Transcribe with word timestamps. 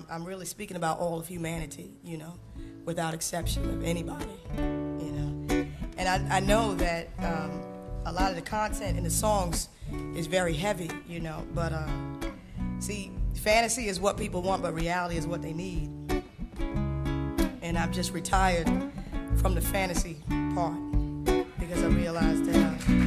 I'm, 0.00 0.06
I'm 0.10 0.24
really 0.24 0.46
speaking 0.46 0.76
about 0.76 0.98
all 0.98 1.18
of 1.18 1.26
humanity, 1.26 1.90
you 2.02 2.16
know, 2.16 2.34
without 2.84 3.12
exception 3.14 3.68
of 3.70 3.84
anybody, 3.84 4.24
you 4.56 5.12
know. 5.12 5.66
And 5.98 6.08
I, 6.08 6.36
I 6.36 6.40
know 6.40 6.74
that 6.76 7.08
um, 7.18 7.62
a 8.06 8.12
lot 8.12 8.30
of 8.30 8.36
the 8.36 8.42
content 8.42 8.96
in 8.96 9.04
the 9.04 9.10
songs 9.10 9.68
is 10.14 10.26
very 10.26 10.54
heavy, 10.54 10.90
you 11.06 11.20
know, 11.20 11.44
but 11.54 11.72
uh, 11.72 11.88
see, 12.78 13.12
fantasy 13.34 13.88
is 13.88 14.00
what 14.00 14.16
people 14.16 14.42
want, 14.42 14.62
but 14.62 14.74
reality 14.74 15.16
is 15.16 15.26
what 15.26 15.42
they 15.42 15.52
need. 15.52 15.90
And 17.62 17.76
I've 17.76 17.92
just 17.92 18.12
retired 18.12 18.68
from 19.36 19.54
the 19.54 19.60
fantasy 19.60 20.16
part 20.54 20.78
because 21.58 21.82
I 21.82 21.88
realized 21.88 22.46
that. 22.46 22.88
Now 22.88 22.99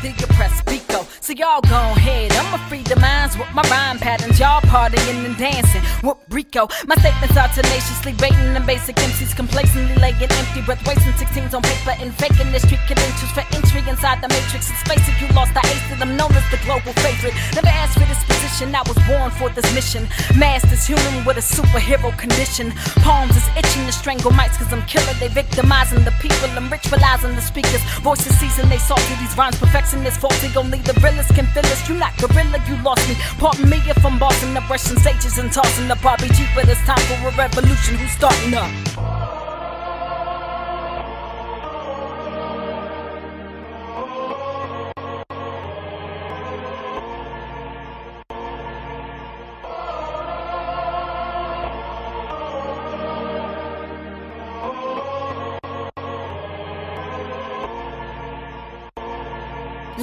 the 0.00 0.10
oppressed. 0.24 0.64
Biko. 0.64 1.06
So 1.20 1.32
y'all 1.32 1.60
go 1.62 1.80
ahead, 1.96 2.32
I'ma 2.32 2.58
free 2.68 2.82
the 2.82 2.96
minds 2.96 3.36
with 3.36 3.52
my 3.54 3.62
rhyme 3.62 3.98
patterns. 3.98 4.38
Y'all 4.38 4.60
partying 4.62 5.24
and 5.26 5.36
dancing 5.36 5.82
with 6.02 6.16
Rico. 6.32 6.66
My 6.86 6.96
statements 6.96 7.36
are 7.36 7.48
tenaciously 7.52 8.12
baiting 8.16 8.54
the 8.56 8.64
basic 8.64 8.96
MCs 8.96 9.36
complacently 9.36 9.94
laying 10.00 10.16
empty 10.16 10.62
breath, 10.64 10.80
wasting 10.88 11.12
16s 11.12 11.52
on 11.52 11.62
paper 11.62 11.92
and 12.00 12.08
faking 12.16 12.50
the 12.50 12.60
street 12.60 12.80
credentials 12.88 13.30
for 13.36 13.44
entry 13.52 13.84
inside 13.84 14.24
the 14.24 14.28
matrix. 14.32 14.72
It's 14.72 14.82
basic, 14.88 15.12
you 15.20 15.28
lost 15.36 15.52
the 15.52 15.60
ace 15.68 15.84
that 15.92 16.00
I'm 16.00 16.16
known 16.16 16.32
as 16.32 16.44
the 16.48 16.56
global 16.64 16.96
favorite. 17.04 17.36
Never 17.52 17.68
asked 17.68 18.00
for 18.00 18.08
this 18.08 18.24
position, 18.24 18.74
I 18.74 18.80
was 18.88 18.96
born 19.04 19.30
for 19.36 19.52
this 19.52 19.68
mission. 19.76 20.08
Masked 20.34 20.72
as 20.72 20.88
human 20.88 21.24
with 21.28 21.36
a 21.36 21.44
superhero 21.44 22.08
condition. 22.16 22.72
Palms 23.04 23.36
is 23.36 23.46
itching 23.52 23.84
to 23.84 23.92
strangle 23.92 24.32
mics 24.32 24.56
cause 24.56 24.72
I'm 24.72 24.82
killer. 24.88 25.12
They 25.20 25.28
victimizing 25.28 26.04
the 26.08 26.16
people, 26.16 26.48
I'm 26.56 26.72
ritualizing 26.72 27.36
the 27.36 27.44
speakers. 27.44 27.84
Voices 28.00 28.32
season, 28.40 28.72
they 28.72 28.80
salty, 28.80 29.14
these 29.20 29.36
rhymes 29.36 29.60
perfection 29.60 30.00
is 30.08 30.16
faulty. 30.16 30.48
Only 30.56 30.80
the 30.80 30.96
realest 31.04 31.36
can 31.36 31.44
feel 31.52 31.62
this. 31.68 31.84
You're 31.88 32.00
not 32.00 32.16
gorilla, 32.16 32.56
you 32.64 32.80
lost 32.80 33.04
me. 33.08 33.20
Pardon 33.36 33.68
me 33.68 33.84
if 33.84 34.00
I'm 34.00 34.18
bossing 34.18 34.54
the 34.54 34.64
Russian 34.72 34.96
stages 34.96 35.36
and 35.36 35.52
tossing 35.52 35.88
the 35.88 35.96
RPG, 36.22 36.54
but 36.54 36.68
it's 36.68 36.80
time 36.82 36.98
for 36.98 37.28
a 37.28 37.36
revolution. 37.36 37.96
Who's 37.96 38.10
starting 38.12 38.54
up? 38.54 38.70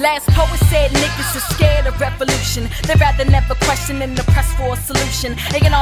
Last 0.00 0.30
poet 0.30 0.58
said 0.70 0.90
niggas 0.92 1.36
are 1.36 1.54
scared 1.54 1.86
of 1.86 2.00
revolution. 2.00 2.70
They'd 2.84 2.98
rather 2.98 3.26
never 3.26 3.54
question 3.56 4.00
and 4.00 4.16
the 4.16 4.22
press 4.32 4.50
for 4.54 4.72
a 4.72 4.76
solution. 4.76 5.36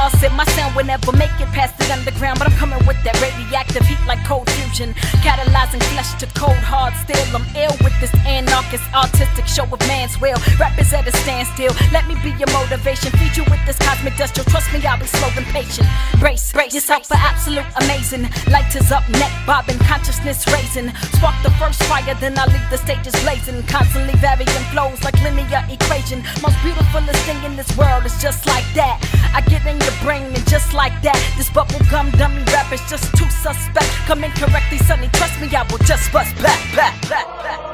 Said 0.07 0.31
my 0.33 0.45
sound 0.55 0.75
would 0.75 0.87
never 0.87 1.11
make 1.11 1.33
it 1.39 1.49
past 1.51 1.77
the 1.77 1.91
underground, 1.91 2.39
but 2.39 2.47
I'm 2.47 2.57
coming 2.57 2.79
with 2.87 2.95
that 3.03 3.19
radioactive 3.19 3.85
heat 3.85 3.99
like 4.07 4.23
cold 4.25 4.49
fusion. 4.51 4.68
Catalyzing 4.69 5.81
flesh 5.91 6.13
to 6.19 6.27
cold 6.37 6.55
hard 6.61 6.93
steel. 7.01 7.17
I'm 7.33 7.43
ill 7.57 7.73
with 7.81 7.93
this 7.99 8.13
anarchist 8.25 8.85
artistic 8.93 9.47
show 9.47 9.65
of 9.65 9.79
man's 9.89 10.19
will. 10.21 10.37
Rappers 10.59 10.93
at 10.93 11.07
a 11.07 11.11
standstill. 11.25 11.73
Let 11.91 12.07
me 12.07 12.15
be 12.21 12.29
your 12.37 12.49
motivation. 12.53 13.11
Feed 13.17 13.35
you 13.35 13.43
with 13.49 13.59
this 13.65 13.77
cosmic 13.79 14.15
dust. 14.15 14.37
You'll 14.37 14.45
trust 14.45 14.71
me, 14.71 14.85
I'll 14.85 14.99
be 14.99 15.07
slow 15.07 15.29
and 15.35 15.45
patient. 15.47 15.87
Brace, 16.19 16.53
brace 16.53 16.73
yourself 16.73 17.07
for 17.07 17.17
absolute 17.17 17.65
amazing. 17.81 18.29
Light 18.53 18.69
is 18.75 18.91
up, 18.91 19.07
neck 19.09 19.33
bobbing, 19.45 19.79
consciousness 19.89 20.45
raising. 20.53 20.93
Spark 21.17 21.35
the 21.41 21.51
first 21.57 21.81
fire, 21.89 22.15
then 22.21 22.37
I 22.37 22.45
leave 22.45 22.69
the 22.69 22.77
stages 22.77 23.17
blazing. 23.25 23.65
Constantly 23.65 24.13
varying 24.21 24.65
flows 24.69 25.03
like 25.03 25.17
linear 25.25 25.65
equation. 25.69 26.21
Most 26.45 26.61
beautifulest 26.61 27.19
thing 27.25 27.41
in 27.43 27.57
this 27.57 27.75
world 27.75 28.05
is 28.05 28.15
just 28.21 28.45
like 28.45 28.65
that. 28.77 29.01
I 29.33 29.41
get 29.41 29.65
in 29.65 29.81
your 29.81 29.97
brain 30.05 30.29
and 30.29 30.45
just 30.47 30.73
like 30.73 30.93
that. 31.01 31.17
This 31.37 31.49
bubblegum 31.49 32.15
dummy 32.17 32.43
rap 32.53 32.71
is 32.71 32.81
just 32.89 33.09
too 33.17 33.29
suspect. 33.29 33.89
Come 34.05 34.23
incorrectly, 34.59 34.77
sonny, 34.79 35.09
trust 35.13 35.39
me, 35.41 35.47
I 35.55 35.63
will 35.63 35.77
just 35.79 36.11
bust 36.11 36.35
back, 36.41 36.75
back, 36.75 37.09
back, 37.09 37.27
back. 37.43 37.68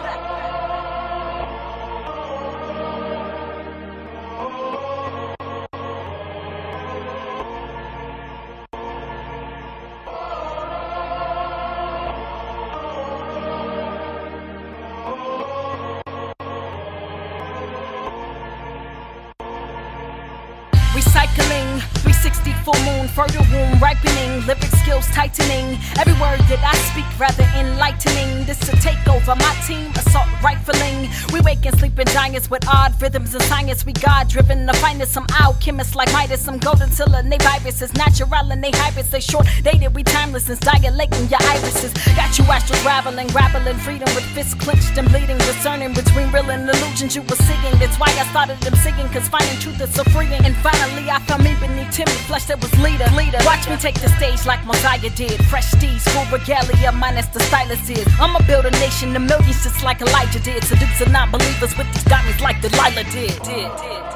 Skills 25.02 25.16
tightening. 25.16 25.78
Every 26.00 26.14
word 26.14 26.40
that 26.48 26.62
I 26.64 26.76
speak 26.92 27.06
rather 27.20 27.44
enlightening. 27.58 28.46
This 28.46 28.60
to 28.60 28.76
take 28.78 29.08
over 29.08 29.36
my 29.36 29.54
team 29.68 29.92
assault 29.96 30.28
rifling. 30.44 31.10
We 31.34 31.42
waking 31.42 31.76
sleeping 31.78 32.08
giants 32.08 32.50
with 32.50 32.68
odd 32.68 33.00
rhythms 33.02 33.34
and 33.34 33.44
science. 33.44 33.86
We 33.86 33.94
God 33.94 34.30
driven, 34.30 34.66
the 34.66 34.74
finest. 34.76 35.14
Some 35.14 35.26
alchemists 35.40 35.96
like 35.96 36.12
Midas, 36.14 36.42
some 36.42 36.58
golden 36.60 36.92
cylinder. 36.92 37.30
They 37.30 37.44
viruses, 37.44 37.94
natural 37.94 38.52
and 38.52 38.64
they 38.64 38.72
hybrids. 38.72 39.10
They 39.10 39.20
short 39.20 39.48
dated, 39.64 39.96
we 39.96 40.04
timeless 40.04 40.50
and 40.50 40.60
dilating 40.60 41.28
your 41.30 41.42
irises. 41.42 41.94
Got 42.16 42.38
you 42.38 42.46
astral 42.46 42.80
raveling, 42.86 43.28
grappling 43.28 43.78
freedom 43.80 44.10
with 44.16 44.26
fists 44.36 44.54
clenched 44.54 44.98
and 44.98 45.08
bleeding, 45.10 45.38
discerning 45.40 45.94
between 45.94 46.32
real 46.32 46.50
and 46.52 46.70
illusions 46.70 47.16
you 47.16 47.22
were 47.24 47.40
seeing. 47.48 47.76
That's 47.80 47.98
why 47.98 48.08
I 48.08 48.26
started 48.32 48.60
them 48.62 48.76
singing, 48.76 49.08
cause 49.10 49.28
finding 49.28 49.58
truth 49.60 49.82
is 49.82 49.94
so 49.94 50.04
freeing. 50.06 50.44
And 50.46 50.56
finally, 50.58 51.10
I 51.10 51.20
found 51.28 51.44
me 51.44 51.56
beneath 51.60 51.92
timid 51.92 52.20
flesh 52.30 52.46
that 52.46 52.62
was 52.62 52.72
leader. 52.80 53.10
leader. 53.16 53.40
Watch 53.46 53.68
me 53.70 53.78
take 53.78 54.00
the 54.02 54.10
stage 54.18 54.46
like 54.46 54.64
Mosiah 54.86 55.10
did. 55.10 55.44
Fresh 55.48 55.72
steez, 55.72 56.02
full 56.12 56.26
regalia, 56.32 56.92
minus 56.92 57.26
the 57.30 57.40
stylus 57.40 57.90
is. 57.90 58.06
I'ma 58.20 58.40
build 58.46 58.66
a 58.66 58.72
nation 58.72 59.16
of 59.16 59.24
millions 59.24 59.64
just 59.64 59.84
like 59.84 60.00
Elijah 60.00 60.40
did. 60.40 60.64
Seduce 60.64 61.00
the 61.00 61.10
non 61.10 61.32
believers 61.32 61.76
with 61.76 61.92
these 61.92 62.04
diamonds 62.04 62.40
like 62.40 62.62
Delilah 62.62 63.04
did. 63.06 63.34
did, 63.42 63.72
did, 63.82 64.15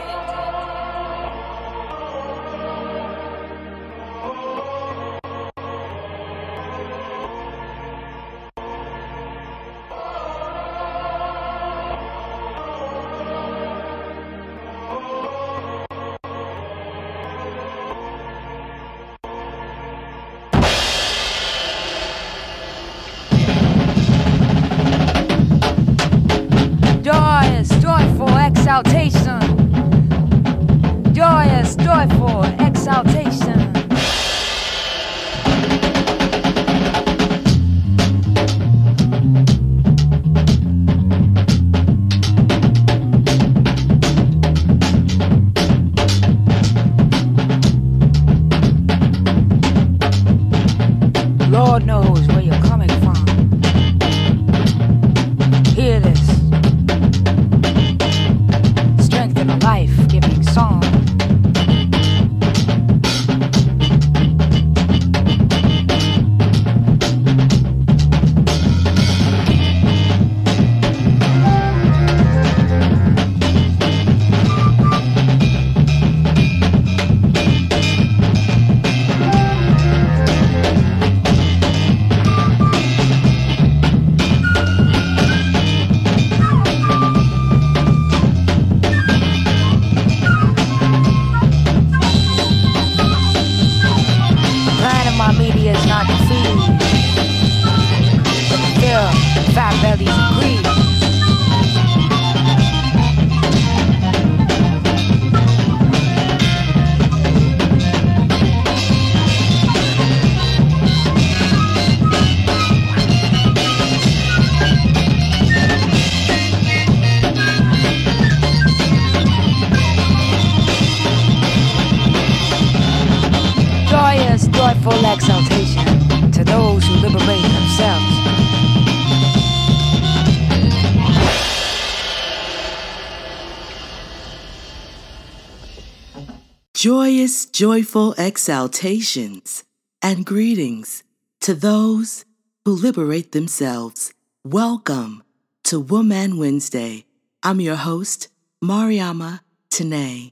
Joyous, 136.81 137.45
joyful 137.45 138.15
exaltations 138.17 139.65
and 140.01 140.25
greetings 140.25 141.03
to 141.41 141.53
those 141.53 142.23
who 142.63 142.71
liberate 142.71 143.33
themselves. 143.33 144.13
Welcome 144.45 145.23
to 145.65 145.81
Wombman 145.81 146.37
Wednesday. 146.37 147.03
I'm 147.43 147.59
your 147.59 147.75
host, 147.75 148.29
Mariama 148.63 149.41
Tene. 149.69 150.31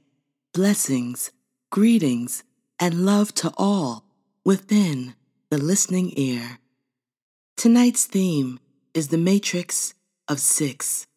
Blessings, 0.54 1.32
greetings, 1.70 2.46
and 2.80 3.06
love 3.06 3.36
to 3.36 3.51
all 3.58 4.06
within 4.46 5.16
the 5.50 5.58
listening 5.58 6.13
ear. 6.16 6.60
Tonight's 7.58 8.06
theme 8.06 8.58
is 8.94 9.10
the 9.10 9.18
Matrix 9.18 9.96
of 10.30 10.39
Six. 10.39 11.08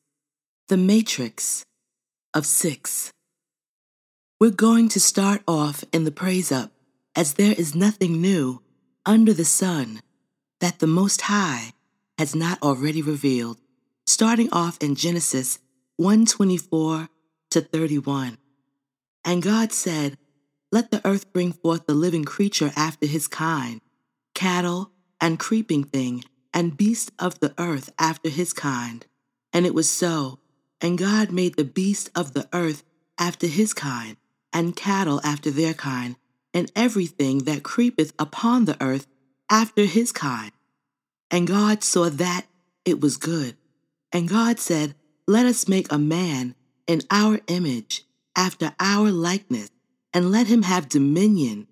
The 0.66 0.76
Matrix 0.76 1.64
of 2.34 2.46
Six. 2.46 3.12
We're 4.40 4.50
going 4.50 4.88
to 4.90 5.00
start 5.00 5.42
off 5.46 5.84
in 5.92 6.04
the 6.04 6.10
praise 6.10 6.50
up, 6.50 6.72
as 7.14 7.34
there 7.34 7.52
is 7.52 7.74
nothing 7.74 8.22
new 8.22 8.62
under 9.04 9.34
the 9.34 9.44
sun 9.44 10.00
that 10.60 10.78
the 10.78 10.86
Most 10.86 11.20
High 11.20 11.74
has 12.16 12.34
not 12.34 12.62
already 12.62 13.02
revealed, 13.02 13.58
starting 14.06 14.48
off 14.50 14.78
in 14.80 14.94
Genesis 14.94 15.58
124 15.98 17.10
to 17.50 17.60
31. 17.60 18.38
And 19.26 19.42
God 19.42 19.72
said, 19.72 20.16
Let 20.72 20.90
the 20.90 21.06
earth 21.06 21.34
bring 21.34 21.52
forth 21.52 21.84
the 21.84 21.92
living 21.92 22.24
creature 22.24 22.72
after 22.74 23.06
his 23.06 23.28
kind, 23.28 23.82
cattle 24.34 24.90
and 25.20 25.38
creeping 25.38 25.84
thing, 25.84 26.24
and 26.54 26.78
beast 26.78 27.12
of 27.18 27.40
the 27.40 27.52
earth 27.58 27.92
after 27.98 28.30
his 28.30 28.54
kind. 28.54 29.04
And 29.52 29.66
it 29.66 29.74
was 29.74 29.90
so. 29.90 30.38
And 30.80 30.96
God 30.96 31.30
made 31.30 31.56
the 31.56 31.64
beast 31.64 32.08
of 32.14 32.32
the 32.32 32.48
earth 32.54 32.84
after 33.18 33.46
his 33.46 33.74
kind, 33.74 34.16
and 34.52 34.76
cattle 34.76 35.20
after 35.24 35.50
their 35.50 35.74
kind, 35.74 36.16
and 36.52 36.70
everything 36.74 37.44
that 37.44 37.62
creepeth 37.62 38.12
upon 38.18 38.64
the 38.64 38.76
earth 38.82 39.06
after 39.48 39.84
his 39.84 40.12
kind. 40.12 40.52
And 41.30 41.46
God 41.46 41.84
saw 41.84 42.08
that 42.08 42.46
it 42.84 43.00
was 43.00 43.16
good. 43.16 43.56
And 44.12 44.28
God 44.28 44.58
said, 44.58 44.94
Let 45.26 45.46
us 45.46 45.68
make 45.68 45.90
a 45.92 45.98
man 45.98 46.54
in 46.86 47.02
our 47.10 47.40
image, 47.46 48.04
after 48.34 48.74
our 48.80 49.10
likeness, 49.10 49.70
and 50.12 50.32
let 50.32 50.48
him 50.48 50.62
have 50.62 50.88
dominion 50.88 51.68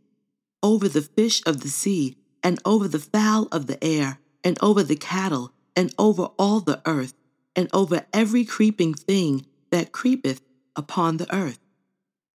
over 0.63 0.89
the 0.89 1.03
fish 1.03 1.43
of 1.47 1.61
the 1.63 1.69
sea, 1.69 2.17
and 2.43 2.61
over 2.65 2.87
the 2.87 2.99
fowl 2.99 3.49
of 3.51 3.67
the 3.67 3.83
air, 3.83 4.21
and 4.45 4.57
over 4.63 4.83
the 4.83 4.97
cattle, 4.97 5.53
and 5.75 5.93
over 5.99 6.31
all 6.39 6.61
the 6.61 6.81
earth, 6.87 7.15
and 7.57 7.69
over 7.73 8.07
every 8.13 8.45
creeping 8.45 8.95
thing 8.95 9.45
that 9.71 9.93
creepeth 9.93 10.41
upon 10.77 11.17
the 11.17 11.35
earth. 11.35 11.59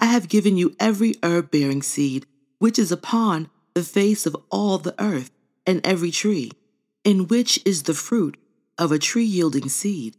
I 0.00 0.06
have 0.06 0.28
given 0.28 0.56
you 0.56 0.74
every 0.80 1.14
herb 1.22 1.50
bearing 1.50 1.82
seed, 1.82 2.26
which 2.58 2.78
is 2.78 2.90
upon 2.90 3.50
the 3.74 3.82
face 3.82 4.24
of 4.26 4.34
all 4.50 4.78
the 4.78 5.00
earth, 5.00 5.30
and 5.66 5.86
every 5.86 6.10
tree, 6.10 6.50
in 7.04 7.28
which 7.28 7.60
is 7.66 7.82
the 7.82 7.94
fruit 7.94 8.36
of 8.78 8.90
a 8.90 8.98
tree 8.98 9.24
yielding 9.24 9.68
seed. 9.68 10.16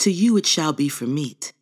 To 0.00 0.10
you 0.10 0.36
it 0.36 0.46
shall 0.46 0.72
be 0.72 0.88
for 0.88 1.06
meat. 1.06 1.52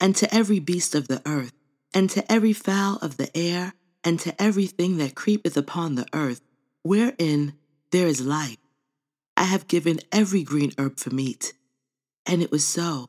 And 0.00 0.16
to 0.16 0.34
every 0.34 0.58
beast 0.58 0.94
of 0.94 1.08
the 1.08 1.22
earth, 1.24 1.52
and 1.94 2.10
to 2.10 2.30
every 2.30 2.52
fowl 2.52 2.98
of 3.00 3.16
the 3.16 3.34
air, 3.36 3.74
and 4.02 4.18
to 4.20 4.42
everything 4.42 4.96
that 4.96 5.14
creepeth 5.14 5.56
upon 5.56 5.94
the 5.94 6.06
earth, 6.12 6.40
wherein 6.82 7.54
there 7.92 8.06
is 8.06 8.20
life, 8.20 8.56
I 9.36 9.44
have 9.44 9.68
given 9.68 10.00
every 10.10 10.42
green 10.42 10.72
herb 10.76 10.98
for 10.98 11.10
meat. 11.10 11.52
And 12.26 12.42
it 12.42 12.50
was 12.50 12.64
so. 12.64 13.08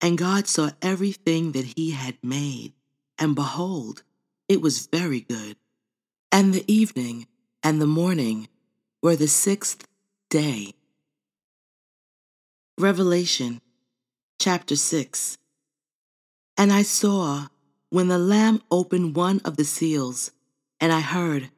And 0.00 0.18
God 0.18 0.46
saw 0.46 0.70
everything 0.82 1.52
that 1.52 1.74
he 1.76 1.92
had 1.92 2.18
made, 2.22 2.72
and 3.18 3.34
behold, 3.34 4.02
it 4.48 4.60
was 4.60 4.86
very 4.86 5.20
good. 5.20 5.56
And 6.30 6.52
the 6.52 6.64
evening 6.72 7.26
and 7.62 7.80
the 7.80 7.86
morning 7.86 8.48
were 9.02 9.16
the 9.16 9.28
sixth 9.28 9.86
day. 10.30 10.74
Revelation 12.78 13.60
chapter 14.38 14.76
6 14.76 15.38
And 16.56 16.72
I 16.72 16.82
saw 16.82 17.46
when 17.90 18.08
the 18.08 18.18
Lamb 18.18 18.62
opened 18.70 19.14
one 19.14 19.40
of 19.44 19.56
the 19.56 19.64
seals, 19.64 20.32
and 20.80 20.92
I 20.92 21.00
heard, 21.00 21.50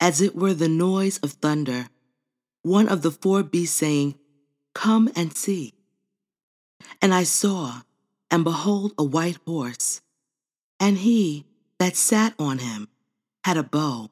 as 0.00 0.20
it 0.22 0.34
were 0.34 0.54
the 0.54 0.68
noise 0.68 1.18
of 1.18 1.32
thunder, 1.32 1.88
one 2.62 2.88
of 2.88 3.02
the 3.02 3.10
four 3.10 3.42
beasts 3.42 3.76
saying, 3.76 4.14
Come 4.74 5.10
and 5.14 5.36
see. 5.36 5.74
And 7.02 7.12
I 7.12 7.24
saw, 7.24 7.82
and 8.30 8.44
behold, 8.44 8.94
a 8.96 9.04
white 9.04 9.38
horse, 9.46 10.00
and 10.82 10.98
he 10.98 11.46
that 11.78 11.94
sat 11.94 12.34
on 12.40 12.58
him 12.58 12.88
had 13.44 13.56
a 13.56 13.62
bow, 13.62 14.10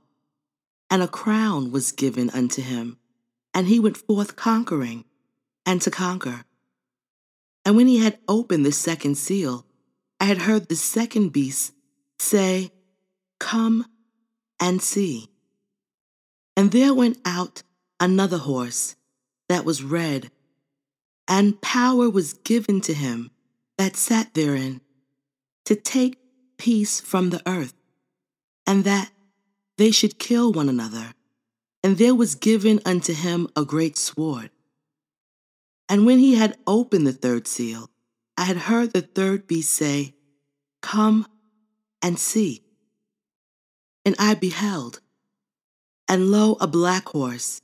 and 0.88 1.02
a 1.02 1.08
crown 1.08 1.72
was 1.72 1.90
given 1.90 2.30
unto 2.30 2.62
him, 2.62 2.96
and 3.52 3.66
he 3.66 3.80
went 3.80 3.96
forth 3.96 4.36
conquering, 4.36 5.04
and 5.66 5.82
to 5.82 5.90
conquer. 5.90 6.44
And 7.64 7.76
when 7.76 7.88
he 7.88 7.98
had 7.98 8.20
opened 8.28 8.64
the 8.64 8.70
second 8.70 9.16
seal, 9.16 9.66
I 10.20 10.26
had 10.26 10.38
heard 10.38 10.68
the 10.68 10.76
second 10.76 11.30
beast 11.30 11.72
say, 12.20 12.70
Come 13.40 13.86
and 14.60 14.80
see. 14.80 15.28
And 16.56 16.70
there 16.70 16.94
went 16.94 17.18
out 17.24 17.64
another 17.98 18.38
horse 18.38 18.94
that 19.48 19.64
was 19.64 19.82
red, 19.82 20.30
and 21.26 21.60
power 21.60 22.08
was 22.08 22.32
given 22.32 22.80
to 22.82 22.94
him 22.94 23.32
that 23.76 23.96
sat 23.96 24.34
therein 24.34 24.80
to 25.64 25.74
take 25.74 26.19
peace 26.60 27.00
from 27.00 27.30
the 27.30 27.42
earth, 27.48 27.74
and 28.66 28.84
that 28.84 29.10
they 29.78 29.90
should 29.90 30.18
kill 30.18 30.52
one 30.52 30.68
another. 30.68 31.14
And 31.82 31.96
there 31.96 32.14
was 32.14 32.34
given 32.34 32.80
unto 32.84 33.14
him 33.14 33.48
a 33.56 33.64
great 33.64 33.96
sword. 33.96 34.50
And 35.88 36.04
when 36.04 36.18
he 36.18 36.34
had 36.34 36.58
opened 36.66 37.06
the 37.06 37.14
third 37.14 37.48
seal, 37.48 37.88
I 38.36 38.44
had 38.44 38.58
heard 38.58 38.92
the 38.92 39.00
third 39.00 39.46
beast 39.46 39.72
say, 39.72 40.14
Come 40.82 41.26
and 42.02 42.18
see. 42.18 42.62
And 44.04 44.14
I 44.18 44.34
beheld, 44.34 45.00
and 46.06 46.30
lo, 46.30 46.58
a 46.60 46.66
black 46.66 47.08
horse, 47.08 47.62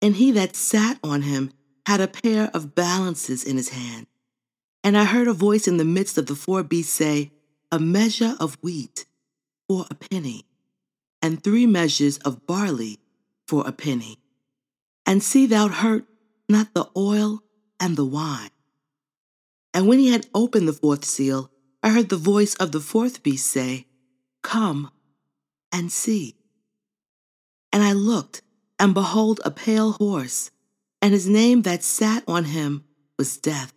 and 0.00 0.14
he 0.14 0.30
that 0.32 0.54
sat 0.54 0.98
on 1.02 1.22
him 1.22 1.52
had 1.86 2.00
a 2.00 2.06
pair 2.06 2.50
of 2.54 2.76
balances 2.76 3.42
in 3.42 3.56
his 3.56 3.70
hand. 3.70 4.06
And 4.84 4.96
I 4.96 5.04
heard 5.04 5.26
a 5.26 5.32
voice 5.32 5.66
in 5.66 5.76
the 5.76 5.84
midst 5.84 6.16
of 6.16 6.26
the 6.26 6.36
four 6.36 6.62
beasts 6.62 6.92
say, 6.92 7.32
A 7.72 7.78
measure 7.78 8.34
of 8.40 8.58
wheat 8.62 9.06
for 9.68 9.86
a 9.90 9.94
penny, 9.94 10.44
and 11.22 11.42
three 11.42 11.66
measures 11.66 12.18
of 12.18 12.46
barley 12.46 12.98
for 13.46 13.66
a 13.66 13.72
penny. 13.72 14.18
And 15.06 15.22
see 15.22 15.46
thou 15.46 15.68
hurt 15.68 16.04
not 16.48 16.74
the 16.74 16.88
oil 16.96 17.42
and 17.78 17.96
the 17.96 18.04
wine. 18.04 18.50
And 19.72 19.86
when 19.86 20.00
he 20.00 20.08
had 20.10 20.26
opened 20.34 20.66
the 20.66 20.72
fourth 20.72 21.04
seal, 21.04 21.50
I 21.82 21.90
heard 21.90 22.08
the 22.08 22.16
voice 22.16 22.56
of 22.56 22.72
the 22.72 22.80
fourth 22.80 23.22
beast 23.22 23.46
say, 23.46 23.86
Come 24.42 24.90
and 25.70 25.92
see. 25.92 26.36
And 27.72 27.82
I 27.82 27.92
looked, 27.92 28.42
and 28.78 28.94
behold, 28.94 29.40
a 29.44 29.50
pale 29.50 29.92
horse, 29.92 30.50
and 31.00 31.12
his 31.12 31.28
name 31.28 31.62
that 31.62 31.84
sat 31.84 32.24
on 32.26 32.46
him 32.46 32.84
was 33.16 33.36
Death, 33.36 33.72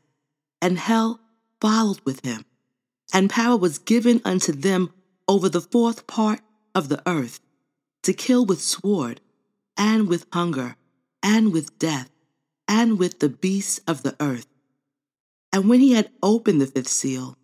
and 0.61 0.79
hell 0.79 1.19
followed 1.61 2.01
with 2.05 2.25
him. 2.25 2.45
And 3.13 3.29
power 3.29 3.55
was 3.55 3.77
given 3.77 4.21
unto 4.25 4.51
them 4.51 4.91
over 5.27 5.47
the 5.47 5.61
fourth 5.61 6.07
part 6.07 6.41
of 6.75 6.89
the 6.89 7.01
earth, 7.07 7.39
to 8.01 8.11
kill 8.11 8.45
with 8.45 8.61
sword, 8.61 9.21
and 9.77 10.07
with 10.09 10.25
hunger, 10.33 10.75
and 11.21 11.53
with 11.53 11.77
death, 11.79 12.09
and 12.67 12.99
with 12.99 13.19
the 13.19 13.29
beasts 13.29 13.79
of 13.87 14.03
the 14.03 14.15
earth. 14.19 14.47
And 15.53 15.69
when 15.69 15.79
he 15.79 15.93
had 15.93 16.09
opened 16.23 16.59
the 16.59 16.67
fifth 16.67 16.87
seal, 16.87 17.37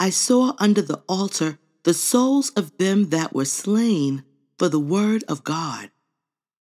I 0.00 0.10
saw 0.10 0.54
under 0.58 0.82
the 0.82 1.02
altar 1.08 1.60
the 1.84 1.94
souls 1.94 2.50
of 2.50 2.76
them 2.78 3.10
that 3.10 3.32
were 3.32 3.44
slain 3.44 4.24
for 4.58 4.68
the 4.68 4.80
word 4.80 5.24
of 5.28 5.44
God 5.44 5.90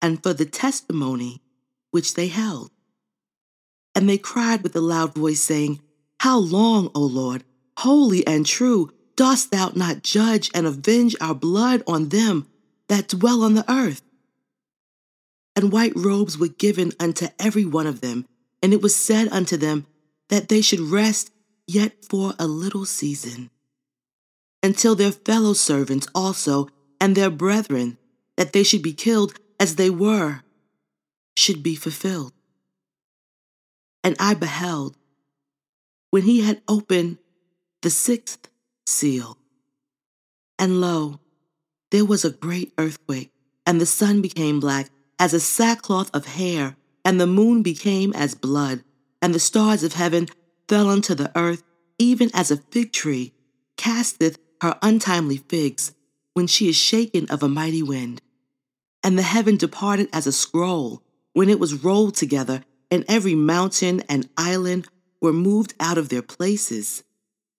and 0.01 0.21
for 0.21 0.33
the 0.33 0.45
testimony 0.45 1.41
which 1.91 2.13
they 2.13 2.27
held. 2.27 2.71
And 3.95 4.07
they 4.09 4.17
cried 4.17 4.61
with 4.61 4.75
a 4.75 4.81
loud 4.81 5.15
voice, 5.15 5.41
saying, 5.41 5.81
How 6.19 6.37
long, 6.37 6.91
O 6.93 7.01
Lord, 7.01 7.43
holy 7.79 8.25
and 8.27 8.45
true, 8.45 8.91
dost 9.15 9.51
thou 9.51 9.71
not 9.73 10.03
judge 10.03 10.51
and 10.53 10.67
avenge 10.67 11.15
our 11.21 11.33
blood 11.33 11.81
on 11.87 12.09
them 12.09 12.45
that 12.89 13.07
dwell 13.07 13.41
on 13.43 13.53
the 13.53 13.71
earth? 13.71 14.01
And 15.55 15.71
white 15.71 15.93
robes 15.95 16.37
were 16.37 16.49
given 16.49 16.91
unto 16.99 17.27
every 17.39 17.65
one 17.65 17.87
of 17.87 18.01
them, 18.01 18.25
and 18.61 18.73
it 18.73 18.81
was 18.81 18.95
said 18.95 19.29
unto 19.31 19.55
them 19.55 19.85
that 20.27 20.49
they 20.49 20.61
should 20.61 20.79
rest 20.79 21.31
yet 21.67 22.03
for 22.03 22.33
a 22.37 22.47
little 22.47 22.85
season, 22.85 23.49
until 24.61 24.95
their 24.95 25.11
fellow 25.11 25.53
servants 25.53 26.07
also 26.13 26.67
and 26.99 27.15
their 27.15 27.29
brethren, 27.29 27.97
that 28.35 28.51
they 28.51 28.63
should 28.63 28.83
be 28.83 28.93
killed 28.93 29.39
as 29.59 29.75
they 29.75 29.89
were, 29.89 30.41
should 31.35 31.63
be 31.63 31.75
fulfilled. 31.75 32.33
And 34.03 34.15
I 34.19 34.33
beheld, 34.33 34.97
when 36.11 36.23
he 36.23 36.41
had 36.41 36.61
opened 36.67 37.19
the 37.81 37.89
sixth 37.89 38.49
seal, 38.85 39.37
and 40.57 40.81
lo, 40.81 41.19
there 41.91 42.03
was 42.03 42.25
a 42.25 42.29
great 42.29 42.73
earthquake, 42.77 43.31
and 43.65 43.79
the 43.79 43.85
sun 43.85 44.21
became 44.21 44.59
black 44.59 44.89
as 45.17 45.33
a 45.33 45.39
sackcloth 45.39 46.13
of 46.13 46.25
hair, 46.25 46.75
and 47.05 47.19
the 47.19 47.27
moon 47.27 47.63
became 47.63 48.11
as 48.13 48.35
blood, 48.35 48.83
and 49.21 49.33
the 49.33 49.39
stars 49.39 49.83
of 49.83 49.93
heaven 49.93 50.27
fell 50.67 50.89
unto 50.89 51.15
the 51.15 51.31
earth, 51.37 51.63
even 51.97 52.29
as 52.33 52.51
a 52.51 52.57
fig 52.57 52.91
tree 52.91 53.33
casteth 53.77 54.37
her 54.61 54.77
untimely 54.81 55.37
figs 55.37 55.93
when 56.33 56.47
she 56.47 56.67
is 56.67 56.75
shaken 56.75 57.25
of 57.29 57.41
a 57.41 57.47
mighty 57.47 57.81
wind. 57.81 58.21
And 59.01 59.17
the 59.17 59.23
heaven 59.23 59.55
departed 59.55 60.09
as 60.11 60.27
a 60.27 60.33
scroll 60.33 61.01
when 61.31 61.49
it 61.49 61.59
was 61.59 61.81
rolled 61.81 62.15
together, 62.15 62.63
and 62.91 63.05
every 63.07 63.35
mountain 63.35 64.03
and 64.09 64.27
island 64.37 64.87
were 65.21 65.31
moved 65.31 65.73
out 65.79 65.97
of 65.97 66.09
their 66.09 66.21
places. 66.21 67.03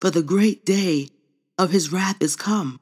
For 0.00 0.10
the 0.10 0.22
great 0.22 0.64
day 0.66 1.08
of 1.56 1.70
his 1.70 1.90
wrath 1.90 2.20
is 2.20 2.36
come, 2.36 2.80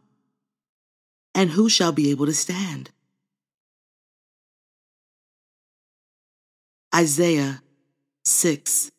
and 1.34 1.50
who 1.50 1.68
shall 1.68 1.92
be 1.92 2.10
able 2.10 2.26
to 2.26 2.34
stand? 2.34 2.90
Isaiah 6.94 7.62
6 8.24 8.90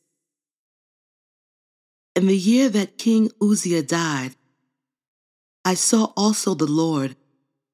In 2.15 2.27
the 2.27 2.37
year 2.37 2.69
that 2.69 2.97
King 2.97 3.31
Uzziah 3.41 3.83
died, 3.83 4.35
I 5.65 5.73
saw 5.73 6.13
also 6.15 6.53
the 6.53 6.67
Lord 6.67 7.15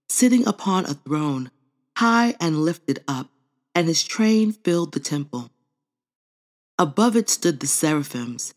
sitting 0.09 0.47
upon 0.47 0.85
a 0.85 0.93
throne, 0.93 1.51
high 1.97 2.35
and 2.39 2.63
lifted 2.63 3.03
up, 3.07 3.29
and 3.75 3.87
his 3.87 4.03
train 4.03 4.51
filled 4.51 4.93
the 4.93 4.99
temple. 4.99 5.51
Above 6.79 7.15
it 7.15 7.29
stood 7.29 7.59
the 7.59 7.67
seraphims. 7.67 8.53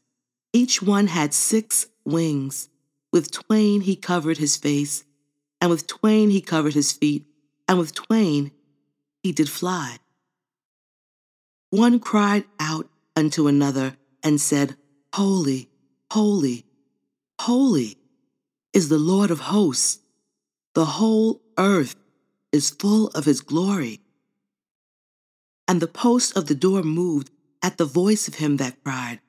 Each 0.55 0.81
one 0.81 1.09
had 1.09 1.35
six 1.35 1.89
wings. 2.05 2.69
With 3.13 3.33
twain 3.33 3.83
he 3.83 3.97
covered 3.97 4.39
his 4.39 4.57
face, 4.57 5.05
and 5.61 5.69
with 5.69 5.87
twain 5.87 6.31
he 6.31 6.41
covered 6.41 6.75
his 6.75 6.93
feet, 6.93 7.27
and 7.69 7.77
with 7.79 7.93
twain 7.93 8.53
he 9.23 9.33
did 9.33 9.49
fly. 9.49 9.99
One 11.71 11.99
cried 11.99 12.45
out 12.61 12.89
unto 13.17 13.49
another 13.49 13.97
and 14.23 14.41
said, 14.41 14.77
Holy, 15.15 15.71
holy, 16.13 16.65
holy 17.41 17.99
is 18.73 18.89
the 18.89 18.99
Lord 18.99 19.33
of 19.33 19.41
hosts. 19.41 19.99
The 20.75 20.85
whole 20.85 21.43
earth 21.59 21.97
is 22.53 22.71
full 22.71 23.09
of 23.09 23.25
his 23.25 23.41
glory. 23.41 24.01
And 25.67 25.81
the 25.81 25.89
post 25.89 26.37
of 26.37 26.47
the 26.47 26.55
door 26.55 26.83
moved 26.83 27.31
at 27.61 27.77
the 27.77 27.85
voice 27.85 28.29
of 28.29 28.37
him 28.37 28.59
that 28.59 28.83
cried, 28.85 29.21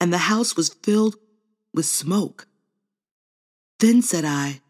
and 0.00 0.12
the 0.12 0.18
house 0.18 0.56
was 0.56 0.74
filled 0.82 1.16
with 1.72 1.86
smoke. 1.86 2.46
Then 3.78 4.02
said 4.02 4.24
I, 4.24 4.60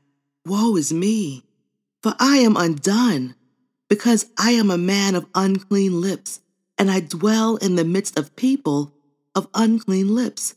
Woe 0.45 0.77
is 0.77 0.93
me, 0.93 1.45
for 2.03 2.15
I 2.19 2.39
am 2.39 2.57
undone, 2.57 3.35
because 3.89 4.27
I 4.39 4.53
am 4.53 4.71
a 4.71 4.79
man 4.79 5.15
of 5.15 5.27
unclean 5.35 6.01
lips, 6.01 6.41
and 6.79 6.91
I 6.91 7.01
dwell 7.01 7.57
in 7.57 7.77
the 7.77 7.85
midst 7.85 8.19
of 8.19 8.37
people 8.37 8.93
of 9.35 9.49
unclean 9.55 10.15
lips. 10.15 10.55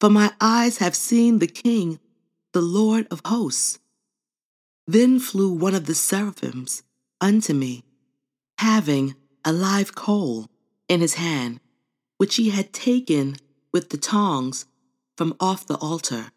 For 0.00 0.10
my 0.10 0.32
eyes 0.40 0.78
have 0.78 0.96
seen 0.96 1.38
the 1.38 1.46
King, 1.46 2.00
the 2.52 2.60
Lord 2.60 3.06
of 3.10 3.22
hosts. 3.24 3.78
Then 4.86 5.20
flew 5.20 5.52
one 5.52 5.74
of 5.74 5.86
the 5.86 5.94
seraphims 5.94 6.82
unto 7.20 7.54
me, 7.54 7.84
having 8.58 9.14
a 9.44 9.52
live 9.52 9.94
coal 9.94 10.50
in 10.88 11.00
his 11.00 11.14
hand, 11.14 11.60
which 12.18 12.36
he 12.36 12.50
had 12.50 12.72
taken 12.72 13.36
with 13.72 13.90
the 13.90 13.96
tongs 13.96 14.66
from 15.16 15.34
off 15.40 15.66
the 15.66 15.76
altar. 15.76 16.32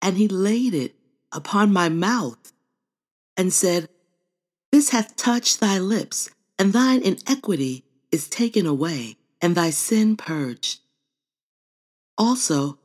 And 0.00 0.16
he 0.16 0.28
laid 0.28 0.74
it 0.74 0.94
upon 1.32 1.72
my 1.72 1.88
mouth, 1.88 2.52
and 3.36 3.52
said, 3.52 3.88
This 4.72 4.90
hath 4.90 5.16
touched 5.16 5.60
thy 5.60 5.78
lips, 5.78 6.30
and 6.58 6.72
thine 6.72 7.02
iniquity 7.02 7.84
is 8.10 8.28
taken 8.28 8.66
away, 8.66 9.16
and 9.40 9.54
thy 9.54 9.70
sin 9.70 10.16
purged. 10.16 10.80
Also, 12.16 12.78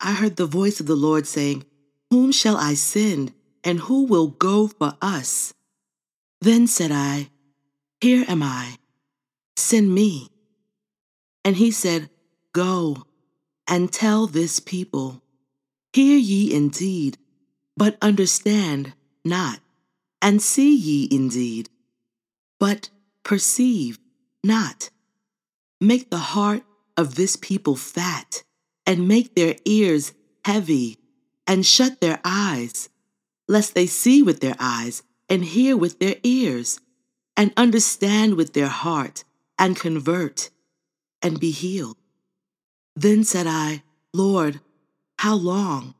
I 0.00 0.12
heard 0.12 0.36
the 0.36 0.46
voice 0.46 0.80
of 0.80 0.86
the 0.86 0.96
Lord 0.96 1.26
saying, 1.26 1.64
Whom 2.10 2.32
shall 2.32 2.56
I 2.56 2.74
send? 2.74 3.32
and 3.64 3.80
who 3.80 4.04
will 4.04 4.28
go 4.28 4.68
for 4.68 4.96
us? 5.00 5.54
Then 6.40 6.66
said 6.66 6.90
I, 6.92 7.30
Here 8.00 8.24
am 8.28 8.42
I, 8.42 8.76
send 9.56 9.94
me. 9.94 10.28
And 11.44 11.56
he 11.56 11.70
said, 11.70 12.10
Go 12.52 13.04
and 13.66 13.92
tell 13.92 14.26
this 14.26 14.60
people, 14.60 15.22
Hear 15.92 16.18
ye 16.18 16.52
indeed, 16.52 17.18
but 17.76 17.96
understand 18.02 18.94
not, 19.24 19.60
and 20.20 20.42
see 20.42 20.74
ye 20.74 21.08
indeed, 21.10 21.70
but 22.58 22.90
perceive 23.24 23.98
not. 24.44 24.90
Make 25.80 26.10
the 26.10 26.18
heart 26.18 26.62
of 26.96 27.14
this 27.14 27.36
people 27.36 27.76
fat, 27.76 28.42
and 28.86 29.08
make 29.08 29.34
their 29.34 29.56
ears 29.64 30.12
heavy, 30.44 30.98
and 31.46 31.64
shut 31.64 32.00
their 32.00 32.20
eyes 32.24 32.88
lest 33.48 33.74
they 33.74 33.86
see 33.86 34.22
with 34.22 34.40
their 34.40 34.56
eyes 34.58 35.02
and 35.28 35.44
hear 35.44 35.76
with 35.76 35.98
their 35.98 36.16
ears 36.22 36.80
and 37.36 37.52
understand 37.56 38.34
with 38.34 38.52
their 38.54 38.68
heart 38.68 39.24
and 39.58 39.76
convert 39.76 40.50
and 41.20 41.38
be 41.38 41.50
healed. 41.50 41.96
Then 42.94 43.24
said 43.24 43.46
I, 43.46 43.82
Lord, 44.12 44.60
how 45.18 45.34
long? 45.34 45.94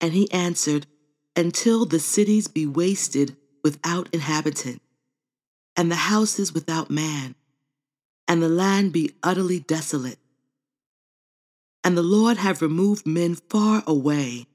And 0.00 0.12
he 0.12 0.30
answered, 0.32 0.86
Until 1.34 1.86
the 1.86 2.00
cities 2.00 2.48
be 2.48 2.66
wasted 2.66 3.36
without 3.62 4.08
inhabitant, 4.12 4.82
and 5.76 5.90
the 5.90 5.96
houses 5.96 6.52
without 6.52 6.90
man, 6.90 7.34
and 8.26 8.42
the 8.42 8.48
land 8.48 8.92
be 8.92 9.12
utterly 9.22 9.60
desolate. 9.60 10.18
And 11.84 11.96
the 11.96 12.02
Lord 12.02 12.36
have 12.38 12.62
removed 12.62 13.06
men 13.06 13.36
far 13.36 13.82
away, 13.86 14.46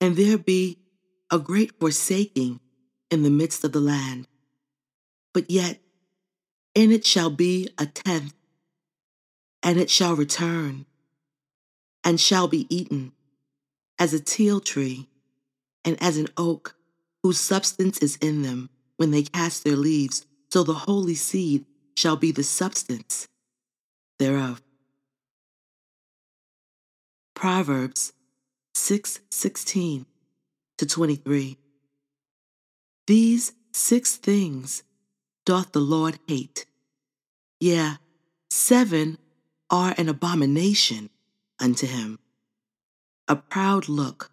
and 0.00 0.16
there 0.16 0.38
be 0.38 0.78
a 1.30 1.38
great 1.38 1.78
forsaking 1.78 2.60
in 3.10 3.22
the 3.22 3.30
midst 3.30 3.64
of 3.64 3.72
the 3.72 3.80
land. 3.80 4.26
But 5.34 5.50
yet, 5.50 5.80
in 6.74 6.90
it 6.90 7.04
shall 7.04 7.30
be 7.30 7.68
a 7.78 7.86
tenth, 7.86 8.34
and 9.62 9.78
it 9.78 9.90
shall 9.90 10.16
return, 10.16 10.86
and 12.04 12.20
shall 12.20 12.48
be 12.48 12.66
eaten, 12.74 13.12
as 13.98 14.12
a 14.12 14.20
teil 14.20 14.60
tree, 14.60 15.08
and 15.84 16.00
as 16.02 16.16
an 16.16 16.28
oak, 16.36 16.76
whose 17.22 17.38
substance 17.38 17.98
is 17.98 18.16
in 18.16 18.42
them 18.42 18.70
when 18.96 19.10
they 19.10 19.22
cast 19.22 19.64
their 19.64 19.76
leaves, 19.76 20.26
so 20.50 20.62
the 20.62 20.74
holy 20.74 21.14
seed 21.14 21.64
shall 21.96 22.16
be 22.16 22.32
the 22.32 22.42
substance 22.42 23.28
thereof. 24.18 24.62
Proverbs 27.34 28.12
6:16 28.74 30.06
to 30.78 30.86
23. 30.86 31.58
These 33.06 33.52
six 33.72 34.16
things 34.16 34.82
doth 35.44 35.72
the 35.72 35.80
Lord 35.80 36.18
hate. 36.28 36.66
Yea, 37.60 37.98
seven 38.50 39.18
are 39.72 39.94
an 39.96 40.08
abomination 40.08 41.08
unto 41.58 41.86
him 41.86 42.18
a 43.28 43.36
proud 43.36 43.88
look, 43.88 44.30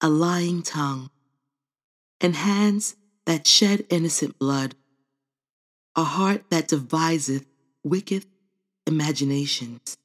a 0.00 0.08
lying 0.08 0.62
tongue, 0.62 1.10
and 2.20 2.36
hands 2.36 2.94
that 3.24 3.46
shed 3.46 3.84
innocent 3.88 4.38
blood, 4.38 4.76
a 5.96 6.04
heart 6.04 6.44
that 6.50 6.68
deviseth 6.68 7.46
wicked 7.82 8.24
imaginations, 8.86 9.96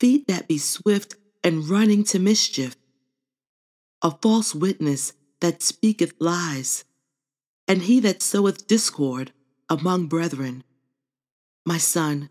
feet 0.00 0.26
that 0.26 0.48
be 0.48 0.58
swift 0.58 1.14
and 1.44 1.68
running 1.68 2.02
to 2.02 2.18
mischief, 2.18 2.74
a 4.02 4.10
false 4.10 4.54
witness 4.54 5.12
that 5.40 5.62
speaketh 5.62 6.14
lies, 6.18 6.84
and 7.68 7.82
he 7.82 8.00
that 8.00 8.22
soweth 8.22 8.66
discord 8.66 9.32
among 9.68 10.06
brethren. 10.06 10.64
My 11.64 11.78
son, 11.78 12.30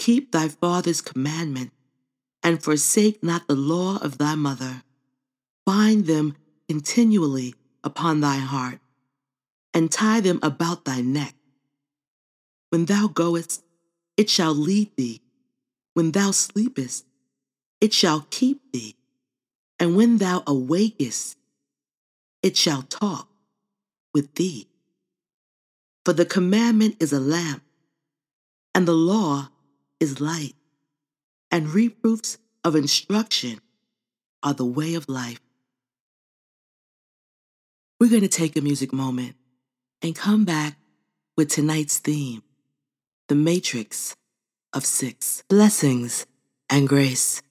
keep 0.00 0.32
thy 0.32 0.48
father's 0.48 1.02
commandment, 1.02 1.70
and 2.42 2.62
forsake 2.62 3.22
not 3.22 3.46
the 3.46 3.54
law 3.54 3.98
of 4.00 4.16
thy 4.16 4.34
mother. 4.34 4.82
Bind 5.66 6.06
them 6.06 6.36
continually 6.68 7.54
upon 7.84 8.20
thy 8.20 8.38
heart, 8.38 8.80
and 9.74 9.92
tie 9.92 10.20
them 10.20 10.40
about 10.42 10.86
thy 10.86 11.02
neck. 11.02 11.34
When 12.70 12.86
thou 12.86 13.08
goest, 13.08 13.62
it 14.16 14.30
shall 14.30 14.54
lead 14.54 14.90
thee. 14.96 15.20
When 15.92 16.12
thou 16.12 16.30
sleepest, 16.30 17.04
it 17.82 17.92
shall 17.92 18.26
keep 18.30 18.72
thee. 18.72 18.96
And 19.78 19.96
when 19.96 20.16
thou 20.16 20.40
awakest, 20.46 21.36
it 22.42 22.56
shall 22.56 22.82
talk 22.82 23.28
with 24.14 24.34
thee. 24.36 24.66
For 26.06 26.14
the 26.14 26.24
commandment 26.24 26.96
is 27.00 27.12
a 27.12 27.20
lamp, 27.20 27.62
and 28.74 28.88
the 28.88 28.94
law 28.94 29.50
is 30.00 30.20
light, 30.20 30.54
and 31.50 31.68
reproofs 31.68 32.38
of 32.64 32.74
instruction 32.74 33.60
are 34.42 34.54
the 34.54 34.64
way 34.64 34.94
of 34.94 35.08
life. 35.08 35.40
We're 38.00 38.10
going 38.10 38.22
to 38.22 38.28
take 38.28 38.56
a 38.56 38.62
music 38.62 38.92
moment 38.92 39.36
and 40.02 40.16
come 40.16 40.46
back 40.46 40.76
with 41.36 41.50
tonight's 41.50 41.98
theme 41.98 42.42
The 43.28 43.34
Matrix 43.34 44.16
of 44.72 44.86
Six 44.86 45.42
Blessings 45.48 46.26
and 46.70 46.88
Grace. 46.88 47.42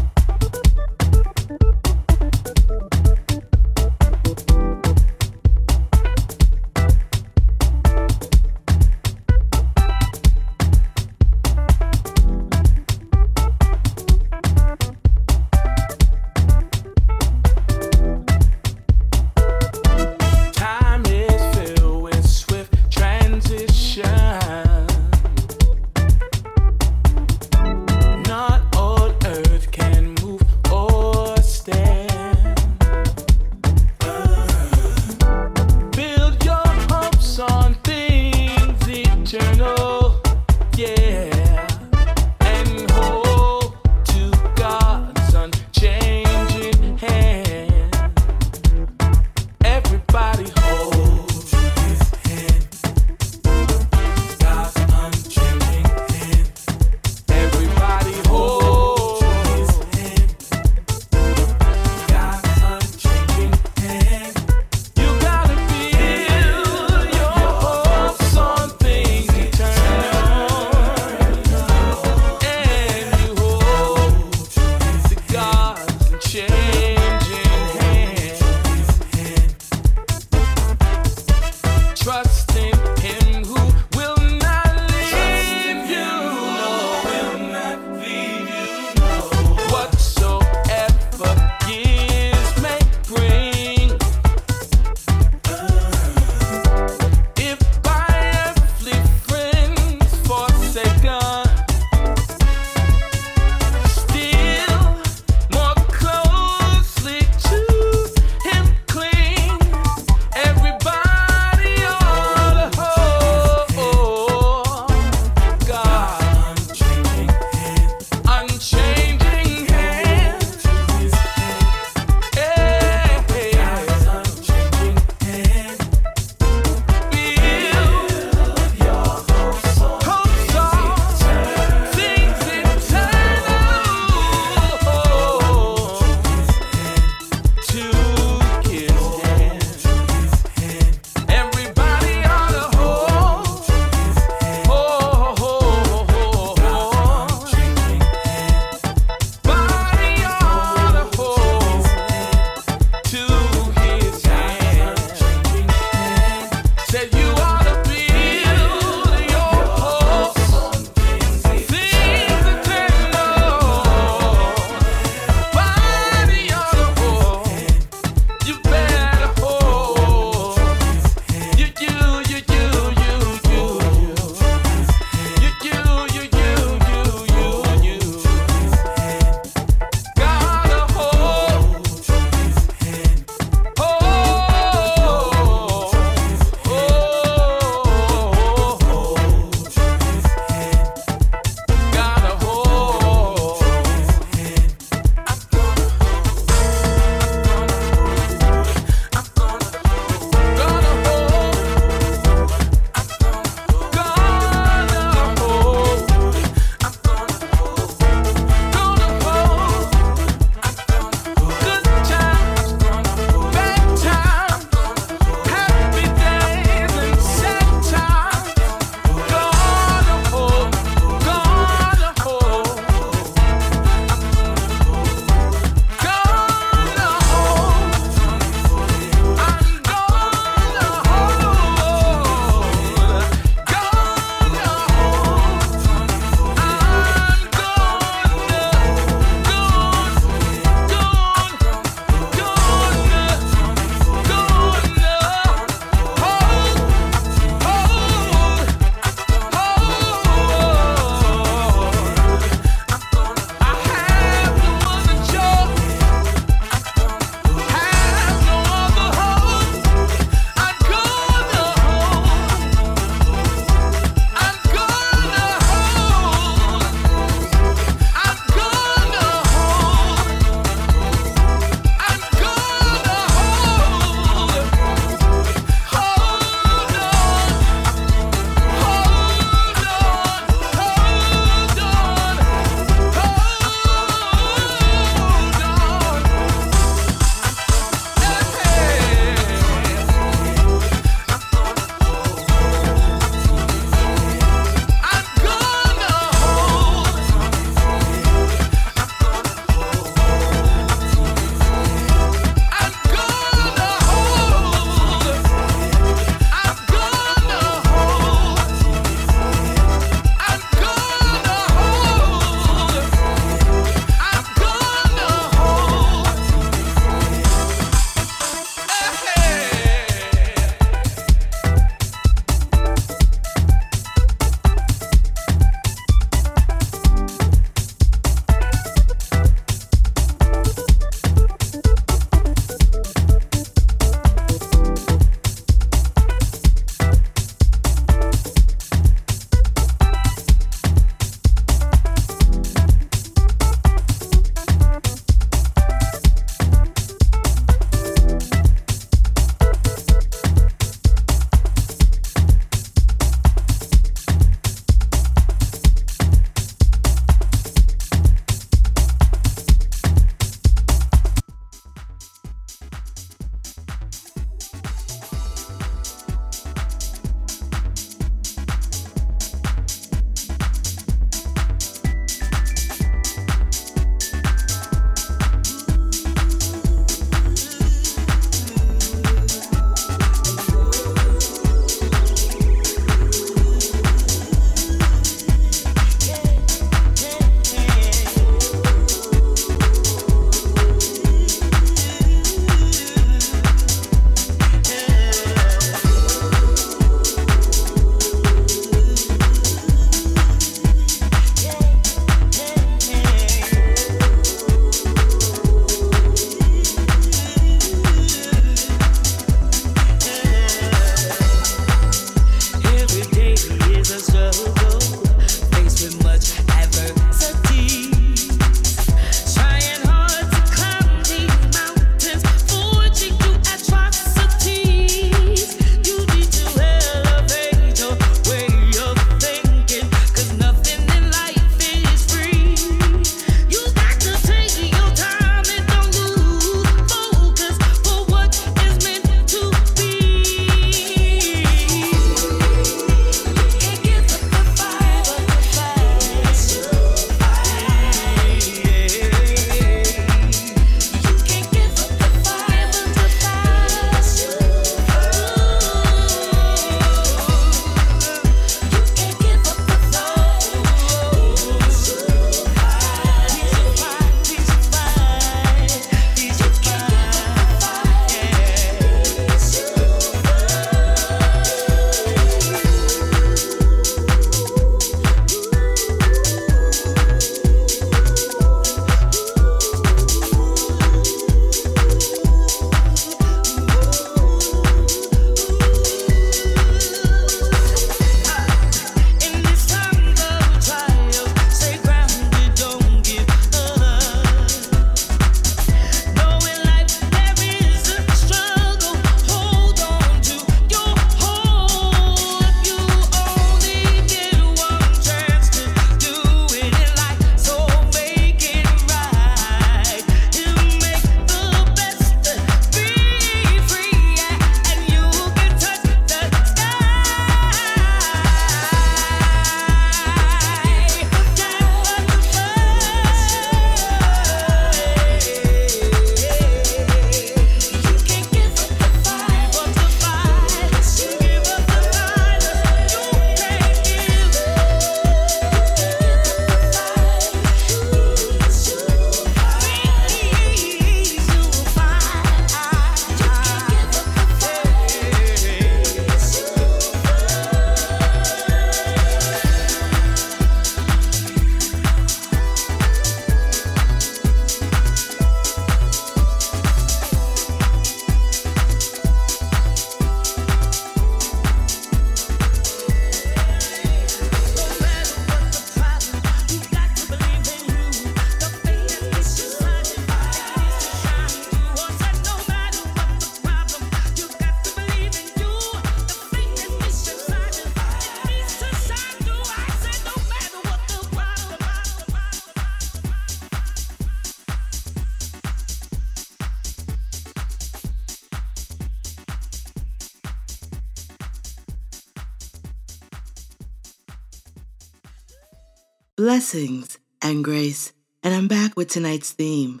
Blessings 596.62 597.18
and 597.42 597.64
grace, 597.64 598.12
and 598.40 598.54
I'm 598.54 598.68
back 598.68 598.96
with 598.96 599.08
tonight's 599.08 599.50
theme 599.50 600.00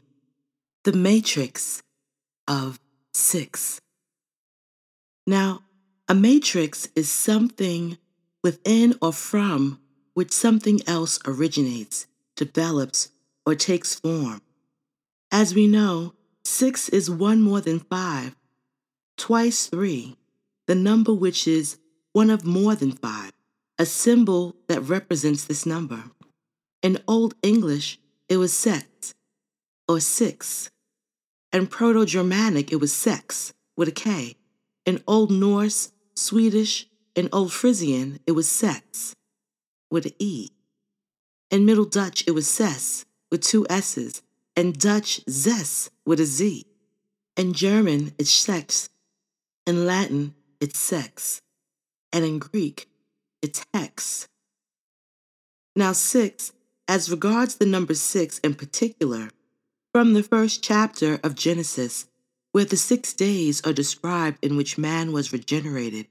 The 0.84 0.92
Matrix 0.92 1.82
of 2.46 2.78
Six. 3.12 3.80
Now, 5.26 5.64
a 6.08 6.14
matrix 6.14 6.86
is 6.94 7.10
something 7.10 7.98
within 8.44 8.94
or 9.02 9.12
from 9.12 9.80
which 10.14 10.30
something 10.30 10.78
else 10.86 11.18
originates, 11.26 12.06
develops, 12.36 13.08
or 13.44 13.56
takes 13.56 13.96
form. 13.96 14.40
As 15.32 15.56
we 15.56 15.66
know, 15.66 16.14
six 16.44 16.88
is 16.88 17.10
one 17.10 17.42
more 17.42 17.60
than 17.60 17.80
five, 17.80 18.36
twice 19.16 19.66
three, 19.66 20.16
the 20.68 20.76
number 20.76 21.12
which 21.12 21.48
is 21.48 21.78
one 22.12 22.30
of 22.30 22.46
more 22.46 22.76
than 22.76 22.92
five, 22.92 23.32
a 23.80 23.84
symbol 23.84 24.54
that 24.68 24.82
represents 24.82 25.42
this 25.44 25.66
number. 25.66 26.04
In 26.82 26.98
Old 27.06 27.34
English, 27.42 28.00
it 28.28 28.38
was 28.38 28.52
sex, 28.52 29.14
or 29.86 30.00
six. 30.00 30.68
In 31.52 31.68
Proto 31.68 32.04
Germanic, 32.04 32.72
it 32.72 32.80
was 32.80 32.92
sex, 32.92 33.52
with 33.76 33.88
a 33.88 33.92
K. 33.92 34.36
In 34.84 35.00
Old 35.06 35.30
Norse, 35.30 35.92
Swedish, 36.16 36.88
and 37.14 37.28
Old 37.32 37.52
Frisian, 37.52 38.18
it 38.26 38.32
was 38.32 38.48
sex, 38.48 39.14
with 39.92 40.06
an 40.06 40.14
E. 40.18 40.48
In 41.52 41.64
Middle 41.64 41.84
Dutch, 41.84 42.24
it 42.26 42.32
was 42.32 42.48
ses, 42.48 43.06
with 43.30 43.42
two 43.42 43.64
S's, 43.70 44.20
and 44.56 44.76
Dutch 44.76 45.20
zes, 45.30 45.88
with 46.04 46.18
a 46.18 46.26
Z. 46.26 46.66
In 47.36 47.52
German, 47.52 48.12
it's 48.18 48.30
sex. 48.30 48.88
In 49.66 49.86
Latin, 49.86 50.34
it's 50.60 50.78
sex. 50.78 51.40
And 52.12 52.24
in 52.24 52.38
Greek, 52.40 52.88
it's 53.40 53.64
hex. 53.72 54.26
Now, 55.76 55.92
six, 55.92 56.52
as 56.88 57.10
regards 57.10 57.56
the 57.56 57.66
number 57.66 57.94
six 57.94 58.38
in 58.40 58.54
particular, 58.54 59.30
from 59.92 60.14
the 60.14 60.22
first 60.22 60.62
chapter 60.62 61.20
of 61.22 61.34
Genesis, 61.34 62.06
where 62.52 62.64
the 62.64 62.76
six 62.76 63.12
days 63.12 63.60
are 63.64 63.72
described 63.72 64.38
in 64.42 64.56
which 64.56 64.78
man 64.78 65.12
was 65.12 65.32
regenerated 65.32 66.06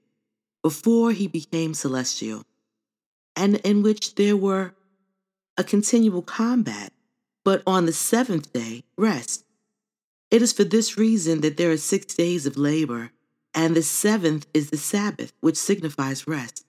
before 0.63 1.11
he 1.11 1.27
became 1.27 1.73
celestial, 1.73 2.43
and 3.35 3.55
in 3.57 3.81
which 3.81 4.15
there 4.15 4.37
were 4.37 4.73
a 5.57 5.63
continual 5.63 6.21
combat, 6.21 6.93
but 7.43 7.63
on 7.65 7.85
the 7.85 7.93
seventh 7.93 8.53
day, 8.53 8.83
rest. 8.97 9.43
It 10.29 10.41
is 10.41 10.53
for 10.53 10.63
this 10.63 10.97
reason 10.97 11.41
that 11.41 11.57
there 11.57 11.71
are 11.71 11.77
six 11.77 12.13
days 12.13 12.45
of 12.45 12.57
labor, 12.57 13.11
and 13.53 13.75
the 13.75 13.83
seventh 13.83 14.47
is 14.53 14.69
the 14.69 14.77
Sabbath, 14.77 15.33
which 15.41 15.57
signifies 15.57 16.27
rest. 16.27 16.65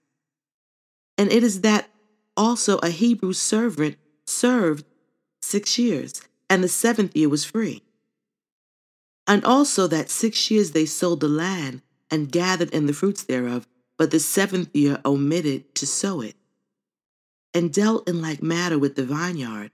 And 1.17 1.31
it 1.31 1.43
is 1.43 1.61
that 1.61 1.87
also 2.35 2.77
a 2.79 2.89
Hebrew 2.89 3.33
servant 3.33 3.97
served 4.25 4.85
six 5.41 5.77
years, 5.77 6.21
and 6.49 6.63
the 6.63 6.67
seventh 6.67 7.15
year 7.15 7.29
was 7.29 7.45
free. 7.45 7.83
And 9.27 9.43
also 9.45 9.87
that 9.87 10.09
six 10.09 10.51
years 10.51 10.71
they 10.71 10.85
sowed 10.85 11.19
the 11.19 11.27
land 11.27 11.81
and 12.11 12.31
gathered 12.31 12.71
in 12.71 12.85
the 12.85 12.93
fruits 12.93 13.23
thereof, 13.23 13.67
but 13.97 14.11
the 14.11 14.19
seventh 14.19 14.75
year 14.75 14.99
omitted 15.05 15.73
to 15.75 15.87
sow 15.87 16.21
it. 16.21 16.35
And 17.53 17.73
dealt 17.73 18.07
in 18.09 18.21
like 18.21 18.41
matter 18.41 18.79
with 18.79 18.95
the 18.95 19.05
vineyard, 19.05 19.71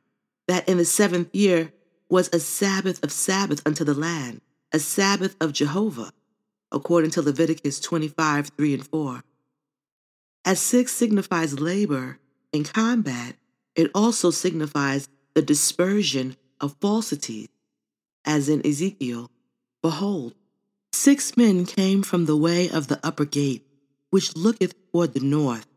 that 0.48 0.68
in 0.68 0.78
the 0.78 0.86
seventh 0.86 1.34
year 1.34 1.72
was 2.10 2.30
a 2.34 2.40
Sabbath 2.40 3.04
of 3.04 3.12
Sabbath 3.12 3.66
unto 3.66 3.84
the 3.84 3.94
land, 3.94 4.42
a 4.74 4.80
Sabbath 4.80 5.36
of 5.40 5.54
Jehovah, 5.54 6.12
according 6.72 7.12
to 7.12 7.22
Leviticus 7.22 7.80
25 7.80 8.50
3 8.50 8.74
and 8.74 8.88
4. 8.88 9.24
As 10.46 10.60
six 10.60 10.92
signifies 10.92 11.60
labor 11.60 12.20
in 12.52 12.64
combat, 12.64 13.36
it 13.76 13.92
also 13.94 14.32
signifies 14.32 15.08
the 15.34 15.42
dispersion 15.42 16.36
of 16.60 16.76
falsities, 16.82 17.48
as 18.26 18.50
in 18.50 18.66
Ezekiel 18.66 19.30
Behold, 19.82 20.34
six 20.92 21.38
men 21.38 21.66
came 21.66 22.04
from 22.04 22.26
the 22.26 22.36
way 22.36 22.70
of 22.70 22.88
the 22.88 23.00
upper 23.02 23.26
gate, 23.26 23.66
which 24.10 24.36
looketh 24.36 24.76
toward 24.92 25.14
the 25.14 25.22
north, 25.22 25.68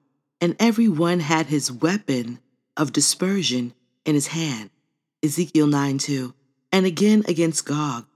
and 0.41 0.57
every 0.59 0.89
one 0.89 1.21
had 1.21 1.47
his 1.47 1.71
weapon 1.71 2.41
of 2.77 2.93
dispersion 2.93 3.75
in 4.05 4.15
his 4.15 4.29
hand. 4.29 4.71
Ezekiel 5.23 5.69
9 5.69 5.99
2. 5.99 6.35
And 6.73 6.87
again 6.87 7.23
against 7.29 7.67
Gog, 7.67 8.07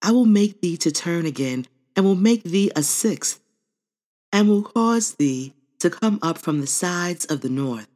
I 0.00 0.12
will 0.12 0.24
make 0.24 0.62
thee 0.62 0.78
to 0.78 0.90
turn 0.90 1.26
again, 1.26 1.66
and 1.94 2.06
will 2.06 2.14
make 2.14 2.44
thee 2.44 2.70
a 2.74 2.82
sixth, 2.82 3.40
and 4.32 4.48
will 4.48 4.62
cause 4.62 5.14
thee 5.16 5.52
to 5.80 5.90
come 5.90 6.18
up 6.22 6.38
from 6.38 6.60
the 6.60 6.66
sides 6.66 7.24
of 7.26 7.40
the 7.40 7.48
north. 7.48 7.88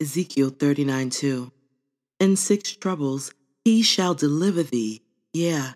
Ezekiel 0.00 0.50
39 0.50 1.10
2. 1.10 1.52
In 2.20 2.36
six 2.36 2.72
troubles 2.74 3.32
he 3.64 3.82
shall 3.82 4.14
deliver 4.14 4.62
thee, 4.62 5.02
yea, 5.32 5.74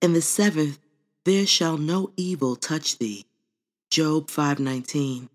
in 0.00 0.12
the 0.12 0.22
seventh 0.22 0.78
there 1.24 1.46
shall 1.46 1.76
no 1.76 2.12
evil 2.16 2.56
touch 2.56 2.98
thee. 2.98 3.26
Job 3.90 4.28
5:19. 4.28 5.28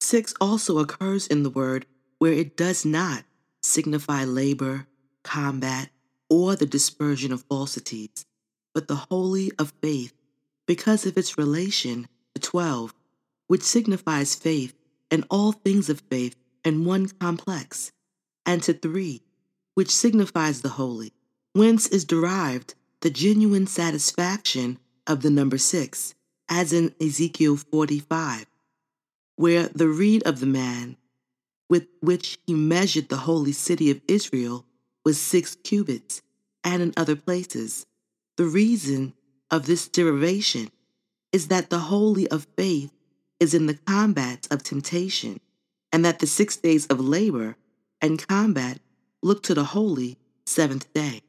6 0.00 0.34
also 0.40 0.78
occurs 0.78 1.26
in 1.26 1.42
the 1.42 1.50
word 1.50 1.86
where 2.18 2.32
it 2.32 2.56
does 2.56 2.84
not 2.84 3.24
signify 3.62 4.24
labor, 4.24 4.86
combat, 5.22 5.90
or 6.30 6.54
the 6.54 6.66
dispersion 6.66 7.32
of 7.32 7.44
falsities, 7.44 8.24
but 8.72 8.88
the 8.88 9.06
holy 9.10 9.50
of 9.58 9.72
faith 9.82 10.14
because 10.66 11.06
of 11.06 11.16
its 11.16 11.38
relation 11.38 12.08
to 12.34 12.40
12, 12.40 12.94
which 13.48 13.62
signifies 13.62 14.34
faith 14.34 14.74
and 15.10 15.24
all 15.30 15.52
things 15.52 15.90
of 15.90 16.00
faith 16.08 16.36
in 16.64 16.84
one 16.84 17.08
complex, 17.08 17.92
and 18.46 18.62
to 18.62 18.72
3, 18.72 19.20
which 19.74 19.90
signifies 19.90 20.60
the 20.60 20.70
holy, 20.70 21.12
whence 21.52 21.86
is 21.88 22.04
derived 22.04 22.74
the 23.00 23.10
genuine 23.10 23.66
satisfaction 23.66 24.78
of 25.06 25.22
the 25.22 25.30
number 25.30 25.58
6, 25.58 26.14
as 26.48 26.72
in 26.72 26.94
Ezekiel 27.00 27.56
45, 27.56 28.46
where 29.36 29.68
the 29.68 29.88
reed 29.88 30.22
of 30.24 30.40
the 30.40 30.46
man 30.46 30.96
with 31.68 31.86
which 32.00 32.38
he 32.46 32.54
measured 32.54 33.08
the 33.08 33.18
holy 33.18 33.52
city 33.52 33.90
of 33.90 34.00
Israel 34.08 34.64
was 35.04 35.20
six 35.20 35.54
cubits, 35.54 36.22
and 36.64 36.82
in 36.82 36.92
other 36.96 37.16
places. 37.16 37.86
The 38.36 38.44
reason 38.44 39.14
of 39.50 39.66
this 39.66 39.88
derivation 39.88 40.70
is 41.32 41.48
that 41.48 41.70
the 41.70 41.78
holy 41.78 42.28
of 42.28 42.46
faith 42.56 42.92
is 43.40 43.54
in 43.54 43.66
the 43.66 43.74
combat 43.74 44.46
of 44.50 44.62
temptation, 44.62 45.40
and 45.92 46.04
that 46.04 46.18
the 46.18 46.26
six 46.26 46.56
days 46.56 46.86
of 46.86 47.00
labor 47.00 47.56
and 48.00 48.26
combat 48.26 48.80
look 49.22 49.42
to 49.42 49.54
the 49.54 49.64
holy 49.64 50.18
seventh 50.46 50.92
day. 50.92 51.22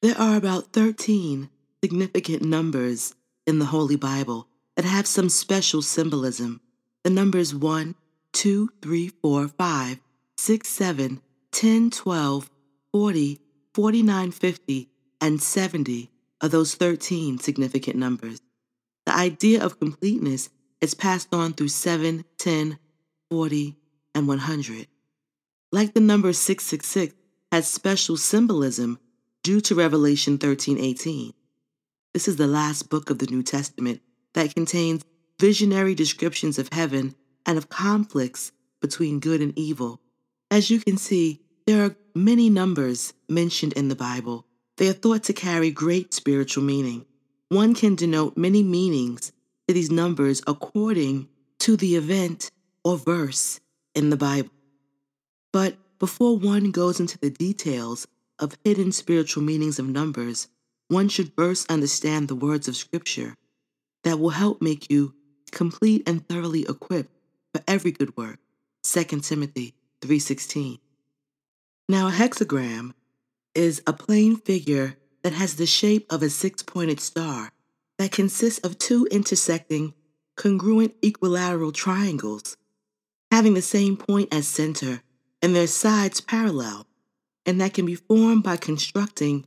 There 0.00 0.18
are 0.18 0.36
about 0.36 0.72
13 0.72 1.48
significant 1.82 2.42
numbers 2.42 3.14
in 3.46 3.58
the 3.58 3.66
Holy 3.66 3.96
Bible 3.96 4.48
that 4.76 4.84
have 4.84 5.06
some 5.06 5.28
special 5.28 5.82
symbolism. 5.82 6.60
The 7.04 7.10
numbers 7.10 7.54
1, 7.54 7.94
2, 8.32 8.68
3, 8.80 9.08
4, 9.08 9.48
5, 9.48 10.00
6, 10.36 10.68
7, 10.68 11.20
10, 11.52 11.90
12, 11.90 12.50
40, 12.92 13.40
49, 13.74 14.30
50, 14.30 14.88
and 15.20 15.42
70 15.42 16.10
are 16.40 16.48
those 16.48 16.74
13 16.74 17.38
significant 17.38 17.96
numbers. 17.96 18.40
The 19.06 19.14
idea 19.14 19.62
of 19.64 19.78
completeness 19.78 20.50
is 20.82 20.92
passed 20.92 21.32
on 21.32 21.54
through 21.54 21.68
7, 21.68 22.24
10, 22.36 22.78
40, 23.30 23.76
and 24.14 24.28
100. 24.28 24.88
Like 25.70 25.94
the 25.94 26.00
number 26.00 26.34
666 26.34 27.14
has 27.50 27.66
special 27.66 28.18
symbolism 28.18 28.98
due 29.42 29.60
to 29.62 29.74
Revelation 29.74 30.36
13:18. 30.36 31.32
This 32.12 32.28
is 32.28 32.36
the 32.36 32.46
last 32.46 32.90
book 32.90 33.08
of 33.08 33.18
the 33.18 33.26
New 33.26 33.42
Testament 33.42 34.02
that 34.34 34.54
contains 34.54 35.04
visionary 35.40 35.94
descriptions 35.94 36.58
of 36.58 36.68
heaven 36.72 37.14
and 37.46 37.56
of 37.56 37.68
conflicts 37.68 38.52
between 38.80 39.20
good 39.20 39.40
and 39.40 39.56
evil. 39.58 40.00
As 40.50 40.70
you 40.70 40.80
can 40.80 40.98
see, 40.98 41.40
there 41.66 41.84
are 41.84 41.96
many 42.14 42.50
numbers 42.50 43.14
mentioned 43.28 43.72
in 43.72 43.88
the 43.88 43.96
Bible. 43.96 44.46
They 44.76 44.88
are 44.88 44.92
thought 44.92 45.22
to 45.24 45.32
carry 45.32 45.70
great 45.70 46.12
spiritual 46.12 46.64
meaning. 46.64 47.06
One 47.48 47.74
can 47.74 47.94
denote 47.94 48.36
many 48.36 48.62
meanings 48.62 49.32
to 49.66 49.74
these 49.74 49.90
numbers 49.90 50.42
according 50.46 51.28
to 51.60 51.76
the 51.76 51.96
event 51.96 52.50
or 52.84 52.96
verse 52.96 53.60
in 53.94 54.10
the 54.10 54.16
Bible. 54.16 54.50
But 55.52 55.76
before 55.98 56.36
one 56.36 56.70
goes 56.70 56.98
into 56.98 57.18
the 57.18 57.30
details 57.30 58.06
of 58.38 58.58
hidden 58.64 58.92
spiritual 58.92 59.42
meanings 59.42 59.78
of 59.78 59.86
numbers, 59.86 60.48
one 60.88 61.08
should 61.08 61.32
first 61.36 61.70
understand 61.70 62.28
the 62.28 62.34
words 62.34 62.66
of 62.68 62.76
Scripture 62.76 63.36
that 64.02 64.18
will 64.18 64.30
help 64.30 64.60
make 64.60 64.90
you 64.90 65.14
complete 65.52 66.02
and 66.08 66.26
thoroughly 66.26 66.62
equipped 66.68 67.14
for 67.54 67.62
every 67.68 67.92
good 67.92 68.16
work. 68.16 68.38
2 68.82 69.22
Timothy 69.22 69.74
3:16. 70.00 70.80
Now 71.88 72.08
a 72.08 72.10
hexagram 72.10 72.94
is 73.54 73.82
a 73.86 73.92
plane 73.92 74.36
figure 74.36 74.96
that 75.22 75.32
has 75.34 75.54
the 75.54 75.66
shape 75.66 76.10
of 76.10 76.22
a 76.22 76.30
six-pointed 76.30 76.98
star 76.98 77.52
that 78.02 78.10
consists 78.10 78.58
of 78.64 78.78
two 78.78 79.06
intersecting 79.12 79.94
congruent 80.36 80.92
equilateral 81.02 81.70
triangles 81.70 82.56
having 83.30 83.54
the 83.54 83.62
same 83.62 83.96
point 83.96 84.28
as 84.34 84.48
center 84.48 85.02
and 85.40 85.54
their 85.54 85.68
sides 85.68 86.20
parallel, 86.20 86.84
and 87.46 87.60
that 87.60 87.74
can 87.74 87.86
be 87.86 87.94
formed 87.94 88.42
by 88.42 88.56
constructing 88.56 89.46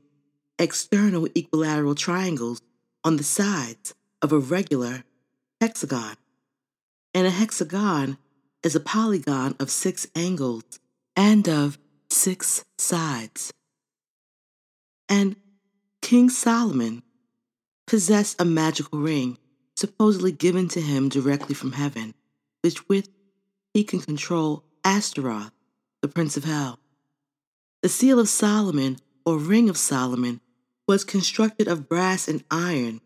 external 0.58 1.28
equilateral 1.36 1.96
triangles 1.96 2.62
on 3.04 3.18
the 3.18 3.24
sides 3.24 3.94
of 4.22 4.32
a 4.32 4.40
regular 4.40 5.04
hexagon. 5.60 6.16
And 7.14 7.28
a 7.28 7.32
hexagon 7.32 8.18
is 8.64 8.74
a 8.74 8.80
polygon 8.80 9.56
of 9.60 9.70
six 9.70 10.08
angles 10.16 10.80
and 11.16 11.50
of 11.50 11.78
six 12.10 12.64
sides. 12.78 13.52
And 15.10 15.36
King 16.02 16.30
Solomon 16.30 17.04
possessed 17.88 18.40
a 18.40 18.46
magical 18.46 19.00
ring 19.00 19.38
supposedly 19.76 20.32
given 20.32 20.68
to 20.70 20.82
him 20.82 21.10
directly 21.10 21.54
from 21.54 21.74
heaven, 21.74 22.14
which 22.62 22.88
with 22.88 23.10
he 23.74 23.84
can 23.84 24.00
control 24.00 24.64
Astaroth, 24.84 25.52
the 26.02 26.08
prince 26.08 26.38
of 26.38 26.46
hell. 26.46 26.80
The 27.82 27.90
seal 27.90 28.20
of 28.20 28.30
Solomon, 28.30 28.98
or 29.26 29.38
ring 29.38 29.70
of 29.70 29.78
Solomon, 29.78 30.40
was 30.88 31.04
constructed 31.04 31.68
of 31.68 31.90
brass 31.90 32.28
and 32.28 32.44
iron. 32.50 33.02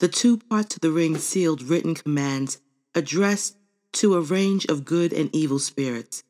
The 0.00 0.08
two 0.08 0.36
parts 0.36 0.74
of 0.74 0.82
the 0.82 0.90
ring 0.90 1.16
sealed 1.16 1.62
written 1.62 1.94
commands 1.94 2.58
addressed 2.94 3.56
to 3.92 4.14
a 4.14 4.20
range 4.20 4.66
of 4.66 4.84
good 4.84 5.12
and 5.12 5.34
evil 5.34 5.58
spirits. 5.58 6.22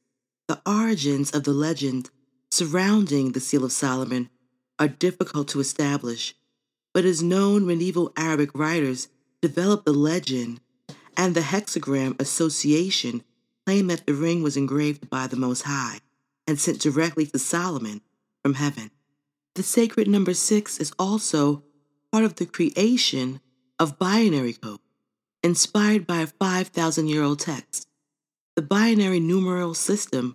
The 0.47 0.61
origins 0.65 1.33
of 1.33 1.43
the 1.43 1.53
legend 1.53 2.11
surrounding 2.51 3.33
the 3.33 3.41
Seal 3.41 3.65
of 3.65 3.73
Solomon 3.73 4.31
are 4.79 4.89
difficult 4.89 5.49
to 5.49 5.61
establish, 5.61 6.35
but 6.97 7.05
is 7.05 7.23
known 7.23 7.67
medieval 7.67 8.11
Arabic 8.17 8.49
writers 8.55 9.09
developed 9.43 9.85
the 9.85 9.93
legend, 9.93 10.61
and 11.15 11.35
the 11.35 11.43
hexagram 11.43 12.19
association 12.19 13.23
claim 13.67 13.89
that 13.89 14.07
the 14.07 14.15
ring 14.15 14.43
was 14.43 14.57
engraved 14.57 15.11
by 15.11 15.27
the 15.27 15.37
Most 15.37 15.65
High 15.65 15.99
and 16.47 16.59
sent 16.59 16.81
directly 16.81 17.27
to 17.27 17.39
Solomon 17.39 18.01
from 18.43 18.55
heaven. 18.55 18.91
The 19.57 19.63
sacred 19.63 20.09
number 20.09 20.33
six 20.33 20.79
is 20.79 20.91
also 20.99 21.63
part 22.11 22.25
of 22.25 22.37
the 22.37 22.47
creation 22.47 23.43
of 23.79 23.99
binary 23.99 24.55
code, 24.55 24.81
inspired 25.43 26.07
by 26.07 26.21
a 26.23 26.27
5,000 26.27 27.09
year 27.09 27.23
old 27.23 27.41
text. 27.41 27.87
The 28.55 28.63
binary 28.63 29.21
numeral 29.21 29.75
system, 29.75 30.35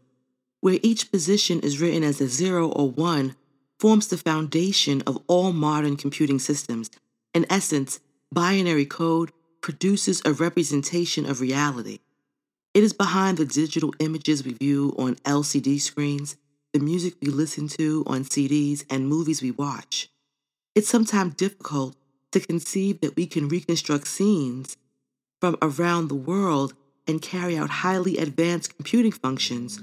where 0.60 0.78
each 0.84 1.12
position 1.12 1.62
is 1.62 1.82
written 1.82 2.04
as 2.04 2.22
a 2.22 2.28
zero 2.28 2.70
or 2.70 2.92
one, 2.92 3.36
forms 3.82 4.10
the 4.10 4.18
foundation 4.18 5.02
of 5.08 5.18
all 5.26 5.52
modern 5.52 5.98
computing 5.98 6.38
systems. 6.38 6.92
In 7.34 7.48
essence, 7.50 8.00
binary 8.32 8.86
code 8.86 9.32
produces 9.62 10.22
a 10.24 10.34
representation 10.34 11.26
of 11.26 11.42
reality. 11.42 11.98
It 12.76 12.84
is 12.84 12.94
behind 12.94 13.40
the 13.40 13.46
digital 13.46 13.92
images 13.98 14.46
we 14.46 14.54
view 14.54 14.94
on 15.00 15.16
LCD 15.26 15.82
screens, 15.82 16.38
the 16.74 16.80
music 16.80 17.16
we 17.24 17.30
listen 17.30 17.68
to 17.70 18.04
on 18.06 18.24
CDs, 18.24 18.86
and 18.88 19.10
movies 19.10 19.42
we 19.42 19.50
watch. 19.50 20.12
It's 20.76 20.88
sometimes 20.88 21.34
difficult 21.34 21.96
to 22.34 22.40
conceive 22.40 23.02
that 23.02 23.16
we 23.16 23.26
can 23.26 23.48
reconstruct 23.48 24.08
scenes 24.08 24.78
from 25.40 25.58
around 25.60 26.08
the 26.08 26.14
world 26.14 26.76
and 27.08 27.20
carry 27.20 27.58
out 27.58 27.82
highly 27.82 28.20
advanced 28.20 28.76
computing 28.76 29.12
functions 29.12 29.82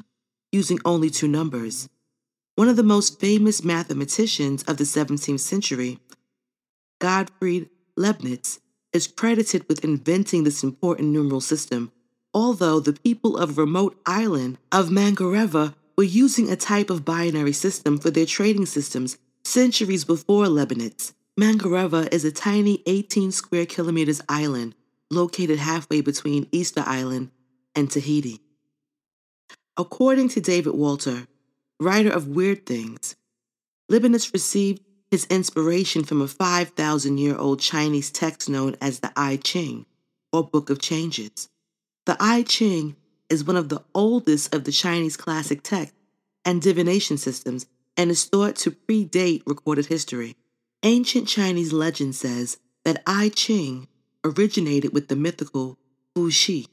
using 0.52 0.78
only 0.84 1.10
two 1.10 1.26
numbers. 1.26 1.88
One 2.58 2.68
of 2.68 2.74
the 2.74 2.82
most 2.82 3.20
famous 3.20 3.62
mathematicians 3.62 4.64
of 4.64 4.78
the 4.78 4.82
17th 4.82 5.38
century, 5.38 6.00
Gottfried 6.98 7.70
Leibniz, 7.96 8.58
is 8.92 9.06
credited 9.06 9.64
with 9.68 9.84
inventing 9.84 10.42
this 10.42 10.64
important 10.64 11.10
numeral 11.10 11.40
system, 11.40 11.92
although 12.34 12.80
the 12.80 12.94
people 12.94 13.36
of 13.36 13.58
remote 13.58 13.96
island 14.06 14.58
of 14.72 14.88
Mangareva 14.88 15.76
were 15.96 16.02
using 16.02 16.50
a 16.50 16.56
type 16.56 16.90
of 16.90 17.04
binary 17.04 17.52
system 17.52 17.96
for 17.96 18.10
their 18.10 18.26
trading 18.26 18.66
systems 18.66 19.18
centuries 19.44 20.04
before 20.04 20.48
Leibniz. 20.48 21.14
Mangareva 21.38 22.12
is 22.12 22.24
a 22.24 22.32
tiny 22.32 22.82
18 22.86 23.30
square 23.30 23.66
kilometers 23.66 24.20
island 24.28 24.74
located 25.12 25.60
halfway 25.60 26.00
between 26.00 26.48
Easter 26.50 26.82
Island 26.84 27.30
and 27.76 27.88
Tahiti. 27.88 28.40
According 29.76 30.30
to 30.30 30.40
David 30.40 30.74
Walter, 30.74 31.28
writer 31.80 32.10
of 32.10 32.28
Weird 32.28 32.66
Things, 32.66 33.16
Leibniz 33.88 34.32
received 34.32 34.82
his 35.10 35.26
inspiration 35.26 36.04
from 36.04 36.20
a 36.20 36.28
5,000 36.28 37.18
year 37.18 37.36
old 37.36 37.60
Chinese 37.60 38.10
text 38.10 38.48
known 38.48 38.76
as 38.80 39.00
the 39.00 39.12
I 39.16 39.36
Ching, 39.36 39.86
or 40.32 40.44
Book 40.44 40.70
of 40.70 40.80
Changes. 40.80 41.48
The 42.04 42.16
I 42.20 42.42
Ching 42.42 42.96
is 43.30 43.44
one 43.44 43.56
of 43.56 43.68
the 43.68 43.82
oldest 43.94 44.54
of 44.54 44.64
the 44.64 44.72
Chinese 44.72 45.16
classic 45.16 45.62
texts 45.62 45.96
and 46.44 46.60
divination 46.60 47.16
systems 47.16 47.66
and 47.96 48.10
is 48.10 48.24
thought 48.24 48.56
to 48.56 48.70
predate 48.70 49.42
recorded 49.46 49.86
history. 49.86 50.36
Ancient 50.82 51.28
Chinese 51.28 51.72
legend 51.72 52.14
says 52.14 52.58
that 52.84 53.02
I 53.06 53.30
Ching 53.30 53.88
originated 54.24 54.92
with 54.92 55.08
the 55.08 55.16
mythical 55.16 55.78
Fu 56.14 56.30
Shi, 56.30 56.66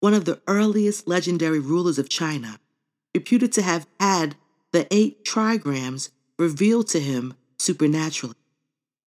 one 0.00 0.14
of 0.14 0.24
the 0.24 0.40
earliest 0.46 1.06
legendary 1.06 1.58
rulers 1.58 1.98
of 1.98 2.08
China 2.08 2.58
reputed 3.14 3.52
to 3.52 3.62
have 3.62 3.86
had 4.00 4.36
the 4.72 4.86
eight 4.90 5.24
trigrams 5.24 6.10
revealed 6.38 6.88
to 6.88 7.00
him 7.00 7.34
supernaturally. 7.58 8.34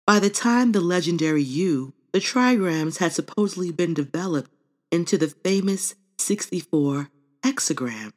By 0.07 0.19
the 0.19 0.31
time 0.31 0.73
the 0.73 0.81
legendary 0.81 1.43
Yu, 1.43 1.93
the 2.13 2.19
trigrams 2.19 2.99
had 2.99 3.13
supposedly 3.13 3.71
been 3.71 3.95
developed 3.95 4.51
into 4.91 5.17
the 5.17 5.29
famous 5.29 5.95
64 6.19 7.09
hexagram 7.43 8.13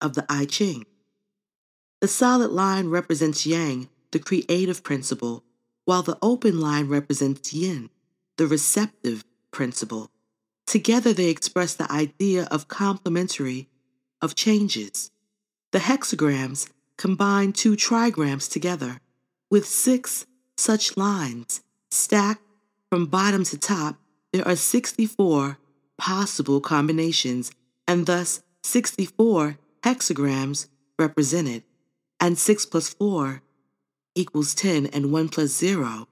of 0.00 0.14
the 0.14 0.24
I 0.28 0.44
Ching. 0.44 0.86
The 2.00 2.08
solid 2.08 2.50
line 2.50 2.88
represents 2.88 3.44
Yang, 3.44 3.88
the 4.12 4.18
creative 4.18 4.82
principle, 4.82 5.44
while 5.84 6.02
the 6.02 6.18
open 6.22 6.60
line 6.60 6.88
represents 6.88 7.52
Yin, 7.52 7.90
the 8.36 8.46
receptive 8.46 9.24
principle. 9.50 10.10
Together 10.66 11.12
they 11.12 11.28
express 11.28 11.74
the 11.74 11.90
idea 11.90 12.46
of 12.50 12.68
complementary 12.68 13.68
of 14.22 14.34
changes. 14.34 15.10
The 15.72 15.80
hexagrams 15.80 16.68
combine 16.96 17.52
two 17.52 17.76
trigrams 17.76 18.50
together, 18.50 19.00
with 19.50 19.66
six 19.66 20.26
such 20.56 20.96
lines 20.96 21.62
stacked 21.90 22.42
from 22.90 23.06
bottom 23.06 23.44
to 23.44 23.58
top. 23.58 23.96
There 24.32 24.46
are 24.46 24.56
64 24.56 25.58
possible 25.96 26.60
combinations, 26.60 27.50
and 27.86 28.06
thus 28.06 28.42
64 28.62 29.58
hexagrams 29.82 30.68
represented, 30.98 31.62
and 32.20 32.38
6 32.38 32.66
plus 32.66 32.90
4 32.90 33.42
equals 34.14 34.54
10, 34.54 34.86
and 34.86 35.12
1 35.12 35.28
plus 35.30 35.50
0 35.56 36.06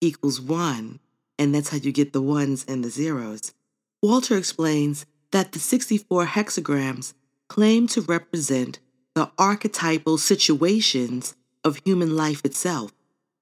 equals 0.00 0.40
1, 0.40 0.98
and 1.38 1.54
that's 1.54 1.68
how 1.68 1.76
you 1.76 1.92
get 1.92 2.12
the 2.12 2.22
ones 2.22 2.64
and 2.66 2.84
the 2.84 2.90
zeros. 2.90 3.54
Walter 4.02 4.36
explains 4.36 5.06
that 5.30 5.52
the 5.52 5.58
64 5.58 6.26
hexagrams 6.26 7.14
claim 7.50 7.88
to 7.88 8.00
represent 8.00 8.78
the 9.16 9.28
archetypal 9.36 10.16
situations 10.16 11.34
of 11.64 11.80
human 11.84 12.16
life 12.16 12.44
itself. 12.44 12.92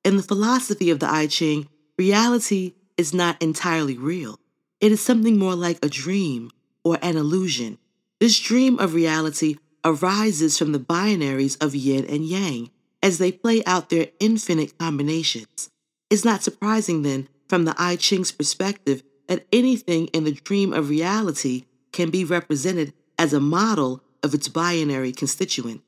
In 0.03 0.17
the 0.17 0.23
philosophy 0.23 0.89
of 0.89 0.99
the 0.99 1.09
I 1.09 1.27
Ching, 1.27 1.69
reality 1.99 2.73
is 2.97 3.13
not 3.13 3.41
entirely 3.41 3.99
real. 3.99 4.41
It 4.81 4.93
is 4.93 5.03
something 5.03 5.39
more 5.39 5.55
like 5.55 5.79
a 5.85 5.91
dream 5.91 6.51
or 6.83 6.99
an 7.03 7.19
illusion. 7.19 7.77
This 8.19 8.41
dream 8.41 8.79
of 8.79 8.95
reality 8.95 9.57
arises 9.85 10.57
from 10.57 10.73
the 10.73 10.81
binaries 10.81 11.63
of 11.63 11.75
yin 11.75 12.07
and 12.07 12.25
yang 12.25 12.71
as 13.03 13.19
they 13.19 13.31
play 13.31 13.63
out 13.67 13.91
their 13.91 14.09
infinite 14.21 14.79
combinations. 14.79 15.69
It's 16.09 16.25
not 16.25 16.43
surprising 16.43 17.03
then, 17.03 17.29
from 17.47 17.67
the 17.67 17.75
I 17.77 17.97
Ching's 17.97 18.33
perspective, 18.33 19.03
that 19.27 19.47
anything 19.53 20.07
in 20.09 20.25
the 20.25 20.33
dream 20.33 20.73
of 20.73 20.89
reality 20.89 21.67
can 21.93 22.09
be 22.09 22.25
represented 22.25 22.95
as 23.19 23.33
a 23.33 23.41
model 23.41 24.03
of 24.23 24.33
its 24.33 24.49
binary 24.49 25.13
constituent 25.13 25.83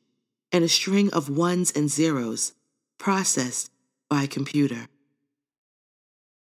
and 0.53 0.65
a 0.65 0.69
string 0.69 1.11
of 1.13 1.29
ones 1.29 1.73
and 1.75 1.91
zeros 1.91 2.53
processed 2.99 3.71
by 4.09 4.25
a 4.25 4.29
computer. 4.29 4.89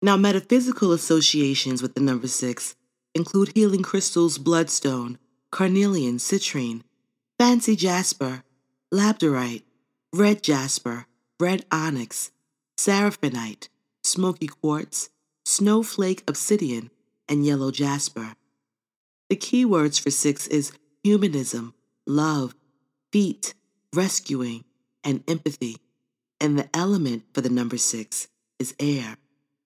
Now, 0.02 0.16
metaphysical 0.16 0.92
associations 0.92 1.80
with 1.80 1.94
the 1.94 2.00
number 2.00 2.28
six 2.28 2.76
include 3.14 3.52
healing 3.54 3.82
crystals, 3.82 4.36
bloodstone, 4.36 5.18
carnelian, 5.50 6.18
citrine, 6.18 6.82
fancy 7.38 7.76
jasper, 7.76 8.42
labradorite, 8.92 9.62
red 10.12 10.42
jasper, 10.42 11.06
red 11.40 11.64
onyx, 11.70 12.32
seraphinite, 12.76 13.68
smoky 14.02 14.48
quartz, 14.48 15.08
snowflake 15.44 16.22
obsidian, 16.28 16.90
and 17.28 17.46
yellow 17.46 17.70
jasper. 17.70 18.34
The 19.28 19.36
keywords 19.36 20.00
for 20.00 20.10
six 20.10 20.46
is 20.46 20.72
humanism, 21.02 21.74
love, 22.06 22.54
feet, 23.12 23.54
rescuing, 23.92 24.64
and 25.02 25.22
empathy. 25.28 25.78
And 26.40 26.58
the 26.58 26.68
element 26.74 27.24
for 27.32 27.40
the 27.40 27.48
number 27.48 27.78
six 27.78 28.28
is 28.58 28.74
air. 28.78 29.16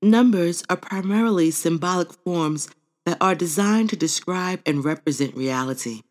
Numbers 0.01 0.63
are 0.71 0.77
primarily 0.77 1.51
symbolic 1.51 2.13
forms 2.13 2.69
that 3.05 3.19
are 3.21 3.35
designed 3.35 3.91
to 3.91 3.97
describe 3.97 4.61
and 4.65 4.85
represent 4.85 5.35
reality. 5.35 6.03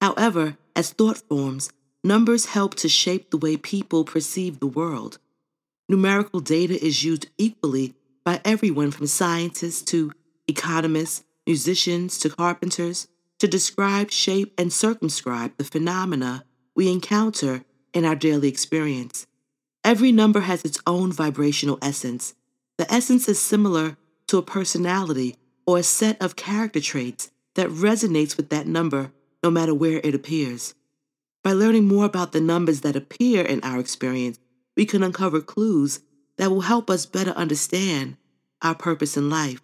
However, 0.00 0.56
As 0.78 0.90
thought 0.90 1.18
forms, 1.18 1.72
numbers 2.04 2.46
help 2.46 2.76
to 2.76 2.88
shape 2.88 3.32
the 3.32 3.36
way 3.36 3.56
people 3.56 4.04
perceive 4.04 4.60
the 4.60 4.68
world. 4.68 5.18
Numerical 5.88 6.38
data 6.38 6.80
is 6.80 7.02
used 7.02 7.26
equally 7.36 7.94
by 8.24 8.40
everyone 8.44 8.92
from 8.92 9.08
scientists 9.08 9.82
to 9.90 10.12
economists, 10.46 11.24
musicians 11.48 12.18
to 12.18 12.28
carpenters, 12.28 13.08
to 13.38 13.48
describe, 13.48 14.10
shape, 14.10 14.52
and 14.58 14.70
circumscribe 14.70 15.56
the 15.56 15.64
phenomena 15.64 16.44
we 16.74 16.92
encounter 16.92 17.64
in 17.94 18.04
our 18.04 18.14
daily 18.14 18.48
experience. 18.48 19.26
Every 19.82 20.12
number 20.12 20.40
has 20.40 20.62
its 20.62 20.78
own 20.86 21.10
vibrational 21.10 21.78
essence. 21.80 22.34
The 22.76 22.92
essence 22.92 23.30
is 23.30 23.40
similar 23.40 23.96
to 24.26 24.36
a 24.36 24.42
personality 24.42 25.36
or 25.66 25.78
a 25.78 25.82
set 25.82 26.20
of 26.20 26.36
character 26.36 26.80
traits 26.80 27.30
that 27.54 27.70
resonates 27.70 28.36
with 28.36 28.50
that 28.50 28.66
number 28.66 29.10
no 29.42 29.50
matter 29.50 29.72
where 29.72 30.02
it 30.04 30.14
appears. 30.14 30.74
By 31.42 31.52
learning 31.52 31.86
more 31.86 32.04
about 32.04 32.32
the 32.32 32.42
numbers 32.42 32.82
that 32.82 32.94
appear 32.94 33.42
in 33.42 33.60
our 33.62 33.80
experience, 33.80 34.38
we 34.76 34.84
can 34.84 35.02
uncover 35.02 35.40
clues 35.40 36.00
that 36.36 36.50
will 36.50 36.60
help 36.60 36.90
us 36.90 37.06
better 37.06 37.30
understand 37.30 38.18
our 38.60 38.74
purpose 38.74 39.16
in 39.16 39.30
life. 39.30 39.62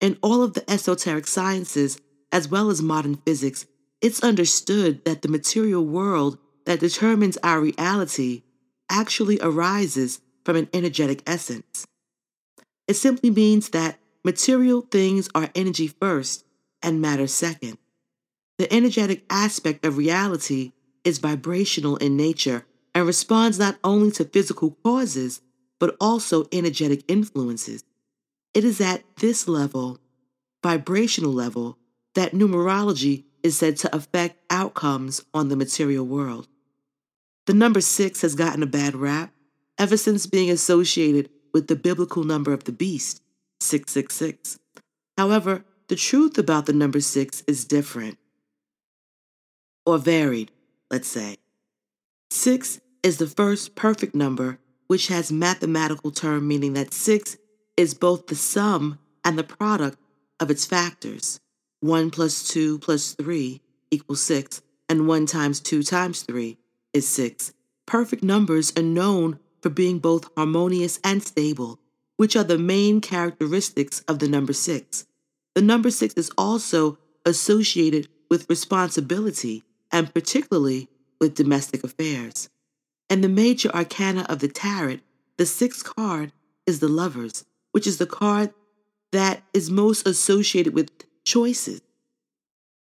In 0.00 0.18
all 0.22 0.42
of 0.42 0.54
the 0.54 0.68
esoteric 0.70 1.26
sciences, 1.26 2.00
as 2.30 2.48
well 2.48 2.70
as 2.70 2.80
modern 2.82 3.16
physics, 3.16 3.66
it's 4.00 4.22
understood 4.22 5.04
that 5.04 5.22
the 5.22 5.28
material 5.28 5.84
world 5.84 6.38
that 6.66 6.80
determines 6.80 7.36
our 7.42 7.60
reality 7.60 8.42
actually 8.90 9.38
arises 9.40 10.20
from 10.44 10.56
an 10.56 10.68
energetic 10.72 11.22
essence. 11.26 11.86
It 12.86 12.94
simply 12.94 13.30
means 13.30 13.70
that 13.70 13.98
material 14.24 14.82
things 14.82 15.28
are 15.34 15.50
energy 15.54 15.88
first 15.88 16.44
and 16.82 17.00
matter 17.00 17.26
second. 17.26 17.78
The 18.58 18.72
energetic 18.72 19.24
aspect 19.30 19.84
of 19.84 19.96
reality 19.96 20.72
is 21.04 21.18
vibrational 21.18 21.96
in 21.96 22.16
nature 22.16 22.66
and 22.94 23.06
responds 23.06 23.58
not 23.58 23.78
only 23.84 24.10
to 24.12 24.24
physical 24.24 24.76
causes, 24.82 25.40
but 25.78 25.96
also 26.00 26.46
energetic 26.52 27.04
influences. 27.08 27.84
It 28.54 28.64
is 28.64 28.80
at 28.80 29.04
this 29.16 29.46
level, 29.46 29.98
vibrational 30.62 31.32
level, 31.32 31.78
that 32.14 32.32
numerology 32.32 33.24
is 33.42 33.56
said 33.56 33.76
to 33.78 33.94
affect 33.94 34.42
outcomes 34.50 35.24
on 35.32 35.48
the 35.48 35.56
material 35.56 36.04
world. 36.04 36.48
The 37.46 37.54
number 37.54 37.80
six 37.80 38.22
has 38.22 38.34
gotten 38.34 38.62
a 38.62 38.66
bad 38.66 38.94
rap 38.94 39.32
ever 39.78 39.96
since 39.96 40.26
being 40.26 40.50
associated 40.50 41.30
with 41.54 41.68
the 41.68 41.76
biblical 41.76 42.24
number 42.24 42.52
of 42.52 42.64
the 42.64 42.72
beast, 42.72 43.22
666. 43.60 44.58
However, 45.16 45.64
the 45.88 45.96
truth 45.96 46.36
about 46.36 46.66
the 46.66 46.72
number 46.72 47.00
six 47.00 47.42
is 47.46 47.64
different, 47.64 48.18
or 49.86 49.98
varied, 49.98 50.50
let's 50.90 51.08
say. 51.08 51.38
Six 52.30 52.80
is 53.02 53.16
the 53.16 53.26
first 53.26 53.74
perfect 53.74 54.14
number, 54.14 54.58
which 54.86 55.08
has 55.08 55.32
mathematical 55.32 56.10
term 56.10 56.46
meaning 56.46 56.74
that 56.74 56.92
six 56.92 57.38
is 57.78 57.94
both 57.94 58.26
the 58.26 58.34
sum 58.34 58.98
and 59.24 59.38
the 59.38 59.44
product 59.44 59.98
of 60.40 60.50
its 60.50 60.66
factors. 60.66 61.40
1 61.80 62.10
plus 62.10 62.48
2 62.48 62.80
plus 62.80 63.14
3 63.14 63.60
equals 63.92 64.20
6, 64.22 64.60
and 64.88 65.06
1 65.06 65.26
times 65.26 65.60
2 65.60 65.84
times 65.84 66.22
3 66.22 66.58
is 66.92 67.06
6. 67.08 67.52
Perfect 67.86 68.24
numbers 68.24 68.72
are 68.76 68.82
known 68.82 69.38
for 69.62 69.70
being 69.70 70.00
both 70.00 70.28
harmonious 70.36 70.98
and 71.04 71.22
stable, 71.22 71.78
which 72.16 72.34
are 72.34 72.44
the 72.44 72.58
main 72.58 73.00
characteristics 73.00 74.00
of 74.08 74.18
the 74.18 74.28
number 74.28 74.52
6. 74.52 75.06
The 75.54 75.62
number 75.62 75.92
6 75.92 76.14
is 76.14 76.30
also 76.36 76.98
associated 77.24 78.08
with 78.28 78.50
responsibility 78.50 79.62
and 79.92 80.12
particularly 80.12 80.88
with 81.20 81.36
domestic 81.36 81.84
affairs. 81.84 82.48
And 83.08 83.22
the 83.22 83.28
major 83.28 83.70
arcana 83.70 84.26
of 84.28 84.40
the 84.40 84.48
tarot, 84.48 84.98
the 85.36 85.46
sixth 85.46 85.84
card, 85.84 86.32
is 86.66 86.80
the 86.80 86.88
lovers, 86.88 87.44
which 87.72 87.86
is 87.86 87.98
the 87.98 88.06
card 88.06 88.52
that 89.12 89.42
is 89.54 89.70
most 89.70 90.06
associated 90.06 90.74
with 90.74 90.90
choices. 91.24 91.80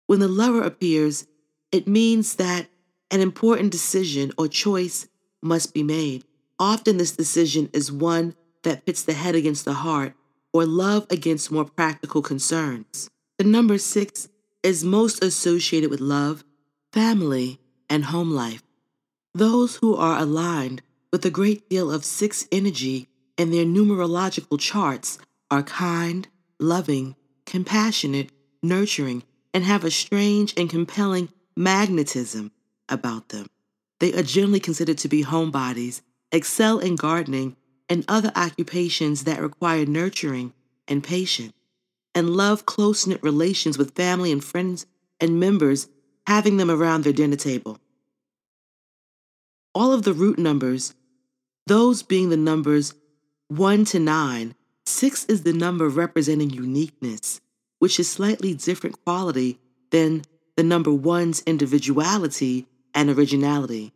When 0.07 0.21
the 0.21 0.29
lover 0.29 0.63
appears, 0.63 1.27
it 1.73 1.89
means 1.89 2.37
that 2.37 2.69
an 3.11 3.21
important 3.21 3.73
decision 3.73 4.33
or 4.39 4.49
choice 4.49 5.09
must 5.43 5.75
be 5.75 5.83
made. 5.83 6.25
Often, 6.59 6.97
this 6.97 7.13
decision 7.13 7.69
is 7.73 7.93
one 7.93 8.35
that 8.63 8.87
pits 8.87 9.03
the 9.03 9.13
head 9.13 9.35
against 9.35 9.65
the 9.65 9.75
heart 9.75 10.15
or 10.53 10.65
love 10.65 11.07
against 11.11 11.53
more 11.53 11.65
practical 11.65 12.23
concerns. 12.23 13.11
The 13.39 13.45
number 13.45 13.79
six 13.79 14.29
is 14.63 14.83
most 14.83 15.23
associated 15.23 15.91
with 15.91 16.01
love, 16.01 16.45
family, 16.93 17.61
and 17.91 18.07
home 18.07 18.31
life. 18.31 18.63
Those 19.35 19.77
who 19.77 19.95
are 19.95 20.19
aligned 20.19 20.83
with 21.13 21.25
a 21.27 21.31
great 21.31 21.69
deal 21.69 21.93
of 21.93 22.05
six 22.05 22.49
energy 22.51 23.09
in 23.37 23.51
their 23.51 23.65
numerological 23.65 24.59
charts 24.59 25.19
are 25.51 25.63
kind, 25.63 26.29
loving, 26.59 27.17
compassionate, 27.45 28.31
nurturing, 28.63 29.23
and 29.53 29.65
have 29.65 29.85
a 29.85 29.91
strange 29.91 30.55
and 30.57 30.69
compelling 30.69 31.29
magnetism 31.57 32.51
about 32.89 33.31
them. 33.31 33.47
They 34.01 34.13
are 34.13 34.23
generally 34.23 34.61
considered 34.61 34.99
to 34.99 35.09
be 35.09 35.25
homebodies, 35.25 36.03
excel 36.33 36.79
in 36.79 36.97
gardening 36.97 37.57
and 37.89 38.05
other 38.09 38.33
occupations 38.35 39.25
that 39.25 39.41
require 39.41 39.87
nurturing 39.87 40.53
and 40.89 41.03
patience, 41.03 41.53
and 42.15 42.31
love 42.31 42.67
close 42.67 43.07
knit 43.07 43.23
relations 43.23 43.79
with 43.79 43.95
family 43.95 44.33
and 44.33 44.43
friends 44.43 44.87
and 45.21 45.41
members, 45.41 45.89
having 46.27 46.57
them 46.57 46.71
around 46.71 47.05
their 47.05 47.13
dinner 47.13 47.37
table. 47.37 47.79
All 49.75 49.93
of 49.93 50.03
the 50.03 50.13
root 50.13 50.39
numbers, 50.39 50.95
those 51.67 52.03
being 52.03 52.31
the 52.31 52.37
numbers 52.37 52.95
1 53.49 53.85
to 53.85 54.01
9, 54.01 54.57
6 54.87 55.25
is 55.27 55.45
the 55.45 55.53
number 55.53 55.89
representing 55.89 56.51
uniqueness, 56.51 57.41
which 57.79 58.01
is 58.01 58.11
slightly 58.11 58.55
different 58.55 59.05
quality 59.05 59.61
than 59.91 60.23
the 60.57 60.65
number 60.65 60.91
1's 60.91 61.45
individuality 61.47 62.67
and 62.93 63.09
originality. 63.09 63.93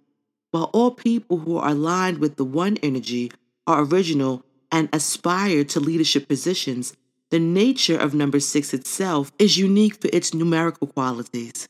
While 0.52 0.70
all 0.72 0.92
people 0.92 1.38
who 1.38 1.56
are 1.56 1.70
aligned 1.70 2.18
with 2.18 2.36
the 2.36 2.44
one 2.44 2.76
energy 2.80 3.32
are 3.66 3.82
original 3.82 4.44
and 4.70 4.88
aspire 4.92 5.64
to 5.64 5.80
leadership 5.80 6.28
positions, 6.28 6.94
the 7.30 7.40
nature 7.40 7.98
of 7.98 8.14
number 8.14 8.38
six 8.38 8.72
itself 8.72 9.32
is 9.36 9.58
unique 9.58 10.00
for 10.00 10.10
its 10.12 10.32
numerical 10.32 10.86
qualities. 10.86 11.68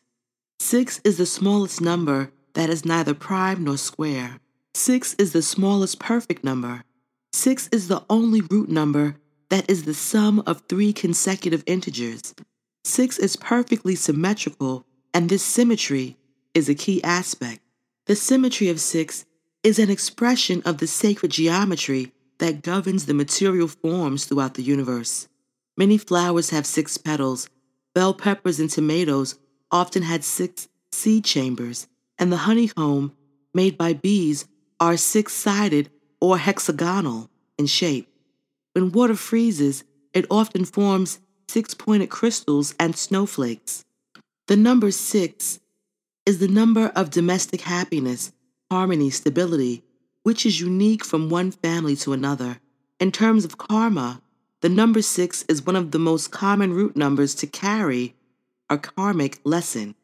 Six 0.59 1.01
is 1.03 1.17
the 1.17 1.25
smallest 1.25 1.81
number 1.81 2.31
that 2.53 2.69
is 2.69 2.85
neither 2.85 3.15
prime 3.15 3.65
nor 3.65 3.79
square. 3.79 4.39
Six 4.75 5.15
is 5.15 5.33
the 5.33 5.43
smallest 5.43 5.99
perfect 5.99 6.45
number. 6.45 6.85
Six 7.33 7.69
is 7.73 7.89
the 7.89 8.05
only 8.11 8.41
root 8.41 8.69
number 8.69 9.17
that 9.51 9.69
is 9.71 9.85
the 9.85 9.95
sum 9.95 10.43
of 10.47 10.63
three 10.69 10.93
consecutive 10.93 11.63
integers. 11.67 12.35
Six 12.85 13.19
is 13.19 13.37
perfectly 13.37 13.95
symmetrical, 13.95 14.85
and 15.15 15.29
this 15.29 15.43
symmetry 15.43 16.17
is 16.55 16.69
a 16.69 16.75
key 16.75 17.03
aspect. 17.05 17.61
The 18.07 18.17
symmetry 18.17 18.69
of 18.69 18.81
six 18.81 19.27
is 19.63 19.79
an 19.79 19.91
expression 19.91 20.63
of 20.65 20.79
the 20.79 20.87
sacred 20.87 21.31
geometry 21.33 22.13
that 22.39 22.63
governs 22.63 23.07
the 23.07 23.15
material 23.15 23.69
forms 23.69 24.25
throughout 24.25 24.55
the 24.55 24.63
universe. 24.63 25.29
Many 25.77 25.99
flowers 25.99 26.51
have 26.51 26.67
six 26.67 26.97
petals. 26.97 27.49
Bell 27.95 28.15
peppers 28.15 28.59
and 28.59 28.71
tomatoes 28.71 29.39
often 29.71 30.03
had 30.03 30.25
six 30.25 30.69
seed 30.91 31.25
chambers, 31.25 31.87
and 32.19 32.33
the 32.33 32.39
honeycomb 32.39 33.13
made 33.55 33.79
by 33.79 33.93
bees 33.93 34.47
are 34.81 34.97
six 34.97 35.33
sided 35.33 35.91
or 36.21 36.39
hexagonal 36.39 37.31
in 37.59 37.67
shape. 37.67 38.09
When 38.73 38.93
water 38.93 39.15
freezes, 39.15 39.85
it 40.13 40.27
often 40.31 40.65
forms 40.65 41.21
six 41.49 41.75
pointed 41.75 42.11
crystals 42.11 42.75
and 42.79 42.97
snowflakes. 42.97 43.85
The 44.47 44.57
number 44.57 44.91
six 44.91 45.61
is 46.27 46.39
the 46.39 46.49
number 46.49 46.93
of 46.95 47.11
domestic 47.11 47.63
happiness 47.63 48.33
harmony, 48.71 49.11
stability, 49.11 49.83
which 50.23 50.47
is 50.47 50.61
unique 50.61 51.05
from 51.05 51.29
one 51.29 51.51
family 51.51 51.97
to 51.97 52.13
another. 52.13 52.61
In 53.01 53.11
terms 53.11 53.45
of 53.45 53.59
karma, 53.59 54.23
the 54.61 54.69
number 54.69 55.03
six 55.03 55.45
is 55.49 55.67
one 55.67 55.75
of 55.75 55.91
the 55.91 55.99
most 55.99 56.31
common 56.31 56.73
root 56.73 56.97
numbers 56.97 57.35
to 57.37 57.47
carry 57.47 58.15
a 58.69 58.79
karmic 58.79 59.41
lesson. 59.43 59.95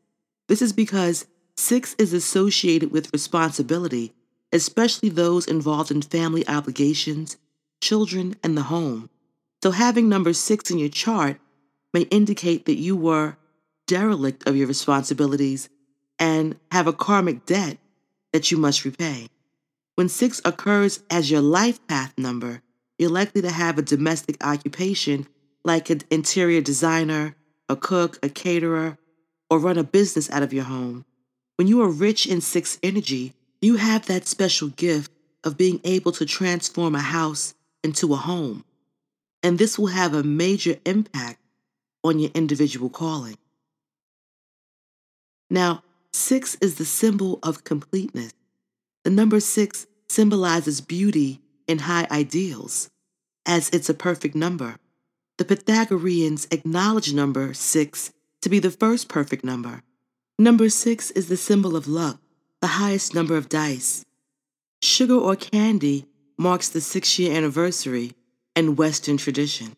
This 0.48 0.62
is 0.62 0.72
because 0.72 1.26
six 1.56 1.94
is 1.98 2.12
associated 2.12 2.90
with 2.90 3.12
responsibility, 3.12 4.12
especially 4.52 5.08
those 5.08 5.46
involved 5.46 5.90
in 5.90 6.02
family 6.02 6.46
obligations, 6.48 7.36
children, 7.80 8.36
and 8.42 8.56
the 8.56 8.62
home. 8.62 9.10
So, 9.62 9.70
having 9.70 10.08
number 10.08 10.32
six 10.32 10.70
in 10.70 10.78
your 10.78 10.88
chart 10.88 11.40
may 11.92 12.02
indicate 12.02 12.66
that 12.66 12.78
you 12.78 12.96
were 12.96 13.36
derelict 13.86 14.46
of 14.46 14.56
your 14.56 14.66
responsibilities 14.66 15.68
and 16.18 16.56
have 16.70 16.86
a 16.86 16.92
karmic 16.92 17.46
debt 17.46 17.78
that 18.32 18.50
you 18.50 18.56
must 18.56 18.84
repay. 18.84 19.28
When 19.94 20.08
six 20.08 20.40
occurs 20.44 21.02
as 21.10 21.30
your 21.30 21.40
life 21.40 21.84
path 21.86 22.12
number, 22.18 22.62
you're 22.98 23.10
likely 23.10 23.42
to 23.42 23.50
have 23.50 23.78
a 23.78 23.82
domestic 23.82 24.36
occupation 24.44 25.26
like 25.64 25.90
an 25.90 26.02
interior 26.10 26.60
designer, 26.60 27.34
a 27.68 27.76
cook, 27.76 28.18
a 28.22 28.28
caterer, 28.28 28.98
or 29.50 29.58
run 29.58 29.78
a 29.78 29.84
business 29.84 30.30
out 30.30 30.42
of 30.42 30.52
your 30.52 30.64
home. 30.64 31.04
When 31.56 31.66
you 31.66 31.82
are 31.82 31.88
rich 31.88 32.26
in 32.26 32.40
six 32.40 32.78
energy, 32.82 33.32
you 33.60 33.76
have 33.76 34.06
that 34.06 34.26
special 34.26 34.68
gift 34.68 35.10
of 35.44 35.56
being 35.56 35.80
able 35.84 36.12
to 36.12 36.26
transform 36.26 36.94
a 36.94 37.00
house 37.00 37.54
into 37.82 38.12
a 38.12 38.16
home. 38.16 38.64
And 39.42 39.58
this 39.58 39.78
will 39.78 39.88
have 39.88 40.14
a 40.14 40.22
major 40.22 40.76
impact 40.84 41.40
on 42.02 42.18
your 42.18 42.30
individual 42.34 42.88
calling. 42.88 43.38
Now, 45.48 45.82
six 46.12 46.56
is 46.60 46.76
the 46.76 46.84
symbol 46.84 47.38
of 47.42 47.64
completeness. 47.64 48.32
The 49.04 49.10
number 49.10 49.38
six 49.38 49.86
symbolizes 50.08 50.80
beauty 50.80 51.40
and 51.68 51.82
high 51.82 52.06
ideals, 52.10 52.90
as 53.44 53.70
it's 53.70 53.88
a 53.88 53.94
perfect 53.94 54.34
number. 54.34 54.76
The 55.38 55.44
Pythagoreans 55.44 56.48
acknowledge 56.50 57.12
number 57.12 57.54
six 57.54 58.12
to 58.40 58.48
be 58.48 58.58
the 58.58 58.70
first 58.70 59.08
perfect 59.08 59.44
number. 59.44 59.82
Number 60.38 60.68
six 60.68 61.10
is 61.12 61.28
the 61.28 61.36
symbol 61.36 61.76
of 61.76 61.86
luck, 61.86 62.20
the 62.66 62.82
highest 62.82 63.14
number 63.14 63.36
of 63.36 63.48
dice. 63.48 64.04
Sugar 64.82 65.14
or 65.14 65.36
candy 65.36 66.04
marks 66.36 66.68
the 66.68 66.80
six 66.80 67.16
year 67.16 67.32
anniversary 67.32 68.14
in 68.56 68.74
Western 68.74 69.16
tradition. 69.16 69.76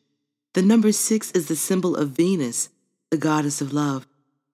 The 0.54 0.62
number 0.62 0.90
six 0.92 1.30
is 1.32 1.48
the 1.48 1.54
symbol 1.54 1.94
of 1.94 2.16
Venus, 2.16 2.70
the 3.10 3.18
goddess 3.18 3.60
of 3.60 3.74
love, 3.74 4.06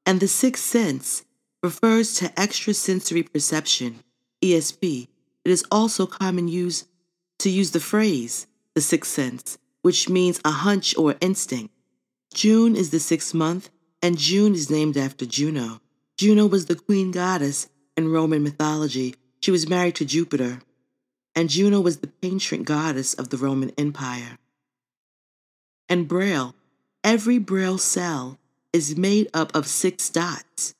and 0.04 0.18
the 0.18 0.26
sixth 0.26 0.64
sense 0.64 1.24
refers 1.62 2.14
to 2.14 2.32
extrasensory 2.36 3.22
perception, 3.22 4.00
ESP. 4.42 5.06
It 5.44 5.50
is 5.52 5.64
also 5.70 6.04
common 6.04 6.48
use 6.48 6.86
to 7.38 7.48
use 7.48 7.70
the 7.70 7.78
phrase 7.78 8.48
the 8.74 8.80
sixth 8.80 9.12
sense, 9.12 9.58
which 9.82 10.08
means 10.08 10.40
a 10.44 10.50
hunch 10.50 10.92
or 10.98 11.14
instinct. 11.20 11.72
June 12.34 12.74
is 12.74 12.90
the 12.90 12.98
sixth 12.98 13.32
month, 13.32 13.70
and 14.02 14.18
June 14.18 14.54
is 14.54 14.70
named 14.70 14.96
after 14.96 15.24
Juno. 15.24 15.80
Juno 16.16 16.46
was 16.46 16.66
the 16.66 16.74
queen 16.74 17.12
goddess 17.12 17.68
in 17.96 18.12
Roman 18.12 18.42
mythology. 18.42 19.14
She 19.40 19.50
was 19.50 19.68
married 19.68 19.96
to 19.96 20.04
Jupiter, 20.04 20.60
and 21.34 21.50
Juno 21.50 21.80
was 21.80 21.98
the 21.98 22.06
patron 22.06 22.62
goddess 22.62 23.14
of 23.14 23.30
the 23.30 23.36
Roman 23.36 23.70
Empire. 23.76 24.38
And 25.88 26.08
Braille, 26.08 26.54
every 27.02 27.38
Braille 27.38 27.78
cell 27.78 28.38
is 28.72 28.96
made 28.96 29.28
up 29.34 29.54
of 29.54 29.66
six 29.66 30.08
dots, 30.08 30.74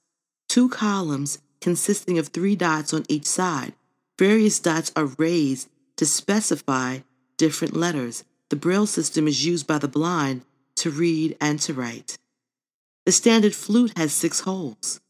two 0.49 0.69
columns 0.69 1.39
consisting 1.61 2.19
of 2.19 2.29
three 2.29 2.57
dots 2.57 2.93
on 2.93 3.05
each 3.09 3.27
side. 3.27 3.75
Various 4.19 4.59
dots 4.59 4.93
are 4.97 5.07
raised 5.19 5.69
to 5.97 6.07
specify 6.07 6.99
different 7.37 7.77
letters. 7.77 8.25
The 8.51 8.57
Braille 8.57 8.87
system 8.87 9.27
is 9.27 9.45
used 9.45 9.67
by 9.67 9.79
the 9.79 9.89
blind 9.89 10.43
to 10.77 10.91
read 10.91 11.37
and 11.41 11.61
to 11.61 11.75
write. 11.75 12.19
The 13.07 13.13
standard 13.13 13.55
flute 13.55 13.93
has 13.97 14.13
six 14.13 14.41
holes. 14.41 15.01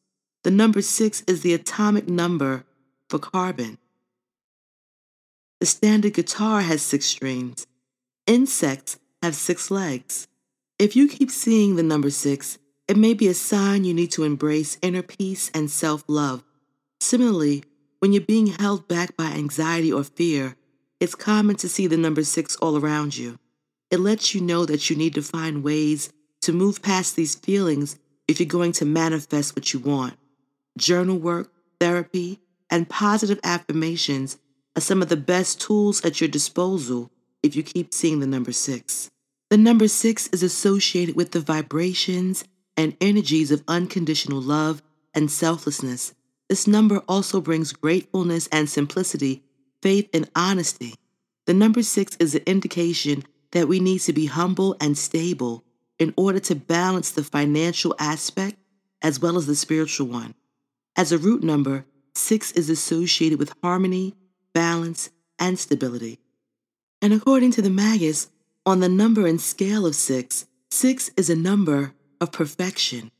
The 0.45 0.51
number 0.51 0.83
six 0.83 1.23
is 1.27 1.41
the 1.41 1.55
atomic 1.55 2.07
number 2.07 2.67
for 3.09 3.19
carbon. 3.19 3.79
The 5.59 5.65
standard 5.65 6.13
guitar 6.13 6.61
has 6.61 6.83
six 6.83 7.07
strings. 7.07 7.67
Insects 8.27 8.99
have 9.23 9.35
six 9.35 9.71
legs. 9.71 10.29
If 10.79 10.95
you 10.97 11.09
keep 11.09 11.31
seeing 11.31 11.77
the 11.77 11.83
number 11.83 12.11
six, 12.11 12.59
it 12.87 12.99
may 12.99 13.15
be 13.15 13.27
a 13.27 13.33
sign 13.33 13.85
you 13.85 13.95
need 13.95 14.11
to 14.13 14.25
embrace 14.25 14.77
inner 14.83 15.01
peace 15.01 15.51
and 15.55 15.71
self 15.71 16.05
love. 16.09 16.45
Similarly, 17.01 17.65
when 18.01 18.13
you're 18.13 18.21
being 18.21 18.49
held 18.49 18.87
back 18.87 19.17
by 19.17 19.31
anxiety 19.31 19.91
or 19.91 20.05
fear, 20.05 20.57
it's 21.01 21.15
common 21.15 21.57
to 21.57 21.71
see 21.71 21.87
the 21.87 21.97
number 21.97 22.23
six 22.23 22.55
all 22.57 22.77
around 22.77 23.17
you. 23.17 23.39
It 23.91 24.01
lets 24.01 24.35
you 24.35 24.43
know 24.43 24.67
that 24.67 24.91
you 24.91 24.97
need 24.97 25.15
to 25.15 25.23
find 25.23 25.65
ways 25.65 26.13
to 26.43 26.53
move 26.53 26.83
past 26.83 27.17
these 27.17 27.35
feelings 27.35 27.99
if 28.29 28.39
you're 28.39 28.47
going 28.47 28.73
to 28.73 28.85
manifest 28.85 29.57
what 29.57 29.73
you 29.73 29.81
want. 29.81 30.19
Journal 30.77 31.19
work, 31.19 31.53
therapy, 31.79 32.41
and 32.69 32.89
positive 32.89 33.39
affirmations 33.45 34.39
are 34.77 34.81
some 34.81 35.03
of 35.03 35.09
the 35.09 35.17
best 35.17 35.61
tools 35.61 36.05
at 36.05 36.21
your 36.21 36.29
disposal 36.29 37.11
if 37.43 37.55
you 37.55 37.63
keep 37.63 37.95
seeing 37.95 38.21
the 38.21 38.27
number 38.27 38.53
six. 38.53 39.11
The 39.51 39.57
number 39.57 39.87
six 39.87 40.27
is 40.29 40.43
associated 40.43 41.15
with 41.15 41.31
the 41.31 41.41
vibrations 41.41 42.45
and 42.77 42.97
energies 43.01 43.53
of 43.53 43.63
unconditional 43.69 44.41
love 44.41 44.83
and 45.15 45.31
selflessness. 45.31 46.13
This 46.49 46.67
number 46.67 47.03
also 47.09 47.41
brings 47.41 47.73
gratefulness 47.73 48.49
and 48.51 48.69
simplicity, 48.69 49.45
faith 49.81 50.09
and 50.13 50.29
honesty. 50.35 50.95
The 51.47 51.55
number 51.55 51.83
six 51.83 52.17
is 52.17 52.35
an 52.35 52.43
indication 52.47 53.25
that 53.53 53.69
we 53.69 53.79
need 53.79 54.01
to 54.01 54.13
be 54.13 54.27
humble 54.27 54.77
and 54.81 54.99
stable 54.99 55.63
in 56.01 56.13
order 56.17 56.41
to 56.41 56.57
balance 56.57 57.13
the 57.13 57.23
financial 57.23 57.95
aspect 58.01 58.57
as 59.03 59.21
well 59.21 59.37
as 59.37 59.47
the 59.47 59.55
spiritual 59.55 60.09
one. 60.09 60.35
As 60.97 61.11
a 61.11 61.19
root 61.19 61.43
number, 61.43 61.87
six 62.15 62.53
is 62.53 62.71
associated 62.71 63.39
with 63.39 63.55
harmony, 63.63 64.15
balance, 64.53 65.11
and 65.39 65.59
stability. 65.59 66.21
And 67.03 67.13
according 67.13 67.51
to 67.53 67.63
the 67.63 67.71
Magus, 67.71 68.31
on 68.65 68.81
the 68.81 68.89
number 68.89 69.27
and 69.27 69.41
scale 69.41 69.87
of 69.87 69.97
six, 69.97 70.47
six 70.71 71.11
is 71.17 71.29
a 71.29 71.37
number 71.37 71.93
of 72.21 72.33
perfection 72.33 73.11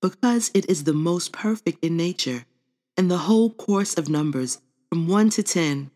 because 0.00 0.50
it 0.54 0.68
is 0.70 0.84
the 0.84 0.92
most 0.92 1.32
perfect 1.32 1.84
in 1.84 1.96
nature 1.96 2.44
and 2.96 3.10
the 3.10 3.18
whole 3.18 3.50
course 3.50 3.96
of 3.96 4.08
numbers 4.08 4.60
from 4.88 5.06
1 5.06 5.30
to 5.30 5.42
10. 5.42 5.90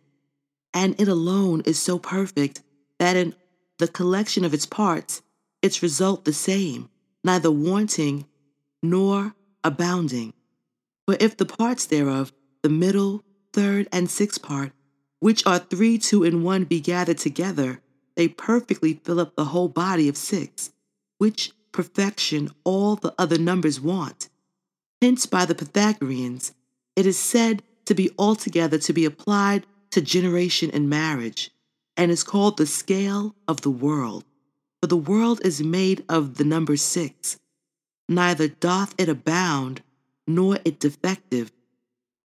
And 0.74 1.01
it 1.01 1.09
alone 1.09 1.62
is 1.64 1.80
so 1.80 1.99
perfect 1.99 2.62
that 2.99 3.16
in 3.16 3.35
the 3.78 3.89
collection 3.89 4.45
of 4.45 4.55
its 4.55 4.66
parts, 4.66 5.22
its 5.62 5.83
result 5.83 6.24
the 6.24 6.33
same, 6.33 6.91
neither 7.24 7.51
wanting 7.51 8.26
nor 8.83 9.35
abounding. 9.64 10.33
For 11.07 11.17
if 11.19 11.37
the 11.37 11.47
parts 11.47 11.87
thereof, 11.87 12.33
the 12.63 12.69
middle, 12.69 13.23
third, 13.53 13.89
and 13.93 14.11
sixth 14.11 14.43
part, 14.43 14.73
which 15.21 15.47
are 15.47 15.59
three, 15.59 15.99
two, 15.99 16.25
and 16.25 16.45
one, 16.45 16.65
be 16.65 16.81
gathered 16.81 17.19
together, 17.19 17.81
they 18.17 18.29
perfectly 18.29 18.95
fill 18.95 19.21
up 19.21 19.35
the 19.35 19.47
whole 19.47 19.69
body 19.69 20.09
of 20.09 20.17
six, 20.17 20.73
which 21.19 21.53
perfection 21.73 22.51
all 22.65 22.97
the 22.97 23.15
other 23.19 23.39
numbers 23.39 23.81
want. 23.81 24.29
Hence, 25.01 25.27
by 25.27 25.45
the 25.45 25.55
Pythagoreans, 25.55 26.53
it 26.95 27.07
is 27.07 27.19
said 27.19 27.63
to 27.87 27.95
be 27.95 28.11
altogether 28.19 28.79
to 28.79 28.93
be 28.93 29.05
applied 29.05 29.67
to 29.91 30.01
generation 30.01 30.71
and 30.73 30.89
marriage, 30.89 31.51
and 31.97 32.11
is 32.11 32.23
called 32.23 32.57
the 32.57 32.67
scale 32.67 33.35
of 33.49 33.63
the 33.63 33.71
world. 33.71 34.25
For 34.81 34.87
the 34.87 34.97
world 34.97 35.41
is 35.45 35.63
made 35.63 36.05
of 36.09 36.37
the 36.37 36.45
number 36.45 36.77
six, 36.77 37.39
neither 38.09 38.49
doth 38.49 38.95
it 38.99 39.09
abound, 39.09 39.83
nor 40.27 40.59
it 40.64 40.79
defective. 40.81 41.53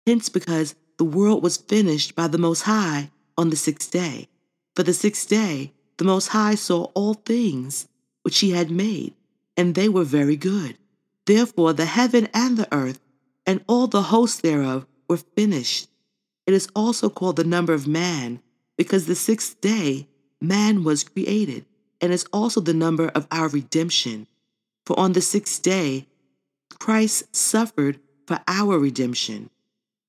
Hence, 0.07 0.29
because 0.29 0.75
the 0.99 1.05
world 1.05 1.43
was 1.43 1.57
finished 1.57 2.15
by 2.15 2.29
the 2.29 2.39
Most 2.39 2.63
High 2.63 3.11
on 3.37 3.51
the 3.51 3.57
sixth 3.57 3.91
day. 3.91 4.29
For 4.77 4.83
the 4.83 4.93
sixth 4.93 5.29
day, 5.29 5.73
the 5.97 6.05
Most 6.05 6.29
High 6.29 6.55
saw 6.55 6.85
all 6.95 7.15
things 7.15 7.89
which 8.23 8.41
he 8.41 8.51
had 8.51 8.71
made, 8.71 9.15
and 9.57 9.75
they 9.75 9.89
were 9.89 10.05
very 10.05 10.37
good. 10.37 10.77
Therefore, 11.27 11.73
the 11.73 11.87
heaven 11.87 12.29
and 12.35 12.57
the 12.57 12.73
earth, 12.75 13.01
and 13.47 13.65
all 13.69 13.87
the 13.87 14.03
hosts 14.03 14.41
thereof, 14.41 14.87
were 15.09 15.19
finished. 15.19 15.89
It 16.47 16.55
is 16.55 16.69
also 16.75 17.09
called 17.09 17.37
the 17.37 17.45
number 17.45 17.73
of 17.73 17.87
man, 17.87 18.41
because 18.77 19.07
the 19.07 19.15
sixth 19.15 19.61
day 19.61 20.09
man 20.41 20.85
was 20.85 21.05
created, 21.05 21.65
and 22.01 22.13
is 22.13 22.27
also 22.33 22.61
the 22.61 22.75
number 22.75 23.09
of 23.09 23.27
our 23.31 23.49
redemption. 23.49 24.27
For 24.85 24.99
on 24.99 25.13
the 25.13 25.23
sixth 25.23 25.63
day, 25.63 26.07
Christ 26.85 27.35
suffered 27.35 27.99
for 28.27 28.41
our 28.47 28.79
redemption. 28.79 29.49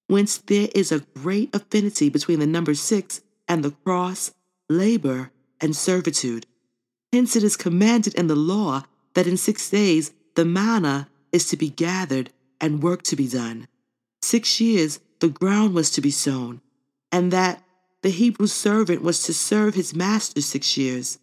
Whence 0.07 0.39
there 0.39 0.67
is 0.75 0.91
a 0.91 1.05
great 1.15 1.55
affinity 1.55 2.09
between 2.09 2.39
the 2.39 2.45
number 2.45 2.75
six 2.75 3.21
and 3.47 3.63
the 3.63 3.71
cross, 3.71 4.33
labor, 4.67 5.31
and 5.61 5.73
servitude. 5.73 6.45
Hence 7.13 7.37
it 7.37 7.43
is 7.45 7.55
commanded 7.55 8.13
in 8.15 8.27
the 8.27 8.35
law 8.35 8.83
that 9.13 9.25
in 9.25 9.37
six 9.37 9.69
days 9.69 10.11
the 10.35 10.43
manna 10.43 11.07
is 11.31 11.47
to 11.47 11.55
be 11.55 11.69
gathered 11.69 12.31
and 12.59 12.83
work 12.83 13.03
to 13.03 13.15
be 13.15 13.29
done. 13.29 13.69
Six 14.21 14.59
years 14.59 14.99
the 15.21 15.29
ground 15.29 15.75
was 15.75 15.89
to 15.91 16.01
be 16.01 16.11
sown, 16.11 16.59
and 17.09 17.31
that 17.31 17.63
the 18.01 18.09
Hebrew 18.09 18.47
servant 18.47 19.01
was 19.01 19.23
to 19.23 19.33
serve 19.33 19.75
his 19.75 19.95
master 19.95 20.41
six 20.41 20.75
years. 20.75 21.19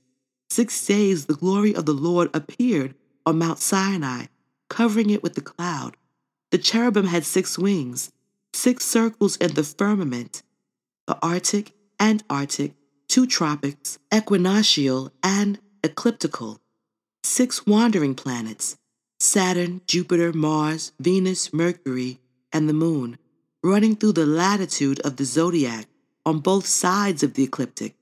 Six 0.48 0.86
days 0.86 1.26
the 1.26 1.34
glory 1.34 1.74
of 1.74 1.84
the 1.84 1.92
Lord 1.92 2.30
appeared 2.32 2.94
on 3.26 3.36
Mount 3.36 3.58
Sinai, 3.58 4.28
covering 4.72 5.10
it 5.10 5.22
with 5.22 5.34
the 5.34 5.42
cloud. 5.42 5.98
The 6.50 6.56
cherubim 6.56 7.06
had 7.06 7.26
six 7.26 7.58
wings, 7.58 8.10
six 8.54 8.86
circles 8.86 9.36
in 9.36 9.52
the 9.52 9.62
firmament, 9.62 10.42
the 11.06 11.18
Arctic, 11.20 11.74
Antarctic, 12.00 12.72
two 13.06 13.26
tropics, 13.26 13.98
equinoctial 14.10 15.12
and 15.22 15.58
ecliptical, 15.84 16.58
six 17.22 17.66
wandering 17.66 18.14
planets, 18.14 18.78
Saturn, 19.20 19.82
Jupiter, 19.86 20.32
Mars, 20.32 20.92
Venus, 20.98 21.52
Mercury, 21.52 22.18
and 22.50 22.66
the 22.66 22.72
Moon, 22.72 23.18
running 23.62 23.94
through 23.94 24.12
the 24.12 24.26
latitude 24.26 25.00
of 25.00 25.16
the 25.16 25.26
zodiac 25.26 25.86
on 26.24 26.38
both 26.38 26.66
sides 26.66 27.22
of 27.22 27.34
the 27.34 27.44
ecliptic. 27.44 27.94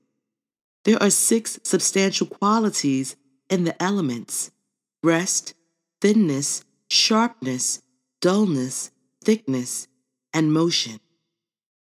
There 0.85 1.03
are 1.03 1.09
six 1.09 1.59
substantial 1.63 2.27
qualities 2.27 3.17
in 3.49 3.65
the 3.65 3.75
elements 3.83 4.51
rest, 5.03 5.53
thinness, 6.01 6.65
sharpness, 6.89 7.81
dullness, 8.19 8.91
thickness, 9.23 9.87
and 10.33 10.51
motion. 10.51 10.99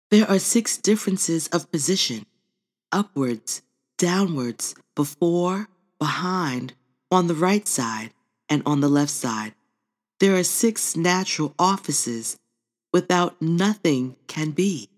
There 0.10 0.30
are 0.30 0.40
six 0.40 0.78
differences 0.78 1.48
of 1.50 1.72
position 1.72 2.26
upwards, 2.92 3.62
downwards, 3.98 4.74
before, 4.96 5.68
behind, 6.00 6.74
on 7.12 7.28
the 7.28 7.36
right 7.36 7.68
side, 7.68 8.12
and 8.50 8.64
on 8.66 8.80
the 8.80 8.88
left 8.88 9.12
side. 9.12 9.54
There 10.20 10.36
are 10.36 10.44
six 10.44 10.96
natural 10.96 11.54
offices 11.60 12.40
without 12.94 13.42
nothing 13.42 14.16
can 14.28 14.52
be 14.52 14.90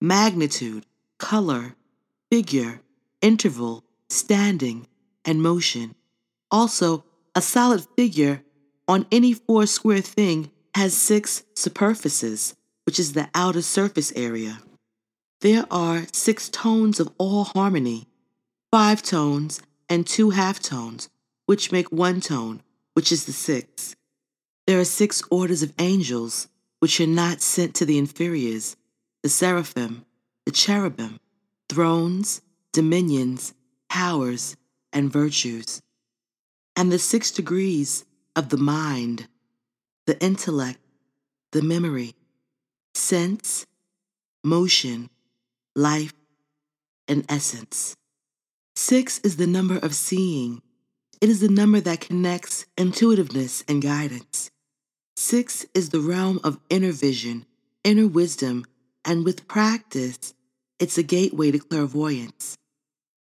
magnitude, 0.00 0.86
color, 1.18 1.74
figure, 2.30 2.80
interval, 3.20 3.84
standing, 4.08 4.86
and 5.24 5.42
motion. 5.42 5.94
Also, 6.50 7.04
a 7.38 7.40
solid 7.40 7.86
figure 7.96 8.42
on 8.88 9.06
any 9.12 9.32
four 9.32 9.64
square 9.64 10.00
thing 10.00 10.50
has 10.74 10.92
six 10.92 11.44
superficies, 11.54 12.56
which 12.84 12.98
is 12.98 13.12
the 13.12 13.28
outer 13.32 13.62
surface 13.62 14.12
area. 14.16 14.58
There 15.40 15.64
are 15.70 16.08
six 16.12 16.48
tones 16.48 16.98
of 16.98 17.12
all 17.16 17.44
harmony, 17.44 18.08
five 18.72 19.04
tones 19.04 19.62
and 19.88 20.04
two 20.04 20.30
half 20.30 20.58
tones, 20.58 21.10
which 21.46 21.70
make 21.70 21.92
one 21.92 22.20
tone, 22.20 22.60
which 22.94 23.12
is 23.12 23.26
the 23.26 23.32
sixth. 23.32 23.94
There 24.66 24.80
are 24.80 24.84
six 24.84 25.22
orders 25.30 25.62
of 25.62 25.72
angels, 25.78 26.48
which 26.80 27.00
are 27.00 27.06
not 27.06 27.40
sent 27.40 27.72
to 27.76 27.84
the 27.84 27.98
inferiors, 27.98 28.76
the 29.22 29.28
seraphim, 29.28 30.04
the 30.44 30.50
cherubim, 30.50 31.20
thrones, 31.68 32.42
dominions, 32.72 33.54
powers, 33.88 34.56
and 34.92 35.12
virtues. 35.12 35.82
And 36.78 36.92
the 36.92 36.98
six 37.00 37.32
degrees 37.32 38.04
of 38.36 38.50
the 38.50 38.56
mind, 38.56 39.26
the 40.06 40.16
intellect, 40.22 40.78
the 41.50 41.60
memory, 41.60 42.14
sense, 42.94 43.66
motion, 44.44 45.10
life, 45.74 46.12
and 47.08 47.24
essence. 47.28 47.96
Six 48.76 49.18
is 49.24 49.38
the 49.38 49.46
number 49.48 49.78
of 49.78 49.92
seeing. 49.92 50.62
It 51.20 51.28
is 51.28 51.40
the 51.40 51.48
number 51.48 51.80
that 51.80 52.00
connects 52.00 52.64
intuitiveness 52.76 53.64
and 53.66 53.82
guidance. 53.82 54.52
Six 55.16 55.66
is 55.74 55.88
the 55.88 55.98
realm 55.98 56.38
of 56.44 56.60
inner 56.70 56.92
vision, 56.92 57.44
inner 57.82 58.06
wisdom, 58.06 58.64
and 59.04 59.24
with 59.24 59.48
practice, 59.48 60.32
it's 60.78 60.96
a 60.96 61.02
gateway 61.02 61.50
to 61.50 61.58
clairvoyance. 61.58 62.56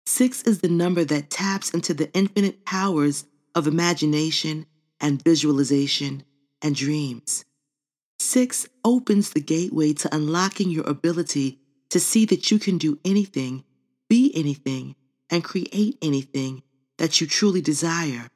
Six 0.07 0.41
is 0.45 0.61
the 0.61 0.69
number 0.69 1.05
that 1.05 1.29
taps 1.29 1.69
into 1.69 1.93
the 1.93 2.11
infinite 2.15 2.65
powers 2.65 3.27
of 3.55 3.67
imagination 3.67 4.67
and 5.01 5.23
visualization 5.23 6.23
and 6.61 6.75
dreams. 6.75 7.45
Six 8.19 8.69
opens 8.85 9.31
the 9.31 9.41
gateway 9.41 9.93
to 9.95 10.15
unlocking 10.15 10.71
your 10.71 10.89
ability 10.89 11.59
to 11.91 12.01
see 12.01 12.25
that 12.27 12.51
you 12.51 12.59
can 12.59 12.79
do 12.79 12.99
anything, 13.05 13.65
be 14.09 14.33
anything, 14.35 14.95
and 15.29 15.43
create 15.43 15.99
anything 16.01 16.63
that 16.99 17.21
you 17.21 17.27
truly 17.27 17.61
desire. 17.61 18.29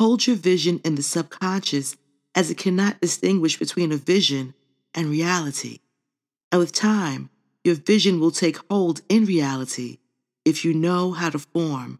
Hold 0.00 0.26
your 0.26 0.36
vision 0.36 0.80
in 0.84 0.94
the 0.94 1.02
subconscious 1.02 1.96
as 2.34 2.50
it 2.50 2.58
cannot 2.58 3.00
distinguish 3.00 3.58
between 3.58 3.92
a 3.92 3.96
vision 3.96 4.54
and 4.94 5.08
reality. 5.08 5.78
And 6.50 6.60
with 6.60 6.72
time, 6.72 7.30
your 7.64 7.74
vision 7.74 8.20
will 8.20 8.30
take 8.30 8.58
hold 8.70 9.00
in 9.08 9.24
reality 9.24 9.98
if 10.44 10.64
you 10.64 10.72
know 10.72 11.12
how 11.12 11.30
to 11.30 11.38
form 11.38 11.98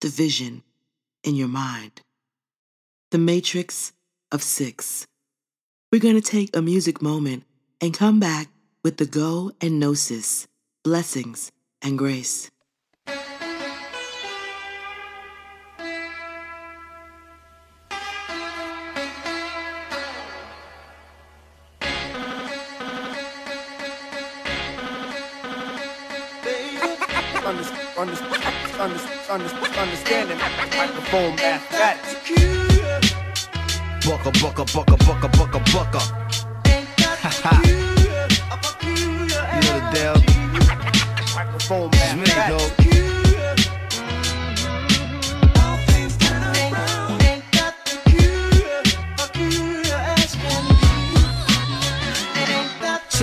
the 0.00 0.08
vision 0.08 0.62
in 1.24 1.36
your 1.36 1.48
mind. 1.48 2.00
The 3.10 3.18
Matrix 3.18 3.92
of 4.32 4.42
Six. 4.42 5.06
We're 5.92 6.00
going 6.00 6.14
to 6.14 6.20
take 6.20 6.54
a 6.54 6.62
music 6.62 7.02
moment 7.02 7.44
and 7.80 7.92
come 7.92 8.20
back 8.20 8.48
with 8.84 8.96
the 8.96 9.06
Go 9.06 9.52
and 9.60 9.80
Know 9.80 9.94
Sis, 9.94 10.46
Blessings 10.84 11.50
and 11.82 11.98
Grace. 11.98 12.50
Understanding 29.80 30.38
microphone 30.38 31.34
mathematics. 31.36 32.14
Bucka, 34.04 34.30
bucka, 34.40 34.64
bucka, 34.72 34.96
bucka, 34.96 35.28
bucka, 35.36 35.58
bucka. 35.72 36.00
you 39.54 39.60
know 39.66 39.78
the 39.78 39.90
deal. 39.94 40.16
Microphone 41.34 41.90
mathematics. 41.90 42.79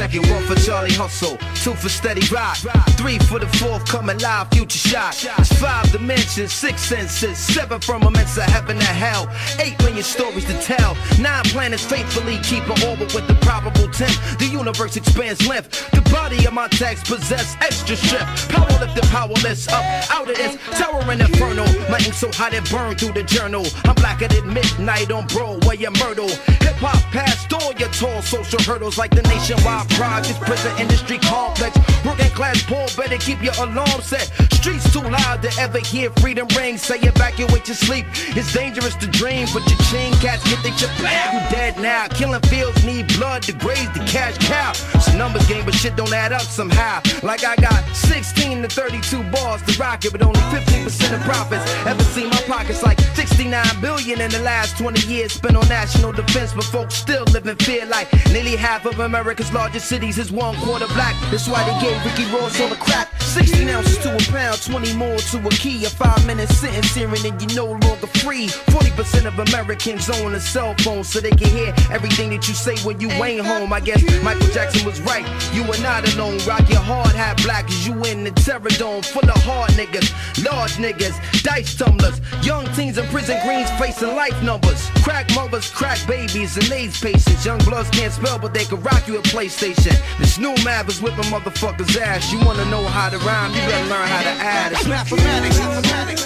Second 0.08 0.32
one 0.32 0.43
for 0.43 0.55
Charlie 0.55 0.93
Hustle, 0.93 1.36
two 1.62 1.74
for 1.74 1.89
Steady 1.89 2.26
Rock, 2.34 2.55
three 2.95 3.20
for 3.20 3.39
the 3.39 3.47
fourth 3.60 3.84
coming 3.86 4.18
live, 4.20 4.47
future 4.51 4.78
shot. 4.78 5.22
It's 5.38 5.51
five 5.60 5.91
dimensions, 5.91 6.53
six 6.53 6.82
senses, 6.82 7.38
seven 7.38 7.82
from 7.82 7.99
firmaments 7.99 8.38
of 8.38 8.43
heaven 8.43 8.78
to 8.78 8.86
hell, 8.86 9.28
eight 9.60 9.78
million 9.80 10.03
stories 10.03 10.45
to 10.45 10.53
tell, 10.62 10.95
nine 11.20 11.43
planets 11.51 11.84
faithfully 11.84 12.39
keep 12.39 12.64
an 12.70 12.82
orbit 12.88 13.14
with 13.14 13.28
the 13.28 13.36
probable 13.41 13.91
tenth. 13.91 14.16
The 14.39 14.45
universe 14.45 14.95
expands 14.95 15.45
length. 15.45 15.91
The 15.91 15.99
body 16.10 16.45
of 16.45 16.53
my 16.53 16.70
text 16.70 17.08
possess 17.08 17.58
extra 17.60 17.97
strength. 17.97 18.47
Power 18.47 18.80
lifted, 18.80 19.03
powerless, 19.12 19.68
up 19.68 19.84
out 20.10 20.30
of 20.30 20.38
this 20.38 20.55
towering 20.80 21.20
inferno. 21.20 21.66
My 21.89 21.99
ink 21.99 22.14
so 22.14 22.32
hot 22.32 22.53
it 22.53 22.64
burned 22.72 22.97
through 22.97 23.12
the 23.12 23.24
journal. 23.24 23.66
I'm 23.84 23.95
blacker 23.95 24.30
than 24.30 24.53
midnight 24.53 25.12
on 25.12 25.28
Broadway 25.28 25.84
and 25.84 25.99
Myrtle. 25.99 26.30
Hip 26.64 26.80
hop 26.80 27.01
past 27.12 27.51
all 27.51 27.74
your 27.74 27.89
tall 27.89 28.22
social 28.22 28.62
hurdles 28.62 28.97
like 28.97 29.12
the 29.12 29.24
nationwide 29.24 29.89
projects, 29.97 30.37
prison 30.39 30.71
industry 30.79 31.17
complex. 31.17 31.75
Working 32.05 32.29
class 32.37 32.61
poor, 32.63 32.85
better 32.95 33.17
keep 33.17 33.41
your 33.41 33.57
alarm 33.57 33.99
set. 34.01 34.31
Streets 34.53 34.93
too 34.93 35.01
loud 35.01 35.41
to 35.41 35.49
ever 35.59 35.79
hear 35.79 36.11
freedom 36.21 36.47
ring. 36.55 36.77
Say 36.77 36.99
evacuate 36.99 37.67
your 37.67 37.75
sleep. 37.75 38.05
It's 38.37 38.53
dangerous 38.53 38.95
to 38.95 39.07
dream, 39.07 39.47
but 39.53 39.67
your 39.67 39.79
chain 39.89 40.13
cats 40.21 40.43
get 40.49 40.61
they 40.63 40.71
chip. 40.77 40.91
You 40.99 41.41
dead 41.49 41.79
now. 41.79 42.07
Killing 42.09 42.41
fields 42.43 42.85
need 42.85 43.07
blood 43.17 43.41
to 43.43 43.53
graze 43.53 43.91
the 43.93 44.05
cash 44.05 44.37
cow. 44.47 44.71
It's 44.93 45.07
a 45.07 45.17
numbers 45.17 45.47
game, 45.47 45.65
but 45.65 45.73
shit 45.73 45.95
don't 45.95 46.13
add 46.13 46.31
up 46.31 46.41
somehow. 46.41 47.01
Like 47.23 47.43
I 47.43 47.55
got 47.55 47.83
16 47.95 48.61
to 48.61 48.69
32 48.69 49.23
bars 49.31 49.63
to 49.63 49.81
rock 49.81 50.05
it, 50.05 50.11
but 50.11 50.21
only 50.21 50.39
15% 50.39 51.13
of 51.13 51.21
profits. 51.21 51.65
Ever 51.87 52.03
seen 52.03 52.29
my 52.29 52.41
pockets 52.47 52.83
like 52.83 52.99
69 53.15 53.65
billion 53.81 54.21
in 54.21 54.29
the 54.29 54.41
last 54.41 54.77
20 54.77 55.07
years 55.07 55.33
spent 55.33 55.55
on 55.55 55.67
national 55.67 56.11
defense, 56.11 56.53
but 56.53 56.65
folks 56.65 56.95
still 56.95 57.23
live 57.33 57.47
in 57.47 57.55
fear 57.57 57.85
like 57.85 58.07
nearly 58.31 58.55
half 58.55 58.85
of 58.85 58.99
America's 58.99 59.51
largest 59.51 59.86
cities 59.88 60.17
is 60.17 60.33
one 60.33 60.53
quarter 60.57 60.88
black. 60.88 61.15
That's 61.31 61.47
why 61.47 61.63
they 61.63 61.79
gave 61.79 61.95
Ricky 62.03 62.25
Ross 62.35 62.59
all 62.59 62.67
the 62.67 62.75
crack. 62.75 63.09
16 63.21 63.69
ounces 63.69 63.97
to 63.99 64.13
a 64.13 64.19
pound, 64.31 64.61
20 64.61 64.93
more 64.95 65.15
to 65.15 65.38
a 65.38 65.49
key. 65.51 65.85
A 65.85 65.89
five 65.89 66.25
minute 66.27 66.49
sentence 66.49 66.93
hearing 66.93 67.25
and 67.25 67.39
you 67.41 67.55
no 67.55 67.67
longer 67.67 68.07
free. 68.19 68.47
40% 68.47 69.25
of 69.25 69.39
Americans 69.47 70.09
own 70.09 70.35
a 70.35 70.41
cell 70.41 70.75
phone 70.79 71.05
so 71.05 71.21
they 71.21 71.31
can 71.31 71.47
hear 71.47 71.73
everything 71.89 72.31
that 72.31 72.45
you 72.49 72.53
say 72.53 72.75
when 72.85 72.99
you 72.99 73.09
ain't 73.11 73.45
home. 73.45 73.71
I 73.71 73.79
guess 73.79 74.03
Michael 74.23 74.47
Jackson 74.47 74.85
was 74.85 74.99
right. 75.01 75.25
You 75.53 75.63
are 75.63 75.81
not 75.81 76.03
alone. 76.13 76.39
Rock 76.45 76.67
your 76.69 76.81
hard 76.81 77.15
hat 77.15 77.41
black 77.43 77.69
as 77.69 77.88
you 77.88 77.93
in 78.03 78.25
the 78.25 78.31
terror 78.31 78.69
dome 78.77 79.03
full 79.03 79.29
of 79.29 79.41
hard 79.43 79.71
niggas, 79.71 80.11
large 80.43 80.73
niggas, 80.73 81.15
dice 81.43 81.75
tumblers, 81.75 82.19
young 82.43 82.65
teens 82.73 82.97
in 82.97 83.05
prison 83.07 83.39
greens 83.45 83.69
facing 83.79 84.15
life 84.15 84.41
numbers. 84.43 84.89
Crack 85.03 85.29
mothers, 85.33 85.69
crack 85.69 85.99
babies, 86.07 86.57
and 86.57 86.69
AIDS 86.71 86.99
patients. 86.99 87.45
Young 87.45 87.59
bloods 87.59 87.89
can't 87.91 88.11
spell, 88.11 88.38
but 88.38 88.53
they 88.53 88.65
can 88.65 88.81
rock 88.81 89.07
you 89.07 89.17
at 89.17 89.23
PlayStation. 89.25 89.76
This 90.19 90.38
new 90.38 90.55
map 90.63 90.88
is 90.89 91.01
whipping 91.01 91.25
motherfuckers' 91.25 91.97
ass. 91.99 92.32
You 92.32 92.39
wanna 92.39 92.65
know 92.65 92.86
how 92.86 93.09
to 93.09 93.17
rhyme? 93.19 93.51
You 93.53 93.61
better 93.61 93.89
learn 93.89 94.07
how 94.07 94.21
to 94.23 94.30
add. 94.30 94.71
It's 94.73 94.86
Mathematics, 94.88 95.59
mathematics. 95.59 96.25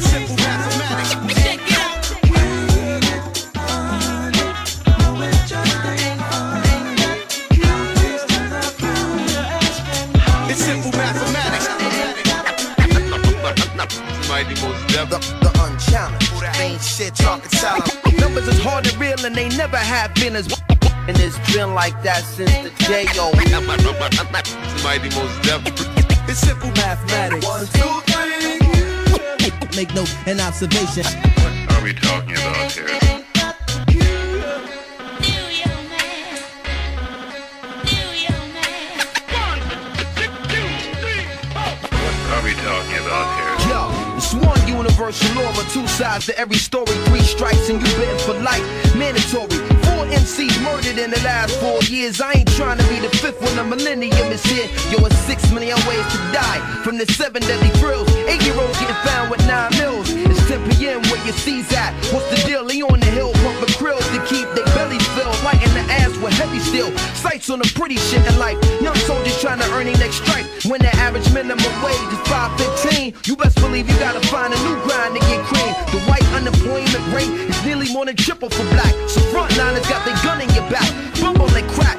Simple 0.00 0.36
mathematics. 0.36 1.14
It's 10.50 10.64
simple 10.64 10.92
mathematics. 10.92 11.68
Mighty 14.28 14.54
Mos 14.62 14.80
Def, 14.92 15.10
the 15.10 15.50
unchallenged. 15.64 16.19
Ain't 17.00 17.16
shit 17.16 17.26
talking 17.26 17.50
salad. 17.50 17.82
Numbers 18.20 18.46
is 18.46 18.58
hard 18.60 18.86
and 18.86 18.96
real 18.98 19.24
and 19.24 19.34
they 19.34 19.48
never 19.56 19.78
have 19.78 20.14
been 20.16 20.36
as 20.36 20.46
and 21.08 21.18
it's 21.18 21.38
been 21.54 21.74
like 21.74 21.94
that 22.02 22.24
since 22.24 22.50
the 22.50 22.70
day 22.84 23.06
old. 23.18 23.36
Mighty 24.84 25.08
most 25.16 25.42
definitely. 25.42 25.86
It's 26.28 26.40
simple 26.40 26.70
mathematics. 26.72 27.46
One, 27.46 27.66
two, 27.66 28.00
three. 28.12 29.76
make 29.76 29.94
note 29.94 30.14
and 30.26 30.40
observation. 30.40 31.04
What 31.04 31.72
are 31.72 31.82
we 31.82 31.94
talking 31.94 32.32
about 32.32 32.72
here? 32.72 33.19
Universal 45.00 45.52
but 45.56 45.70
two 45.72 45.86
sides 45.88 46.26
to 46.26 46.38
every 46.38 46.56
story. 46.56 46.92
Three 47.08 47.22
strikes 47.22 47.68
and 47.70 47.80
you 47.80 47.96
bitten 47.96 48.18
for 48.18 48.34
life. 48.34 48.62
Mandatory. 48.94 49.48
Four 49.88 50.04
MCs 50.12 50.62
murdered 50.62 50.98
in 50.98 51.10
the 51.10 51.20
last 51.24 51.58
four 51.58 51.80
years. 51.84 52.20
I 52.20 52.32
ain't 52.32 52.52
trying 52.52 52.78
to 52.78 52.86
be 52.88 53.00
the 53.00 53.08
fifth 53.08 53.40
when 53.40 53.56
the 53.56 53.64
millennium 53.64 54.28
is 54.28 54.44
here. 54.44 54.68
Yo, 54.90 55.04
it's 55.06 55.16
six 55.18 55.50
million 55.52 55.78
ways 55.88 56.06
to 56.12 56.18
die. 56.32 56.60
From 56.84 56.98
the 56.98 57.06
seven 57.06 57.42
deadly 57.42 57.70
thrills. 57.80 58.08
Eight 58.28 58.42
year 58.44 58.58
olds 58.60 58.78
getting 58.78 59.00
found 59.08 59.30
with 59.30 59.40
nine 59.46 59.70
mils. 59.78 60.10
It's 60.10 60.39
10 60.50 60.58
p.m. 60.70 61.00
where 61.02 61.22
your 61.22 61.32
C's 61.46 61.70
at. 61.78 61.94
What's 62.10 62.26
the 62.26 62.42
deal? 62.42 62.66
He 62.66 62.82
on 62.82 62.98
the 62.98 63.06
hill 63.06 63.30
pumping 63.38 63.70
krills 63.78 64.02
to 64.10 64.18
keep 64.26 64.50
their 64.58 64.66
bellies 64.74 65.06
filled. 65.14 65.38
Lighting 65.46 65.70
the 65.78 65.86
ass 65.86 66.10
with 66.18 66.34
heavy 66.34 66.58
steel. 66.58 66.90
Sights 67.14 67.50
on 67.50 67.60
the 67.60 67.70
pretty 67.78 67.94
shit 67.94 68.26
in 68.26 68.36
life. 68.36 68.58
Young 68.82 68.96
soldiers 69.06 69.40
trying 69.40 69.60
to 69.60 69.68
earn 69.70 69.86
their 69.86 69.96
next 69.98 70.16
stripe. 70.26 70.46
When 70.66 70.82
the 70.82 70.90
average 70.98 71.30
minimum 71.32 71.70
wage 71.86 72.02
is 72.10 72.18
515, 72.26 73.14
you 73.30 73.36
best 73.36 73.62
believe 73.62 73.88
you 73.88 73.94
gotta 74.02 74.18
find 74.26 74.52
a 74.52 74.58
new 74.66 74.74
grind 74.82 75.14
to 75.14 75.22
get 75.30 75.38
cream. 75.46 75.70
The 75.94 76.02
white 76.10 76.26
unemployment 76.34 77.04
rate 77.14 77.30
is 77.30 77.64
nearly 77.64 77.86
more 77.94 78.06
than 78.06 78.16
triple 78.16 78.50
for 78.50 78.66
black. 78.74 78.90
So 79.06 79.22
frontliners 79.30 79.86
got 79.86 80.02
their 80.02 80.18
gun 80.26 80.42
in 80.42 80.50
your 80.50 80.66
back. 80.66 80.90
Bumble 81.22 81.46
and 81.54 81.68
crack, 81.78 81.94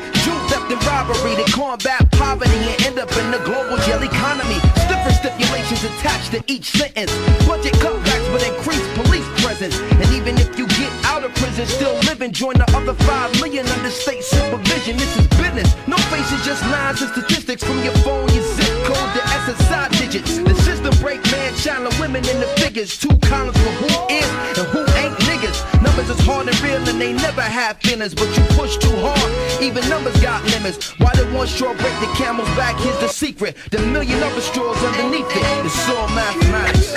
and 0.72 0.86
robbery 0.86 1.36
to 1.36 1.44
combat 1.52 2.00
poverty 2.12 2.56
and 2.56 2.82
end 2.84 3.00
up 3.00 3.12
in 3.18 3.32
the 3.32 3.40
global 3.44 3.76
jail 3.84 4.02
economy. 4.04 4.56
Different 4.88 5.18
stipulations 5.20 5.84
attached 5.84 6.32
to 6.32 6.44
each 6.48 6.72
sentence. 6.72 7.12
Budget 7.46 7.74
cutbacks 7.84 8.28
but 8.32 8.42
increased 8.48 8.88
police 8.96 9.28
presence. 9.44 9.76
And 9.80 10.08
even 10.14 10.38
if 10.38 10.58
you 10.58 10.68
get 10.68 10.92
out 11.04 11.24
of 11.24 11.34
prison, 11.36 11.66
still 11.66 11.96
living, 12.08 12.32
join 12.32 12.56
the 12.56 12.70
other 12.76 12.94
five 13.04 13.34
million 13.42 13.68
under 13.68 13.90
state 13.90 14.24
supervision. 14.24 14.98
This 14.98 15.12
is 15.18 15.28
business. 15.40 15.76
No 15.88 15.98
faces, 16.08 16.44
just 16.46 16.64
lines 16.72 17.02
and 17.02 17.12
statistics 17.12 17.64
from 17.64 17.84
your 17.84 17.96
phone, 18.06 18.30
your 18.32 18.44
zip 18.56 18.74
code, 18.88 19.12
the 19.16 19.24
SSI 19.44 19.90
digits. 20.00 20.38
The 20.38 20.56
system 20.64 20.94
break 21.02 21.24
man, 21.32 21.52
and 21.86 22.00
women 22.00 22.24
in 22.28 22.40
the 22.40 22.48
figures. 22.58 22.98
Two 22.98 23.16
columns 23.28 23.58
for 23.58 23.74
who 23.82 23.90
is 24.14 24.30
and 24.58 24.68
who 24.72 24.80
ain't 24.96 25.16
niggas. 25.28 25.71
Numbers 25.82 26.10
is 26.10 26.20
hard 26.26 26.48
and 26.48 26.62
real 26.62 26.82
and 26.88 27.02
they 27.02 27.14
never 27.14 27.42
have 27.42 27.78
feelings, 27.78 28.14
but 28.14 28.30
you 28.38 28.44
push 28.56 28.78
too 28.78 28.96
hard. 29.02 29.62
Even 29.62 29.88
numbers 29.90 30.20
got 30.22 30.44
limits. 30.46 30.98
Why 31.00 31.12
did 31.14 31.32
one 31.34 31.48
straw 31.48 31.74
break 31.74 31.94
the 32.00 32.12
camel's 32.16 32.50
back? 32.56 32.80
Here's 32.80 33.00
the 33.00 33.08
secret. 33.08 33.58
The 33.72 33.80
million 33.80 34.22
other 34.22 34.42
straws 34.42 34.78
underneath 34.84 35.30
it. 35.30 35.66
It's 35.66 35.90
all 35.90 36.08
mathematics. 36.10 36.94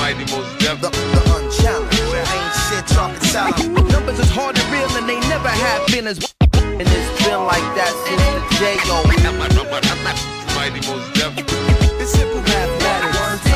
Mighty 0.00 0.26
most. 0.34 0.58
The, 0.58 0.90
the 0.90 1.22
unchallenged. 1.36 2.02
Ain't 2.12 2.54
shit 2.66 2.86
talking 2.88 3.20
silent. 3.20 3.88
Numbers 3.90 4.18
is 4.18 4.30
hard 4.30 4.58
and 4.58 4.68
real 4.72 4.90
and 4.98 5.08
they 5.08 5.20
never 5.28 5.48
have 5.48 5.84
feelings. 5.86 6.18
And 6.40 6.82
it's 6.82 7.24
been 7.24 7.44
like 7.46 7.66
that 7.78 7.92
since 8.02 8.22
the 8.34 8.42
J.O. 8.58 9.06
Mighty 10.56 10.80
most 10.88 11.14
deaf. 11.14 11.32
It's 12.00 12.12
simple 12.12 12.42
mathematics. 12.42 13.46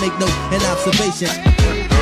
Make 0.00 0.18
note 0.18 0.36
and 0.52 0.62
observation. 0.64 2.01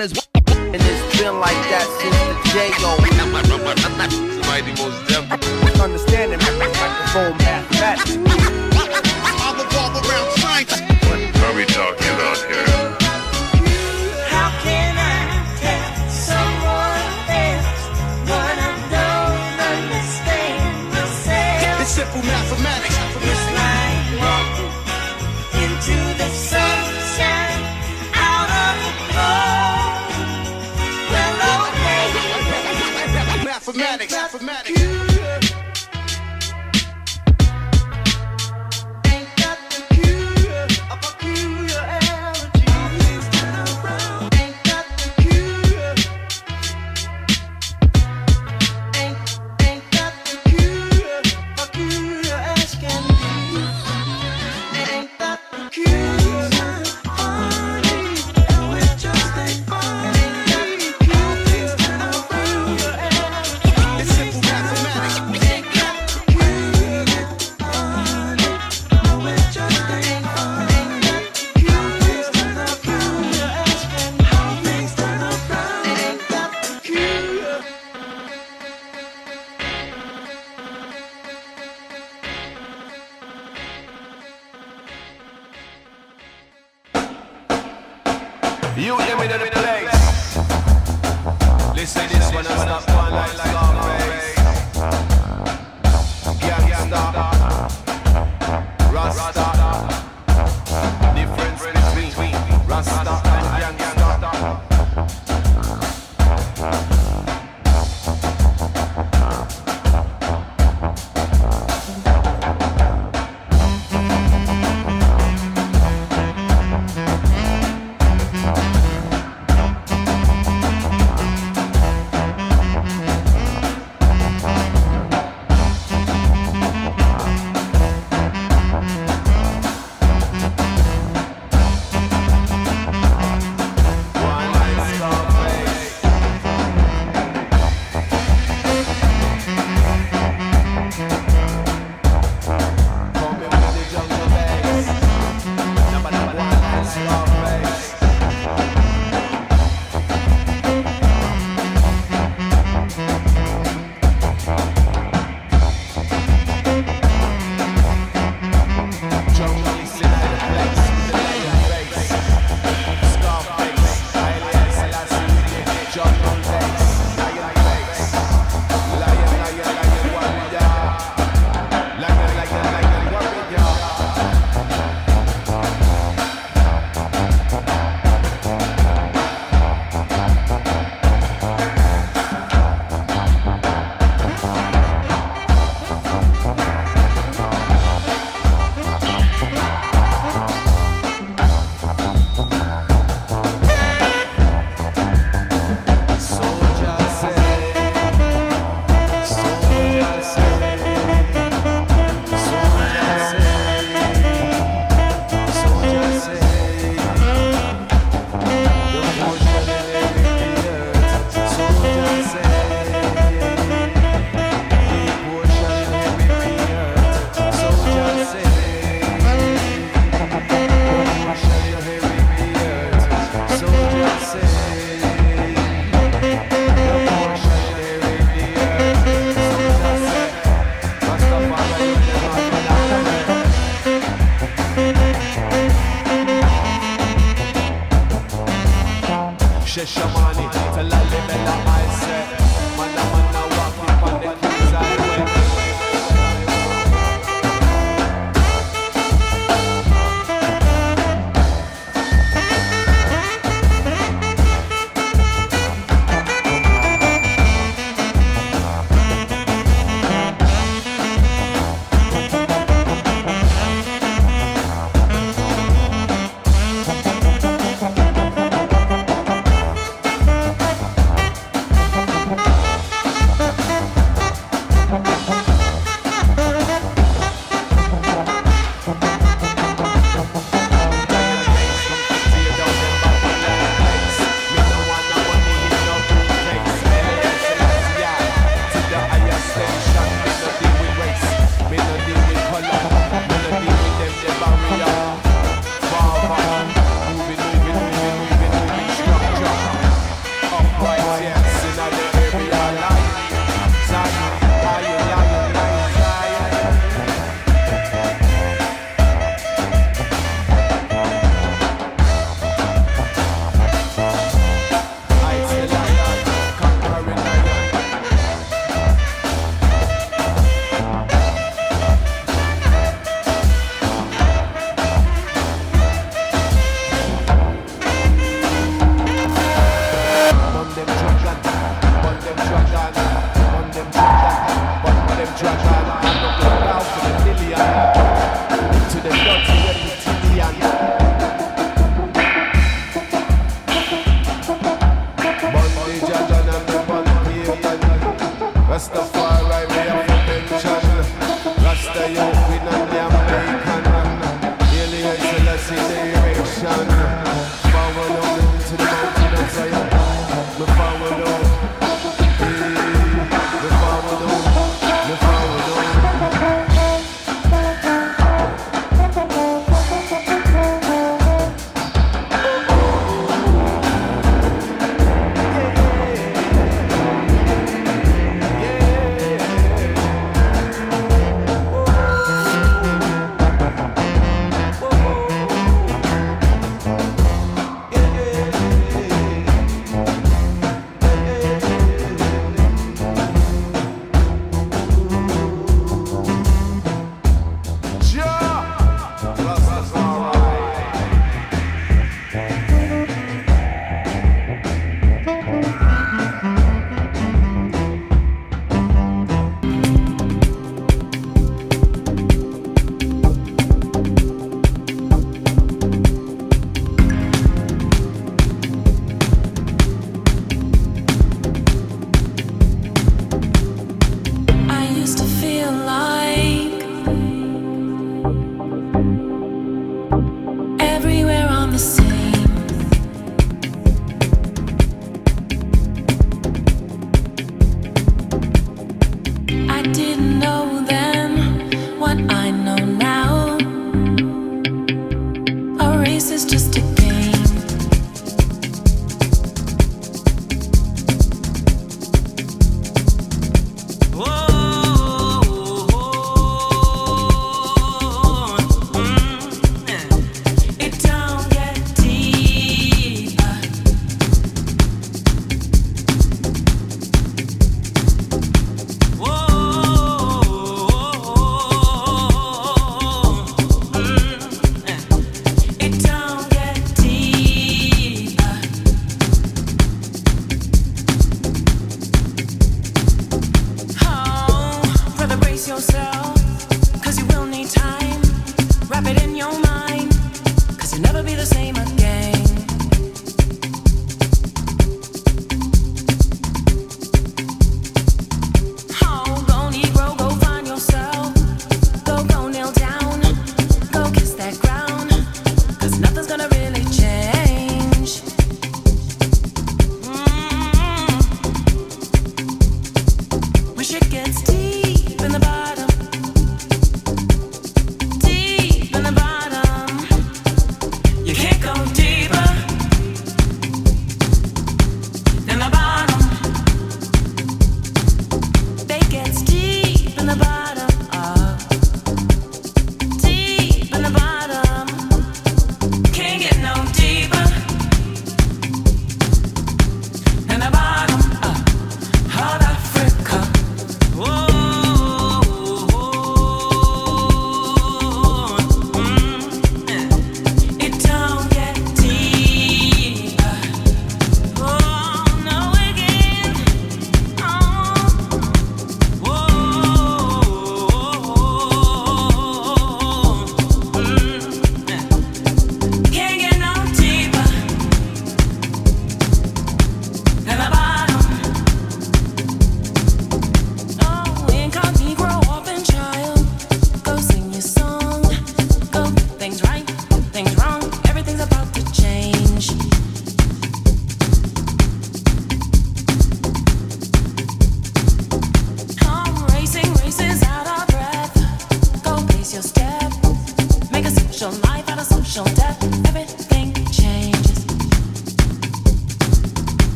Have 0.00 0.12
feelings. 0.12 0.18
And 0.46 0.74
it's 0.74 1.18
been 1.18 1.40
like 1.40 1.56
that 1.70 1.86
since 2.00 2.16
the 2.28 2.34
J.O. 2.52 2.96
Mighty 4.46 4.72
most 4.82 5.08
deaf. 5.08 5.80
Understanding 5.80 6.38
microphone 6.58 7.36
mathematics. 7.38 8.75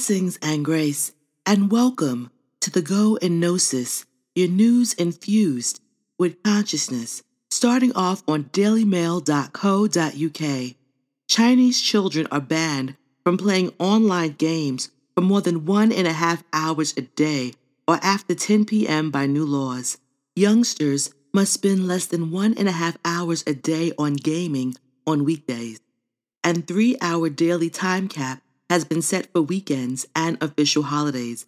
Blessings 0.00 0.40
and 0.40 0.64
grace, 0.64 1.12
and 1.44 1.70
welcome 1.70 2.30
to 2.60 2.70
the 2.70 2.80
Go 2.80 3.18
and 3.20 3.38
Gnosis, 3.38 4.06
your 4.34 4.48
news 4.48 4.94
infused 4.94 5.78
with 6.18 6.42
consciousness, 6.42 7.22
starting 7.50 7.92
off 7.94 8.22
on 8.26 8.44
dailymail.co.uk. 8.44 10.74
Chinese 11.28 11.82
children 11.82 12.26
are 12.32 12.40
banned 12.40 12.96
from 13.24 13.36
playing 13.36 13.74
online 13.78 14.36
games 14.38 14.90
for 15.14 15.20
more 15.20 15.42
than 15.42 15.66
one 15.66 15.92
and 15.92 16.06
a 16.06 16.14
half 16.14 16.44
hours 16.50 16.94
a 16.96 17.02
day 17.02 17.52
or 17.86 17.98
after 18.02 18.34
10 18.34 18.64
p.m. 18.64 19.10
by 19.10 19.26
new 19.26 19.44
laws. 19.44 19.98
Youngsters 20.34 21.12
must 21.34 21.52
spend 21.52 21.86
less 21.86 22.06
than 22.06 22.30
one 22.30 22.54
and 22.56 22.70
a 22.70 22.72
half 22.72 22.96
hours 23.04 23.44
a 23.46 23.52
day 23.52 23.92
on 23.98 24.14
gaming 24.14 24.76
on 25.06 25.26
weekdays 25.26 25.78
and 26.42 26.66
three 26.66 26.96
hour 27.02 27.28
daily 27.28 27.68
time 27.68 28.08
cap 28.08 28.40
has 28.70 28.84
been 28.84 29.02
set 29.02 29.30
for 29.32 29.42
weekends 29.42 30.06
and 30.14 30.38
official 30.40 30.84
holidays. 30.84 31.44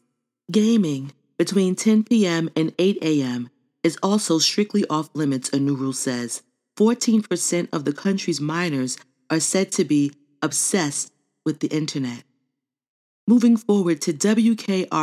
Gaming 0.51 1.13
between 1.39 1.75
10 1.77 2.03
p.m. 2.05 2.51
and 2.55 2.75
8 2.79 2.99
a.m. 3.01 3.49
is 3.83 3.97
also 4.03 4.39
strictly 4.39 4.85
off 4.91 5.09
limits, 5.15 5.49
a 5.51 5.59
new 5.59 5.75
rule 5.75 5.93
says. 5.93 6.43
14% 6.77 7.69
of 7.73 7.85
the 7.85 7.93
country's 7.93 8.41
minors 8.41 8.99
are 9.31 9.41
said 9.41 9.71
to 9.73 9.85
be 9.85 10.13
obsessed 10.43 11.13
with 11.45 11.61
the 11.61 11.69
internet. 11.69 12.25
Moving 13.27 13.57
forward 13.57 14.01
to 14.03 14.13
WKRN.com, 14.13 14.95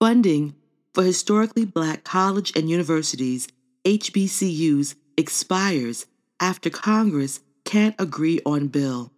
funding 0.00 0.54
for 0.94 1.04
historically 1.04 1.66
black 1.66 2.02
college 2.02 2.56
and 2.56 2.70
universities, 2.70 3.46
HBCUs, 3.84 4.94
expires 5.18 6.06
after 6.40 6.70
Congress 6.70 7.40
can't 7.64 7.94
agree 7.98 8.40
on 8.46 8.68
bill. 8.68 9.12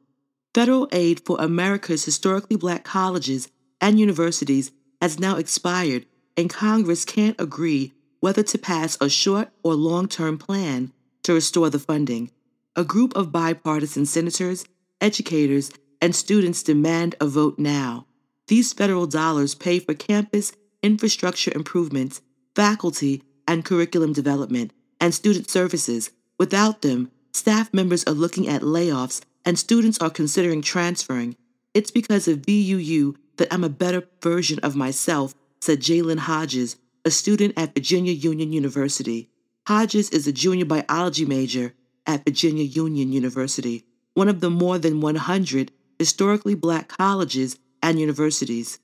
Federal 0.59 0.89
aid 0.91 1.21
for 1.25 1.37
America's 1.41 2.05
historically 2.05 2.57
black 2.57 2.83
colleges 2.83 3.47
and 3.81 4.01
universities 4.01 4.73
has 5.01 5.21
now 5.21 5.37
expired, 5.37 6.05
and 6.37 6.51
Congress 6.51 7.05
can't 7.05 7.41
agree 7.41 7.93
whether 8.19 8.43
to 8.43 8.59
pass 8.59 8.99
a 9.01 9.09
short 9.09 9.51
or 9.63 9.77
long 9.77 10.09
term 10.09 10.37
plan 10.37 10.93
to 11.23 11.33
restore 11.33 11.71
the 11.71 11.79
funding. 11.79 12.33
A 12.75 12.83
group 12.83 13.15
of 13.15 13.31
bipartisan 13.31 14.05
senators, 14.05 14.65
educators, 15.01 15.71
and 16.03 16.13
students 16.13 16.65
demand 16.65 17.15
a 17.21 17.29
vote 17.29 17.57
now. 17.61 18.07
These 18.49 18.73
federal 18.73 19.07
dollars 19.07 19.55
pay 19.55 19.79
for 19.79 19.95
campus 19.95 20.51
infrastructure 20.83 21.53
improvements, 21.55 22.21
faculty 22.57 23.23
and 23.47 23.65
curriculum 23.65 24.13
development, 24.13 24.73
and 25.01 25.15
student 25.15 25.49
services. 25.51 26.11
Without 26.37 26.83
them, 26.83 27.13
staff 27.33 27.73
members 27.73 28.03
are 28.09 28.13
looking 28.13 28.49
at 28.49 28.63
layoffs 28.63 29.21
and 29.49 29.59
students 29.59 29.97
are 29.99 30.11
considering 30.11 30.61
transferring. 30.61 31.35
It's 31.73 31.91
because 31.91 32.29
of 32.29 32.43
VUU 32.43 33.17
that 33.39 33.49
I'm 33.51 33.65
a 33.65 33.71
better 33.71 34.07
version 34.23 34.59
of 34.59 34.77
myself, 34.77 35.35
said 35.63 35.81
Jalen 35.81 36.19
Hodges, 36.19 36.77
a 37.03 37.11
student 37.11 37.55
at 37.57 37.73
Virginia 37.73 38.13
Union 38.13 38.53
University. 38.53 39.31
Hodges 39.67 40.11
is 40.11 40.27
a 40.27 40.33
junior 40.33 40.67
biology 40.67 41.25
major 41.25 41.73
at 42.07 42.27
Virginia 42.27 42.65
Union 42.65 43.11
University, 43.11 43.87
one 44.13 44.29
of 44.29 44.41
the 44.41 44.51
more 44.51 44.77
than 44.77 45.01
100 45.01 45.73
historically 45.99 46.55
black 46.55 46.89
colleges 46.89 47.59
and 47.83 47.99
universities. 47.99 48.79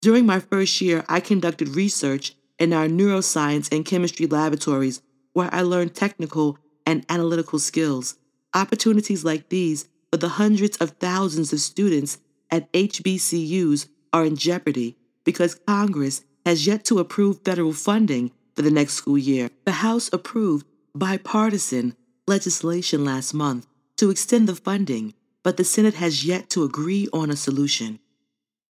During 0.00 0.24
my 0.24 0.40
first 0.40 0.80
year, 0.80 1.04
I 1.06 1.20
conducted 1.20 1.76
research 1.76 2.34
in 2.58 2.72
our 2.72 2.86
neuroscience 2.86 3.70
and 3.70 3.84
chemistry 3.84 4.26
laboratories 4.26 5.02
where 5.34 5.52
I 5.52 5.60
learned 5.60 5.94
technical 5.94 6.56
and 6.86 7.04
analytical 7.10 7.58
skills. 7.58 8.16
Opportunities 8.54 9.24
like 9.24 9.48
these 9.48 9.88
for 10.10 10.16
the 10.16 10.30
hundreds 10.30 10.76
of 10.78 10.90
thousands 10.92 11.52
of 11.52 11.60
students 11.60 12.18
at 12.50 12.72
HBCUs 12.72 13.88
are 14.12 14.24
in 14.24 14.36
jeopardy 14.36 14.96
because 15.24 15.54
Congress 15.54 16.24
has 16.44 16.66
yet 16.66 16.84
to 16.86 16.98
approve 16.98 17.44
federal 17.44 17.72
funding 17.72 18.32
for 18.56 18.62
the 18.62 18.70
next 18.70 18.94
school 18.94 19.18
year. 19.18 19.50
The 19.64 19.72
House 19.72 20.10
approved 20.12 20.66
bipartisan 20.94 21.94
legislation 22.26 23.04
last 23.04 23.32
month 23.32 23.66
to 23.96 24.10
extend 24.10 24.48
the 24.48 24.56
funding, 24.56 25.14
but 25.42 25.56
the 25.56 25.64
Senate 25.64 25.94
has 25.94 26.24
yet 26.24 26.50
to 26.50 26.64
agree 26.64 27.06
on 27.12 27.30
a 27.30 27.36
solution. 27.36 28.00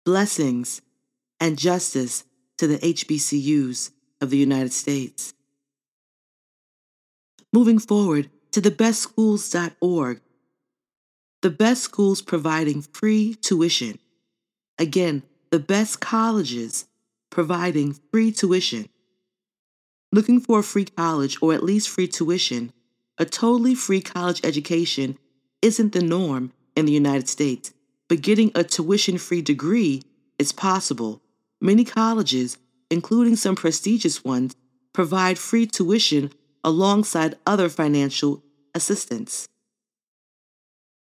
Blessings 0.04 0.82
and 1.40 1.58
justice 1.58 2.24
to 2.58 2.66
the 2.66 2.78
HBCUs 2.78 3.90
of 4.20 4.30
the 4.30 4.38
United 4.38 4.72
States. 4.72 5.34
Moving 7.52 7.78
forward 7.78 8.30
to 8.54 8.62
thebestschools.org. 8.62 10.20
The 11.42 11.50
best 11.50 11.82
schools 11.82 12.22
providing 12.22 12.82
free 12.82 13.34
tuition. 13.34 13.98
Again, 14.78 15.24
the 15.50 15.58
best 15.58 16.00
colleges 16.00 16.86
providing 17.30 17.96
free 18.12 18.30
tuition. 18.30 18.88
Looking 20.12 20.38
for 20.38 20.60
a 20.60 20.62
free 20.62 20.84
college 20.84 21.36
or 21.42 21.52
at 21.52 21.64
least 21.64 21.88
free 21.88 22.06
tuition, 22.06 22.72
a 23.18 23.24
totally 23.24 23.74
free 23.74 24.00
college 24.00 24.40
education 24.44 25.18
isn't 25.60 25.92
the 25.92 26.02
norm 26.02 26.52
in 26.76 26.86
the 26.86 26.92
United 26.92 27.28
States, 27.28 27.74
but 28.08 28.22
getting 28.22 28.52
a 28.54 28.62
tuition 28.62 29.18
free 29.18 29.42
degree 29.42 30.04
is 30.38 30.52
possible. 30.52 31.20
Many 31.60 31.84
colleges, 31.84 32.56
including 32.88 33.34
some 33.34 33.56
prestigious 33.56 34.22
ones, 34.22 34.54
provide 34.92 35.38
free 35.38 35.66
tuition 35.66 36.30
alongside 36.64 37.36
other 37.46 37.68
financial 37.68 38.42
assistance. 38.74 39.46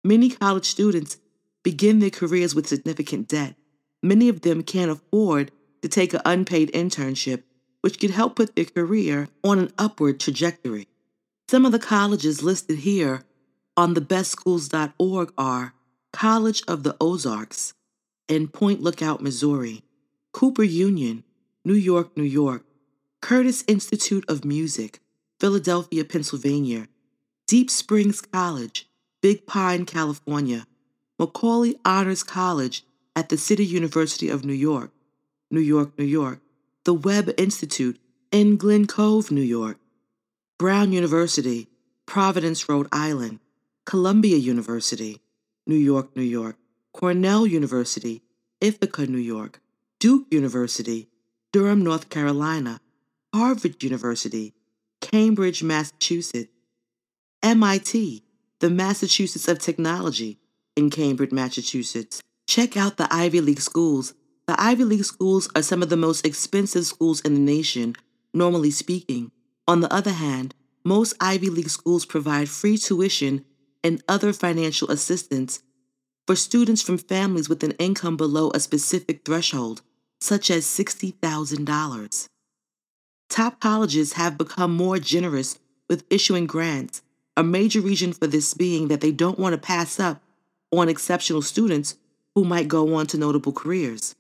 Many 0.05 0.31
college 0.31 0.66
students 0.66 1.19
begin 1.65 1.99
their 1.99 2.11
careers 2.11 2.55
with 2.55 2.69
significant 2.69 3.29
debt. 3.29 3.57
Many 4.03 4.29
of 4.29 4.43
them 4.43 4.62
can't 4.62 4.91
afford 4.91 5.51
to 5.83 5.89
take 5.89 6.15
an 6.15 6.20
unpaid 6.25 6.70
internship, 6.73 7.43
which 7.81 7.99
could 7.99 8.11
help 8.11 8.37
put 8.37 8.55
their 8.55 8.65
career 8.65 9.29
on 9.43 9.59
an 9.59 9.73
upward 9.79 10.20
trajectory. 10.20 10.87
Some 11.49 11.65
of 11.65 11.73
the 11.73 11.79
colleges 11.79 12.43
listed 12.43 12.81
here 12.81 13.25
on 13.77 13.95
thebestschools.org 13.95 15.33
are 15.39 15.75
College 16.12 16.62
of 16.69 16.83
the 16.83 16.97
Ozarks 17.01 17.75
in 18.29 18.49
Point 18.49 18.83
Lookout, 18.83 19.23
Missouri, 19.23 19.83
Cooper 20.33 20.62
Union, 20.62 21.25
New 21.65 21.75
York, 21.75 22.16
New 22.16 22.23
York, 22.23 22.65
Curtis 23.20 23.65
Institute 23.66 24.25
of 24.29 24.45
Music, 24.45 25.01
Philadelphia, 25.40 26.05
Pennsylvania, 26.05 26.89
Deep 27.47 27.70
Springs 27.70 28.20
College, 28.20 28.89
Big 29.23 29.47
Pine, 29.47 29.86
California, 29.86 30.66
Macaulay 31.19 31.77
Honors 31.85 32.23
College 32.23 32.85
at 33.16 33.28
the 33.28 33.36
City 33.36 33.65
University 33.65 34.28
of 34.28 34.44
New 34.44 34.52
York, 34.52 34.93
New 35.51 35.60
York, 35.60 35.98
New 35.98 36.05
York, 36.05 36.40
the 36.85 36.94
Webb 36.94 37.31
Institute 37.36 37.98
in 38.31 38.56
Glen 38.56 38.86
Cove, 38.86 39.31
New 39.31 39.40
York, 39.40 39.78
Brown 40.59 40.93
University, 40.93 41.69
Providence, 42.06 42.69
Rhode 42.69 42.89
Island, 42.93 43.40
Columbia 43.86 44.36
University, 44.36 45.20
New 45.66 45.77
York, 45.77 46.16
New 46.16 46.23
York, 46.23 46.56
Cornell 46.93 47.47
University, 47.47 48.23
Ithaca, 48.60 49.06
New 49.06 49.19
York, 49.19 49.60
Duke 50.01 50.27
University, 50.31 51.09
Durham, 51.52 51.82
North 51.82 52.09
Carolina, 52.09 52.81
Harvard 53.35 53.82
University, 53.82 54.55
Cambridge, 55.01 55.62
Massachusetts, 55.62 56.51
MIT, 57.43 58.25
the 58.61 58.70
Massachusetts 58.70 59.49
of 59.49 59.59
Technology, 59.59 60.39
in 60.77 60.91
Cambridge, 60.91 61.33
Massachusetts. 61.33 62.23
Check 62.47 62.77
out 62.77 62.97
the 62.97 63.12
Ivy 63.12 63.41
League 63.41 63.61
schools. 63.61 64.15
The 64.47 64.61
Ivy 64.61 64.85
League 64.85 65.05
schools 65.05 65.49
are 65.55 65.62
some 65.62 65.83
of 65.83 65.91
the 65.91 65.97
most 65.97 66.25
expensive 66.25 66.87
schools 66.87 67.20
in 67.20 67.35
the 67.35 67.41
nation, 67.41 67.95
normally 68.33 68.70
speaking. 68.70 69.31
On 69.66 69.81
the 69.81 69.93
other 69.93 70.12
hand, 70.12 70.55
most 70.85 71.15
Ivy 71.20 71.51
League 71.51 71.69
schools 71.69 72.07
provide 72.07 72.49
free 72.49 72.79
tuition 72.79 73.45
and 73.85 74.03
other 74.09 74.33
financial 74.33 74.91
assistance 74.91 75.62
for 76.27 76.37
students 76.37 76.83
from 76.83 76.99
families 76.99 77.49
with 77.49 77.62
an 77.62 77.73
income 77.73 78.16
below 78.16 78.51
a 78.55 78.61
specific 78.61 79.25
threshold, 79.25 79.83
such 80.20 80.51
as 80.51 80.65
$60,000. 80.65 82.29
Top 83.29 83.61
colleges 83.61 84.15
have 84.15 84.39
become 84.39 84.75
more 84.75 84.99
generous 84.99 85.59
with 85.89 86.05
issuing 86.11 86.47
grants, 86.47 87.03
a 87.37 87.43
major 87.43 87.81
reason 87.81 88.13
for 88.13 88.27
this 88.27 88.55
being 88.55 88.89
that 88.89 89.01
they 89.01 89.13
don't 89.13 89.39
want 89.39 89.53
to 89.55 89.59
pass 89.59 90.01
up 90.01 90.23
on 90.73 90.89
exceptional 90.89 91.43
students 91.43 91.97
who 92.35 92.45
might 92.45 92.69
go 92.69 92.95
on 92.95 93.07
to 93.07 93.19
notable 93.19 93.53
careers. 93.53 94.15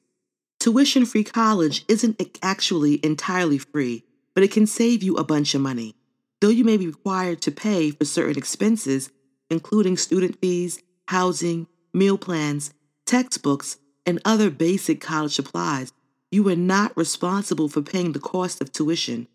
Tuition 0.60 1.06
free 1.06 1.24
college 1.24 1.84
isn't 1.88 2.20
actually 2.42 3.04
entirely 3.04 3.58
free, 3.58 4.04
but 4.34 4.42
it 4.42 4.50
can 4.50 4.66
save 4.66 5.02
you 5.02 5.16
a 5.16 5.24
bunch 5.24 5.54
of 5.54 5.60
money. 5.60 5.94
Though 6.40 6.48
you 6.48 6.64
may 6.64 6.76
be 6.76 6.86
required 6.86 7.40
to 7.42 7.50
pay 7.50 7.90
for 7.90 8.04
certain 8.04 8.36
expenses, 8.36 9.10
including 9.50 9.96
student 9.96 10.40
fees, 10.40 10.82
housing, 11.06 11.66
meal 11.92 12.18
plans, 12.18 12.72
textbooks, 13.06 13.78
and 14.04 14.20
other 14.24 14.50
basic 14.50 15.00
college 15.00 15.34
supplies, 15.34 15.92
you 16.30 16.48
are 16.48 16.56
not 16.56 16.96
responsible 16.96 17.68
for 17.68 17.82
paying 17.82 18.12
the 18.12 18.20
cost 18.20 18.60
of 18.60 18.72
tuition. 18.72 19.28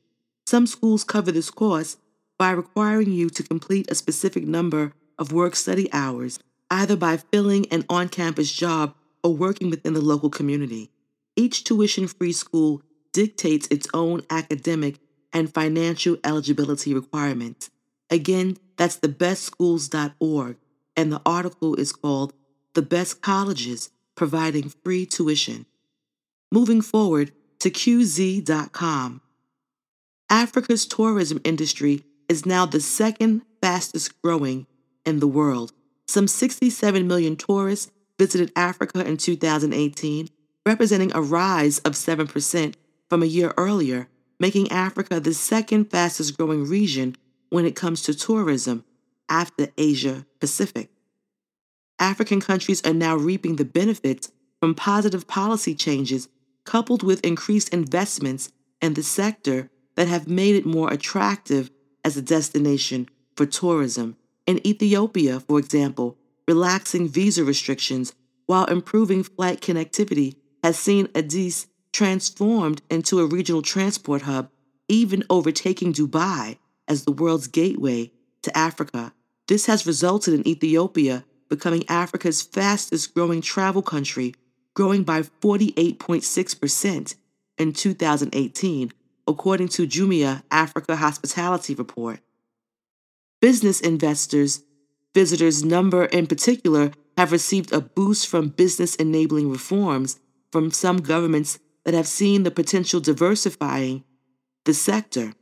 Some 0.45 0.67
schools 0.67 1.03
cover 1.03 1.31
this 1.31 1.49
cost 1.49 1.99
by 2.37 2.51
requiring 2.51 3.11
you 3.11 3.29
to 3.31 3.43
complete 3.43 3.89
a 3.89 3.95
specific 3.95 4.45
number 4.45 4.93
of 5.17 5.31
work 5.31 5.55
study 5.55 5.91
hours, 5.93 6.39
either 6.69 6.95
by 6.95 7.17
filling 7.17 7.65
an 7.67 7.85
on 7.89 8.09
campus 8.09 8.51
job 8.51 8.95
or 9.23 9.33
working 9.33 9.69
within 9.69 9.93
the 9.93 10.01
local 10.01 10.29
community. 10.29 10.91
Each 11.35 11.63
tuition 11.63 12.07
free 12.07 12.33
school 12.33 12.81
dictates 13.11 13.67
its 13.67 13.87
own 13.93 14.21
academic 14.29 14.99
and 15.31 15.53
financial 15.53 16.17
eligibility 16.23 16.93
requirements. 16.93 17.69
Again, 18.09 18.57
that's 18.77 18.97
thebestschools.org, 18.97 20.57
and 20.95 21.11
the 21.11 21.21
article 21.25 21.75
is 21.75 21.91
called 21.91 22.33
The 22.73 22.81
Best 22.81 23.21
Colleges 23.21 23.89
Providing 24.15 24.69
Free 24.83 25.05
Tuition. 25.05 25.65
Moving 26.53 26.81
forward 26.83 27.31
to 27.61 27.71
QZ.com. 27.71 29.21
Africa's 30.29 30.85
tourism 30.85 31.41
industry 31.43 32.03
is 32.29 32.45
now 32.45 32.67
the 32.67 32.79
second 32.79 33.41
fastest 33.59 34.21
growing 34.21 34.67
in 35.03 35.19
the 35.19 35.27
world. 35.27 35.73
Some 36.07 36.27
67 36.27 37.07
million 37.07 37.37
tourists 37.37 37.91
visited 38.19 38.51
Africa 38.55 39.03
in 39.03 39.17
2018, 39.17 40.29
representing 40.63 41.11
a 41.15 41.23
rise 41.23 41.79
of 41.79 41.93
7% 41.93 42.75
from 43.09 43.23
a 43.23 43.25
year 43.25 43.55
earlier, 43.57 44.07
making 44.39 44.71
Africa 44.71 45.19
the 45.19 45.33
second 45.33 45.85
fastest 45.85 46.37
growing 46.37 46.69
region 46.69 47.15
when 47.49 47.65
it 47.65 47.75
comes 47.75 48.03
to 48.03 48.13
tourism 48.13 48.85
after 49.27 49.69
Asia 49.75 50.27
Pacific. 50.39 50.91
African 51.97 52.39
countries 52.39 52.85
are 52.85 52.93
now 52.93 53.15
reaping 53.15 53.55
the 53.55 53.65
benefits 53.65 54.31
from 54.59 54.75
positive 54.75 55.25
policy 55.25 55.73
changes 55.73 56.29
coupled 56.65 57.03
with 57.03 57.25
increased 57.25 57.69
investments 57.69 58.51
in 58.81 58.93
the 58.93 59.03
sector 59.03 59.69
that 59.95 60.07
have 60.07 60.27
made 60.27 60.55
it 60.55 60.65
more 60.65 60.91
attractive 60.91 61.69
as 62.03 62.17
a 62.17 62.21
destination 62.21 63.09
for 63.35 63.45
tourism. 63.45 64.15
In 64.45 64.65
Ethiopia, 64.65 65.39
for 65.39 65.59
example, 65.59 66.17
relaxing 66.47 67.07
visa 67.07 67.43
restrictions 67.43 68.13
while 68.45 68.65
improving 68.65 69.23
flight 69.23 69.61
connectivity 69.61 70.35
has 70.63 70.77
seen 70.77 71.07
Addis 71.15 71.67
transformed 71.91 72.81
into 72.89 73.19
a 73.19 73.25
regional 73.25 73.61
transport 73.61 74.23
hub, 74.23 74.49
even 74.87 75.23
overtaking 75.29 75.93
Dubai 75.93 76.57
as 76.87 77.05
the 77.05 77.11
world's 77.11 77.47
gateway 77.47 78.11
to 78.41 78.57
Africa. 78.57 79.13
This 79.47 79.67
has 79.67 79.87
resulted 79.87 80.33
in 80.33 80.47
Ethiopia 80.47 81.23
becoming 81.49 81.87
Africa's 81.87 82.41
fastest 82.41 83.13
growing 83.13 83.41
travel 83.41 83.81
country, 83.81 84.33
growing 84.73 85.03
by 85.03 85.21
48.6% 85.21 87.15
in 87.57 87.73
2018, 87.73 88.91
according 89.27 89.67
to 89.69 89.87
Jumia 89.87 90.43
Africa 90.51 90.95
Hospitality 90.95 91.75
Report. 91.75 92.19
Business 93.41 93.79
investors, 93.79 94.63
visitors 95.13 95.63
number 95.63 96.05
in 96.05 96.27
particular, 96.27 96.91
have 97.17 97.31
received 97.31 97.71
a 97.71 97.81
boost 97.81 98.27
from 98.27 98.49
business 98.49 98.95
enabling 98.95 99.51
reforms 99.51 100.19
from 100.51 100.71
some 100.71 100.97
governments 100.97 101.59
that 101.85 101.93
have 101.93 102.07
seen 102.07 102.43
the 102.43 102.51
potential 102.51 102.99
diversifying 102.99 104.03
the 104.65 104.73
sector. 104.73 105.33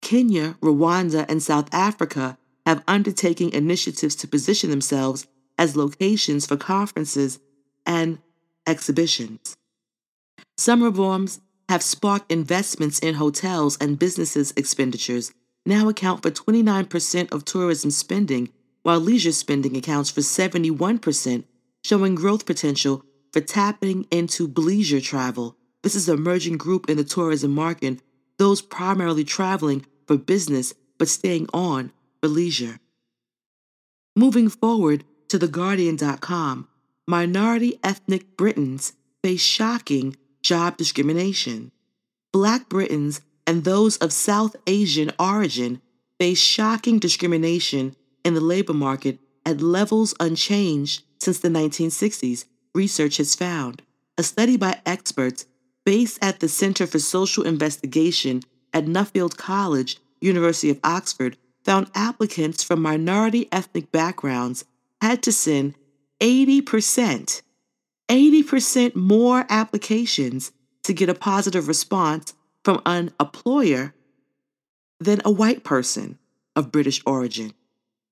Kenya, 0.00 0.56
Rwanda, 0.62 1.28
and 1.28 1.42
South 1.42 1.68
Africa 1.74 2.38
have 2.64 2.84
undertaken 2.86 3.50
initiatives 3.50 4.14
to 4.16 4.28
position 4.28 4.70
themselves 4.70 5.26
as 5.58 5.76
locations 5.76 6.46
for 6.46 6.56
conferences 6.56 7.40
and 7.86 8.18
exhibitions. 8.66 9.56
Some 10.58 10.82
reforms 10.82 11.40
have 11.68 11.82
sparked 11.82 12.30
investments 12.30 12.98
in 12.98 13.14
hotels 13.14 13.76
and 13.80 13.98
businesses' 13.98 14.52
expenditures, 14.56 15.32
now 15.64 15.88
account 15.88 16.22
for 16.22 16.30
29% 16.30 17.32
of 17.32 17.44
tourism 17.44 17.90
spending, 17.90 18.50
while 18.82 19.00
leisure 19.00 19.32
spending 19.32 19.76
accounts 19.76 20.10
for 20.10 20.20
71%, 20.20 21.44
showing 21.84 22.14
growth 22.14 22.46
potential 22.46 23.04
for 23.32 23.40
tapping 23.40 24.06
into 24.10 24.46
leisure 24.46 25.00
travel. 25.00 25.56
This 25.82 25.94
is 25.94 26.08
an 26.08 26.16
emerging 26.16 26.56
group 26.56 26.88
in 26.88 26.96
the 26.96 27.04
tourism 27.04 27.50
market, 27.52 28.00
those 28.38 28.62
primarily 28.62 29.24
traveling 29.24 29.84
for 30.06 30.16
business 30.16 30.74
but 30.98 31.08
staying 31.08 31.48
on 31.52 31.92
for 32.20 32.28
leisure. 32.28 32.80
Moving 34.14 34.48
forward 34.48 35.04
to 35.28 35.38
TheGuardian.com, 35.38 36.68
minority 37.06 37.78
ethnic 37.82 38.36
Britons 38.36 38.92
face 39.22 39.40
shocking 39.40 40.16
job 40.42 40.76
discrimination. 40.76 41.72
Black 42.32 42.68
Britons 42.68 43.20
and 43.46 43.64
those 43.64 43.96
of 43.98 44.12
South 44.12 44.56
Asian 44.66 45.12
origin 45.18 45.80
face 46.18 46.38
shocking 46.38 46.98
discrimination 46.98 47.94
in 48.24 48.34
the 48.34 48.40
labor 48.40 48.74
market 48.74 49.18
at 49.44 49.60
levels 49.60 50.14
unchanged 50.18 51.04
since 51.20 51.38
the 51.38 51.48
1960s, 51.48 52.44
research 52.74 53.16
has 53.18 53.34
found. 53.34 53.82
A 54.18 54.22
study 54.22 54.56
by 54.56 54.80
experts 54.84 55.46
based 55.84 56.18
at 56.20 56.40
the 56.40 56.48
Center 56.48 56.86
for 56.86 56.98
Social 56.98 57.44
Investigation 57.44 58.42
at 58.72 58.86
Nuffield 58.86 59.36
College, 59.36 59.98
University 60.20 60.70
of 60.70 60.80
Oxford, 60.82 61.36
found 61.64 61.90
applicants 61.94 62.62
from 62.62 62.82
minority 62.82 63.48
ethnic 63.52 63.92
backgrounds 63.92 64.64
had 65.00 65.22
to 65.22 65.32
send 65.32 65.74
80%, 66.20 67.42
80% 68.08 68.94
more 68.94 69.44
applications 69.48 70.52
to 70.84 70.92
get 70.92 71.08
a 71.08 71.14
positive 71.14 71.68
response 71.68 72.34
from 72.64 72.80
an 72.86 73.12
employer 73.20 73.94
than 75.00 75.20
a 75.24 75.30
white 75.30 75.64
person 75.64 76.18
of 76.54 76.72
British 76.72 77.02
origin. 77.06 77.52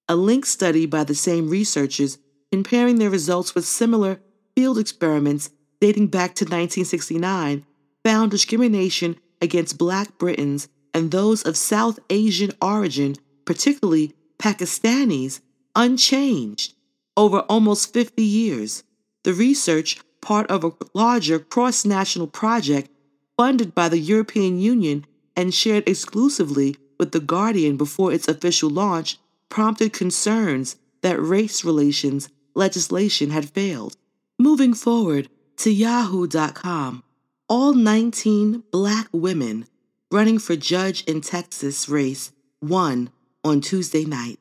A 0.09 0.17
linked 0.17 0.49
study 0.49 0.87
by 0.87 1.05
the 1.05 1.15
same 1.15 1.49
researchers 1.49 2.19
comparing 2.53 2.99
their 2.99 3.11
results 3.11 3.55
with 3.55 3.65
similar 3.65 4.21
field 4.55 4.79
experiments 4.79 5.51
dating 5.81 6.09
back 6.09 6.35
to 6.35 6.45
1969 6.45 7.65
found 8.05 8.31
discrimination 8.31 9.17
against 9.41 9.79
black 9.79 10.19
Britons 10.19 10.69
and 10.93 11.11
those 11.11 11.43
of 11.43 11.57
South 11.57 11.99
Asian 12.11 12.53
origin, 12.63 13.17
particularly 13.45 14.15
Pakistanis, 14.39 15.41
unchanged 15.75 16.75
over 17.17 17.41
almost 17.41 17.93
50 17.93 18.23
years. 18.23 18.83
The 19.23 19.35
research, 19.35 20.01
part 20.21 20.51
of 20.51 20.65
a 20.65 20.73
larger 20.95 21.39
cross 21.39 21.85
national 21.85 22.27
project 22.27 22.91
funded 23.37 23.75
by 23.75 23.89
the 23.89 23.99
European 23.99 24.59
Union 24.59 25.07
and 25.37 25.53
shared 25.53 25.89
exclusively 25.89 26.77
with 26.99 27.13
The 27.13 27.21
Guardian 27.21 27.77
before 27.77 28.13
its 28.13 28.29
official 28.29 28.71
launch, 28.71 29.19
prompted 29.49 29.93
concerns 29.93 30.77
that 31.03 31.21
race 31.21 31.65
relations 31.65 32.29
legislation 32.55 33.31
had 33.31 33.51
failed. 33.51 33.97
Moving 34.39 34.75
forward 34.75 35.29
to 35.59 35.71
Yahoo.com, 35.71 37.03
all 37.49 37.75
19 37.75 38.65
black 38.71 39.09
women 39.13 39.67
running 40.11 40.39
for 40.39 40.57
judge 40.57 41.05
in 41.05 41.21
Texas 41.21 41.89
race 41.89 42.33
won 42.63 43.11
on 43.43 43.61
Tuesday 43.61 44.05
night. 44.05 44.39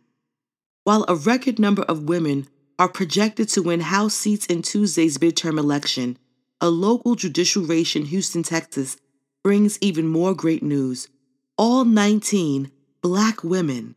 While 0.83 1.05
a 1.07 1.15
record 1.15 1.59
number 1.59 1.83
of 1.83 2.03
women 2.03 2.47
are 2.79 2.89
projected 2.89 3.49
to 3.49 3.61
win 3.61 3.81
House 3.81 4.13
seats 4.13 4.45
in 4.47 4.61
Tuesday's 4.61 5.17
midterm 5.17 5.57
election, 5.57 6.17
a 6.59 6.69
local 6.69 7.15
judicial 7.15 7.63
race 7.63 7.95
in 7.95 8.05
Houston, 8.05 8.43
Texas 8.43 8.97
brings 9.43 9.77
even 9.81 10.07
more 10.07 10.33
great 10.33 10.63
news. 10.63 11.09
All 11.57 11.85
19 11.85 12.71
black 13.01 13.43
women 13.43 13.95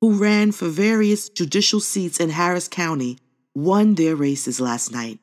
who 0.00 0.14
ran 0.14 0.52
for 0.52 0.68
various 0.68 1.28
judicial 1.28 1.80
seats 1.80 2.18
in 2.18 2.30
Harris 2.30 2.68
County 2.68 3.18
won 3.54 3.94
their 3.94 4.16
races 4.16 4.60
last 4.60 4.92
night, 4.92 5.18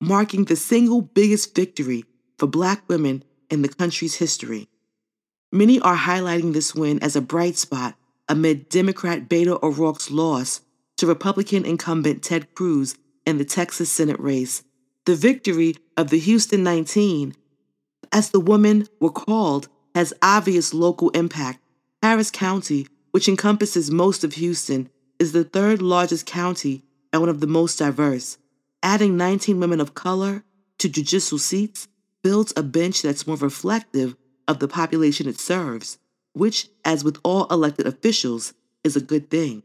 marking 0.00 0.44
the 0.44 0.56
single 0.56 1.00
biggest 1.00 1.54
victory 1.54 2.04
for 2.38 2.46
black 2.46 2.88
women 2.88 3.22
in 3.50 3.62
the 3.62 3.68
country's 3.68 4.16
history. 4.16 4.68
Many 5.52 5.80
are 5.80 5.96
highlighting 5.96 6.52
this 6.52 6.74
win 6.74 7.02
as 7.02 7.16
a 7.16 7.20
bright 7.20 7.56
spot 7.56 7.96
amid 8.28 8.68
Democrat 8.68 9.28
Beto 9.28 9.60
O'Rourke's 9.62 10.10
loss 10.10 10.60
to 11.00 11.06
Republican 11.06 11.64
incumbent 11.64 12.22
Ted 12.22 12.54
Cruz 12.54 12.94
in 13.24 13.38
the 13.38 13.44
Texas 13.46 13.90
Senate 13.90 14.20
race. 14.20 14.62
The 15.06 15.16
victory 15.16 15.76
of 15.96 16.10
the 16.10 16.18
Houston 16.18 16.62
19, 16.62 17.34
as 18.12 18.28
the 18.28 18.38
women 18.38 18.86
were 19.00 19.10
called, 19.10 19.68
has 19.94 20.12
obvious 20.20 20.74
local 20.74 21.08
impact. 21.10 21.60
Harris 22.02 22.30
County, 22.30 22.86
which 23.12 23.30
encompasses 23.30 23.90
most 23.90 24.24
of 24.24 24.34
Houston, 24.34 24.90
is 25.18 25.32
the 25.32 25.42
third 25.42 25.80
largest 25.80 26.26
county 26.26 26.82
and 27.14 27.22
one 27.22 27.30
of 27.30 27.40
the 27.40 27.46
most 27.46 27.78
diverse. 27.78 28.36
Adding 28.82 29.16
19 29.16 29.58
women 29.58 29.80
of 29.80 29.94
color 29.94 30.44
to 30.80 30.88
judicial 30.90 31.38
seats 31.38 31.88
builds 32.22 32.52
a 32.58 32.62
bench 32.62 33.00
that's 33.00 33.26
more 33.26 33.38
reflective 33.38 34.16
of 34.46 34.58
the 34.58 34.68
population 34.68 35.26
it 35.26 35.40
serves, 35.40 35.96
which, 36.34 36.68
as 36.84 37.02
with 37.02 37.16
all 37.24 37.46
elected 37.46 37.86
officials, 37.86 38.52
is 38.84 38.96
a 38.96 39.00
good 39.00 39.30
thing. 39.30 39.62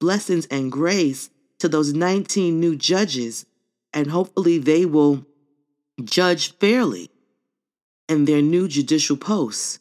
Blessings 0.00 0.46
and 0.46 0.70
grace 0.70 1.30
to 1.58 1.68
those 1.68 1.92
19 1.92 2.60
new 2.60 2.76
judges, 2.76 3.46
and 3.92 4.10
hopefully 4.10 4.58
they 4.58 4.86
will 4.86 5.26
judge 6.04 6.56
fairly 6.58 7.10
in 8.08 8.24
their 8.24 8.42
new 8.42 8.68
judicial 8.68 9.16
posts 9.16 9.80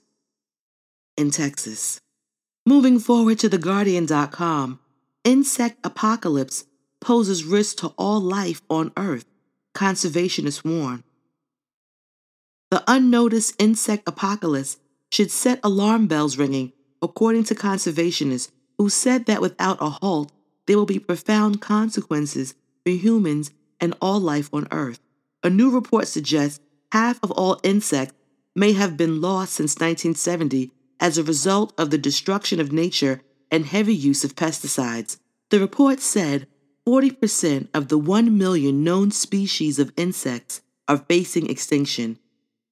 in 1.15 1.31
Texas. 1.31 1.99
Moving 2.65 2.99
forward 2.99 3.39
to 3.39 3.49
TheGuardian.com, 3.49 4.80
insect 5.23 5.77
apocalypse 5.85 6.65
poses 6.99 7.44
risk 7.44 7.77
to 7.77 7.94
all 7.98 8.19
life 8.19 8.61
on 8.69 8.91
Earth, 8.98 9.26
conservationists 9.73 10.65
warn. 10.65 11.03
The 12.69 12.84
unnoticed 12.88 13.56
insect 13.60 14.07
apocalypse 14.07 14.77
should 15.11 15.31
set 15.31 15.60
alarm 15.64 16.07
bells 16.07 16.38
ringing, 16.38 16.73
according 17.02 17.45
to 17.45 17.56
conservationists 17.56 18.52
who 18.77 18.89
said 18.89 19.25
that 19.25 19.41
without 19.41 19.77
a 19.81 19.89
halt, 19.89 20.31
there 20.65 20.77
will 20.77 20.85
be 20.85 20.99
profound 20.99 21.61
consequences 21.61 22.53
for 22.83 22.91
humans 22.91 23.51
and 23.79 23.95
all 24.01 24.19
life 24.19 24.49
on 24.53 24.67
Earth. 24.71 24.99
A 25.43 25.49
new 25.49 25.69
report 25.69 26.07
suggests 26.07 26.59
half 26.91 27.19
of 27.23 27.31
all 27.31 27.59
insects 27.63 28.15
may 28.55 28.73
have 28.73 28.97
been 28.97 29.21
lost 29.21 29.53
since 29.53 29.75
1970 29.75 30.71
as 30.99 31.17
a 31.17 31.23
result 31.23 31.73
of 31.77 31.89
the 31.89 31.97
destruction 31.97 32.59
of 32.59 32.71
nature 32.71 33.21
and 33.51 33.65
heavy 33.65 33.95
use 33.95 34.23
of 34.23 34.35
pesticides. 34.35 35.17
The 35.49 35.59
report 35.59 35.99
said 36.01 36.47
40% 36.87 37.67
of 37.73 37.87
the 37.87 37.97
1 37.97 38.37
million 38.37 38.83
known 38.83 39.11
species 39.11 39.79
of 39.79 39.93
insects 39.95 40.61
are 40.87 40.97
facing 40.97 41.49
extinction. 41.49 42.17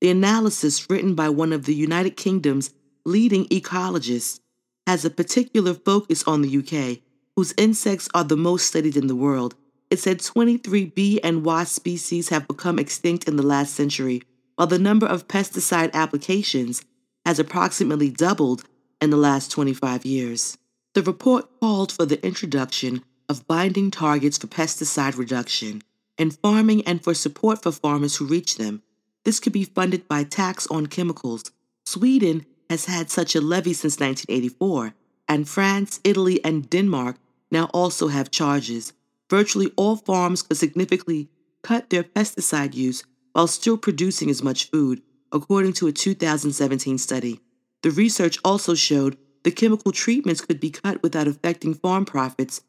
The 0.02 0.10
analysis, 0.10 0.90
written 0.90 1.16
by 1.16 1.30
one 1.30 1.54
of 1.54 1.66
the 1.66 1.76
United 1.76 2.18
Kingdom's 2.18 2.74
leading 3.06 3.46
ecologists, 3.46 4.40
has 4.88 5.06
a 5.06 5.10
particular 5.10 5.74
focus 5.74 6.24
on 6.26 6.42
the 6.42 6.58
UK, 6.58 7.02
whose 7.36 7.54
insects 7.58 8.08
are 8.14 8.24
the 8.24 8.38
most 8.38 8.68
studied 8.68 8.96
in 8.96 9.08
the 9.08 9.16
world. 9.16 9.56
It 9.90 10.00
said 10.00 10.22
23 10.22 10.86
bee 10.86 11.22
and 11.22 11.46
wasp 11.46 11.76
species 11.76 12.30
have 12.30 12.48
become 12.48 12.80
extinct 12.80 13.28
in 13.28 13.36
the 13.36 13.44
last 13.44 13.74
century, 13.74 14.22
while 14.56 14.68
the 14.68 14.80
number 14.80 15.06
of 15.06 15.28
pesticide 15.28 15.94
applications 15.94 16.84
has 17.26 17.40
approximately 17.40 18.10
doubled 18.10 18.64
in 19.02 19.10
the 19.10 19.18
last 19.18 19.52
25 19.52 20.06
years. 20.06 20.58
The 20.94 21.04
report 21.04 21.48
called 21.60 21.92
for 21.92 22.06
the 22.06 22.24
introduction 22.26 23.04
of 23.28 23.48
binding 23.48 23.92
targets 23.92 24.38
for 24.38 24.48
pesticide 24.48 25.18
reduction 25.18 25.82
in 26.18 26.32
farming 26.32 26.86
and 26.88 27.04
for 27.04 27.14
support 27.14 27.62
for 27.62 27.72
farmers 27.72 28.16
who 28.16 28.26
reach 28.26 28.56
them. 28.56 28.82
This 29.24 29.40
could 29.40 29.54
be 29.54 29.66
funded 29.66 30.08
by 30.08 30.24
tax 30.24 30.68
on 30.68 30.88
chemicals. 30.88 31.52
Sweden 31.86 32.46
has 32.70 32.86
had 32.86 33.10
such 33.10 33.36
a 33.36 33.42
levy 33.42 33.74
since 33.74 34.00
1984, 34.00 34.94
and 35.28 35.48
France, 35.48 36.00
Italy, 36.04 36.44
and 36.44 36.70
Denmark 36.70 37.18
now 37.52 37.66
also 37.74 38.08
have 38.10 38.32
charges. 38.32 38.94
Virtually 39.30 39.72
all 39.76 39.96
farms 39.96 40.42
could 40.42 40.58
significantly 40.58 41.30
cut 41.64 41.90
their 41.90 42.04
pesticide 42.04 42.74
use 42.74 43.04
while 43.34 43.48
still 43.48 43.78
producing 43.78 44.30
as 44.30 44.44
much 44.44 44.70
food, 44.70 45.02
according 45.32 45.74
to 45.74 45.88
a 45.88 45.92
2017 45.92 46.98
study. 46.98 47.40
The 47.82 47.92
research 47.92 48.40
also 48.44 48.76
showed 48.76 49.18
the 49.44 49.52
chemical 49.52 49.92
treatments 49.92 50.42
could 50.42 50.60
be 50.60 50.72
cut 50.72 51.04
without 51.04 51.28
affecting 51.28 51.74
farm 51.74 52.06
profits 52.06 52.62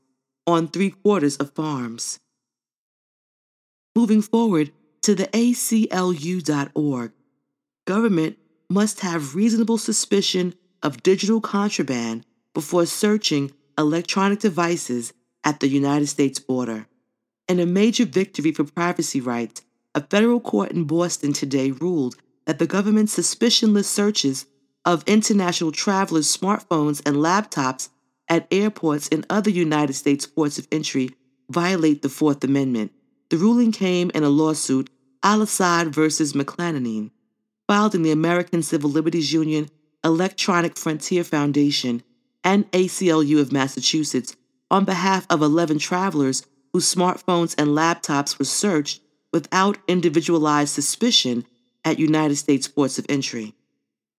on 0.47 0.69
three 0.69 0.91
quarters 0.91 1.37
of 1.37 1.53
farms. 1.53 2.19
Moving 3.95 4.23
forward 4.23 4.73
to 5.03 5.15
the 5.15 5.27
ACLU.org, 5.29 7.13
government 7.87 8.39
must 8.69 9.01
have 9.01 9.35
reasonable 9.35 9.79
suspicion 9.79 10.55
of 10.83 11.03
digital 11.03 11.41
contraband 11.41 12.25
before 12.55 12.87
searching 12.87 13.53
electronic 13.79 14.41
devices 14.41 15.13
at 15.45 15.61
the 15.61 15.69
United 15.69 16.07
States 16.07 16.39
border. 16.39 16.87
In 17.49 17.61
a 17.61 17.67
major 17.67 18.05
victory 18.05 18.53
for 18.53 18.65
privacy 18.65 19.21
rights, 19.21 19.63
a 19.95 20.01
federal 20.01 20.41
court 20.41 20.73
in 20.73 20.85
Boston 20.85 21.33
today 21.33 21.71
ruled 21.71 22.17
that 22.45 22.59
the 22.59 22.67
government's 22.67 23.17
suspicionless 23.17 23.85
searches 23.85 24.47
of 24.85 25.05
international 25.07 25.73
travelers' 25.73 26.35
smartphones 26.35 27.07
and 27.07 27.17
laptops 27.17 27.89
at 28.29 28.47
airports 28.51 29.09
and 29.11 29.27
other 29.31 29.51
United 29.51 29.95
States 29.95 30.27
ports 30.27 30.59
of 30.59 30.67
entry 30.73 31.11
violate 31.51 32.03
the 32.03 32.09
Fourth 32.09 32.43
Amendment. 32.43 32.93
The 33.31 33.37
ruling 33.37 33.73
came 33.73 34.11
in 34.15 34.25
a 34.25 34.29
lawsuit, 34.29 34.91
Al 35.23 35.43
Assad 35.43 35.95
versus 35.95 36.33
McClanahan, 36.33 37.11
filed 37.67 37.95
in 37.95 38.03
the 38.03 38.13
American 38.13 38.63
Civil 38.63 38.91
Liberties 38.91 39.33
Union, 39.33 39.69
Electronic 40.05 40.77
Frontier 40.77 41.25
Foundation, 41.25 42.03
and 42.45 42.71
ACLU 42.73 43.41
of 43.41 43.53
Massachusetts 43.53 44.37
on 44.71 44.85
behalf 44.85 45.27
of 45.29 45.43
11 45.43 45.79
travelers 45.79 46.47
whose 46.73 46.93
smartphones 46.93 47.55
and 47.59 47.71
laptops 47.71 48.39
were 48.39 48.45
searched 48.45 49.01
without 49.33 49.79
individualized 49.89 50.73
suspicion 50.73 51.45
at 51.85 51.99
United 51.99 52.37
States 52.37 52.69
ports 52.69 52.99
of 52.99 53.07
entry. 53.09 53.55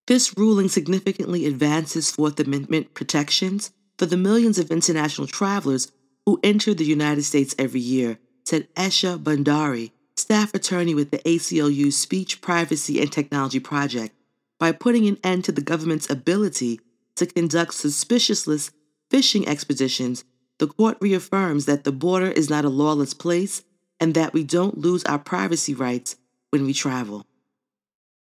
This 0.08 0.38
ruling 0.38 0.70
significantly 0.70 1.46
advances 1.46 2.12
Fourth 2.12 2.40
Amendment 2.40 2.94
protections 2.94 3.72
for 3.98 4.06
the 4.06 4.18
millions 4.18 4.58
of 4.58 4.72
international 4.72 5.28
travelers 5.28 5.92
who 6.26 6.40
enter 6.44 6.74
the 6.74 6.86
United 6.86 7.24
States 7.24 7.56
every 7.58 7.80
year, 7.80 8.20
said 8.46 8.74
Esha 8.76 9.18
Bandari, 9.18 9.92
staff 10.20 10.54
attorney 10.54 10.96
with 10.96 11.12
the 11.12 11.20
ACLU's 11.20 11.98
Speech 11.98 12.42
Privacy 12.42 13.00
and 13.02 13.12
Technology 13.12 13.60
Project, 13.60 14.14
by 14.60 14.72
putting 14.72 15.08
an 15.08 15.18
end 15.24 15.46
to 15.46 15.52
the 15.52 15.62
government's 15.62 16.10
ability 16.10 16.80
to 17.16 17.26
conduct 17.26 17.72
suspiciousless 17.72 18.72
fishing 19.10 19.48
expeditions, 19.48 20.24
the 20.58 20.68
court 20.68 20.98
reaffirms 21.00 21.66
that 21.66 21.84
the 21.84 21.92
border 21.92 22.32
is 22.32 22.50
not 22.50 22.66
a 22.66 22.70
lawless 22.70 23.14
place 23.14 23.64
and 24.00 24.14
that 24.14 24.34
we 24.34 24.44
don't 24.44 24.78
lose 24.78 25.04
our 25.06 25.20
privacy 25.20 25.74
rights 25.74 26.16
when 26.50 26.66
we 26.66 26.74
travel. 26.74 27.26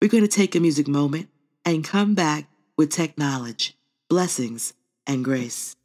We're 0.01 0.09
going 0.09 0.23
to 0.23 0.29
take 0.29 0.55
a 0.55 0.61
music 0.61 0.89
moment 0.89 1.29
and 1.65 1.85
come 1.85 2.15
back 2.15 2.47
with 2.77 2.91
tech 2.91 3.19
knowledge, 3.19 3.77
blessings, 4.09 4.73
and 5.07 5.25
grace. 5.25 5.77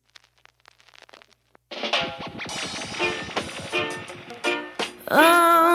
Oh. 5.07 5.74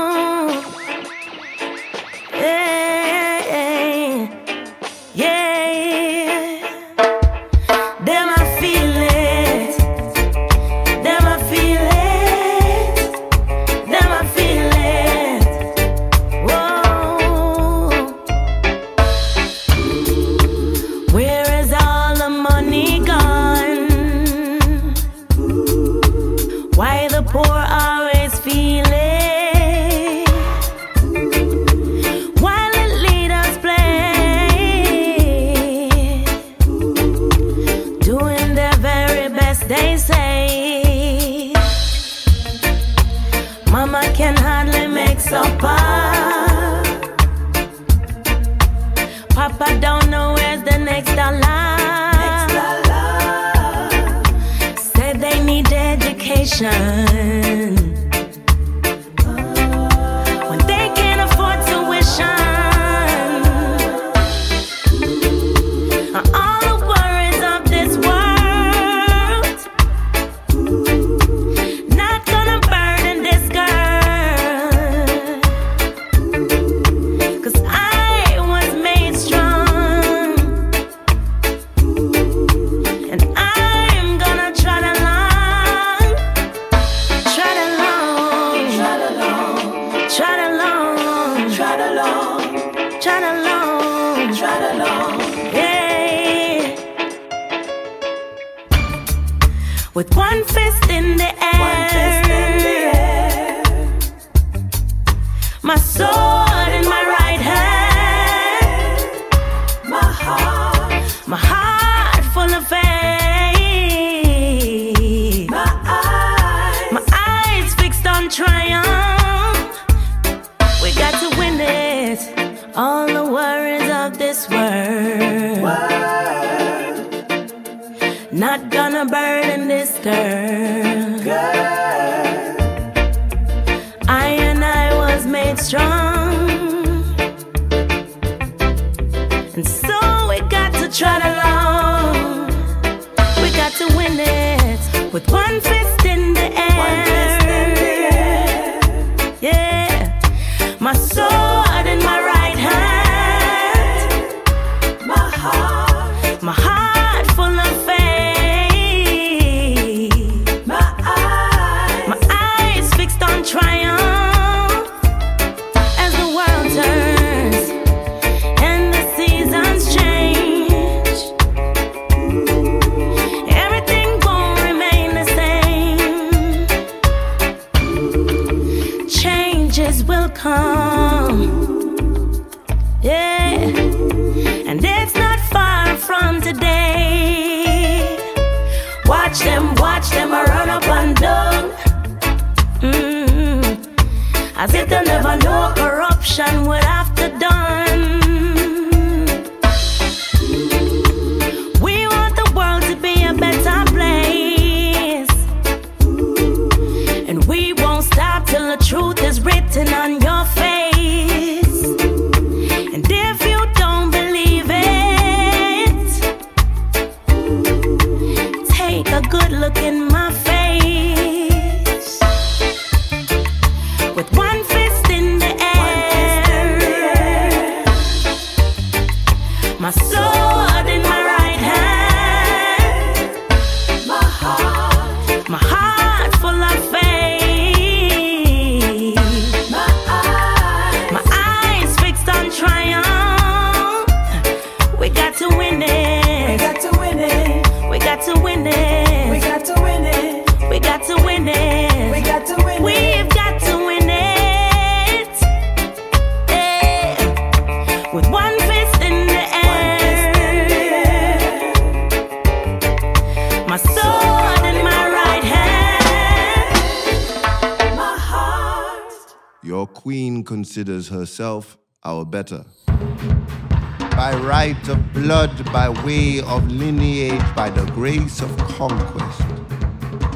Of 278.11 278.57
conquest, 278.74 279.41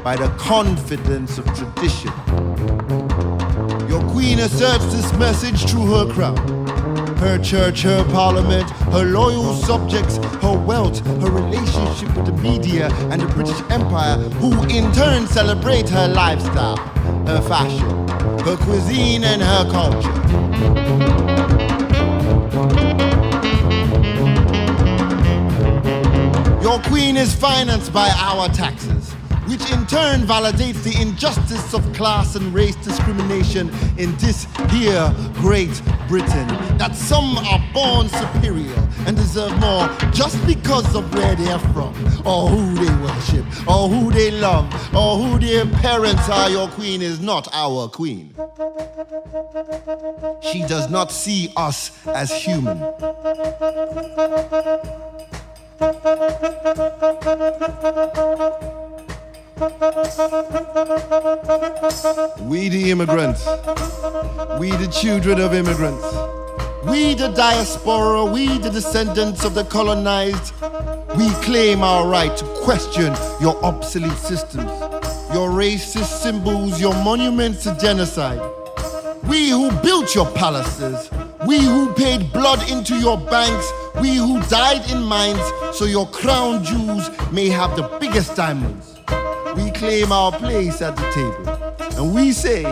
by 0.05 0.15
the 0.15 0.29
confidence 0.39 1.39
of 1.39 1.45
tradition. 1.57 2.13
Your 3.89 4.01
queen 4.13 4.39
asserts 4.39 4.85
this 4.93 5.13
message 5.15 5.69
through 5.69 5.87
her 5.87 6.13
crown 6.13 6.37
her 7.19 7.39
church, 7.39 7.83
her 7.83 8.05
parliament, 8.13 8.71
her 8.93 9.05
loyal 9.05 9.55
subjects, 9.55 10.19
her 10.41 10.57
wealth, 10.57 11.05
her 11.21 11.31
relationship 11.31 12.15
with 12.17 12.27
the 12.27 12.33
media 12.43 12.89
and 13.11 13.23
the 13.23 13.27
British 13.27 13.61
Empire, 13.71 14.19
who 14.39 14.53
in 14.69 14.93
turn 14.93 15.27
celebrate 15.27 15.89
her 15.89 16.07
lifestyle, 16.07 16.77
her 17.27 17.41
fashion, 17.43 18.09
her 18.47 18.57
cuisine, 18.59 19.25
and 19.25 19.43
her 19.43 19.69
culture. 19.71 21.84
Queen 26.89 27.17
is 27.17 27.35
financed 27.35 27.93
by 27.93 28.09
our 28.19 28.49
taxes, 28.49 29.13
which 29.49 29.71
in 29.71 29.87
turn 29.87 30.21
validates 30.21 30.83
the 30.83 31.01
injustice 31.01 31.75
of 31.75 31.83
class 31.93 32.37
and 32.37 32.55
race 32.55 32.77
discrimination 32.77 33.69
in 33.99 34.15
this 34.17 34.47
here 34.71 35.13
great 35.35 35.83
Britain. 36.09 36.47
That 36.79 36.95
some 36.95 37.39
are 37.39 37.63
born 37.73 38.09
superior 38.09 38.89
and 39.07 39.17
deserve 39.17 39.59
more 39.59 39.89
just 40.13 40.45
because 40.47 40.95
of 40.95 41.13
where 41.15 41.35
they 41.35 41.51
are 41.51 41.59
from, 41.73 41.95
or 42.27 42.49
who 42.49 42.75
they 42.75 42.95
worship, 43.03 43.45
or 43.69 43.89
who 43.89 44.11
they 44.11 44.31
love, 44.31 44.67
or 44.95 45.17
who 45.19 45.39
their 45.39 45.67
parents 45.67 46.29
are. 46.29 46.51
Your 46.51 46.69
queen 46.69 47.03
is 47.03 47.21
not 47.21 47.49
our 47.53 47.89
queen. 47.89 48.35
She 50.43 50.61
does 50.63 50.91
not 50.91 51.11
see 51.11 51.53
us 51.57 51.91
as 52.07 52.33
human. 52.33 52.79
We 62.41 62.71
the 62.71 62.91
immigrants, 62.91 63.45
we 64.59 64.71
the 64.71 64.89
children 64.91 65.41
of 65.41 65.53
immigrants, 65.53 66.03
we 66.87 67.13
the 67.13 67.29
diaspora, 67.37 68.25
we 68.25 68.57
the 68.57 68.71
descendants 68.71 69.45
of 69.45 69.55
the 69.55 69.65
colonized, 69.65 70.55
we 71.19 71.29
claim 71.43 71.83
our 71.83 72.09
right 72.09 72.35
to 72.35 72.47
question 72.63 73.13
your 73.43 73.63
obsolete 73.63 74.17
systems, 74.17 74.71
your 75.35 75.51
racist 75.51 76.23
symbols, 76.23 76.81
your 76.81 76.95
monuments 77.05 77.65
to 77.65 77.77
genocide. 77.79 78.41
We 79.25 79.51
who 79.51 79.71
built 79.83 80.15
your 80.15 80.31
palaces, 80.31 81.11
we 81.47 81.61
who 81.61 81.93
paid 81.95 82.33
blood 82.33 82.71
into 82.71 82.97
your 82.97 83.19
banks, 83.19 83.71
we 84.01 84.15
who 84.17 84.41
died 84.45 84.91
in 84.91 85.03
mines 85.03 85.41
so 85.77 85.85
your 85.85 86.07
crown 86.09 86.65
jewels 86.65 87.11
may 87.31 87.49
have 87.49 87.77
the 87.77 87.83
biggest 88.01 88.35
diamonds. 88.35 88.99
We 89.57 89.71
claim 89.71 90.11
our 90.11 90.33
place 90.33 90.81
at 90.83 90.97
the 90.97 91.11
table. 91.13 91.99
And 91.99 92.15
we 92.15 92.33
say, 92.33 92.63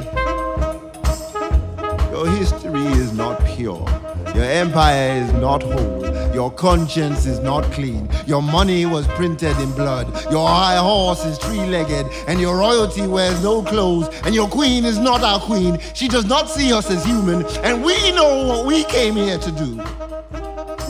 your 2.11 2.27
history 2.29 2.87
is 2.99 3.13
not 3.13 3.45
pure. 3.45 3.87
Your 4.35 4.45
empire 4.45 5.23
is 5.23 5.33
not 5.35 5.63
whole. 5.63 6.02
Your 6.33 6.51
conscience 6.51 7.27
is 7.27 7.41
not 7.41 7.65
clean. 7.73 8.09
Your 8.27 8.41
money 8.41 8.87
was 8.87 9.07
printed 9.09 9.57
in 9.59 9.71
blood. 9.73 10.07
Your 10.31 10.49
high 10.49 10.79
horse 10.79 11.25
is 11.27 11.37
three 11.37 11.65
legged. 11.67 12.07
And 12.27 12.41
your 12.41 12.57
royalty 12.57 13.07
wears 13.07 13.43
no 13.43 13.63
clothes. 13.63 14.09
And 14.25 14.35
your 14.35 14.49
queen 14.49 14.85
is 14.85 14.99
not 14.99 15.23
our 15.23 15.39
queen. 15.41 15.79
She 15.95 16.09
does 16.09 16.25
not 16.25 16.49
see 16.49 16.73
us 16.73 16.91
as 16.91 17.05
human. 17.05 17.45
And 17.59 17.85
we 17.85 18.13
know 18.13 18.47
what 18.49 18.67
we 18.67 18.85
came 18.85 19.15
here 19.15 19.39
to 19.39 19.53
do. 19.53 19.83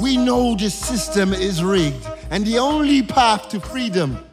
We 0.00 0.16
know 0.16 0.54
this 0.54 0.74
system 0.74 1.32
is 1.32 1.62
rigged. 1.62 2.06
And 2.30 2.46
the 2.46 2.58
only 2.58 3.02
path 3.02 3.48
to 3.48 3.60
freedom 3.60 4.24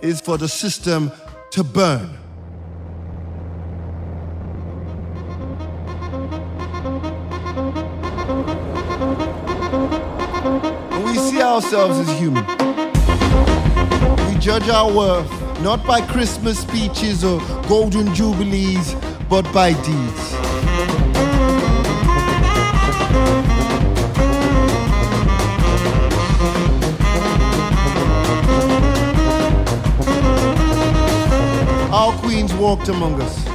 is 0.00 0.20
for 0.20 0.38
the 0.38 0.48
system 0.48 1.12
to 1.50 1.62
burn. 1.62 2.23
Ourselves 11.54 12.00
as 12.00 12.18
human. 12.18 12.44
We 14.26 14.36
judge 14.40 14.68
our 14.68 14.92
worth 14.92 15.30
not 15.60 15.86
by 15.86 16.00
Christmas 16.00 16.58
speeches 16.58 17.22
or 17.22 17.38
golden 17.68 18.12
jubilees, 18.12 18.96
but 19.28 19.44
by 19.52 19.72
deeds. 19.84 20.34
Our 31.92 32.12
queens 32.18 32.52
walked 32.54 32.88
among 32.88 33.22
us. 33.22 33.46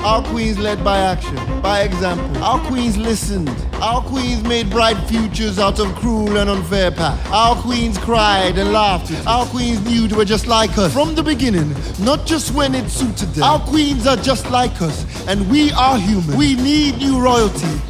Our 0.00 0.24
queens 0.24 0.58
led 0.58 0.82
by 0.82 0.98
action, 0.98 1.36
by 1.62 1.82
example. 1.82 2.42
Our 2.42 2.58
queens 2.66 2.96
listened. 2.96 3.71
Our 3.82 4.00
queens 4.00 4.44
made 4.44 4.70
bright 4.70 4.96
futures 5.08 5.58
out 5.58 5.80
of 5.80 5.92
cruel 5.96 6.36
and 6.36 6.48
unfair 6.48 6.92
past. 6.92 7.28
Our 7.32 7.56
queens 7.56 7.98
cried 7.98 8.56
and 8.56 8.70
laughed. 8.72 9.10
Our 9.26 9.44
queens 9.46 9.84
knew 9.84 10.06
they 10.06 10.14
were 10.14 10.24
just 10.24 10.46
like 10.46 10.78
us 10.78 10.92
from 10.92 11.16
the 11.16 11.22
beginning, 11.24 11.74
not 11.98 12.24
just 12.24 12.54
when 12.54 12.76
it 12.76 12.88
suited 12.88 13.30
them. 13.30 13.42
Our 13.42 13.58
queens 13.58 14.06
are 14.06 14.16
just 14.16 14.48
like 14.52 14.80
us, 14.80 15.04
and 15.26 15.50
we 15.50 15.72
are 15.72 15.98
human. 15.98 16.36
We 16.36 16.54
need 16.54 16.98
new 16.98 17.20
royalty. 17.20 17.80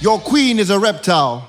Your 0.00 0.18
queen 0.18 0.58
is 0.58 0.68
a 0.68 0.78
reptile. 0.78 1.48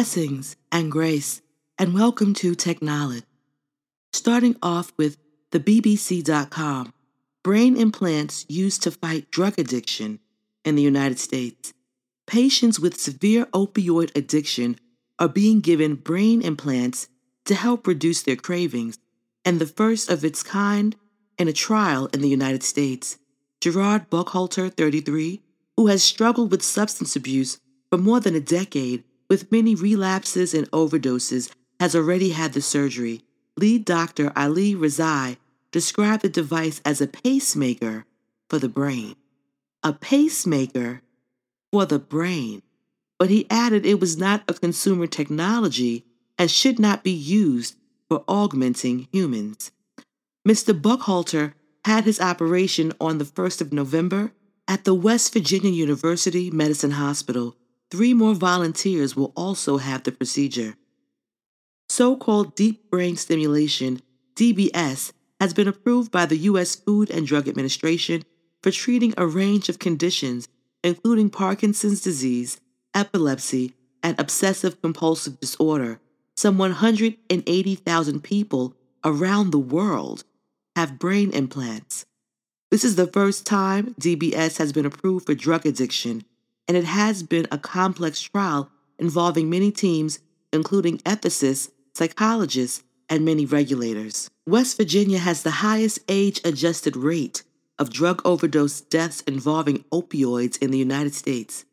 Blessings 0.00 0.56
and 0.72 0.90
grace, 0.90 1.42
and 1.78 1.92
welcome 1.92 2.32
to 2.32 2.54
Teknowledge. 2.54 3.24
Starting 4.14 4.56
off 4.62 4.94
with 4.96 5.18
the 5.50 5.60
BBC.com, 5.60 6.94
brain 7.42 7.76
implants 7.76 8.46
used 8.48 8.82
to 8.84 8.90
fight 8.90 9.30
drug 9.30 9.58
addiction 9.58 10.18
in 10.64 10.74
the 10.74 10.82
United 10.82 11.18
States. 11.18 11.74
Patients 12.26 12.80
with 12.80 12.98
severe 12.98 13.44
opioid 13.52 14.10
addiction 14.16 14.78
are 15.18 15.28
being 15.28 15.60
given 15.60 15.96
brain 15.96 16.40
implants 16.40 17.08
to 17.44 17.54
help 17.54 17.86
reduce 17.86 18.22
their 18.22 18.36
cravings, 18.36 18.98
and 19.44 19.58
the 19.58 19.66
first 19.66 20.10
of 20.10 20.24
its 20.24 20.42
kind 20.42 20.96
in 21.38 21.46
a 21.46 21.52
trial 21.52 22.06
in 22.14 22.22
the 22.22 22.28
United 22.30 22.62
States. 22.62 23.18
Gerod 23.60 24.08
Buckhalter, 24.08 24.72
33, 24.74 25.42
who 25.76 25.88
has 25.88 26.02
struggled 26.02 26.50
with 26.50 26.62
substance 26.62 27.16
abuse 27.16 27.60
for 27.90 27.98
more 27.98 28.18
than 28.18 28.34
a 28.34 28.40
decade 28.40 29.04
with 29.30 29.50
many 29.50 29.74
relapses 29.74 30.52
and 30.52 30.70
overdoses, 30.72 31.50
has 31.78 31.96
already 31.96 32.30
had 32.30 32.52
the 32.52 32.60
surgery. 32.60 33.22
Lead 33.56 33.84
doctor 33.86 34.32
Ali 34.36 34.74
Rezai 34.74 35.38
described 35.70 36.22
the 36.22 36.28
device 36.28 36.82
as 36.84 37.00
a 37.00 37.06
pacemaker 37.06 38.04
for 38.50 38.58
the 38.58 38.68
brain. 38.68 39.14
A 39.82 39.92
pacemaker 39.92 41.00
for 41.72 41.86
the 41.86 41.98
brain. 41.98 42.62
But 43.18 43.30
he 43.30 43.46
added 43.48 43.86
it 43.86 44.00
was 44.00 44.18
not 44.18 44.42
a 44.48 44.54
consumer 44.54 45.06
technology 45.06 46.04
and 46.36 46.50
should 46.50 46.78
not 46.78 47.04
be 47.04 47.12
used 47.12 47.76
for 48.08 48.24
augmenting 48.26 49.08
humans. 49.12 49.70
Mr. 50.46 50.78
Buckhalter 50.78 51.54
had 51.84 52.04
his 52.04 52.20
operation 52.20 52.92
on 53.00 53.18
the 53.18 53.24
1st 53.24 53.60
of 53.60 53.72
November 53.72 54.32
at 54.66 54.84
the 54.84 54.94
West 54.94 55.32
Virginia 55.32 55.70
University 55.70 56.50
Medicine 56.50 56.92
Hospital. 56.92 57.56
Three 57.90 58.14
more 58.14 58.34
volunteers 58.34 59.16
will 59.16 59.32
also 59.36 59.78
have 59.78 60.04
the 60.04 60.12
procedure. 60.12 60.76
So 61.88 62.16
called 62.16 62.54
deep 62.54 62.88
brain 62.88 63.16
stimulation, 63.16 64.00
DBS, 64.36 65.12
has 65.40 65.52
been 65.52 65.66
approved 65.66 66.12
by 66.12 66.26
the 66.26 66.36
U.S. 66.36 66.76
Food 66.76 67.10
and 67.10 67.26
Drug 67.26 67.48
Administration 67.48 68.22
for 68.62 68.70
treating 68.70 69.12
a 69.16 69.26
range 69.26 69.68
of 69.68 69.78
conditions, 69.78 70.46
including 70.84 71.30
Parkinson's 71.30 72.00
disease, 72.00 72.60
epilepsy, 72.94 73.74
and 74.02 74.18
obsessive 74.20 74.80
compulsive 74.80 75.40
disorder. 75.40 75.98
Some 76.36 76.58
180,000 76.58 78.20
people 78.22 78.74
around 79.04 79.50
the 79.50 79.58
world 79.58 80.24
have 80.76 80.98
brain 80.98 81.30
implants. 81.30 82.06
This 82.70 82.84
is 82.84 82.94
the 82.94 83.06
first 83.06 83.46
time 83.46 83.94
DBS 84.00 84.58
has 84.58 84.72
been 84.72 84.86
approved 84.86 85.26
for 85.26 85.34
drug 85.34 85.66
addiction, 85.66 86.24
and 86.70 86.76
it 86.76 86.84
has 86.84 87.24
been 87.24 87.48
a 87.50 87.58
complex 87.58 88.20
trial 88.20 88.70
involving 88.96 89.50
many 89.50 89.72
teams, 89.72 90.20
including 90.52 90.98
ethicists, 90.98 91.72
psychologists, 91.94 92.84
and 93.08 93.24
many 93.24 93.44
regulators. 93.44 94.30
West 94.46 94.76
Virginia 94.76 95.18
has 95.18 95.42
the 95.42 95.62
highest 95.66 95.98
age 96.08 96.40
adjusted 96.44 96.96
rate 96.96 97.42
of 97.76 97.90
drug 97.90 98.22
overdose 98.24 98.82
deaths 98.82 99.20
involving 99.22 99.82
opioids 99.92 100.62
in 100.62 100.70
the 100.70 100.78
United 100.78 101.12
States. 101.12 101.64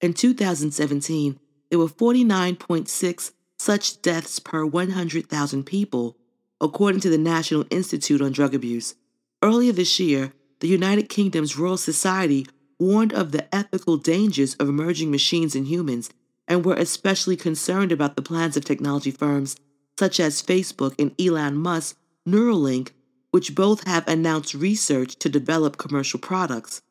In 0.00 0.14
2017, 0.14 1.38
there 1.68 1.78
were 1.78 1.86
49.6 1.86 3.32
such 3.58 4.00
deaths 4.00 4.38
per 4.38 4.64
100,000 4.64 5.64
people, 5.64 6.16
according 6.62 7.02
to 7.02 7.10
the 7.10 7.18
National 7.18 7.66
Institute 7.68 8.22
on 8.22 8.32
Drug 8.32 8.54
Abuse. 8.54 8.94
Earlier 9.42 9.72
this 9.72 10.00
year, 10.00 10.32
the 10.60 10.68
United 10.68 11.10
Kingdom's 11.10 11.58
Royal 11.58 11.76
Society 11.76 12.46
warned 12.78 13.12
of 13.12 13.32
the 13.32 13.54
ethical 13.54 13.96
dangers 13.96 14.54
of 14.56 14.68
emerging 14.68 15.10
machines 15.10 15.54
in 15.54 15.64
humans 15.64 16.10
and 16.48 16.64
were 16.64 16.74
especially 16.74 17.36
concerned 17.36 17.92
about 17.92 18.16
the 18.16 18.22
plans 18.22 18.56
of 18.56 18.64
technology 18.64 19.10
firms 19.10 19.56
such 19.98 20.20
as 20.20 20.42
Facebook 20.42 20.94
and 20.98 21.18
Elon 21.20 21.56
Musk's 21.56 21.98
Neuralink, 22.28 22.90
which 23.30 23.54
both 23.54 23.86
have 23.86 24.06
announced 24.06 24.54
research 24.54 25.16
to 25.16 25.28
develop 25.28 25.78
commercial 25.78 26.20
products. 26.20 26.82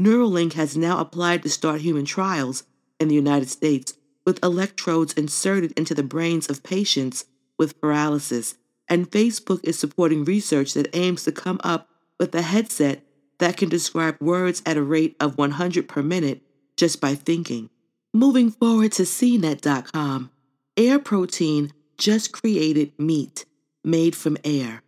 Neuralink 0.00 0.54
has 0.54 0.76
now 0.76 0.98
applied 0.98 1.42
to 1.42 1.50
start 1.50 1.80
human 1.80 2.04
trials 2.04 2.64
in 2.98 3.08
the 3.08 3.14
United 3.14 3.48
States 3.48 3.94
with 4.24 4.42
electrodes 4.42 5.12
inserted 5.14 5.72
into 5.72 5.94
the 5.94 6.02
brains 6.02 6.48
of 6.48 6.62
patients 6.62 7.24
with 7.58 7.80
paralysis, 7.80 8.56
and 8.88 9.10
Facebook 9.10 9.60
is 9.64 9.78
supporting 9.78 10.24
research 10.24 10.74
that 10.74 10.94
aims 10.94 11.24
to 11.24 11.32
come 11.32 11.60
up 11.64 11.88
with 12.18 12.34
a 12.34 12.42
headset 12.42 13.04
that 13.42 13.56
can 13.56 13.68
describe 13.68 14.16
words 14.20 14.62
at 14.64 14.76
a 14.76 14.82
rate 14.82 15.16
of 15.18 15.36
100 15.36 15.88
per 15.88 16.00
minute 16.00 16.42
just 16.76 17.00
by 17.00 17.16
thinking. 17.16 17.68
Moving 18.14 18.52
forward 18.52 18.92
to 18.92 19.02
CNET.com, 19.02 20.30
Air 20.76 21.00
Protein 21.00 21.72
just 21.98 22.30
created 22.30 22.92
meat 23.00 23.44
made 23.82 24.14
from 24.14 24.36
air. 24.44 24.82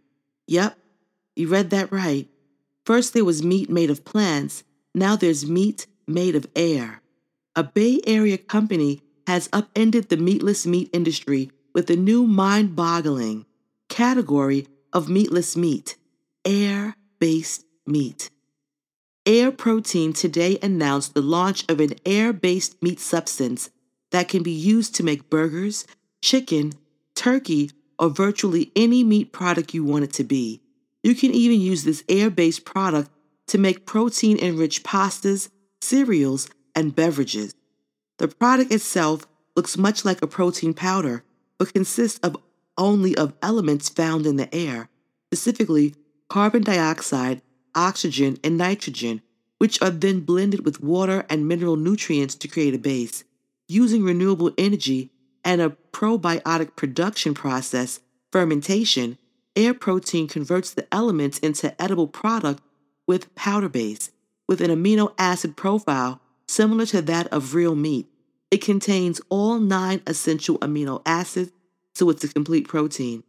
Yep, 0.46 0.78
you 1.34 1.48
read 1.48 1.70
that 1.70 1.90
right. 1.90 2.28
First 2.86 3.12
there 3.12 3.24
was 3.24 3.42
meat 3.42 3.68
made 3.70 3.90
of 3.90 4.04
plants, 4.04 4.62
now 4.94 5.16
there's 5.16 5.50
meat 5.50 5.88
made 6.06 6.36
of 6.36 6.46
air. 6.54 7.02
A 7.56 7.64
Bay 7.64 8.00
Area 8.06 8.38
company 8.38 9.02
has 9.26 9.48
upended 9.52 10.10
the 10.10 10.16
meatless 10.16 10.64
meat 10.64 10.90
industry 10.92 11.50
with 11.74 11.90
a 11.90 11.96
new 11.96 12.24
mind 12.24 12.76
boggling 12.76 13.46
category 13.88 14.68
of 14.92 15.08
meatless 15.08 15.56
meat 15.56 15.96
air 16.44 16.94
based 17.18 17.64
meat. 17.84 18.30
Air 19.26 19.52
Protein 19.52 20.12
today 20.12 20.58
announced 20.62 21.14
the 21.14 21.22
launch 21.22 21.64
of 21.66 21.80
an 21.80 21.94
air 22.04 22.34
based 22.34 22.82
meat 22.82 23.00
substance 23.00 23.70
that 24.10 24.28
can 24.28 24.42
be 24.42 24.50
used 24.50 24.94
to 24.96 25.02
make 25.02 25.30
burgers, 25.30 25.86
chicken, 26.20 26.74
turkey, 27.14 27.70
or 27.98 28.10
virtually 28.10 28.70
any 28.76 29.02
meat 29.02 29.32
product 29.32 29.72
you 29.72 29.82
want 29.82 30.04
it 30.04 30.12
to 30.14 30.24
be. 30.24 30.60
You 31.02 31.14
can 31.14 31.30
even 31.30 31.58
use 31.58 31.84
this 31.84 32.04
air 32.06 32.28
based 32.28 32.66
product 32.66 33.10
to 33.46 33.56
make 33.56 33.86
protein 33.86 34.38
enriched 34.38 34.84
pastas, 34.84 35.48
cereals, 35.80 36.50
and 36.74 36.94
beverages. 36.94 37.54
The 38.18 38.28
product 38.28 38.72
itself 38.72 39.26
looks 39.56 39.78
much 39.78 40.04
like 40.04 40.20
a 40.20 40.26
protein 40.26 40.74
powder, 40.74 41.24
but 41.58 41.72
consists 41.72 42.18
of 42.18 42.36
only 42.76 43.16
of 43.16 43.32
elements 43.40 43.88
found 43.88 44.26
in 44.26 44.36
the 44.36 44.54
air, 44.54 44.90
specifically 45.28 45.94
carbon 46.28 46.62
dioxide, 46.62 47.40
oxygen, 47.74 48.38
and 48.44 48.56
nitrogen, 48.56 49.22
which 49.58 49.80
are 49.82 49.90
then 49.90 50.20
blended 50.20 50.64
with 50.64 50.82
water 50.82 51.24
and 51.28 51.48
mineral 51.48 51.76
nutrients 51.76 52.34
to 52.36 52.48
create 52.48 52.74
a 52.74 52.78
base. 52.78 53.24
Using 53.68 54.04
renewable 54.04 54.52
energy 54.58 55.10
and 55.44 55.60
a 55.60 55.76
probiotic 55.92 56.76
production 56.76 57.34
process, 57.34 58.00
fermentation, 58.32 59.18
air 59.56 59.74
protein 59.74 60.26
converts 60.26 60.72
the 60.72 60.86
elements 60.92 61.38
into 61.38 61.80
edible 61.80 62.08
product 62.08 62.62
with 63.06 63.34
powder 63.34 63.68
base, 63.68 64.10
with 64.48 64.60
an 64.60 64.70
amino 64.70 65.14
acid 65.18 65.56
profile 65.56 66.20
similar 66.46 66.86
to 66.86 67.02
that 67.02 67.26
of 67.28 67.54
real 67.54 67.74
meat. 67.74 68.06
It 68.50 68.60
contains 68.60 69.20
all 69.28 69.58
nine 69.58 70.02
essential 70.06 70.58
amino 70.58 71.02
acids, 71.06 71.52
so 71.94 72.10
it's 72.10 72.24
a 72.24 72.28
complete 72.28 72.68
protein. 72.68 73.24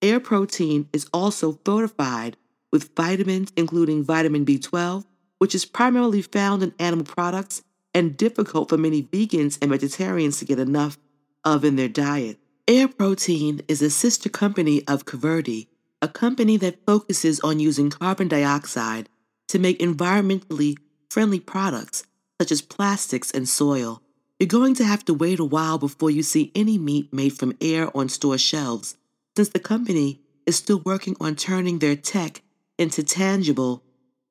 Air 0.00 0.20
protein 0.20 0.88
is 0.92 1.08
also 1.12 1.58
fortified 1.64 2.36
with 2.74 2.90
vitamins, 2.96 3.52
including 3.56 4.02
vitamin 4.02 4.44
B12, 4.44 5.04
which 5.38 5.54
is 5.54 5.64
primarily 5.64 6.20
found 6.20 6.60
in 6.60 6.74
animal 6.80 7.04
products 7.04 7.62
and 7.94 8.16
difficult 8.16 8.68
for 8.68 8.76
many 8.76 9.00
vegans 9.00 9.56
and 9.62 9.70
vegetarians 9.70 10.40
to 10.40 10.44
get 10.44 10.58
enough 10.58 10.98
of 11.44 11.64
in 11.64 11.76
their 11.76 11.88
diet. 11.88 12.36
Air 12.66 12.88
Protein 12.88 13.60
is 13.68 13.80
a 13.80 13.90
sister 13.90 14.28
company 14.28 14.82
of 14.88 15.04
Kiverdi, 15.04 15.68
a 16.02 16.08
company 16.08 16.56
that 16.56 16.84
focuses 16.84 17.38
on 17.40 17.60
using 17.60 17.90
carbon 17.90 18.26
dioxide 18.26 19.08
to 19.46 19.60
make 19.60 19.78
environmentally 19.78 20.76
friendly 21.08 21.38
products 21.38 22.02
such 22.40 22.50
as 22.50 22.60
plastics 22.60 23.30
and 23.30 23.48
soil. 23.48 24.02
You're 24.40 24.48
going 24.48 24.74
to 24.74 24.84
have 24.84 25.04
to 25.04 25.14
wait 25.14 25.38
a 25.38 25.44
while 25.44 25.78
before 25.78 26.10
you 26.10 26.24
see 26.24 26.50
any 26.56 26.76
meat 26.78 27.12
made 27.12 27.34
from 27.34 27.56
air 27.60 27.96
on 27.96 28.08
store 28.08 28.36
shelves, 28.36 28.96
since 29.36 29.50
the 29.50 29.60
company 29.60 30.22
is 30.44 30.56
still 30.56 30.80
working 30.84 31.16
on 31.20 31.36
turning 31.36 31.78
their 31.78 31.94
tech 31.94 32.42
into 32.78 33.02
tangible 33.02 33.82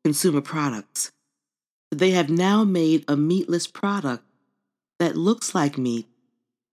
consumer 0.04 0.42
products. 0.42 1.12
They 1.92 2.12
have 2.12 2.30
now 2.30 2.64
made 2.64 3.04
a 3.08 3.16
meatless 3.16 3.68
product 3.68 4.24
that 5.00 5.16
looks 5.16 5.54
like 5.54 5.78
meat 5.78 6.08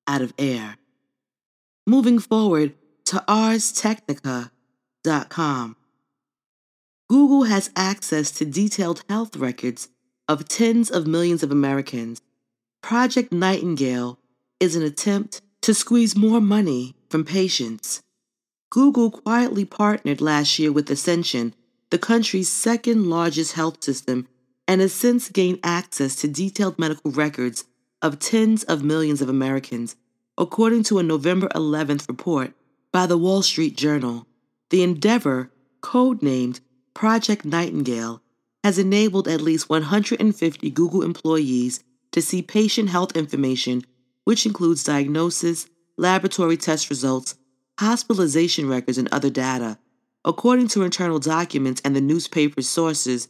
out 0.07 0.23
of 0.23 0.33
air. 0.39 0.79
Moving 1.87 2.19
forward 2.19 2.73
to 3.07 3.23
ArsTechnica.com. 3.29 5.77
Google 7.09 7.45
has 7.45 7.71
access 7.75 8.31
to 8.33 8.45
detailed 8.45 9.03
health 9.09 9.37
records 9.37 9.89
of 10.29 10.49
tens 10.49 10.91
of 10.91 11.09
millions 11.09 11.43
of 11.43 11.51
Americans. 11.51 12.21
Project 12.83 13.33
Nightingale 13.33 14.19
is 14.61 14.77
an 14.77 14.83
attempt 14.83 15.41
to 15.63 15.75
squeeze 15.75 16.17
more 16.17 16.41
money 16.41 16.95
from 17.09 17.25
patients. 17.25 18.03
Google 18.71 19.11
quietly 19.11 19.65
partnered 19.65 20.21
last 20.21 20.59
year 20.59 20.71
with 20.71 20.89
Ascension, 20.89 21.55
the 21.91 21.99
country's 21.99 22.49
second 22.49 23.11
largest 23.11 23.53
health 23.53 23.83
system, 23.83 24.29
and 24.67 24.81
has 24.81 24.93
since 24.93 25.29
gained 25.29 25.59
access 25.65 26.15
to 26.17 26.29
detailed 26.29 26.79
medical 26.79 27.11
records 27.11 27.65
of 28.01 28.19
tens 28.19 28.63
of 28.65 28.85
millions 28.85 29.21
of 29.21 29.29
Americans 29.29 29.97
according 30.41 30.83
to 30.83 30.99
a 30.99 31.03
November 31.03 31.49
11th 31.49 32.09
report 32.09 32.55
by 32.93 33.07
the 33.07 33.19
Wall 33.19 33.43
Street 33.43 33.77
Journal. 33.77 34.27
The 34.71 34.83
endeavor, 34.83 35.51
codenamed 35.83 36.61
Project 36.95 37.45
Nightingale, 37.45 38.23
has 38.65 38.79
enabled 38.79 39.29
at 39.29 39.43
least 39.43 39.69
150 39.69 40.71
Google 40.71 41.03
employees 41.03 41.85
to 42.13 42.23
see 42.23 42.41
patient 42.41 42.89
health 42.89 43.15
information, 43.17 43.83
which 44.25 44.47
includes 44.47 44.83
diagnosis, 44.83 45.67
laboratory 45.99 46.57
test 46.57 46.89
results, 46.89 47.35
hospitalization 47.79 48.67
records, 48.67 48.97
and 48.97 49.09
other 49.13 49.31
data. 49.31 49.79
According 50.25 50.69
to 50.69 50.83
internal 50.83 51.19
documents 51.19 51.81
and 51.85 51.97
the 51.97 52.01
newspaper's 52.01 52.69
sources, 52.69 53.29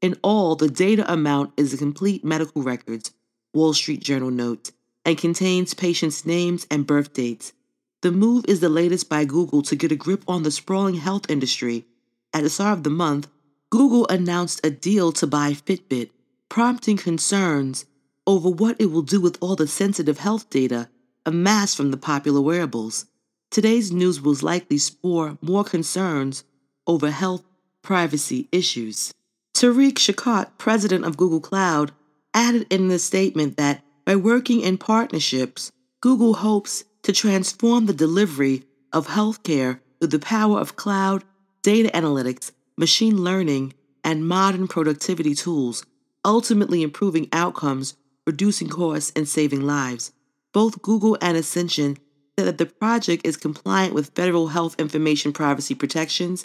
in 0.00 0.16
all, 0.22 0.56
the 0.56 0.70
data 0.70 1.10
amount 1.12 1.52
is 1.56 1.72
the 1.72 1.76
complete 1.76 2.24
medical 2.24 2.62
records, 2.62 3.12
Wall 3.52 3.74
Street 3.74 4.00
Journal 4.00 4.30
notes, 4.30 4.72
and 5.04 5.18
contains 5.18 5.74
patients' 5.74 6.24
names 6.24 6.66
and 6.70 6.86
birth 6.86 7.12
dates. 7.12 7.52
The 8.00 8.10
move 8.10 8.46
is 8.48 8.60
the 8.60 8.70
latest 8.70 9.10
by 9.10 9.26
Google 9.26 9.60
to 9.62 9.76
get 9.76 9.92
a 9.92 9.96
grip 9.96 10.24
on 10.26 10.42
the 10.42 10.50
sprawling 10.50 10.94
health 10.94 11.28
industry. 11.28 11.84
At 12.32 12.42
the 12.42 12.48
start 12.50 12.78
of 12.78 12.84
the 12.84 12.90
month, 12.90 13.28
Google 13.68 14.06
announced 14.08 14.64
a 14.64 14.70
deal 14.70 15.12
to 15.12 15.26
buy 15.26 15.52
Fitbit, 15.52 16.08
prompting 16.48 16.96
concerns 16.96 17.84
over 18.26 18.48
what 18.48 18.80
it 18.80 18.86
will 18.86 19.02
do 19.02 19.20
with 19.20 19.36
all 19.42 19.56
the 19.56 19.66
sensitive 19.66 20.18
health 20.18 20.48
data 20.48 20.88
amassed 21.26 21.76
from 21.76 21.90
the 21.90 21.98
popular 21.98 22.40
wearables. 22.40 23.04
Today's 23.50 23.90
news 23.90 24.20
will 24.20 24.36
likely 24.42 24.78
spore 24.78 25.36
more 25.42 25.64
concerns 25.64 26.44
over 26.86 27.10
health 27.10 27.42
privacy 27.82 28.48
issues. 28.52 29.12
Tariq 29.54 29.94
Shaukat, 29.94 30.50
president 30.56 31.04
of 31.04 31.16
Google 31.16 31.40
Cloud, 31.40 31.90
added 32.32 32.68
in 32.70 32.86
the 32.86 33.00
statement 33.00 33.56
that 33.56 33.82
by 34.04 34.14
working 34.14 34.60
in 34.60 34.78
partnerships, 34.78 35.72
Google 36.00 36.34
hopes 36.34 36.84
to 37.02 37.12
transform 37.12 37.86
the 37.86 37.92
delivery 37.92 38.62
of 38.92 39.08
healthcare 39.08 39.80
through 39.98 40.08
the 40.08 40.20
power 40.20 40.60
of 40.60 40.76
cloud, 40.76 41.24
data 41.62 41.90
analytics, 41.92 42.52
machine 42.76 43.24
learning, 43.24 43.74
and 44.04 44.28
modern 44.28 44.68
productivity 44.68 45.34
tools, 45.34 45.84
ultimately 46.24 46.82
improving 46.82 47.28
outcomes, 47.32 47.96
reducing 48.26 48.68
costs, 48.68 49.12
and 49.16 49.28
saving 49.28 49.62
lives. 49.62 50.12
Both 50.52 50.82
Google 50.82 51.18
and 51.20 51.36
Ascension 51.36 51.98
that 52.44 52.58
the 52.58 52.66
project 52.66 53.26
is 53.26 53.36
compliant 53.36 53.94
with 53.94 54.14
federal 54.14 54.48
health 54.48 54.74
information 54.78 55.32
privacy 55.32 55.74
protections 55.74 56.44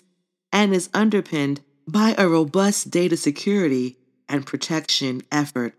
and 0.52 0.74
is 0.74 0.90
underpinned 0.94 1.62
by 1.88 2.16
a 2.18 2.28
robust 2.28 2.90
data 2.90 3.18
security 3.18 3.98
and 4.28 4.46
protection 4.46 5.22
effort. 5.32 5.76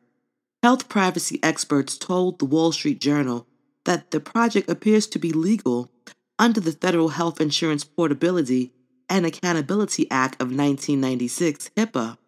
Health 0.62 0.88
privacy 0.88 1.38
experts 1.42 1.96
told 1.98 2.38
the 2.38 2.44
Wall 2.44 2.72
Street 2.72 3.00
Journal 3.00 3.46
that 3.84 4.10
the 4.10 4.20
project 4.20 4.68
appears 4.68 5.06
to 5.08 5.18
be 5.18 5.32
legal 5.32 5.90
under 6.38 6.60
the 6.60 6.72
Federal 6.72 7.10
Health 7.10 7.40
Insurance 7.40 7.84
Portability 7.84 8.72
and 9.08 9.24
Accountability 9.24 10.10
Act 10.10 10.34
of 10.36 10.48
1996, 10.48 11.70
HIPAA. 11.76 12.18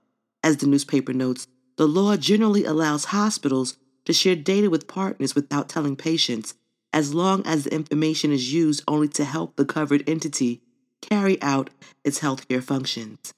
As 0.42 0.58
the 0.58 0.66
newspaper 0.66 1.12
notes, 1.12 1.46
the 1.76 1.88
law 1.88 2.16
generally 2.16 2.64
allows 2.64 3.06
hospitals 3.06 3.76
to 4.04 4.12
share 4.12 4.36
data 4.36 4.70
with 4.70 4.88
partners 4.88 5.34
without 5.34 5.68
telling 5.68 5.96
patients, 5.96 6.54
as 6.92 7.14
long 7.14 7.46
as 7.46 7.64
the 7.64 7.74
information 7.74 8.32
is 8.32 8.52
used 8.52 8.82
only 8.88 9.08
to 9.08 9.24
help 9.24 9.56
the 9.56 9.64
covered 9.64 10.08
entity 10.08 10.62
carry 11.00 11.40
out 11.42 11.70
its 12.04 12.20
healthcare 12.20 12.62
functions. 12.62 13.32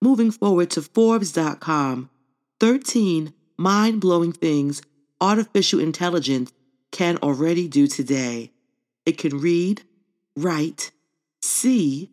Moving 0.00 0.30
forward 0.30 0.70
to 0.70 0.82
Forbes.com, 0.82 2.10
13 2.60 3.32
mind 3.56 4.00
blowing 4.00 4.32
things 4.32 4.82
artificial 5.20 5.80
intelligence 5.80 6.52
can 6.90 7.16
already 7.22 7.68
do 7.68 7.86
today. 7.86 8.52
It 9.06 9.18
can 9.18 9.38
read, 9.38 9.82
write, 10.36 10.92
see, 11.42 12.10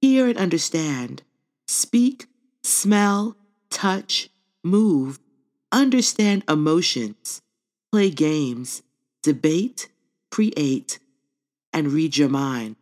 hear 0.00 0.28
and 0.28 0.38
understand, 0.38 1.22
speak, 1.66 2.26
smell, 2.62 3.36
touch, 3.70 4.28
move, 4.62 5.18
understand 5.72 6.44
emotions, 6.48 7.40
play 7.90 8.10
games, 8.10 8.82
debate, 9.22 9.88
create, 10.30 10.98
and 11.72 11.92
read 11.92 12.16
your 12.16 12.28
mind. 12.28 12.76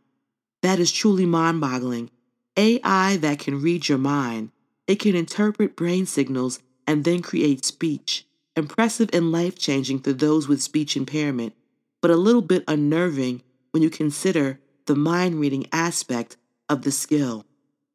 That 0.62 0.78
is 0.78 0.92
truly 0.92 1.26
mind 1.26 1.60
boggling. 1.60 2.10
AI 2.56 3.18
that 3.18 3.38
can 3.38 3.60
read 3.60 3.88
your 3.88 3.98
mind. 3.98 4.50
It 4.86 5.00
can 5.00 5.14
interpret 5.14 5.76
brain 5.76 6.06
signals 6.06 6.60
and 6.86 7.04
then 7.04 7.22
create 7.22 7.64
speech. 7.64 8.26
Impressive 8.56 9.10
and 9.12 9.32
life 9.32 9.58
changing 9.58 10.00
for 10.00 10.12
those 10.12 10.48
with 10.48 10.62
speech 10.62 10.96
impairment, 10.96 11.54
but 12.00 12.10
a 12.10 12.16
little 12.16 12.42
bit 12.42 12.64
unnerving 12.66 13.42
when 13.72 13.82
you 13.82 13.90
consider 13.90 14.58
the 14.86 14.96
mind 14.96 15.40
reading 15.40 15.66
aspect 15.72 16.36
of 16.68 16.82
the 16.82 16.92
skill. 16.92 17.46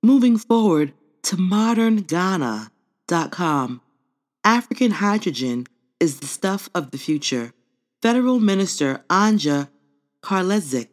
Moving 0.04 0.38
forward 0.38 0.94
to 1.24 1.38
modernghana.com. 1.38 3.82
African 4.44 4.92
hydrogen 4.92 5.68
is 6.00 6.20
the 6.20 6.28
stuff 6.28 6.70
of 6.74 6.90
the 6.92 6.98
future. 6.98 7.54
Federal 8.02 8.40
Minister 8.40 9.04
Anja 9.12 9.70
Karliczek 10.24 10.88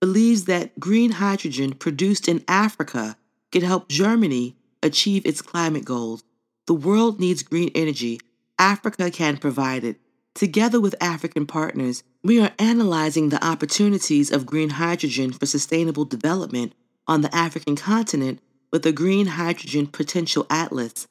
believes 0.00 0.44
that 0.44 0.78
green 0.78 1.12
hydrogen 1.12 1.72
produced 1.72 2.28
in 2.28 2.44
Africa 2.46 3.16
can 3.50 3.62
help 3.62 3.88
Germany 3.88 4.56
achieve 4.80 5.26
its 5.26 5.42
climate 5.42 5.84
goals. 5.84 6.22
The 6.68 6.74
world 6.74 7.18
needs 7.18 7.42
green 7.42 7.72
energy. 7.74 8.20
Africa 8.60 9.10
can 9.10 9.38
provide 9.38 9.82
it. 9.82 9.96
Together 10.34 10.80
with 10.80 10.94
African 11.00 11.46
partners, 11.46 12.04
we 12.22 12.40
are 12.40 12.52
analyzing 12.60 13.28
the 13.28 13.44
opportunities 13.44 14.30
of 14.30 14.46
green 14.46 14.70
hydrogen 14.70 15.32
for 15.32 15.46
sustainable 15.46 16.04
development 16.04 16.74
on 17.08 17.22
the 17.22 17.34
African 17.34 17.74
continent 17.74 18.38
with 18.70 18.86
a 18.86 18.92
Green 18.92 19.26
Hydrogen 19.26 19.88
Potential 19.88 20.46
Atlas. 20.48 21.08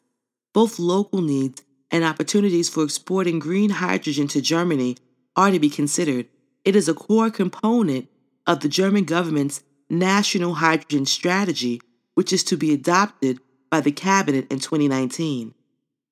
Both 0.54 0.80
local 0.80 1.22
needs 1.22 1.62
and 1.92 2.06
opportunities 2.06 2.70
for 2.70 2.84
exporting 2.84 3.38
green 3.38 3.70
hydrogen 3.70 4.30
to 4.30 4.42
Germany 4.42 4.96
are 5.36 5.52
to 5.52 5.60
be 5.60 5.70
considered. 5.70 6.28
It 6.64 6.76
is 6.76 6.88
a 6.88 6.94
core 6.94 7.30
component 7.30 8.10
of 8.46 8.60
the 8.60 8.70
German 8.70 9.06
government's 9.06 9.64
National 9.90 10.56
Hydrogen 10.56 11.06
Strategy, 11.06 11.82
which 12.16 12.32
is 12.32 12.44
to 12.46 12.58
be 12.58 12.74
adopted 12.74 13.40
by 13.70 13.82
the 13.82 13.92
Cabinet 13.92 14.52
in 14.52 14.60
2019. 14.60 15.54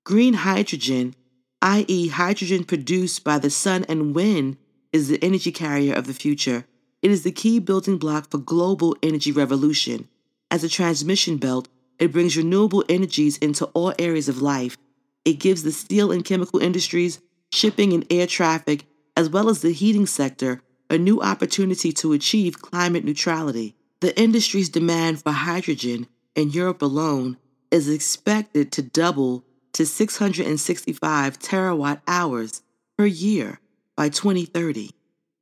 Green 0.04 0.34
hydrogen, 0.34 1.14
i.e., 1.62 2.08
hydrogen 2.08 2.64
produced 2.64 3.24
by 3.24 3.38
the 3.38 3.50
sun 3.50 3.86
and 3.88 4.16
wind, 4.16 4.58
is 4.92 5.08
the 5.08 5.24
energy 5.24 5.52
carrier 5.52 5.94
of 5.94 6.08
the 6.08 6.14
future. 6.14 6.66
It 7.02 7.12
is 7.12 7.24
the 7.24 7.32
key 7.32 7.60
building 7.60 7.98
block 7.98 8.32
for 8.32 8.38
global 8.38 8.96
energy 9.04 9.32
revolution. 9.32 10.08
As 10.52 10.64
a 10.64 10.70
transmission 10.70 11.38
belt, 11.38 11.68
it 12.00 12.12
brings 12.12 12.36
renewable 12.36 12.84
energies 12.90 13.38
into 13.38 13.66
all 13.68 13.94
areas 14.00 14.28
of 14.28 14.42
life. 14.42 14.78
It 15.26 15.34
gives 15.34 15.64
the 15.64 15.72
steel 15.72 16.12
and 16.12 16.26
chemical 16.26 16.60
industries, 16.60 17.20
shipping 17.52 17.94
and 17.94 18.06
air 18.10 18.26
traffic, 18.26 18.86
as 19.20 19.30
well 19.30 19.50
as 19.50 19.62
the 19.62 19.74
heating 19.74 20.06
sector, 20.06 20.62
a 20.90 20.98
new 20.98 21.20
opportunity 21.20 21.92
to 21.92 22.14
achieve 22.14 22.62
climate 22.62 23.04
neutrality. 23.04 23.76
The 24.00 24.18
industry's 24.18 24.70
demand 24.70 25.22
for 25.22 25.34
hydrogen 25.34 26.08
in 26.36 26.52
Europe 26.52 26.82
alone 26.82 27.36
is 27.70 27.90
expected 27.90 28.72
to 28.72 28.82
double 28.82 29.44
to 29.74 29.86
665 29.86 31.38
terawatt 31.38 32.00
hours 32.08 32.62
per 32.98 33.06
year 33.06 33.60
by 33.98 34.08
2030. 34.08 34.92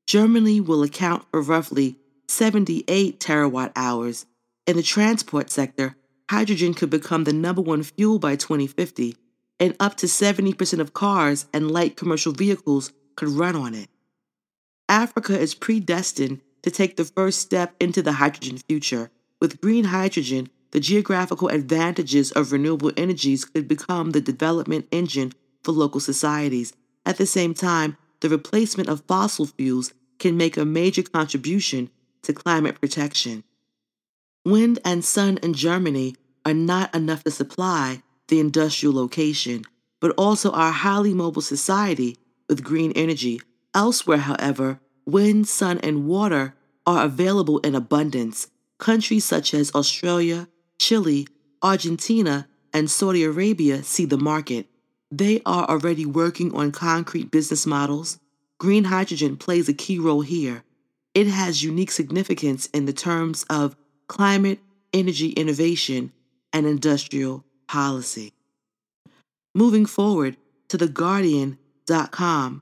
Germany 0.08 0.60
will 0.60 0.82
account 0.82 1.26
for 1.30 1.40
roughly 1.40 2.00
78 2.28 3.20
terawatt 3.20 3.74
hours. 3.76 4.26
In 4.66 4.76
the 4.76 4.82
transport 4.82 5.52
sector, 5.52 5.96
hydrogen 6.32 6.74
could 6.74 6.90
become 6.90 7.26
the 7.26 7.32
number 7.32 7.62
one 7.62 7.84
fuel 7.84 8.18
by 8.18 8.38
2050, 8.38 9.16
and 9.60 9.76
up 9.80 9.98
to 9.98 10.08
70% 10.08 10.80
of 10.80 10.96
cars 10.96 11.46
and 11.54 11.70
light 11.70 11.96
commercial 11.96 12.34
vehicles 12.34 12.92
could 13.18 13.28
run 13.28 13.58
on 13.58 13.74
it. 13.74 13.90
Africa 14.88 15.38
is 15.38 15.54
predestined 15.54 16.40
to 16.62 16.72
take 16.72 16.96
the 16.96 17.04
first 17.04 17.40
step 17.40 17.76
into 17.82 18.02
the 18.02 18.14
hydrogen 18.14 18.58
future. 18.58 19.12
With 19.42 19.60
green 19.60 19.86
hydrogen, 19.86 20.50
the 20.72 20.80
geographical 20.80 21.50
advantages 21.50 22.32
of 22.32 22.52
renewable 22.54 22.92
energies 22.96 23.44
could 23.44 23.68
become 23.68 24.12
the 24.12 24.22
development 24.22 24.88
engine 24.92 25.34
for 25.64 25.74
local 25.74 26.00
societies. 26.00 26.72
At 27.06 27.18
the 27.18 27.26
same 27.26 27.54
time, 27.54 27.98
the 28.22 28.30
replacement 28.30 28.90
of 28.90 29.04
fossil 29.08 29.46
fuels 29.46 29.94
can 30.20 30.38
make 30.38 30.58
a 30.58 30.66
major 30.66 31.04
contribution 31.04 31.90
to 32.24 32.34
climate 32.34 32.80
protection. 32.80 33.44
Wind 34.46 34.80
and 34.86 35.04
sun 35.04 35.38
in 35.44 35.54
Germany 35.54 36.16
are 36.46 36.54
not 36.54 36.94
enough 36.96 37.24
to 37.24 37.32
supply 37.32 38.02
the 38.28 38.40
industrial 38.40 38.94
location, 38.94 39.64
but 40.00 40.12
also 40.18 40.52
our 40.52 40.72
highly 40.72 41.14
mobile 41.14 41.42
society 41.42 42.18
with 42.48 42.64
green 42.64 42.92
energy. 42.94 43.42
Elsewhere, 43.74 44.18
however, 44.18 44.80
wind, 45.06 45.48
sun, 45.48 45.80
and 45.80 46.06
water 46.06 46.56
are 46.86 47.06
available 47.06 47.60
in 47.60 47.76
abundance. 47.76 48.48
Countries 48.78 49.26
such 49.26 49.54
as 49.54 49.74
Australia, 49.74 50.48
Chile, 50.80 51.28
Argentina, 51.62 52.48
and 52.74 52.90
Saudi 52.90 53.24
Arabia 53.24 53.84
see 53.84 54.06
the 54.06 54.18
market. 54.18 54.68
They 55.12 55.42
are 55.46 55.68
already 55.70 56.06
working 56.06 56.54
on 56.54 56.72
concrete 56.72 57.32
business 57.32 57.66
models, 57.66 58.20
green 58.58 58.86
hydrogen 58.86 59.38
plays 59.38 59.70
a 59.70 59.74
key 59.74 60.00
role 60.00 60.22
here. 60.22 60.64
It 61.14 61.28
has 61.28 61.64
unique 61.64 61.92
significance 61.92 62.68
in 62.68 62.86
the 62.86 62.94
terms 62.94 63.46
of 63.50 63.76
climate, 64.08 64.60
energy 64.94 65.30
innovation, 65.30 66.12
and 66.54 66.66
industrial 66.66 67.44
policy. 67.68 68.34
Moving 69.56 69.86
forward 69.86 70.38
to 70.70 70.78
theguardian.com. 71.88 72.62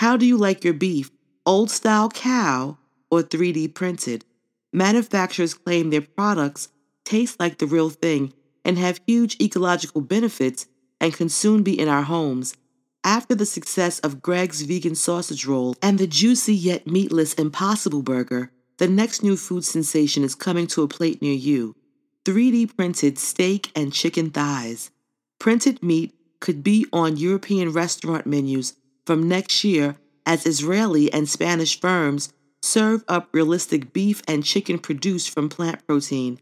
How 0.00 0.16
do 0.16 0.26
you 0.26 0.36
like 0.36 0.64
your 0.64 0.74
beef? 0.74 1.10
Old 1.44 1.70
style 1.70 2.10
cow 2.10 2.78
or 3.10 3.22
3D 3.22 3.74
printed? 3.74 4.24
Manufacturers 4.72 5.54
claim 5.54 5.90
their 5.90 6.02
products 6.02 6.68
taste 7.04 7.40
like 7.40 7.58
the 7.58 7.66
real 7.66 7.88
thing 7.88 8.32
and 8.64 8.78
have 8.78 9.00
huge 9.06 9.36
ecological 9.40 10.00
benefits 10.00 10.66
and 11.00 11.14
can 11.14 11.28
soon 11.28 11.62
be 11.62 11.78
in 11.78 11.88
our 11.88 12.02
homes. 12.02 12.56
After 13.04 13.34
the 13.36 13.46
success 13.46 14.00
of 14.00 14.20
Greggs 14.20 14.62
vegan 14.62 14.96
sausage 14.96 15.46
roll 15.46 15.76
and 15.80 15.98
the 15.98 16.08
juicy 16.08 16.54
yet 16.54 16.86
meatless 16.86 17.34
Impossible 17.34 18.02
Burger, 18.02 18.50
the 18.78 18.88
next 18.88 19.22
new 19.22 19.36
food 19.36 19.64
sensation 19.64 20.24
is 20.24 20.34
coming 20.34 20.66
to 20.68 20.82
a 20.82 20.88
plate 20.88 21.22
near 21.22 21.32
you 21.34 21.76
3D 22.24 22.76
printed 22.76 23.18
steak 23.18 23.70
and 23.76 23.92
chicken 23.92 24.30
thighs. 24.30 24.90
Printed 25.38 25.80
meat 25.82 26.12
could 26.40 26.62
be 26.62 26.86
on 26.92 27.16
European 27.16 27.72
restaurant 27.72 28.26
menus 28.26 28.74
from 29.04 29.28
next 29.28 29.64
year 29.64 29.96
as 30.24 30.46
Israeli 30.46 31.12
and 31.12 31.28
Spanish 31.28 31.80
firms 31.80 32.32
serve 32.62 33.04
up 33.08 33.28
realistic 33.32 33.92
beef 33.92 34.22
and 34.26 34.44
chicken 34.44 34.78
produced 34.78 35.30
from 35.30 35.48
plant 35.48 35.86
protein. 35.86 36.38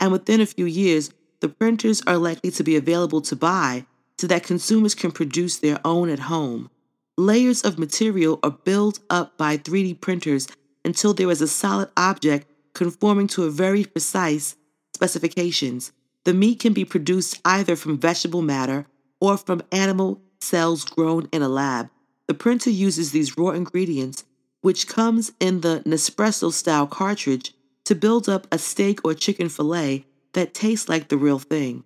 And 0.00 0.12
within 0.12 0.40
a 0.40 0.46
few 0.46 0.66
years, 0.66 1.10
the 1.40 1.48
printers 1.48 2.02
are 2.06 2.18
likely 2.18 2.50
to 2.50 2.64
be 2.64 2.76
available 2.76 3.20
to 3.22 3.36
buy 3.36 3.86
so 4.18 4.26
that 4.26 4.42
consumers 4.42 4.94
can 4.94 5.12
produce 5.12 5.58
their 5.58 5.78
own 5.84 6.08
at 6.08 6.18
home. 6.20 6.70
Layers 7.16 7.62
of 7.62 7.78
material 7.78 8.38
are 8.42 8.50
built 8.50 9.00
up 9.08 9.36
by 9.38 9.56
3D 9.56 10.00
printers 10.00 10.48
until 10.84 11.14
there 11.14 11.30
is 11.30 11.40
a 11.40 11.48
solid 11.48 11.90
object 11.96 12.48
conforming 12.74 13.26
to 13.28 13.44
a 13.44 13.50
very 13.50 13.84
precise 13.84 14.56
specifications. 14.94 15.92
The 16.24 16.34
meat 16.34 16.60
can 16.60 16.72
be 16.72 16.84
produced 16.84 17.40
either 17.44 17.76
from 17.76 17.98
vegetable 17.98 18.42
matter 18.42 18.86
or 19.20 19.36
from 19.36 19.62
animal 19.72 20.20
cells 20.40 20.84
grown 20.84 21.28
in 21.32 21.42
a 21.42 21.48
lab. 21.48 21.90
The 22.26 22.34
printer 22.34 22.70
uses 22.70 23.10
these 23.10 23.36
raw 23.36 23.50
ingredients, 23.50 24.24
which 24.60 24.86
comes 24.86 25.32
in 25.40 25.60
the 25.60 25.82
Nespresso 25.86 26.52
style 26.52 26.86
cartridge, 26.86 27.54
to 27.84 27.94
build 27.94 28.28
up 28.28 28.46
a 28.52 28.58
steak 28.58 29.00
or 29.04 29.14
chicken 29.14 29.48
fillet 29.48 30.04
that 30.34 30.54
tastes 30.54 30.88
like 30.88 31.08
the 31.08 31.16
real 31.16 31.38
thing. 31.38 31.84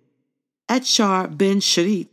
Eshchar 0.69 1.37
Ben 1.37 1.59
Shitrit, 1.59 2.09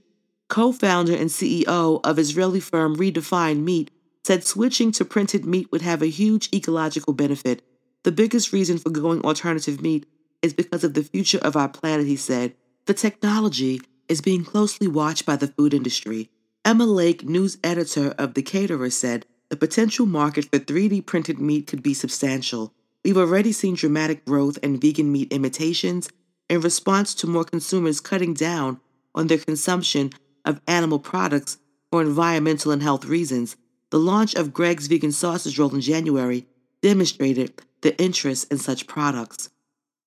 co 0.49 0.73
founder 0.73 1.15
and 1.15 1.31
CEO 1.31 2.01
of 2.05 2.19
Israeli 2.19 2.61
firm 2.61 2.97
Redefined 2.97 3.63
Meat, 3.63 3.91
said 4.25 4.45
switching 4.45 4.93
to 4.93 5.05
printed 5.05 5.45
meat 5.45 5.71
would 5.73 5.83
have 5.83 6.03
a 6.03 6.07
huge 6.07 6.49
ecological 6.55 7.13
benefit. 7.13 7.63
The 8.05 8.13
biggest 8.13 8.53
reason 8.53 8.79
for 8.79 8.91
going 8.91 9.23
alternative 9.23 9.81
meat 9.83 10.07
is 10.43 10.53
because 10.53 10.85
of 10.85 10.95
the 10.95 11.03
future 11.03 11.39
of 11.39 11.57
our 11.57 11.69
planet, 11.69 12.07
he 12.07 12.17
said. 12.17 12.55
The 12.87 12.95
technology 12.95 13.81
is 14.11 14.21
being 14.21 14.45
closely 14.45 14.89
watched 14.89 15.25
by 15.25 15.37
the 15.37 15.47
food 15.47 15.73
industry. 15.73 16.29
Emma 16.65 16.85
Lake, 16.85 17.25
news 17.25 17.57
editor 17.65 18.15
of 18.19 18.35
The 18.35 18.43
Caterer, 18.43 18.91
said 18.91 19.25
the 19.49 19.57
potential 19.57 20.05
market 20.05 20.45
for 20.47 20.59
3D 20.59 21.07
printed 21.07 21.39
meat 21.39 21.67
could 21.67 21.83
be 21.83 21.95
substantial. 21.95 22.75
We've 23.05 23.17
already 23.17 23.53
seen 23.53 23.77
dramatic 23.77 24.25
growth 24.25 24.59
in 24.63 24.79
vegan 24.79 25.11
meat 25.11 25.33
imitations 25.33 26.11
in 26.49 26.61
response 26.61 27.15
to 27.15 27.27
more 27.27 27.45
consumers 27.45 28.01
cutting 28.01 28.35
down 28.35 28.81
on 29.15 29.29
their 29.29 29.39
consumption 29.39 30.11
of 30.45 30.61
animal 30.67 30.99
products 30.99 31.59
for 31.91 32.03
environmental 32.03 32.73
and 32.73 32.83
health 32.83 33.05
reasons. 33.05 33.57
The 33.91 33.99
launch 33.99 34.35
of 34.35 34.53
Greggs 34.53 34.87
vegan 34.87 35.13
sausage 35.13 35.59
roll 35.59 35.75
in 35.75 35.81
January 35.81 36.47
demonstrated 36.83 37.63
the 37.81 37.97
interest 38.01 38.51
in 38.53 38.59
such 38.59 38.87
products. 38.87 39.51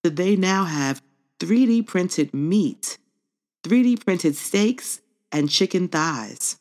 So 0.03 0.09
they 0.09 0.35
now 0.35 0.65
have 0.65 1.01
3D 1.39 1.87
printed 1.87 2.33
meat, 2.33 2.97
3D 3.63 4.03
printed 4.03 4.35
steaks, 4.35 4.99
and 5.31 5.49
chicken 5.49 5.87
thighs. 5.87 6.57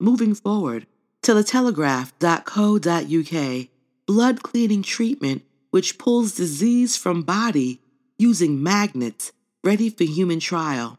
Moving 0.00 0.34
forward, 0.34 0.86
teletelegraph.co.uk, 1.22 3.68
blood 4.06 4.42
cleaning 4.42 4.82
treatment 4.82 5.42
which 5.70 5.98
pulls 5.98 6.34
disease 6.34 6.96
from 6.96 7.22
body 7.22 7.80
using 8.18 8.62
magnets 8.62 9.32
ready 9.62 9.90
for 9.90 10.04
human 10.04 10.40
trial. 10.40 10.98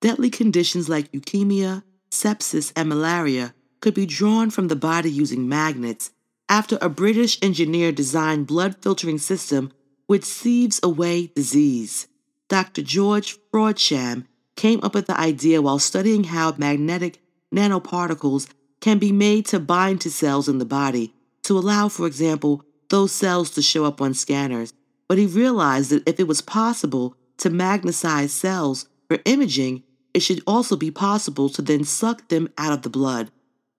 Deadly 0.00 0.30
conditions 0.30 0.88
like 0.88 1.10
leukemia, 1.12 1.82
sepsis, 2.10 2.72
and 2.76 2.88
malaria 2.88 3.54
could 3.80 3.94
be 3.94 4.06
drawn 4.06 4.50
from 4.50 4.68
the 4.68 4.76
body 4.76 5.10
using 5.10 5.48
magnets 5.48 6.12
after 6.48 6.78
a 6.80 6.88
British 6.88 7.38
engineer 7.42 7.92
designed 7.92 8.46
blood 8.46 8.76
filtering 8.80 9.18
system 9.18 9.72
which 10.06 10.24
sieves 10.24 10.80
away 10.82 11.26
disease. 11.34 12.06
Dr. 12.48 12.82
George 12.82 13.36
Frodsham 13.50 14.26
came 14.56 14.80
up 14.82 14.94
with 14.94 15.06
the 15.06 15.18
idea 15.18 15.62
while 15.62 15.78
studying 15.78 16.24
how 16.24 16.54
magnetic 16.56 17.20
nanoparticles 17.54 18.48
can 18.80 18.98
be 18.98 19.12
made 19.12 19.46
to 19.46 19.60
bind 19.60 20.00
to 20.00 20.10
cells 20.10 20.48
in 20.48 20.58
the 20.58 20.64
body 20.64 21.12
to 21.44 21.56
allow, 21.56 21.88
for 21.88 22.06
example, 22.06 22.64
those 22.90 23.12
cells 23.12 23.50
to 23.50 23.62
show 23.62 23.84
up 23.84 24.00
on 24.00 24.14
scanners. 24.14 24.72
But 25.08 25.18
he 25.18 25.26
realized 25.26 25.90
that 25.90 26.08
if 26.08 26.18
it 26.18 26.26
was 26.26 26.40
possible 26.40 27.16
to 27.38 27.50
magnetize 27.50 28.32
cells 28.32 28.88
for 29.08 29.18
imaging, 29.24 29.84
it 30.12 30.20
should 30.20 30.42
also 30.46 30.76
be 30.76 30.90
possible 30.90 31.48
to 31.50 31.62
then 31.62 31.84
suck 31.84 32.28
them 32.28 32.48
out 32.58 32.72
of 32.72 32.82
the 32.82 32.90
blood. 32.90 33.30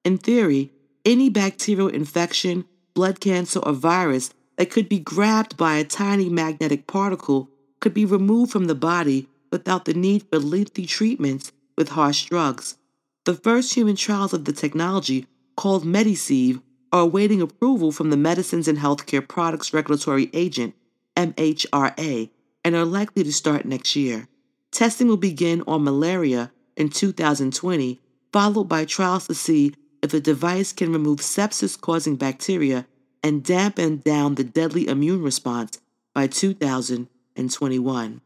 In 0.05 0.17
theory, 0.17 0.71
any 1.03 1.29
bacterial 1.29 1.87
infection, 1.89 2.65
blood 2.93 3.19
cancer, 3.19 3.59
or 3.59 3.73
virus 3.73 4.33
that 4.55 4.69
could 4.69 4.87
be 4.87 4.99
grabbed 4.99 5.57
by 5.57 5.75
a 5.75 5.83
tiny 5.83 6.29
magnetic 6.29 6.87
particle 6.87 7.49
could 7.79 7.93
be 7.93 8.05
removed 8.05 8.51
from 8.51 8.65
the 8.65 8.75
body 8.75 9.27
without 9.51 9.85
the 9.85 9.93
need 9.93 10.23
for 10.29 10.39
lengthy 10.39 10.85
treatments 10.85 11.51
with 11.77 11.89
harsh 11.89 12.25
drugs. 12.25 12.77
The 13.25 13.33
first 13.33 13.73
human 13.73 13.95
trials 13.95 14.33
of 14.33 14.45
the 14.45 14.53
technology, 14.53 15.27
called 15.55 15.83
MediSieve, 15.83 16.61
are 16.91 17.01
awaiting 17.01 17.41
approval 17.41 17.91
from 17.91 18.09
the 18.09 18.17
Medicines 18.17 18.67
and 18.67 18.77
Healthcare 18.77 19.27
Products 19.27 19.73
Regulatory 19.73 20.29
Agent, 20.33 20.73
MHRA, 21.15 22.29
and 22.63 22.75
are 22.75 22.85
likely 22.85 23.23
to 23.23 23.33
start 23.33 23.65
next 23.65 23.95
year. 23.95 24.27
Testing 24.71 25.07
will 25.07 25.17
begin 25.17 25.63
on 25.67 25.83
malaria 25.83 26.51
in 26.75 26.89
2020, 26.89 27.99
followed 28.31 28.65
by 28.65 28.85
trials 28.85 29.27
to 29.27 29.33
see 29.33 29.73
if 30.01 30.11
the 30.11 30.21
device 30.21 30.71
can 30.71 30.93
remove 30.93 31.19
sepsis 31.19 31.79
causing 31.79 32.15
bacteria 32.15 32.85
and 33.23 33.43
dampen 33.43 33.97
down 33.97 34.35
the 34.35 34.43
deadly 34.43 34.87
immune 34.87 35.23
response 35.23 35.79
by 36.13 36.27
2021. 36.27 38.21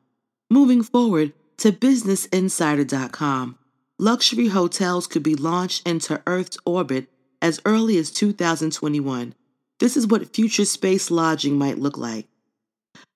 Moving 0.52 0.84
forward 0.84 1.32
to 1.60 1.72
BusinessInsider.com, 1.72 3.58
luxury 3.98 4.50
hotels 4.50 5.08
could 5.08 5.24
be 5.24 5.34
launched 5.34 5.88
into 5.88 6.22
Earth's 6.28 6.58
orbit 6.66 7.08
as 7.42 7.62
early 7.64 7.98
as 7.98 8.12
2021. 8.12 9.34
This 9.80 9.96
is 9.96 10.08
what 10.08 10.36
future 10.36 10.66
space 10.66 11.10
lodging 11.10 11.58
might 11.58 11.80
look 11.80 11.98
like. 11.98 12.28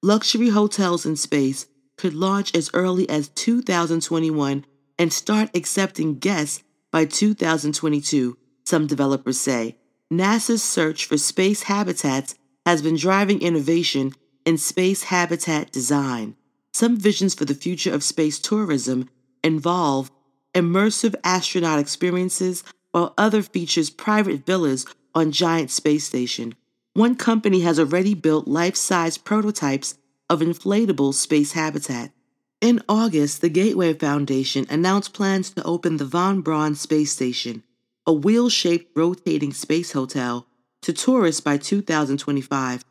Luxury 0.02 0.48
hotels 0.48 1.06
in 1.06 1.18
space 1.18 1.68
could 1.98 2.14
launch 2.14 2.56
as 2.56 2.70
early 2.74 3.10
as 3.10 3.28
2021 3.28 4.64
and 4.98 5.12
start 5.12 5.50
accepting 5.54 6.18
guests 6.18 6.64
by 6.90 7.04
2022, 7.04 8.38
some 8.64 8.88
developers 8.88 9.38
say. 9.38 9.76
NASA's 10.10 10.64
search 10.64 11.04
for 11.04 11.18
space 11.18 11.64
habitats 11.64 12.36
has 12.66 12.82
been 12.82 12.96
driving 12.96 13.42
innovation 13.42 14.14
in 14.46 14.58
space 14.58 15.04
habitat 15.04 15.74
design. 15.74 16.38
Some 16.76 16.98
visions 16.98 17.34
for 17.34 17.46
the 17.46 17.56
future 17.56 17.94
of 17.94 18.04
space 18.04 18.38
tourism 18.38 19.10
involve 19.42 20.12
immersive 20.54 21.16
astronaut 21.24 21.80
experiences, 21.80 22.66
while 22.92 23.14
other 23.18 23.42
features 23.42 23.90
private 23.90 24.46
villas 24.46 24.86
on 25.14 25.32
giant 25.32 25.72
space 25.72 26.04
station. 26.04 26.54
One 26.92 27.16
company 27.16 27.62
has 27.62 27.80
already 27.80 28.14
built 28.14 28.50
life-size 28.50 29.18
prototypes 29.18 29.98
of 30.30 30.42
inflatable 30.42 31.14
space 31.14 31.54
habitat. 31.54 32.12
In 32.60 32.84
August, 32.90 33.40
the 33.40 33.48
Gateway 33.48 33.94
Foundation 33.94 34.66
announced 34.70 35.14
plans 35.14 35.52
to 35.52 35.64
open 35.64 35.96
the 35.96 36.04
Von 36.04 36.42
Braun 36.42 36.76
Space 36.76 37.14
Station, 37.14 37.64
a 38.06 38.12
wheel 38.12 38.50
shaped 38.50 38.92
rotating 38.98 39.54
space 39.54 39.94
hotel, 39.94 40.46
to 40.82 40.92
tourists 40.92 41.40
by 41.40 41.56
2025. 41.56 42.84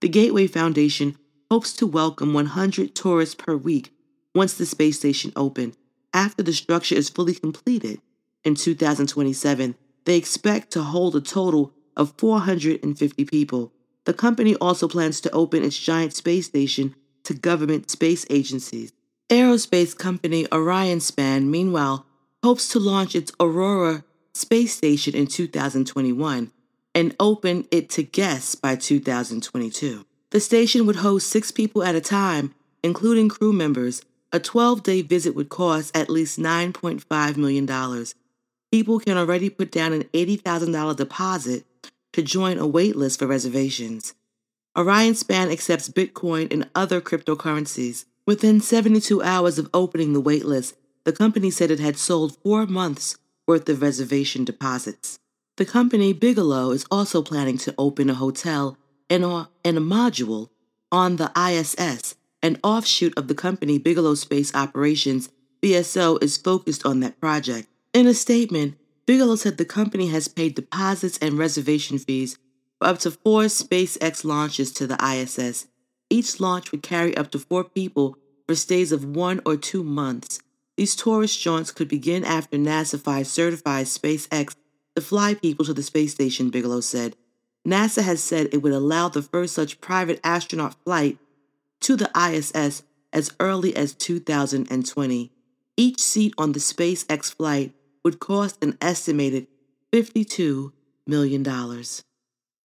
The 0.00 0.08
Gateway 0.08 0.48
Foundation 0.48 1.16
hopes 1.50 1.72
to 1.74 1.86
welcome 1.86 2.34
100 2.34 2.94
tourists 2.94 3.34
per 3.34 3.56
week 3.56 3.92
once 4.34 4.54
the 4.54 4.66
space 4.66 4.98
station 4.98 5.32
opens. 5.34 5.76
After 6.12 6.42
the 6.42 6.52
structure 6.52 6.94
is 6.94 7.08
fully 7.08 7.34
completed 7.34 8.00
in 8.44 8.54
2027, 8.54 9.74
they 10.04 10.16
expect 10.16 10.70
to 10.72 10.82
hold 10.82 11.16
a 11.16 11.20
total 11.20 11.72
of 11.96 12.14
450 12.18 13.24
people. 13.24 13.72
The 14.04 14.14
company 14.14 14.54
also 14.56 14.88
plans 14.88 15.20
to 15.22 15.30
open 15.32 15.64
its 15.64 15.78
giant 15.78 16.14
space 16.14 16.46
station 16.46 16.94
to 17.24 17.34
government 17.34 17.90
space 17.90 18.26
agencies. 18.30 18.92
Aerospace 19.28 19.96
company 19.96 20.46
Orion 20.52 21.00
Span, 21.00 21.50
meanwhile, 21.50 22.06
hopes 22.42 22.68
to 22.68 22.78
launch 22.78 23.14
its 23.14 23.32
Aurora 23.40 24.04
space 24.32 24.74
station 24.74 25.14
in 25.14 25.26
2021. 25.26 26.52
and 26.94 27.14
open 27.20 27.64
it 27.70 27.88
to 27.90 28.02
guests 28.02 28.56
by 28.56 28.74
2022. 28.74 30.04
The 30.30 30.40
station 30.40 30.84
would 30.86 30.96
host 30.96 31.28
six 31.28 31.50
people 31.50 31.82
at 31.82 31.94
a 31.94 32.00
time, 32.00 32.54
including 32.82 33.28
crew 33.30 33.52
members. 33.52 34.02
A 34.30 34.38
12 34.38 34.82
day 34.82 35.00
visit 35.00 35.34
would 35.34 35.48
cost 35.48 35.96
at 35.96 36.10
least 36.10 36.38
$9.5 36.38 37.36
million. 37.38 38.04
People 38.70 39.00
can 39.00 39.16
already 39.16 39.48
put 39.48 39.70
down 39.70 39.94
an 39.94 40.04
$80,000 40.12 40.96
deposit 40.96 41.64
to 42.12 42.22
join 42.22 42.58
a 42.58 42.68
waitlist 42.68 43.18
for 43.18 43.26
reservations. 43.26 44.14
Orion 44.76 45.14
Span 45.14 45.50
accepts 45.50 45.88
Bitcoin 45.88 46.52
and 46.52 46.68
other 46.74 47.00
cryptocurrencies. 47.00 48.04
Within 48.26 48.60
72 48.60 49.22
hours 49.22 49.58
of 49.58 49.70
opening 49.72 50.12
the 50.12 50.22
waitlist, 50.22 50.74
the 51.04 51.12
company 51.12 51.50
said 51.50 51.70
it 51.70 51.80
had 51.80 51.96
sold 51.96 52.36
four 52.42 52.66
months' 52.66 53.16
worth 53.46 53.66
of 53.70 53.80
reservation 53.80 54.44
deposits. 54.44 55.18
The 55.56 55.64
company, 55.64 56.12
Bigelow, 56.12 56.70
is 56.70 56.84
also 56.90 57.22
planning 57.22 57.56
to 57.58 57.74
open 57.78 58.10
a 58.10 58.14
hotel 58.14 58.76
and 59.10 59.24
a, 59.24 59.48
and 59.64 59.78
a 59.78 59.80
module 59.80 60.50
on 60.90 61.16
the 61.16 61.30
ISS. 61.36 62.14
An 62.42 62.58
offshoot 62.62 63.16
of 63.16 63.28
the 63.28 63.34
company, 63.34 63.78
Bigelow 63.78 64.14
Space 64.14 64.54
Operations, 64.54 65.28
BSO, 65.60 66.22
is 66.22 66.36
focused 66.36 66.86
on 66.86 67.00
that 67.00 67.20
project. 67.20 67.68
In 67.92 68.06
a 68.06 68.14
statement, 68.14 68.76
Bigelow 69.06 69.36
said 69.36 69.56
the 69.56 69.64
company 69.64 70.08
has 70.08 70.28
paid 70.28 70.54
deposits 70.54 71.18
and 71.18 71.38
reservation 71.38 71.98
fees 71.98 72.38
for 72.78 72.88
up 72.88 72.98
to 73.00 73.10
four 73.10 73.44
SpaceX 73.44 74.24
launches 74.24 74.72
to 74.72 74.86
the 74.86 75.02
ISS. 75.02 75.66
Each 76.10 76.38
launch 76.40 76.70
would 76.70 76.82
carry 76.82 77.16
up 77.16 77.30
to 77.32 77.38
four 77.38 77.64
people 77.64 78.16
for 78.46 78.54
stays 78.54 78.92
of 78.92 79.04
one 79.04 79.40
or 79.44 79.56
two 79.56 79.82
months. 79.82 80.40
These 80.76 80.94
tourist 80.94 81.40
jaunts 81.40 81.72
could 81.72 81.88
begin 81.88 82.24
after 82.24 82.56
NASA 82.56 83.26
certifies 83.26 83.98
SpaceX 83.98 84.54
to 84.94 85.02
fly 85.02 85.34
people 85.34 85.64
to 85.64 85.74
the 85.74 85.82
space 85.82 86.12
station, 86.12 86.50
Bigelow 86.50 86.80
said. 86.80 87.16
NASA 87.66 88.02
has 88.02 88.22
said 88.22 88.48
it 88.52 88.62
would 88.62 88.72
allow 88.72 89.08
the 89.08 89.22
first 89.22 89.54
such 89.54 89.80
private 89.80 90.20
astronaut 90.24 90.76
flight 90.84 91.18
to 91.80 91.96
the 91.96 92.10
ISS 92.16 92.82
as 93.12 93.34
early 93.40 93.74
as 93.76 93.94
2020. 93.94 95.30
Each 95.76 96.00
seat 96.00 96.34
on 96.36 96.52
the 96.52 96.58
SpaceX 96.58 97.34
flight 97.34 97.72
would 98.04 98.20
cost 98.20 98.62
an 98.62 98.76
estimated 98.80 99.46
$52 99.92 100.72
million. 101.06 101.42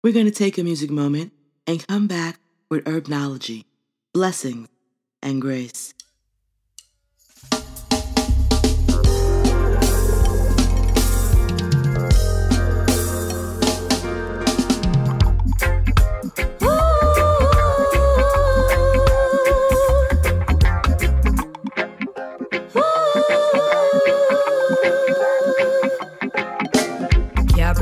We're 0.02 0.12
going 0.12 0.26
to 0.26 0.30
take 0.30 0.58
a 0.58 0.64
music 0.64 0.90
moment 0.90 1.32
and 1.66 1.86
come 1.86 2.06
back 2.06 2.38
with 2.70 2.84
herbnology, 2.84 3.64
blessings, 4.12 4.68
and 5.22 5.40
grace. 5.40 5.94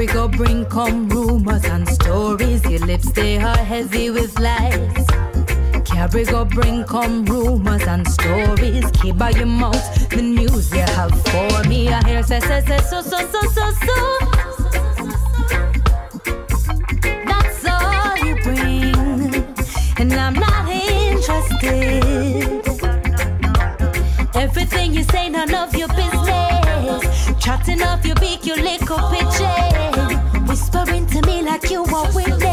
Carry 0.00 0.14
go 0.14 0.28
bring 0.28 0.64
come 0.64 1.10
rumors 1.10 1.64
and 1.66 1.86
stories. 1.86 2.64
Your 2.64 2.80
lips 2.86 3.12
they 3.12 3.36
are 3.36 3.58
heavy 3.58 4.08
with 4.08 4.38
lies. 4.38 5.06
Carry 5.84 6.24
go 6.24 6.46
bring 6.46 6.84
come 6.84 7.26
rumors 7.26 7.82
and 7.82 8.08
stories. 8.08 8.90
Keep 8.92 9.18
by 9.18 9.28
your 9.28 9.44
mouth 9.44 10.08
the 10.08 10.22
news 10.22 10.72
you 10.72 10.80
have 10.80 11.12
for 11.28 11.64
me. 11.68 11.90
I 11.90 12.02
hear 12.08 12.22
say 12.22 12.40
say 12.40 12.62
say 12.62 12.78
so 12.78 13.02
so 13.02 13.18
so 13.26 13.42
so 13.42 13.70
so. 13.72 14.18
That's 17.26 17.66
all 17.66 18.16
you 18.24 18.36
bring, 18.42 19.44
and 19.98 20.14
I'm 20.14 20.32
not 20.32 20.66
interested. 20.70 22.10
Everything 24.34 24.94
you 24.94 25.02
say, 25.02 25.28
none 25.28 25.54
of 25.54 25.74
your 25.74 25.79
Chatting 27.60 27.82
off 27.82 28.06
your 28.06 28.14
beak, 28.16 28.46
your 28.46 28.56
little 28.56 28.98
pigeon. 29.10 30.46
Whispering 30.46 31.06
to 31.08 31.20
me 31.26 31.42
like 31.42 31.70
you 31.70 31.84
a 31.84 32.12
witness. 32.14 32.42
And 32.42 32.49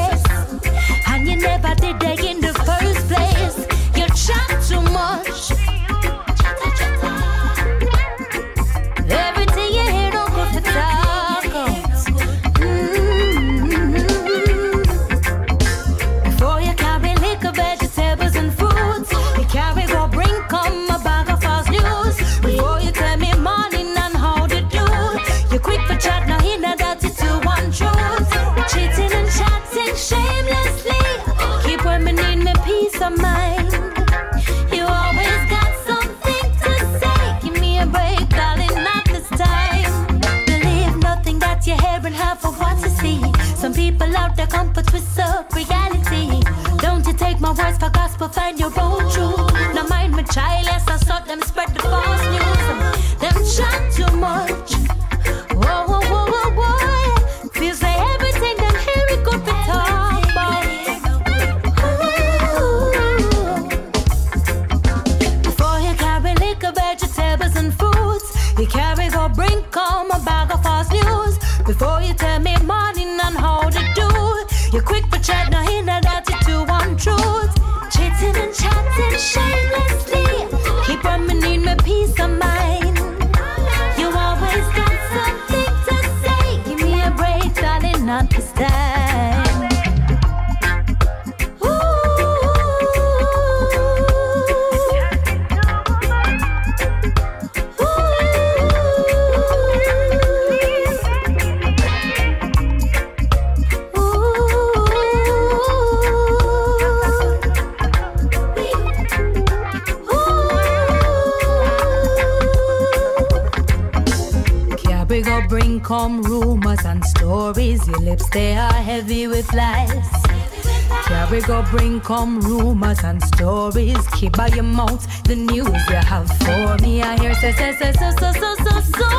bring 121.71 121.99
come 122.01 122.39
rumors 122.41 123.03
and 123.03 123.21
stories. 123.23 123.97
Keep 124.13 124.37
by 124.37 124.47
your 124.47 124.63
mouth 124.63 125.05
the 125.23 125.35
news 125.35 125.67
you 125.89 125.95
have 125.95 126.27
for 126.39 126.77
me. 126.81 127.01
I 127.01 127.17
hear 127.19 127.33
say 127.35 127.51
say 127.53 127.73
say 127.73 127.91
so 127.93 128.11
so 128.11 128.31
so 128.33 128.55
so 128.55 128.81
so. 128.97 129.09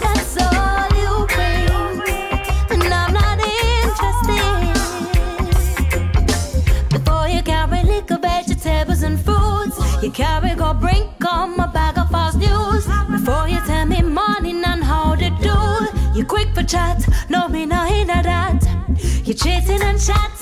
That's 0.00 0.36
all 0.40 0.88
you 1.00 1.26
bring, 1.34 2.02
and 2.70 2.94
I'm 2.94 3.12
not 3.12 3.38
interested. 3.40 4.74
Before 6.90 7.28
you 7.28 7.42
carry 7.42 7.82
liquor, 7.84 8.18
vegetables, 8.18 9.02
and 9.02 9.20
fruits, 9.20 9.78
you 10.02 10.10
carry 10.10 10.54
go 10.54 10.72
bring 10.74 11.10
come 11.18 11.58
a 11.60 11.68
bag 11.68 11.98
of 11.98 12.10
false 12.10 12.34
news. 12.34 12.86
Before 13.10 13.48
you 13.48 13.60
tell 13.66 13.86
me 13.86 14.02
morning 14.02 14.64
and 14.64 14.82
how 14.82 15.14
to 15.14 15.30
do, 15.42 16.18
you 16.18 16.24
quick 16.24 16.48
for 16.54 16.62
chat, 16.62 17.04
chasing 19.38 19.80
and 19.82 20.00
chatting 20.00 20.37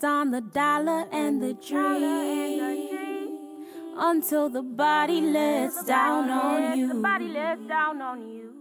Focused 0.00 0.04
on 0.04 0.30
the 0.30 0.40
dollar 0.40 1.06
and 1.12 1.42
the 1.42 1.52
dream 1.54 3.38
until 3.98 4.48
the 4.48 4.62
body 4.62 5.20
lets 5.20 5.84
down 5.84 6.30
on 6.30 6.78
you. 6.78 8.54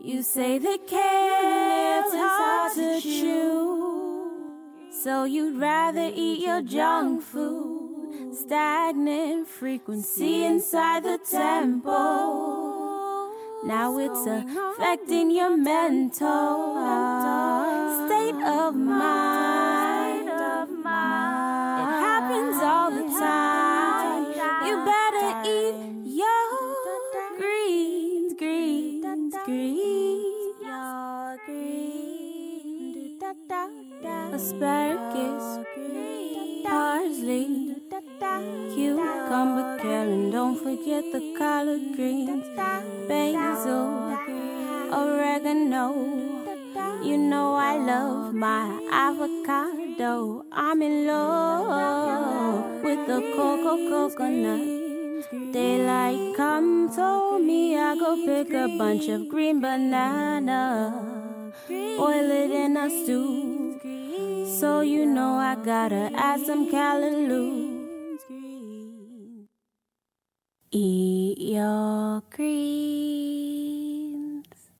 You 0.00 0.22
say 0.22 0.58
the 0.58 0.70
is 0.70 2.12
hard 2.14 2.72
to 2.74 3.00
chew, 3.00 4.42
so 4.90 5.24
you'd 5.24 5.56
rather 5.60 6.10
eat 6.12 6.40
your 6.40 6.62
junk 6.62 7.22
food. 7.22 8.34
Stagnant 8.34 9.46
frequency 9.46 10.44
inside 10.44 11.04
the 11.04 11.18
temple. 11.18 12.58
Now 13.64 13.98
it's 13.98 14.26
affecting 14.26 15.30
your 15.30 15.56
mental 15.56 16.74
state 18.06 18.42
of 18.44 18.74
mind. 18.74 19.97
Happens 22.28 22.60
all 22.62 22.90
the 22.90 23.04
time. 23.18 24.26
You 24.66 24.84
better 24.84 25.48
eat 25.48 25.76
your 26.04 26.44
greens, 27.38 28.34
greens, 28.36 29.34
greens. 29.46 30.60
Your 30.60 31.40
greens. 31.46 33.22
Asparagus, 34.34 35.64
parsley, 36.66 37.76
cucumber, 38.74 39.78
kale, 39.80 40.30
don't 40.30 40.58
forget 40.62 41.04
the 41.10 41.34
collard 41.38 41.96
greens, 41.96 42.44
basil, 43.08 44.18
oregano. 44.92 46.47
You 47.02 47.16
know 47.16 47.54
I 47.54 47.76
love 47.76 48.34
my 48.34 48.80
avocado. 48.90 50.44
I'm 50.50 50.82
in 50.82 51.06
love 51.06 52.82
with 52.82 53.06
the 53.06 53.20
cocoa 53.36 53.76
coconut. 53.88 54.78
Daylight 55.52 56.36
come 56.36 56.90
told 56.94 57.42
me 57.42 57.76
I 57.76 57.94
go 57.96 58.16
pick 58.26 58.52
a 58.52 58.68
bunch 58.76 59.08
of 59.08 59.28
green 59.28 59.60
banana, 59.60 60.92
boil 61.68 62.30
it 62.30 62.50
in 62.50 62.76
a 62.76 62.88
stew. 62.88 63.78
So 64.58 64.80
you 64.80 65.06
know 65.06 65.36
I 65.36 65.54
gotta 65.54 66.10
add 66.14 66.40
some 66.46 66.68
callaloo. 66.70 67.76
Eat 70.70 71.38
your 71.38 72.22
greens. 72.30 73.58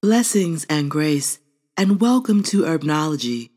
Blessings 0.01 0.67
and 0.69 0.91
grace, 0.91 1.39
and 1.79 2.01
welcome 2.01 2.43
to 2.43 2.63
Herbnology. 2.63 3.51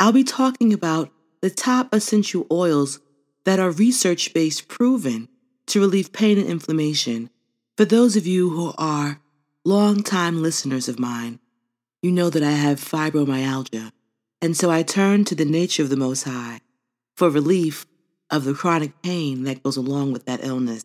I'll 0.00 0.10
be 0.10 0.24
talking 0.24 0.72
about 0.72 1.12
the 1.42 1.48
top 1.48 1.94
essential 1.94 2.44
oils 2.50 2.98
that 3.44 3.60
are 3.60 3.70
research 3.70 4.34
based 4.34 4.66
proven 4.66 5.28
to 5.66 5.78
relieve 5.78 6.12
pain 6.12 6.38
and 6.38 6.48
inflammation. 6.48 7.30
For 7.76 7.84
those 7.84 8.16
of 8.16 8.26
you 8.26 8.50
who 8.50 8.74
are 8.78 9.20
long-time 9.64 10.42
listeners 10.42 10.88
of 10.88 10.98
mine, 10.98 11.38
you 12.02 12.10
know 12.10 12.30
that 12.30 12.42
I 12.42 12.50
have 12.50 12.80
fibromyalgia, 12.80 13.92
and 14.40 14.56
so 14.56 14.68
I 14.68 14.82
turn 14.82 15.24
to 15.26 15.36
the 15.36 15.44
nature 15.44 15.84
of 15.84 15.88
the 15.88 15.96
Most 15.96 16.24
High 16.24 16.62
for 17.16 17.30
relief 17.30 17.86
of 18.28 18.42
the 18.42 18.54
chronic 18.54 19.00
pain 19.02 19.44
that 19.44 19.62
goes 19.62 19.76
along 19.76 20.12
with 20.12 20.24
that 20.24 20.44
illness. 20.44 20.84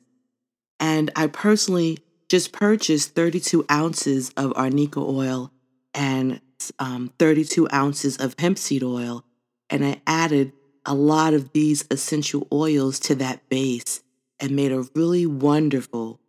And 0.79 1.09
I 1.15 1.25
personally 1.25 1.97
just 2.29 2.51
purchased 2.51 3.15
32 3.15 3.65
ounces 3.71 4.29
of 4.37 4.53
arnica 4.55 4.99
oil 4.99 5.51
and 5.95 6.39
um, 6.79 7.11
32 7.19 7.67
ounces 7.71 8.17
of 8.17 8.35
hemp 8.39 8.57
seed 8.57 8.83
oil, 8.83 9.23
and 9.69 9.85
I 9.85 10.01
added 10.05 10.53
a 10.85 10.93
lot 10.93 11.33
of 11.33 11.51
these 11.51 11.85
essential 11.91 12.47
oils 12.51 12.99
to 13.01 13.15
that 13.15 13.47
base 13.49 14.01
and 14.39 14.55
made 14.55 14.71
a 14.71 14.85
really 14.95 15.25
wonderful 15.25 16.19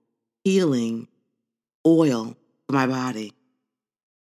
healing 0.44 1.08
oil 1.86 2.36
for 2.66 2.72
my 2.72 2.86
body. 2.86 3.32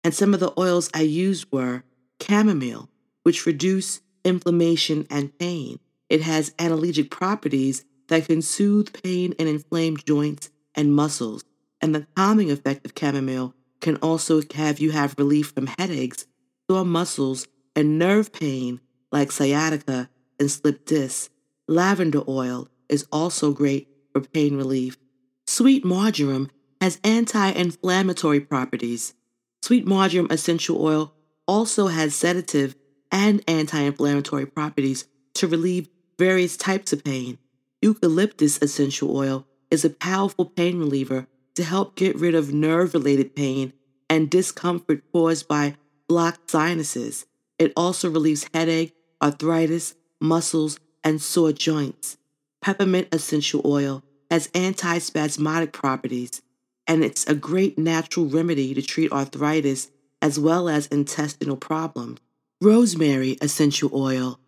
And 0.03 0.13
some 0.13 0.33
of 0.33 0.39
the 0.39 0.53
oils 0.57 0.89
I 0.93 1.01
used 1.01 1.51
were 1.51 1.83
chamomile, 2.21 2.89
which 3.23 3.45
reduce 3.45 4.01
inflammation 4.25 5.05
and 5.09 5.37
pain. 5.37 5.79
It 6.09 6.21
has 6.21 6.51
analgesic 6.51 7.09
properties 7.09 7.85
that 8.07 8.25
can 8.25 8.41
soothe 8.41 8.93
pain 9.03 9.33
and 9.39 9.47
inflamed 9.47 10.05
joints 10.05 10.49
and 10.75 10.93
muscles. 10.93 11.43
And 11.81 11.93
the 11.93 12.07
calming 12.15 12.51
effect 12.51 12.85
of 12.85 12.93
chamomile 12.97 13.53
can 13.83 13.97
also 13.97 14.41
have 14.55 14.79
you 14.79 14.91
have 14.91 15.13
relief 15.17 15.51
from 15.51 15.67
headaches, 15.67 16.25
sore 16.67 16.85
muscles, 16.85 17.47
and 17.75 17.99
nerve 17.99 18.31
pain 18.31 18.79
like 19.11 19.31
sciatica 19.31 20.09
and 20.39 20.49
slip 20.49 20.85
disc. 20.85 21.29
Lavender 21.67 22.23
oil 22.27 22.69
is 22.89 23.05
also 23.11 23.51
great 23.51 23.89
for 24.11 24.21
pain 24.21 24.55
relief. 24.55 24.97
Sweet 25.45 25.83
marjoram 25.83 26.49
has 26.79 26.99
anti 27.03 27.49
inflammatory 27.49 28.39
properties. 28.39 29.13
Sweet 29.61 29.85
marjoram 29.85 30.27
essential 30.31 30.81
oil 30.81 31.13
also 31.45 31.87
has 31.87 32.15
sedative 32.15 32.75
and 33.11 33.43
anti 33.47 33.79
inflammatory 33.79 34.45
properties 34.45 35.05
to 35.35 35.47
relieve 35.47 35.89
various 36.17 36.55
types 36.55 36.93
of 36.93 37.03
pain. 37.03 37.37
Eucalyptus 37.81 38.61
essential 38.61 39.15
oil 39.15 39.45
is 39.69 39.83
a 39.83 39.89
powerful 39.89 40.45
pain 40.45 40.79
reliever 40.79 41.27
to 41.55 41.63
help 41.63 41.95
get 41.95 42.15
rid 42.15 42.35
of 42.35 42.53
nerve 42.53 42.93
related 42.93 43.35
pain 43.35 43.73
and 44.09 44.29
discomfort 44.29 45.03
caused 45.11 45.47
by 45.47 45.75
blocked 46.07 46.49
sinuses. 46.49 47.25
It 47.57 47.73
also 47.75 48.09
relieves 48.09 48.49
headache, 48.53 48.95
arthritis, 49.21 49.95
muscles, 50.19 50.79
and 51.03 51.21
sore 51.21 51.51
joints. 51.51 52.17
Peppermint 52.61 53.07
essential 53.11 53.61
oil 53.65 54.03
has 54.31 54.47
antispasmodic 54.49 55.71
properties, 55.73 56.41
and 56.87 57.03
it's 57.03 57.27
a 57.27 57.35
great 57.35 57.77
natural 57.77 58.25
remedy 58.25 58.73
to 58.73 58.81
treat 58.81 59.11
arthritis 59.11 59.91
as 60.21 60.39
well 60.39 60.69
as 60.69 60.87
intestinal 60.87 61.57
problems. 61.57 62.19
Rosemary 62.61 63.37
essential 63.41 63.89
oil 63.93 64.39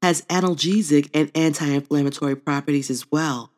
has 0.00 0.22
analgesic 0.22 1.10
and 1.12 1.30
anti 1.34 1.66
inflammatory 1.66 2.36
properties 2.36 2.90
as 2.90 3.10
well, 3.10 3.50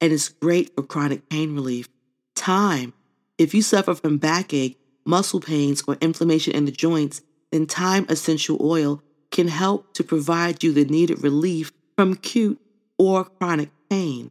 and 0.00 0.12
is 0.12 0.28
great 0.28 0.74
for 0.74 0.82
chronic 0.82 1.28
pain 1.28 1.54
relief. 1.54 1.88
Thyme. 2.36 2.92
If 3.38 3.54
you 3.54 3.62
suffer 3.62 3.94
from 3.94 4.18
backache, 4.18 4.78
muscle 5.04 5.40
pains, 5.40 5.82
or 5.88 5.96
inflammation 6.00 6.54
in 6.54 6.64
the 6.64 6.72
joints, 6.72 7.22
then 7.50 7.66
thyme 7.66 8.06
essential 8.08 8.58
oil 8.60 9.02
can 9.30 9.48
help 9.48 9.92
to 9.94 10.04
provide 10.04 10.62
you 10.62 10.72
the 10.72 10.84
needed 10.84 11.22
relief 11.22 11.72
from 11.96 12.12
acute 12.12 12.60
or 12.98 13.24
chronic 13.24 13.70
pain. 13.90 14.30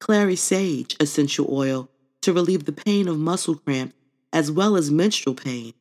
Clary 0.00 0.36
sage 0.36 0.96
essential 1.00 1.46
oil 1.50 1.88
to 2.22 2.32
relieve 2.32 2.64
the 2.64 2.72
pain 2.72 3.08
of 3.08 3.18
muscle 3.18 3.56
cramp 3.56 3.94
as 4.32 4.50
well 4.50 4.76
as 4.76 4.90
menstrual 4.90 5.34
pain. 5.34 5.72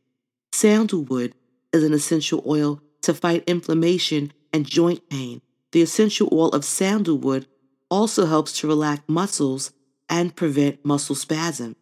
Sandalwood 0.54 1.34
is 1.74 1.84
an 1.84 1.94
essential 1.94 2.44
oil 2.48 2.82
to 3.02 3.14
fight 3.14 3.44
inflammation 3.46 4.32
and 4.54 4.66
joint 4.66 5.10
pain. 5.10 5.42
The 5.74 5.82
essential 5.82 6.30
oil 6.32 6.50
of 6.50 6.64
sandalwood 6.64 7.48
also 7.90 8.26
helps 8.26 8.60
to 8.60 8.68
relax 8.68 9.04
muscles 9.08 9.72
and 10.10 10.36
prevent 10.36 10.84
muscle 10.86 11.16
spasm. 11.16 11.76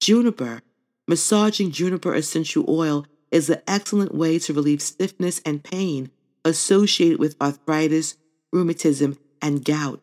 Juniper. 0.00 0.62
Massaging 1.06 1.70
juniper 1.70 2.14
essential 2.14 2.64
oil 2.68 3.06
is 3.30 3.48
an 3.48 3.62
excellent 3.66 4.14
way 4.14 4.38
to 4.38 4.52
relieve 4.52 4.82
stiffness 4.82 5.40
and 5.44 5.64
pain 5.64 6.10
associated 6.44 7.18
with 7.18 7.36
arthritis, 7.40 8.16
rheumatism, 8.52 9.18
and 9.40 9.64
gout. 9.64 10.00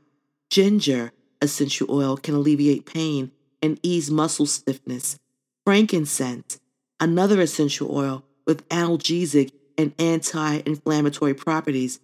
Ginger 0.50 1.12
essential 1.42 1.88
oil 1.90 2.18
can 2.18 2.36
alleviate 2.36 2.86
pain 2.86 3.32
and 3.62 3.80
ease 3.84 4.12
muscle 4.12 4.46
stiffness. 4.46 5.18
Frankincense, 5.66 6.60
another 7.00 7.42
essential 7.42 7.96
oil 7.96 8.24
with 8.46 8.68
analgesic 8.70 9.52
and 9.78 9.94
anti 10.00 10.62
inflammatory 10.66 11.34
properties. 11.34 12.00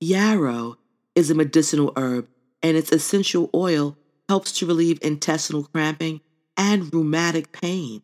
Yarrow 0.00 0.78
is 1.14 1.30
a 1.30 1.34
medicinal 1.34 1.92
herb, 1.96 2.28
and 2.62 2.76
its 2.76 2.90
essential 2.90 3.50
oil 3.54 3.96
helps 4.28 4.52
to 4.52 4.66
relieve 4.66 4.98
intestinal 5.02 5.64
cramping 5.64 6.20
and 6.56 6.92
rheumatic 6.92 7.52
pain. 7.52 8.02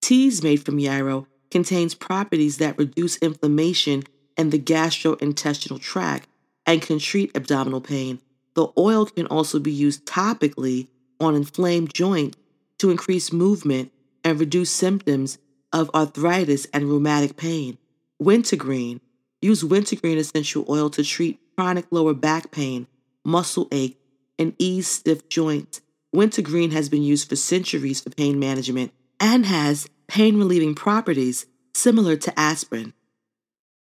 Teas 0.00 0.42
made 0.42 0.64
from 0.64 0.78
yarrow 0.78 1.26
contains 1.50 1.94
properties 1.94 2.58
that 2.58 2.78
reduce 2.78 3.16
inflammation 3.18 4.02
in 4.36 4.50
the 4.50 4.58
gastrointestinal 4.58 5.80
tract 5.80 6.28
and 6.66 6.82
can 6.82 6.98
treat 6.98 7.36
abdominal 7.36 7.80
pain. 7.80 8.20
The 8.54 8.68
oil 8.76 9.06
can 9.06 9.26
also 9.26 9.58
be 9.58 9.72
used 9.72 10.06
topically 10.06 10.88
on 11.20 11.34
inflamed 11.34 11.94
joints 11.94 12.36
to 12.78 12.90
increase 12.90 13.32
movement 13.32 13.92
and 14.24 14.38
reduce 14.38 14.70
symptoms 14.70 15.38
of 15.72 15.90
arthritis 15.94 16.66
and 16.72 16.84
rheumatic 16.84 17.36
pain. 17.36 17.78
Wintergreen. 18.18 19.00
Use 19.42 19.62
wintergreen 19.62 20.18
essential 20.18 20.64
oil 20.68 20.90
to 20.90 21.04
treat 21.04 21.38
chronic 21.56 21.86
lower 21.90 22.14
back 22.14 22.50
pain, 22.50 22.86
muscle 23.24 23.68
ache, 23.70 23.98
and 24.38 24.54
ease 24.58 24.86
stiff 24.88 25.28
joints. 25.28 25.80
wintergreen 26.12 26.70
has 26.70 26.88
been 26.88 27.02
used 27.02 27.28
for 27.28 27.36
centuries 27.36 28.00
for 28.00 28.10
pain 28.10 28.38
management 28.38 28.92
and 29.20 29.46
has 29.46 29.88
pain 30.08 30.38
relieving 30.38 30.74
properties 30.74 31.46
similar 31.74 32.16
to 32.16 32.38
aspirin. 32.38 32.92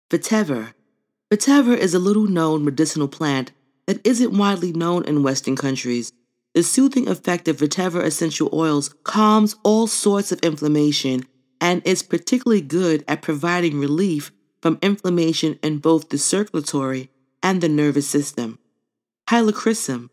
Vetiver. 0.09 0.73
Vetiver 1.31 1.77
is 1.77 1.93
a 1.93 1.99
little 1.99 2.25
known 2.25 2.65
medicinal 2.65 3.07
plant 3.07 3.51
that 3.85 4.05
isn't 4.05 4.37
widely 4.37 4.71
known 4.71 5.03
in 5.05 5.23
Western 5.23 5.55
countries. 5.55 6.11
The 6.53 6.63
soothing 6.63 7.07
effect 7.07 7.47
of 7.47 7.57
vetiver 7.57 8.03
essential 8.03 8.49
oils 8.51 8.93
calms 9.03 9.55
all 9.63 9.87
sorts 9.87 10.31
of 10.31 10.39
inflammation 10.39 11.23
and 11.61 11.81
is 11.85 12.01
particularly 12.01 12.61
good 12.61 13.03
at 13.07 13.21
providing 13.21 13.79
relief 13.79 14.31
from 14.61 14.79
inflammation 14.81 15.59
in 15.61 15.77
both 15.77 16.09
the 16.09 16.17
circulatory 16.17 17.09
and 17.41 17.61
the 17.61 17.69
nervous 17.69 18.07
system. 18.07 18.59
Helichrysum. 19.29 20.09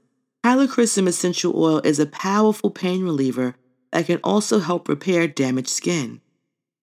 Helichrysum 0.47 1.09
essential 1.09 1.61
oil 1.61 1.81
is 1.81 1.99
a 1.99 2.07
powerful 2.07 2.71
pain 2.71 3.03
reliever 3.03 3.57
that 3.91 4.07
can 4.07 4.21
also 4.23 4.61
help 4.61 4.89
repair 4.89 5.27
damaged 5.27 5.67
skin. 5.67 6.21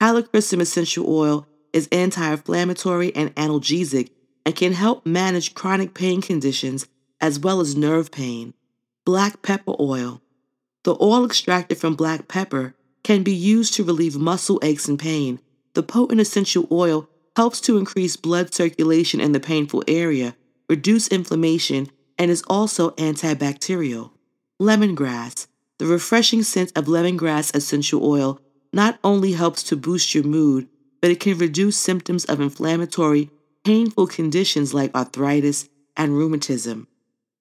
Helichrysum 0.01 0.59
essential 0.59 1.05
oil 1.07 1.47
is 1.71 1.87
anti 1.89 2.29
inflammatory 2.29 3.15
and 3.15 3.33
analgesic 3.35 4.09
and 4.45 4.53
can 4.53 4.73
help 4.73 5.05
manage 5.05 5.53
chronic 5.53 5.93
pain 5.93 6.21
conditions 6.21 6.89
as 7.21 7.39
well 7.39 7.61
as 7.61 7.73
nerve 7.73 8.11
pain. 8.11 8.53
Black 9.05 9.41
pepper 9.41 9.75
oil. 9.79 10.21
The 10.83 10.97
oil 10.99 11.23
extracted 11.23 11.77
from 11.77 11.95
black 11.95 12.27
pepper 12.27 12.75
can 13.01 13.23
be 13.23 13.33
used 13.33 13.75
to 13.75 13.85
relieve 13.85 14.17
muscle 14.17 14.59
aches 14.61 14.89
and 14.89 14.99
pain. 14.99 15.39
The 15.73 15.83
potent 15.83 16.19
essential 16.19 16.67
oil 16.69 17.07
helps 17.37 17.61
to 17.61 17.77
increase 17.77 18.17
blood 18.17 18.53
circulation 18.53 19.21
in 19.21 19.31
the 19.31 19.39
painful 19.39 19.85
area, 19.87 20.35
reduce 20.67 21.07
inflammation, 21.07 21.87
and 22.17 22.29
is 22.31 22.43
also 22.47 22.91
antibacterial. 22.91 24.11
Lemongrass. 24.59 25.47
The 25.79 25.85
refreshing 25.85 26.43
scent 26.43 26.71
of 26.75 26.85
lemongrass 26.85 27.55
essential 27.55 28.05
oil 28.05 28.39
not 28.71 28.99
only 29.03 29.33
helps 29.33 29.63
to 29.63 29.75
boost 29.75 30.15
your 30.15 30.23
mood, 30.23 30.67
but 31.01 31.11
it 31.11 31.19
can 31.19 31.37
reduce 31.37 31.77
symptoms 31.77 32.25
of 32.25 32.39
inflammatory, 32.39 33.29
painful 33.63 34.07
conditions 34.07 34.73
like 34.73 34.95
arthritis 34.95 35.69
and 35.97 36.17
rheumatism. 36.17 36.87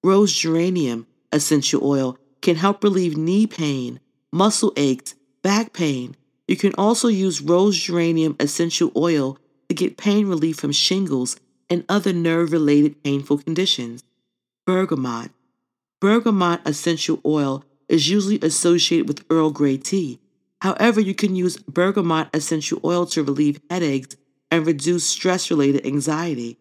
Rose 0.03 0.33
geranium 0.33 1.07
essential 1.31 1.85
oil 1.85 2.17
can 2.41 2.57
help 2.57 2.83
relieve 2.83 3.15
knee 3.17 3.47
pain, 3.47 3.99
muscle 4.31 4.73
aches, 4.75 5.15
back 5.41 5.73
pain. 5.73 6.15
You 6.47 6.57
can 6.57 6.73
also 6.77 7.07
use 7.07 7.41
rose 7.41 7.77
geranium 7.79 8.35
essential 8.39 8.91
oil 8.95 9.37
to 9.69 9.75
get 9.75 9.97
pain 9.97 10.27
relief 10.27 10.57
from 10.57 10.71
shingles 10.71 11.37
and 11.69 11.85
other 11.87 12.13
nerve 12.13 12.51
related 12.51 13.01
painful 13.03 13.37
conditions. 13.39 14.03
Bergamot. 14.65 15.29
Bergamot 15.99 16.61
essential 16.65 17.19
oil 17.25 17.65
is 17.89 18.09
usually 18.09 18.39
associated 18.41 19.09
with 19.09 19.25
Earl 19.29 19.51
Grey 19.51 19.77
tea. 19.77 20.19
However, 20.61 21.01
you 21.01 21.13
can 21.13 21.35
use 21.35 21.57
bergamot 21.57 22.29
essential 22.33 22.79
oil 22.85 23.05
to 23.07 23.23
relieve 23.23 23.59
headaches 23.69 24.15
and 24.49 24.65
reduce 24.65 25.03
stress 25.03 25.51
related 25.51 25.85
anxiety. 25.85 26.57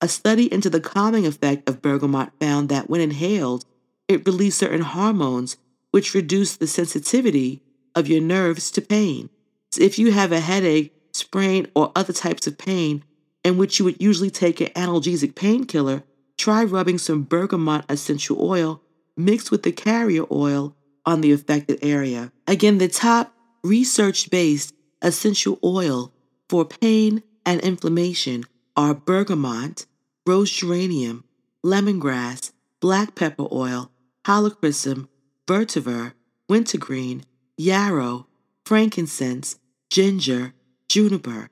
A 0.00 0.08
study 0.08 0.50
into 0.50 0.70
the 0.70 0.80
calming 0.80 1.26
effect 1.26 1.68
of 1.68 1.82
bergamot 1.82 2.30
found 2.40 2.70
that 2.70 2.88
when 2.88 3.02
inhaled, 3.02 3.66
it 4.08 4.26
released 4.26 4.58
certain 4.58 4.80
hormones 4.80 5.58
which 5.90 6.14
reduce 6.14 6.56
the 6.56 6.66
sensitivity 6.66 7.62
of 7.94 8.08
your 8.08 8.22
nerves 8.22 8.70
to 8.70 8.80
pain. 8.80 9.28
So 9.70 9.82
if 9.82 9.98
you 9.98 10.12
have 10.12 10.32
a 10.32 10.40
headache, 10.40 10.94
sprain, 11.12 11.66
or 11.74 11.92
other 11.94 12.14
types 12.14 12.46
of 12.46 12.56
pain 12.56 13.04
in 13.44 13.58
which 13.58 13.78
you 13.78 13.84
would 13.84 14.00
usually 14.00 14.30
take 14.30 14.62
an 14.62 14.68
analgesic 14.68 15.34
painkiller, 15.34 16.04
try 16.36 16.64
rubbing 16.64 16.98
some 16.98 17.22
bergamot 17.22 17.84
essential 17.88 18.36
oil 18.40 18.82
mixed 19.16 19.50
with 19.50 19.62
the 19.62 19.72
carrier 19.72 20.24
oil 20.30 20.74
on 21.06 21.20
the 21.20 21.32
affected 21.32 21.78
area. 21.82 22.32
Again, 22.46 22.78
the 22.78 22.88
top 22.88 23.34
research 23.62 24.30
based 24.30 24.74
essential 25.02 25.58
oil 25.62 26.12
for 26.48 26.64
pain 26.64 27.22
and 27.44 27.60
inflammation 27.60 28.44
are 28.76 28.94
bergamot, 28.94 29.86
rose 30.26 30.50
geranium, 30.50 31.24
lemongrass, 31.64 32.52
black 32.80 33.14
pepper 33.14 33.46
oil, 33.52 33.90
helichrysum, 34.24 35.08
vetiver, 35.46 36.12
wintergreen, 36.48 37.24
yarrow, 37.56 38.26
frankincense, 38.64 39.58
ginger, 39.90 40.54
juniper, 40.88 41.50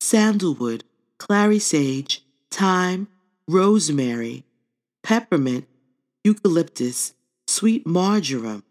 sandalwood, 0.00 0.84
clary 1.18 1.58
sage, 1.58 2.24
thyme, 2.50 3.08
rosemary, 3.48 4.44
peppermint, 5.02 5.66
eucalyptus, 6.24 7.14
sweet 7.46 7.86
marjoram, 7.86 8.62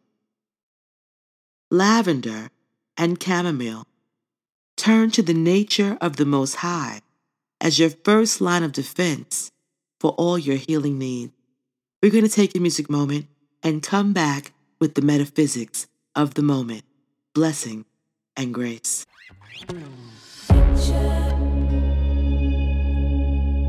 lavender, 1.70 2.50
and 2.98 3.22
chamomile. 3.22 3.86
Turn 4.78 5.12
to 5.12 5.22
the 5.22 5.34
nature 5.34 5.98
of 6.02 6.16
the 6.16 6.26
Most 6.26 6.56
High 6.56 7.02
as 7.60 7.78
your 7.78 7.90
first 7.90 8.42
line 8.42 8.64
of 8.64 8.72
defense 8.72 9.52
for 10.00 10.12
all 10.12 10.38
your 10.38 10.56
healing 10.56 10.98
needs. 10.98 11.34
We're 12.02 12.12
going 12.12 12.24
to 12.24 12.30
take 12.30 12.56
a 12.56 12.60
music 12.60 12.90
moment 12.90 13.28
and 13.62 13.84
come 13.84 14.14
back 14.14 14.54
with 14.80 14.96
the 14.96 15.04
metaphysics 15.04 15.88
of 16.16 16.34
the 16.34 16.42
moment, 16.42 16.84
blessing, 17.36 17.86
and 18.36 18.54
grace. 18.54 19.06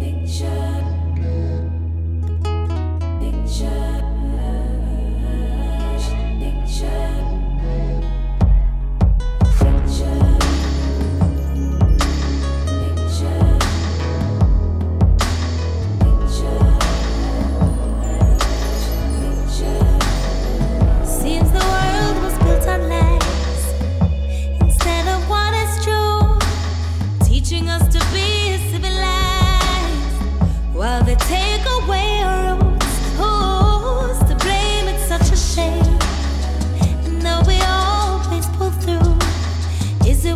Seems 0.00 0.61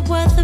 is 0.09 0.36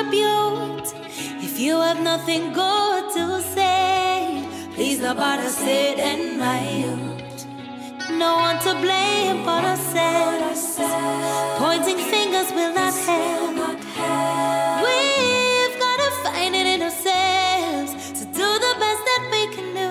contribute 0.00 0.94
if 1.42 1.58
you 1.58 1.80
have 1.80 2.02
nothing 2.02 2.52
good 2.52 3.12
to 3.14 3.40
say? 3.42 4.46
Please 4.74 5.00
nobody 5.00 5.46
sit 5.48 5.98
and 5.98 6.40
write. 6.40 7.46
No 8.12 8.36
one 8.36 8.58
to 8.60 8.72
blame 8.80 9.44
but 9.44 9.64
ourselves. 9.64 10.78
Pointing 11.58 11.98
fingers 11.98 12.50
will 12.52 12.74
not 12.74 12.94
help. 12.94 13.56
We've 14.84 15.76
gotta 15.78 16.10
find 16.24 16.54
it 16.54 16.66
in 16.66 16.82
ourselves 16.82 18.12
to 18.20 18.24
do 18.26 18.48
the 18.66 18.74
best 18.82 19.02
that 19.10 19.22
we 19.32 19.54
can 19.54 19.74
do. 19.74 19.89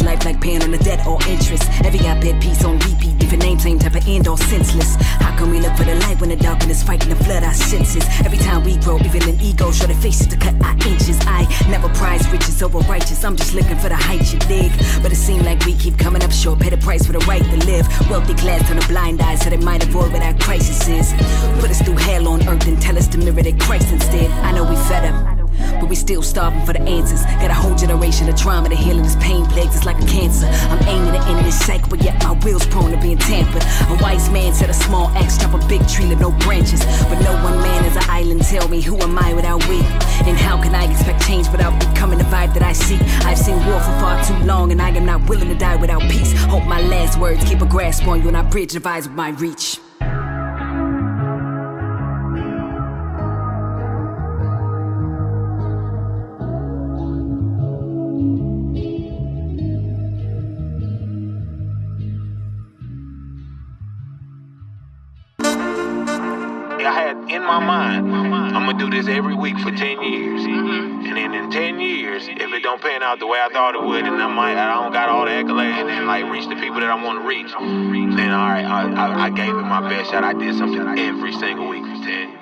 Life 0.00 0.24
like 0.24 0.40
paying 0.40 0.62
on 0.62 0.70
the 0.70 0.78
debt 0.78 1.06
or 1.06 1.18
interest. 1.28 1.68
Every 1.84 2.00
op-ed 2.06 2.40
piece 2.40 2.64
on 2.64 2.78
repeat, 2.78 3.18
different 3.18 3.42
name, 3.42 3.58
same 3.58 3.78
type 3.78 3.94
of 3.94 4.06
end 4.06 4.28
or 4.28 4.38
senseless. 4.38 4.94
How 5.20 5.36
can 5.36 5.50
we 5.50 5.60
look 5.60 5.76
for 5.76 5.84
the 5.84 5.96
light 5.96 6.20
when 6.20 6.30
the 6.30 6.36
darkness 6.36 6.82
fighting 6.82 7.10
the 7.10 7.16
flood 7.24 7.42
our 7.42 7.54
senses? 7.54 8.04
Every 8.24 8.38
time 8.38 8.64
we 8.64 8.76
grow, 8.78 8.98
evil 8.98 9.28
an 9.28 9.40
ego 9.40 9.70
show 9.72 9.86
their 9.86 9.96
faces 9.96 10.26
to 10.28 10.36
cut 10.36 10.54
our 10.62 10.74
inches. 10.86 11.18
I 11.26 11.46
never 11.68 11.88
prize 11.90 12.26
riches 12.30 12.62
over 12.62 12.78
righteous. 12.80 13.24
I'm 13.24 13.36
just 13.36 13.54
looking 13.54 13.78
for 13.78 13.88
the 13.88 13.96
height 13.96 14.32
you 14.32 14.38
dig. 14.40 14.72
But 15.02 15.12
it 15.12 15.16
seems 15.16 15.44
like 15.44 15.64
we 15.66 15.74
keep 15.74 15.98
coming 15.98 16.22
up 16.22 16.32
short. 16.32 16.60
Pay 16.60 16.70
the 16.70 16.78
price 16.78 17.06
for 17.06 17.12
the 17.12 17.24
right 17.26 17.42
to 17.42 17.56
live. 17.66 17.86
Wealthy 18.08 18.34
class 18.34 18.66
turn 18.68 18.78
a 18.78 18.86
blind 18.88 19.20
eye 19.20 19.34
so 19.34 19.50
they 19.50 19.56
might 19.56 19.82
avoid 19.84 20.12
what 20.12 20.22
our 20.22 20.34
crisis 20.34 20.88
is. 20.88 21.12
Put 21.60 21.70
us 21.70 21.82
through 21.82 21.96
hell 21.96 22.28
on 22.28 22.46
earth 22.48 22.66
and 22.66 22.80
tell 22.80 22.96
us 22.96 23.08
to 23.08 23.18
mirror 23.18 23.42
their 23.42 23.56
Christ 23.58 23.92
instead. 23.92 24.30
I 24.30 24.52
know 24.52 24.64
we 24.64 24.76
fed 24.76 25.12
up. 25.12 25.41
But 25.80 25.88
we 25.88 25.96
still 25.96 26.22
starving 26.22 26.64
for 26.64 26.72
the 26.72 26.82
answers. 26.82 27.24
Got 27.40 27.50
a 27.50 27.54
whole 27.54 27.74
generation 27.74 28.28
of 28.28 28.36
trauma 28.36 28.68
to 28.68 28.76
healing 28.76 29.02
this 29.02 29.16
pain 29.16 29.46
plagues 29.46 29.76
us 29.76 29.84
like 29.84 30.00
a 30.02 30.06
cancer. 30.06 30.46
I'm 30.46 30.82
aiming 30.88 31.12
to 31.20 31.26
end 31.28 31.44
this 31.44 31.58
cycle, 31.58 31.88
but 31.88 32.02
yet 32.02 32.22
my 32.22 32.32
will's 32.44 32.66
prone 32.66 32.90
to 32.90 32.98
being 32.98 33.18
tampered. 33.18 33.62
A 33.62 34.02
wise 34.02 34.28
man 34.30 34.52
said 34.54 34.70
a 34.70 34.74
small 34.74 35.08
axe 35.16 35.38
chop 35.38 35.54
a 35.54 35.66
big 35.68 35.86
tree 35.88 36.06
leave 36.06 36.20
no 36.20 36.30
branches. 36.44 36.84
But 37.08 37.20
no 37.22 37.32
one 37.42 37.60
man 37.62 37.84
is 37.84 37.96
an 37.96 38.04
island. 38.08 38.42
Tell 38.42 38.68
me, 38.68 38.80
who 38.80 38.98
am 38.98 39.18
I 39.18 39.32
without 39.34 39.66
we? 39.68 39.78
And 40.28 40.36
how 40.36 40.60
can 40.60 40.74
I 40.74 40.90
expect 40.90 41.26
change 41.26 41.48
without 41.50 41.78
becoming 41.80 42.18
the 42.18 42.24
vibe 42.24 42.54
that 42.54 42.62
I 42.62 42.72
seek? 42.72 43.00
I've 43.24 43.38
seen 43.38 43.56
war 43.66 43.80
for 43.80 43.94
far 44.00 44.22
too 44.24 44.38
long, 44.44 44.72
and 44.72 44.80
I 44.80 44.90
am 44.90 45.06
not 45.06 45.28
willing 45.28 45.48
to 45.48 45.54
die 45.54 45.76
without 45.76 46.02
peace. 46.02 46.32
Hope 46.44 46.64
my 46.64 46.80
last 46.80 47.18
words 47.18 47.42
keep 47.44 47.60
a 47.60 47.66
grasp 47.66 48.06
on 48.06 48.22
you, 48.22 48.28
and 48.28 48.36
I 48.36 48.42
bridge 48.42 48.72
the 48.72 48.78
divides 48.78 49.08
with 49.08 49.16
my 49.16 49.30
reach. 49.30 49.78
This 68.92 69.08
every 69.08 69.34
week 69.34 69.58
for 69.58 69.70
10 69.70 70.02
years. 70.02 70.42
Mm-hmm. 70.42 71.06
And 71.06 71.16
then 71.16 71.34
in 71.34 71.50
10 71.50 71.80
years, 71.80 72.28
if 72.28 72.52
it 72.52 72.62
don't 72.62 72.80
pan 72.80 73.02
out 73.02 73.18
the 73.18 73.26
way 73.26 73.38
I 73.40 73.48
thought 73.48 73.74
it 73.74 73.82
would, 73.82 74.04
and 74.04 74.22
I 74.22 74.28
might, 74.28 74.56
I 74.56 74.74
don't 74.74 74.92
got 74.92 75.08
all 75.08 75.24
the 75.24 75.30
accolades 75.30 75.90
and 75.90 76.06
like 76.06 76.30
reach 76.30 76.46
the 76.48 76.56
people 76.56 76.80
that 76.80 76.90
I 76.90 77.02
want 77.02 77.22
to 77.22 77.26
reach, 77.26 77.50
then 77.52 78.30
all 78.30 78.48
right, 78.48 78.64
I, 78.64 78.92
I, 78.92 79.24
I 79.26 79.30
gave 79.30 79.48
it 79.48 79.62
my 79.62 79.88
best 79.88 80.10
shot. 80.10 80.24
I 80.24 80.34
did 80.34 80.56
something 80.56 80.98
every 80.98 81.32
single 81.32 81.68
week 81.68 81.82
for 81.82 82.04
10 82.04 82.04
years. 82.04 82.38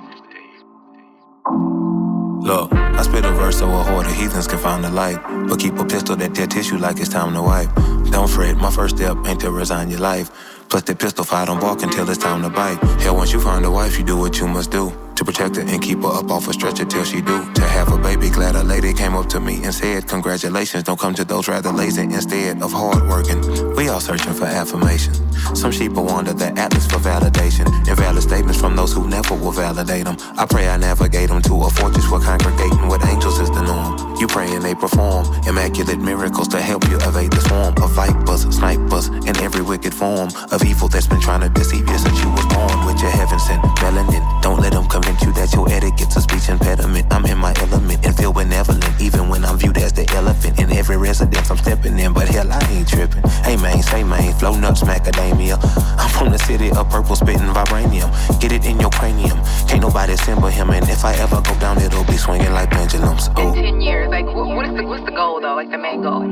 Look, 2.43 2.73
I 2.73 3.03
spit 3.03 3.25
a 3.25 3.31
verse 3.33 3.59
so 3.59 3.69
a 3.69 3.83
horde 3.85 4.07
of 4.07 4.15
heathens 4.15 4.49
can 4.49 4.59
find 4.59 4.83
the 4.83 4.91
light. 4.91 5.21
But 5.49 5.61
keep 5.61 5.79
a 5.79 5.85
pistol 5.85 6.17
that 6.17 6.35
tear 6.35 6.49
tissue 6.49 6.79
like 6.79 6.99
it's 6.99 7.09
time 7.09 7.33
to 7.35 7.43
wipe. 7.43 7.71
Don't 8.11 8.29
fret, 8.29 8.57
my 8.57 8.71
first 8.71 8.97
step 8.97 9.17
ain't 9.27 9.41
to 9.41 9.53
resign 9.53 9.89
your 9.89 10.01
life. 10.01 10.31
Plus 10.69 10.83
the 10.83 10.97
pistol 10.97 11.25
fight 11.25 11.47
don't 11.47 11.61
bark 11.61 11.83
until 11.83 12.09
it's 12.09 12.19
time 12.19 12.43
to 12.43 12.51
bite. 12.51 12.79
Hell, 13.03 13.17
once 13.17 13.33
you 13.33 13.41
find 13.41 13.65
a 13.65 13.71
wife, 13.71 13.99
you 13.99 14.05
do 14.05 14.17
what 14.17 14.39
you 14.41 14.49
must 14.49 14.71
do. 14.71 14.93
To 15.21 15.25
protect 15.27 15.57
her 15.57 15.63
and 15.69 15.83
keep 15.83 16.01
her 16.01 16.09
up 16.09 16.31
off 16.31 16.49
a 16.49 16.53
stretcher 16.55 16.87
till 16.87 17.05
she 17.05 17.21
do. 17.21 17.45
To 17.53 17.61
have 17.61 17.93
a 17.93 17.99
baby, 17.99 18.31
glad 18.31 18.57
a 18.57 18.65
lady 18.65 18.95
came 18.95 19.15
up 19.15 19.29
to 19.29 19.39
me 19.39 19.63
and 19.65 19.75
said, 19.75 20.09
Congratulations, 20.09 20.85
don't 20.85 20.99
come 20.99 21.13
to 21.13 21.27
those 21.27 21.47
rather 21.47 21.71
lazy 21.71 22.05
instead 22.05 22.63
of 22.63 22.73
hard 22.73 23.07
working. 23.07 23.39
We 23.77 23.91
all 23.91 24.01
searching 24.01 24.33
for 24.33 24.47
affirmation. 24.47 25.13
Some 25.55 25.73
sheep 25.73 25.93
will 25.93 26.07
wander 26.07 26.33
the 26.33 26.59
atlas 26.59 26.87
for 26.87 26.97
validation. 26.97 27.67
Invalid 27.87 28.23
statements 28.23 28.59
from 28.59 28.77
those 28.77 28.95
who 28.95 29.07
never 29.07 29.35
will 29.35 29.53
validate 29.53 30.07
them. 30.07 30.17
I 30.39 30.47
pray 30.47 30.71
I 30.71 30.79
navigate 30.79 31.29
them 31.29 31.43
to 31.43 31.65
a 31.65 31.69
fortress 31.69 32.11
where 32.11 32.21
congregating 32.23 32.89
with 32.89 33.05
angels 33.05 33.41
is 33.41 33.51
the 33.51 33.61
norm. 33.61 34.17
You 34.17 34.27
pray 34.27 34.51
and 34.53 34.65
they 34.65 34.75
perform 34.75 35.27
immaculate 35.47 35.99
miracles 35.99 36.49
to 36.49 36.63
help 36.63 36.89
you 36.89 36.97
evade 36.97 37.33
the 37.33 37.41
swarm 37.43 37.75
of 37.83 37.93
vipers, 37.93 38.49
snipers, 38.57 39.09
and 39.09 39.37
every 39.43 39.61
wicked 39.61 39.93
form 39.93 40.31
of 40.51 40.65
evil 40.65 40.89
that's 40.89 41.07
been 41.07 41.21
trying 41.21 41.43
to 41.43 41.51
deceive 41.51 41.87
you 41.87 41.99
since 41.99 42.23
you 42.23 42.31
was 42.31 42.47
born 42.47 42.87
with 42.87 42.99
your 43.03 43.11
heaven 43.11 43.39
sent 43.39 43.63
melanin. 43.85 44.25
Don't 44.41 44.61
let 44.61 44.73
them 44.73 44.89
convince 45.11 45.25
you 45.27 45.33
that 45.33 45.53
your 45.55 45.69
etiquette's 45.71 46.17
a 46.17 46.21
speech 46.21 46.49
impediment. 46.49 47.07
I'm 47.11 47.25
in 47.27 47.39
my 47.39 47.53
element 47.59 48.05
and 48.05 48.17
feel 48.17 48.33
benevolent, 48.33 48.85
even 49.01 49.29
when 49.29 49.45
I'm 49.45 49.59
viewed 49.59 49.77
as 49.79 49.93
the 49.93 50.09
elephant 50.15 50.59
in 50.61 50.71
every 50.73 50.97
residence 50.97 51.51
I'm 51.51 51.57
stepping 51.59 51.99
in. 51.99 52.13
But 52.13 52.29
hell, 52.29 52.51
I 52.51 52.61
ain't 52.71 52.89
tripping. 52.89 53.23
Hey 53.43 53.57
man, 53.57 53.83
say 53.83 54.05
man, 54.05 54.33
flow 54.39 54.55
nuts, 54.55 54.83
macadamia. 54.83 55.59
I'm 55.99 56.11
from 56.11 56.31
the 56.31 56.39
city 56.39 56.71
of 56.71 56.89
purple 56.91 57.17
spitting 57.17 57.49
vibranium. 57.51 58.11
Get 58.41 58.53
it 58.53 58.65
in 58.65 58.79
your 58.79 58.91
cranium. 58.91 59.39
Can't 59.69 59.83
nobody 59.83 60.13
assemble 60.13 60.49
him, 60.49 60.71
and 60.71 60.89
if 60.89 61.05
I 61.05 61.15
ever 61.15 61.41
go 61.43 61.59
down, 61.59 61.81
it'll 61.81 62.05
be 62.05 62.17
swinging 62.17 62.53
like 62.53 62.71
pendulums. 62.71 63.29
Oh. 63.37 63.55
In 63.55 63.65
10 63.65 63.81
years, 63.81 64.09
like, 64.09 64.27
what, 64.27 64.47
what 64.55 64.67
is 64.67 64.75
the, 64.75 64.85
what's 64.85 65.05
the 65.05 65.13
goal 65.13 65.41
though? 65.41 65.55
Like 65.55 65.71
the 65.71 65.79
main 65.79 66.03
goal? 66.03 66.23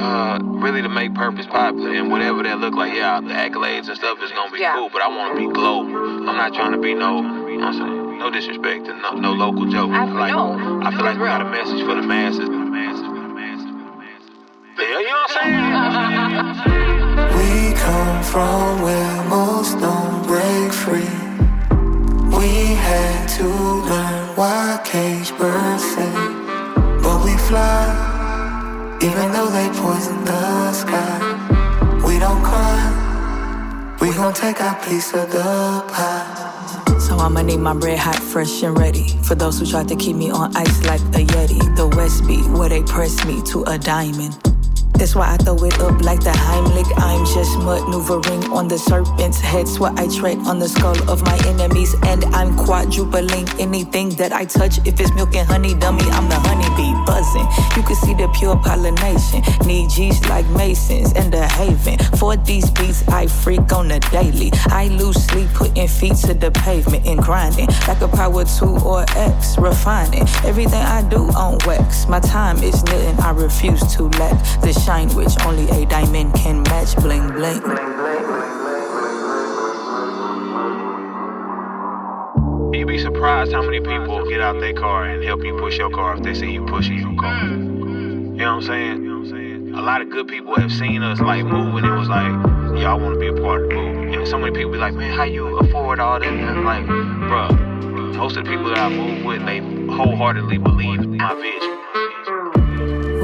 Uh, 0.00 0.38
really 0.64 0.80
to 0.82 0.88
make 0.88 1.14
purpose 1.14 1.46
popular 1.46 1.92
and 1.94 2.10
whatever 2.10 2.42
that 2.42 2.58
look 2.58 2.74
like. 2.74 2.94
Yeah, 2.94 3.20
the 3.20 3.28
accolades 3.34 3.88
and 3.88 3.96
stuff 3.96 4.18
is 4.22 4.30
gonna 4.32 4.50
be 4.52 4.60
Yeah. 4.60 4.74
cool, 4.74 4.88
but 4.90 5.02
I 5.02 5.08
want 5.08 5.36
to 5.36 5.46
be 5.48 5.52
global. 5.52 5.94
I'm 6.28 6.36
not 6.36 6.54
trying 6.54 6.72
to 6.72 6.78
be 6.78 6.94
no, 6.94 7.20
you 7.48 7.58
know 7.58 7.66
what 7.66 7.74
I'm 7.74 7.74
saying? 7.74 8.09
No 8.20 8.28
disrespect 8.28 8.84
to 8.84 8.92
no, 9.00 9.14
no 9.14 9.32
local 9.32 9.64
joke. 9.64 9.90
I 9.92 10.04
like, 10.04 10.30
know. 10.30 10.82
I 10.84 10.90
feel 10.90 11.06
like 11.06 11.16
we 11.16 11.24
got 11.24 11.40
a 11.40 11.48
message 11.48 11.80
for 11.80 11.94
the 11.94 12.02
masses. 12.02 12.50
Yeah, 14.76 14.98
you 15.00 15.08
know 15.08 15.24
what 15.24 15.38
I'm 15.40 16.54
saying? 16.60 17.38
We 17.38 17.72
come 17.80 18.22
from 18.22 18.82
where 18.82 19.24
most 19.24 19.80
don't 19.80 20.26
break 20.26 20.70
free. 20.70 21.16
We 22.36 22.76
had 22.76 23.26
to 23.38 23.48
learn 23.88 24.36
why 24.36 24.82
cage 24.84 25.32
birds 25.38 25.82
sing, 25.82 26.44
but 27.02 27.24
we 27.24 27.34
fly, 27.48 28.98
even 29.00 29.32
though 29.32 29.48
they 29.48 29.70
poison 29.80 30.22
the 30.26 30.72
sky. 30.74 31.20
We 32.04 32.18
don't 32.18 32.42
cry, 32.42 33.96
we 33.98 34.12
gon' 34.12 34.34
take 34.34 34.60
our 34.60 34.78
piece 34.84 35.14
of 35.14 35.32
the 35.32 35.82
pie. 35.88 36.59
So 36.98 37.16
I'ma 37.16 37.42
need 37.42 37.58
my 37.58 37.74
bread 37.74 37.98
hot, 37.98 38.16
fresh 38.16 38.62
and 38.62 38.78
ready. 38.78 39.08
For 39.22 39.34
those 39.34 39.60
who 39.60 39.66
tried 39.66 39.88
to 39.88 39.96
keep 39.96 40.16
me 40.16 40.30
on 40.30 40.56
ice 40.56 40.84
like 40.86 41.00
a 41.00 41.24
Yeti. 41.24 41.76
The 41.76 41.86
West 41.86 42.26
Beat, 42.26 42.46
where 42.46 42.68
they 42.68 42.82
press 42.82 43.24
me 43.24 43.42
to 43.52 43.62
a 43.64 43.78
diamond. 43.78 44.49
That's 45.00 45.14
why 45.14 45.32
I 45.32 45.38
throw 45.38 45.56
it 45.64 45.80
up 45.80 46.02
like 46.02 46.20
the 46.20 46.28
Heimlich. 46.28 46.92
I'm 46.98 47.24
just 47.24 47.56
maneuvering 47.60 48.52
on 48.52 48.68
the 48.68 48.76
serpent's 48.78 49.40
heads 49.40 49.78
where 49.78 49.92
I 49.96 50.06
tread 50.08 50.36
on 50.40 50.58
the 50.58 50.68
skull 50.68 51.10
of 51.10 51.22
my 51.22 51.38
enemies. 51.46 51.94
And 52.02 52.22
I'm 52.36 52.54
quadrupling 52.54 53.48
anything 53.58 54.10
that 54.20 54.34
I 54.34 54.44
touch. 54.44 54.76
If 54.86 55.00
it's 55.00 55.10
milk 55.14 55.34
and 55.34 55.48
honey, 55.48 55.72
dummy, 55.72 56.04
I'm 56.10 56.28
the 56.28 56.34
honeybee 56.34 56.92
buzzing. 57.06 57.48
You 57.78 57.82
can 57.82 57.96
see 57.96 58.12
the 58.12 58.28
pure 58.36 58.58
pollination. 58.58 59.40
Need 59.66 59.88
G's 59.88 60.20
like 60.28 60.46
Masons 60.50 61.14
in 61.14 61.30
the 61.30 61.48
haven. 61.48 61.96
For 62.18 62.36
these 62.36 62.70
beats, 62.70 63.08
I 63.08 63.26
freak 63.26 63.72
on 63.72 63.88
the 63.88 64.00
daily. 64.12 64.50
I 64.66 64.88
lose 64.88 65.16
sleep 65.24 65.48
putting 65.54 65.88
feet 65.88 66.16
to 66.28 66.34
the 66.34 66.50
pavement 66.50 67.06
and 67.06 67.22
grinding 67.22 67.68
like 67.88 68.02
a 68.02 68.08
power 68.08 68.44
two 68.44 68.76
or 68.84 69.06
X. 69.16 69.56
Refining 69.56 70.28
everything 70.44 70.82
I 70.82 71.00
do 71.08 71.22
on 71.32 71.56
wax. 71.64 72.06
My 72.06 72.20
time 72.20 72.58
is 72.62 72.84
nothing 72.84 73.18
I 73.20 73.30
refuse 73.30 73.80
to 73.96 74.02
lack. 74.20 74.36
The 74.60 74.74
shine 74.74 74.89
which 74.90 75.40
only 75.46 75.70
a 75.70 75.86
diamond 75.86 76.34
can 76.34 76.62
match. 76.64 76.96
Bling 76.96 77.28
bling. 77.28 77.62
You'd 82.74 82.88
be 82.88 82.98
surprised 82.98 83.52
how 83.52 83.62
many 83.62 83.78
people 83.78 84.28
get 84.28 84.40
out 84.40 84.58
their 84.58 84.72
car 84.72 85.04
and 85.04 85.22
help 85.22 85.44
you 85.44 85.56
push 85.60 85.78
your 85.78 85.90
car 85.90 86.16
if 86.16 86.24
they 86.24 86.34
see 86.34 86.50
you 86.50 86.66
pushing 86.66 86.98
your 86.98 87.14
car. 87.14 87.44
You 87.44 87.56
know 87.56 88.56
what 88.56 88.68
I'm 88.70 89.26
saying? 89.26 89.74
A 89.76 89.80
lot 89.80 90.00
of 90.02 90.10
good 90.10 90.26
people 90.26 90.56
have 90.56 90.72
seen 90.72 91.04
us 91.04 91.20
like 91.20 91.44
moving 91.44 91.84
and 91.84 91.94
it 91.94 91.96
was 91.96 92.08
like, 92.08 92.32
y'all 92.82 92.98
want 92.98 93.14
to 93.14 93.20
be 93.20 93.28
a 93.28 93.40
part 93.40 93.62
of 93.62 93.68
the 93.68 93.76
movement. 93.76 94.16
And 94.16 94.26
so 94.26 94.40
many 94.40 94.50
people 94.52 94.72
be 94.72 94.78
like, 94.78 94.94
man, 94.94 95.16
how 95.16 95.22
you 95.22 95.56
afford 95.58 96.00
all 96.00 96.18
that? 96.18 96.28
And 96.28 96.64
like, 96.64 96.84
bruh, 96.84 98.16
most 98.16 98.36
of 98.36 98.44
the 98.44 98.50
people 98.50 98.68
that 98.70 98.78
I 98.78 98.88
move 98.88 99.24
with, 99.24 99.46
they 99.46 99.58
wholeheartedly 99.94 100.58
believe 100.58 101.00
in 101.00 101.16
my 101.16 101.34
vision. 101.34 101.76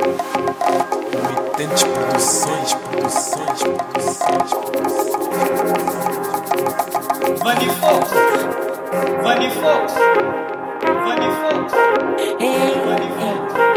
Mutantes 0.00 1.82
produções, 1.84 2.72
produções, 2.72 3.62
produções, 3.62 4.50
produções. 4.54 5.10
Manifold! 7.44 8.08
Manifold! 9.22 9.92
Manifold! 11.04 11.74
Manifold! 12.86 13.69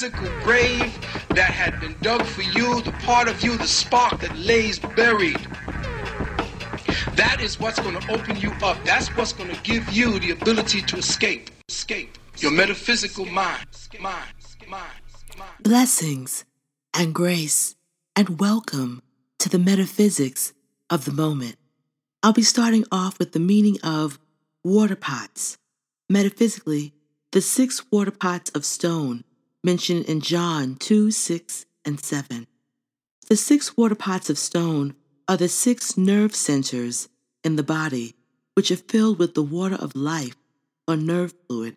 Metaphysical 0.00 0.40
grave 0.42 0.98
that 1.30 1.50
had 1.50 1.80
been 1.80 1.96
dug 2.02 2.22
for 2.22 2.42
you, 2.42 2.80
the 2.82 2.92
part 3.02 3.28
of 3.28 3.42
you, 3.42 3.56
the 3.56 3.66
spark 3.66 4.20
that 4.20 4.36
lays 4.36 4.78
buried. 4.78 5.40
That 7.16 7.38
is 7.40 7.58
what's 7.58 7.80
going 7.80 7.98
to 7.98 8.12
open 8.12 8.36
you 8.36 8.52
up. 8.62 8.76
That's 8.84 9.08
what's 9.16 9.32
going 9.32 9.50
to 9.50 9.60
give 9.62 9.90
you 9.90 10.18
the 10.20 10.30
ability 10.30 10.82
to 10.82 10.98
escape. 10.98 11.50
Escape. 11.68 12.16
Your 12.38 12.52
metaphysical 12.52 13.24
mind. 13.26 13.66
Mind. 14.00 14.34
Mind. 14.68 14.92
Blessings 15.60 16.44
and 16.94 17.12
grace 17.12 17.74
and 18.14 18.38
welcome 18.38 19.02
to 19.40 19.48
the 19.48 19.58
metaphysics 19.58 20.52
of 20.90 21.06
the 21.06 21.12
moment. 21.12 21.56
I'll 22.22 22.32
be 22.32 22.42
starting 22.42 22.84
off 22.92 23.18
with 23.18 23.32
the 23.32 23.40
meaning 23.40 23.78
of 23.82 24.18
water 24.62 24.96
pots. 24.96 25.58
Metaphysically, 26.08 26.94
the 27.32 27.40
six 27.40 27.82
water 27.90 28.12
pots 28.12 28.50
of 28.50 28.64
stone 28.64 29.24
mentioned 29.64 30.06
in 30.06 30.20
John 30.20 30.76
2 30.76 31.10
6 31.10 31.66
and 31.84 32.00
7. 32.00 32.46
The 33.28 33.36
six 33.36 33.76
water 33.76 33.94
pots 33.94 34.30
of 34.30 34.38
stone 34.38 34.94
are 35.26 35.36
the 35.36 35.48
six 35.48 35.96
nerve 35.98 36.34
centers 36.34 37.08
in 37.44 37.56
the 37.56 37.62
body, 37.62 38.14
which 38.54 38.70
are 38.70 38.76
filled 38.76 39.18
with 39.18 39.34
the 39.34 39.42
water 39.42 39.74
of 39.74 39.94
life 39.94 40.36
or 40.86 40.96
nerve 40.96 41.34
fluid. 41.46 41.76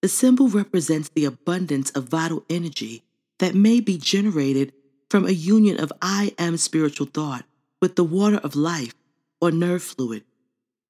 The 0.00 0.08
symbol 0.08 0.48
represents 0.48 1.10
the 1.10 1.24
abundance 1.24 1.90
of 1.90 2.08
vital 2.08 2.44
energy 2.48 3.02
that 3.38 3.54
may 3.54 3.80
be 3.80 3.98
generated 3.98 4.72
from 5.10 5.26
a 5.26 5.32
union 5.32 5.78
of 5.78 5.92
I 6.00 6.34
am 6.38 6.56
spiritual 6.56 7.06
thought 7.06 7.44
with 7.80 7.96
the 7.96 8.04
water 8.04 8.38
of 8.38 8.56
life 8.56 8.94
or 9.40 9.50
nerve 9.50 9.82
fluid 9.82 10.24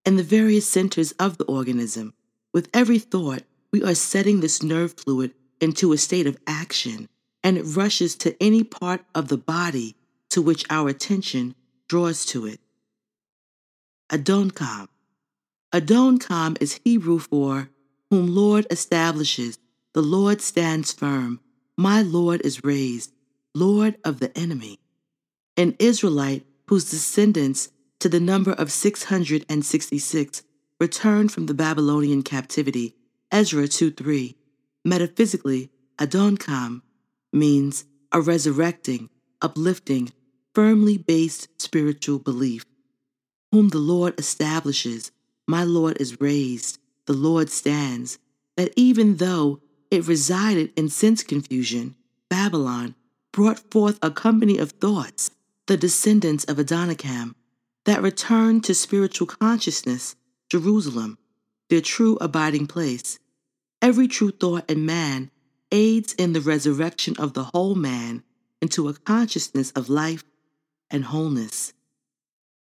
and 0.04 0.18
the 0.18 0.22
various 0.22 0.66
centers 0.66 1.12
of 1.12 1.38
the 1.38 1.44
organism. 1.44 2.14
With 2.52 2.68
every 2.72 2.98
thought, 2.98 3.42
we 3.72 3.82
are 3.82 3.94
setting 3.94 4.40
this 4.40 4.62
nerve 4.62 4.94
fluid 4.94 5.32
into 5.60 5.92
a 5.92 5.98
state 5.98 6.26
of 6.26 6.38
action, 6.46 7.08
and 7.42 7.56
it 7.56 7.62
rushes 7.62 8.14
to 8.16 8.36
any 8.42 8.62
part 8.64 9.04
of 9.14 9.28
the 9.28 9.36
body 9.36 9.96
to 10.30 10.42
which 10.42 10.64
our 10.70 10.88
attention 10.88 11.54
draws 11.88 12.24
to 12.26 12.46
it. 12.46 12.60
Adonikam. 14.10 14.88
Adonikam 15.72 16.56
is 16.60 16.80
Hebrew 16.84 17.18
for 17.18 17.70
whom 18.10 18.34
Lord 18.34 18.66
establishes, 18.70 19.58
the 19.92 20.02
Lord 20.02 20.40
stands 20.40 20.92
firm, 20.92 21.40
my 21.76 22.02
Lord 22.02 22.40
is 22.42 22.64
raised, 22.64 23.12
Lord 23.54 23.96
of 24.04 24.20
the 24.20 24.36
enemy. 24.36 24.78
An 25.56 25.76
Israelite 25.78 26.46
whose 26.68 26.90
descendants 26.90 27.70
to 28.00 28.08
the 28.08 28.20
number 28.20 28.52
of 28.52 28.72
666 28.72 30.42
returned 30.80 31.32
from 31.32 31.46
the 31.46 31.54
Babylonian 31.54 32.22
captivity, 32.22 32.94
Ezra 33.30 33.68
2 33.68 33.90
3. 33.90 34.37
Metaphysically, 34.84 35.70
Adonikam 35.98 36.82
means 37.32 37.84
a 38.12 38.20
resurrecting, 38.20 39.10
uplifting, 39.42 40.12
firmly 40.54 40.96
based 40.96 41.48
spiritual 41.60 42.18
belief. 42.18 42.64
Whom 43.52 43.68
the 43.68 43.78
Lord 43.78 44.18
establishes, 44.18 45.10
my 45.46 45.64
Lord 45.64 45.96
is 46.00 46.20
raised, 46.20 46.78
the 47.06 47.12
Lord 47.12 47.50
stands, 47.50 48.18
that 48.56 48.72
even 48.76 49.16
though 49.16 49.60
it 49.90 50.06
resided 50.06 50.72
in 50.76 50.88
sense 50.88 51.22
confusion, 51.22 51.96
Babylon 52.28 52.94
brought 53.32 53.70
forth 53.70 53.98
a 54.02 54.10
company 54.10 54.58
of 54.58 54.72
thoughts, 54.72 55.30
the 55.66 55.76
descendants 55.76 56.44
of 56.44 56.56
Adonikam, 56.58 57.34
that 57.84 58.02
returned 58.02 58.64
to 58.64 58.74
spiritual 58.74 59.26
consciousness, 59.26 60.16
Jerusalem, 60.50 61.18
their 61.70 61.80
true 61.80 62.18
abiding 62.20 62.66
place. 62.66 63.18
Every 63.80 64.08
true 64.08 64.30
thought 64.30 64.68
in 64.68 64.84
man 64.84 65.30
aids 65.70 66.12
in 66.14 66.32
the 66.32 66.40
resurrection 66.40 67.14
of 67.18 67.34
the 67.34 67.44
whole 67.44 67.74
man 67.74 68.22
into 68.60 68.88
a 68.88 68.94
consciousness 68.94 69.70
of 69.72 69.88
life 69.88 70.24
and 70.90 71.04
wholeness. 71.04 71.72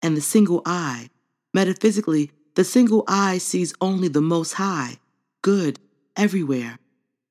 And 0.01 0.17
the 0.17 0.21
single 0.21 0.61
eye, 0.65 1.09
metaphysically, 1.53 2.31
the 2.55 2.63
single 2.63 3.03
eye 3.07 3.37
sees 3.37 3.73
only 3.79 4.07
the 4.07 4.21
Most 4.21 4.53
High, 4.53 4.97
good, 5.41 5.79
everywhere. 6.17 6.79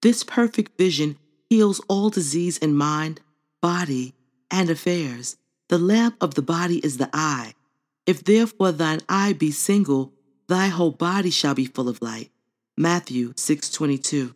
This 0.00 0.22
perfect 0.22 0.78
vision 0.78 1.18
heals 1.50 1.80
all 1.88 2.08
disease 2.08 2.56
in 2.58 2.74
mind, 2.74 3.20
body, 3.60 4.14
and 4.50 4.70
affairs. 4.70 5.36
The 5.68 5.78
lamp 5.78 6.16
of 6.22 6.34
the 6.34 6.42
body 6.42 6.78
is 6.78 6.96
the 6.96 7.10
eye. 7.12 7.54
If 8.06 8.24
therefore 8.24 8.72
thine 8.72 9.00
eye 9.08 9.34
be 9.34 9.50
single, 9.50 10.14
thy 10.46 10.68
whole 10.68 10.92
body 10.92 11.30
shall 11.30 11.54
be 11.54 11.66
full 11.66 11.88
of 11.88 12.00
light. 12.00 12.30
Matthew 12.78 13.32
6:22. 13.34 14.34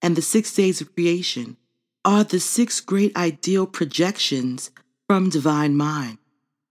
And 0.00 0.16
the 0.16 0.22
6 0.22 0.54
days 0.54 0.80
of 0.80 0.94
creation 0.94 1.56
are 2.04 2.24
the 2.24 2.40
six 2.40 2.80
great 2.80 3.14
ideal 3.16 3.66
projections 3.66 4.70
from 5.06 5.28
divine 5.28 5.76
mind, 5.76 6.18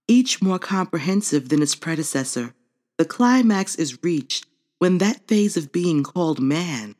each 0.07 0.41
more 0.41 0.59
comprehensive 0.59 1.49
than 1.49 1.61
its 1.61 1.75
predecessor. 1.75 2.55
The 2.97 3.05
climax 3.05 3.75
is 3.75 4.01
reached 4.03 4.45
when 4.79 4.97
that 4.97 5.27
phase 5.27 5.57
of 5.57 5.71
being 5.71 6.03
called 6.03 6.39
man 6.39 6.95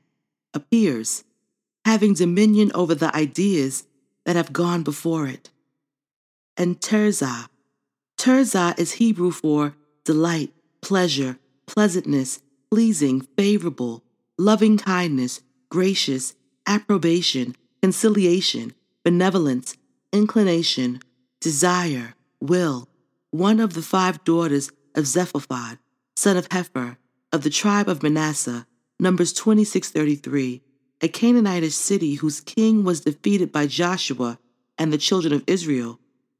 appears, 0.53 1.23
having 1.85 2.13
dominion 2.13 2.71
over 2.73 2.93
the 2.93 3.15
ideas 3.15 3.85
that 4.25 4.35
have 4.35 4.51
gone 4.53 4.83
before 4.83 5.27
it. 5.27 5.49
And 6.57 6.79
Tirzah. 6.79 7.47
Tirzah 8.17 8.77
is 8.77 8.93
Hebrew 8.93 9.31
for 9.31 9.75
delight, 10.03 10.53
pleasure, 10.81 11.39
pleasantness, 11.65 12.41
pleasing, 12.75 13.21
favorable, 13.37 14.03
loving 14.37 14.77
kindness, 14.77 15.39
gracious, 15.69 16.35
approbation, 16.67 17.55
conciliation, 17.81 18.73
benevolence, 19.01 19.77
inclination, 20.11 20.99
desire, 21.39 22.15
will, 22.41 22.89
one 23.31 23.61
of 23.61 23.75
the 23.75 23.81
five 23.81 24.21
daughters 24.25 24.73
of 24.93 25.05
Zephaphat, 25.05 25.77
son 26.17 26.35
of 26.35 26.49
Hepher, 26.49 26.97
of 27.31 27.43
the 27.43 27.49
tribe 27.49 27.87
of 27.87 28.03
Manasseh, 28.03 28.67
Numbers 28.99 29.31
26:33, 29.31 30.59
a 30.99 31.07
Canaanitish 31.07 31.71
city 31.71 32.15
whose 32.15 32.41
king 32.41 32.83
was 32.83 32.99
defeated 32.99 33.53
by 33.53 33.67
Joshua 33.67 34.37
and 34.77 34.91
the 34.91 34.97
children 34.97 35.31
of 35.31 35.45
Israel, 35.47 35.97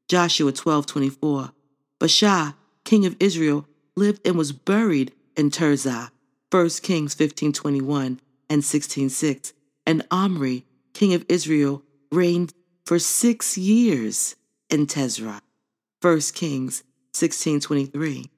Joshua 0.09 0.51
12:24. 0.51 1.53
Baasha, 1.97 2.55
king 2.83 3.05
of 3.05 3.15
Israel, 3.21 3.65
lived 3.95 4.19
and 4.27 4.37
was 4.37 4.51
buried 4.51 5.13
in 5.37 5.49
Tirzah, 5.49 6.11
1 6.55 6.69
Kings 6.83 7.13
15:21 7.13 8.21
and 8.49 8.63
16:6, 8.63 9.51
and 9.85 10.07
Omri, 10.09 10.65
king 10.93 11.13
of 11.13 11.25
Israel, 11.27 11.83
reigned 12.13 12.53
for 12.85 12.97
6 12.97 13.57
years 13.57 14.37
in 14.69 14.87
Tirzah, 14.87 15.41
1 15.99 16.33
Kings 16.33 16.83
16:23. 17.11 18.29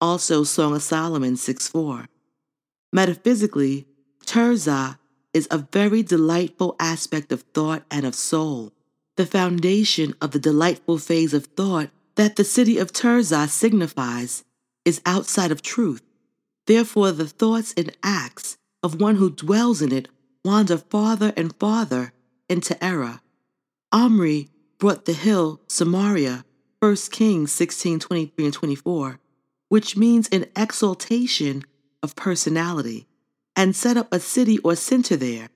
Also 0.00 0.44
Song 0.44 0.76
of 0.76 0.82
Solomon 0.84 1.36
6:4. 1.36 2.08
Metaphysically, 2.92 3.88
Tirzah 4.24 5.00
is 5.34 5.48
a 5.50 5.66
very 5.72 6.04
delightful 6.04 6.76
aspect 6.78 7.32
of 7.32 7.42
thought 7.52 7.82
and 7.90 8.06
of 8.06 8.14
soul, 8.14 8.72
the 9.16 9.26
foundation 9.26 10.14
of 10.20 10.30
the 10.30 10.38
delightful 10.38 10.98
phase 10.98 11.34
of 11.34 11.46
thought 11.46 11.90
that 12.14 12.36
the 12.36 12.44
city 12.44 12.78
of 12.78 12.92
Tirzah 12.92 13.48
signifies 13.48 14.44
is 14.84 15.00
outside 15.04 15.50
of 15.50 15.62
truth. 15.62 16.02
Therefore, 16.66 17.12
the 17.12 17.26
thoughts 17.26 17.74
and 17.76 17.96
acts 18.02 18.56
of 18.82 19.00
one 19.00 19.16
who 19.16 19.30
dwells 19.30 19.82
in 19.82 19.92
it 19.92 20.08
wander 20.44 20.78
farther 20.78 21.32
and 21.36 21.54
farther 21.56 22.12
into 22.48 22.82
error. 22.82 23.20
Omri 23.92 24.48
brought 24.78 25.04
the 25.04 25.12
hill 25.12 25.60
Samaria, 25.68 26.44
1 26.80 26.96
Kings 27.10 27.52
16 27.52 28.00
23 28.00 28.44
and 28.44 28.54
24, 28.54 29.20
which 29.68 29.96
means 29.96 30.28
an 30.28 30.46
exaltation 30.56 31.64
of 32.02 32.16
personality, 32.16 33.06
and 33.54 33.76
set 33.76 33.96
up 33.96 34.12
a 34.12 34.20
city 34.20 34.58
or 34.58 34.74
center 34.74 35.16
there. 35.16 35.48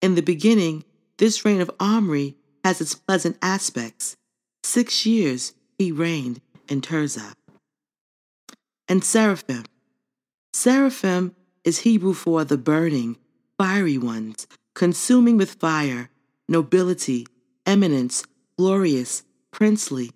In 0.00 0.14
the 0.14 0.22
beginning, 0.22 0.84
this 1.18 1.44
reign 1.44 1.60
of 1.60 1.70
Omri 1.80 2.36
has 2.64 2.80
its 2.80 2.94
pleasant 2.94 3.36
aspects. 3.42 4.16
Six 4.62 5.04
years 5.04 5.52
he 5.78 5.90
reigned 5.90 6.40
in 6.68 6.80
Tirzah. 6.80 7.34
And 8.88 9.02
Seraphim. 9.02 9.64
Seraphim 10.54 11.34
is 11.64 11.80
Hebrew 11.80 12.12
for 12.12 12.44
the 12.44 12.58
burning, 12.58 13.16
fiery 13.56 13.96
ones, 13.96 14.46
consuming 14.74 15.36
with 15.38 15.54
fire, 15.54 16.10
nobility, 16.48 17.26
eminence, 17.64 18.24
glorious, 18.58 19.22
princely. 19.50 20.12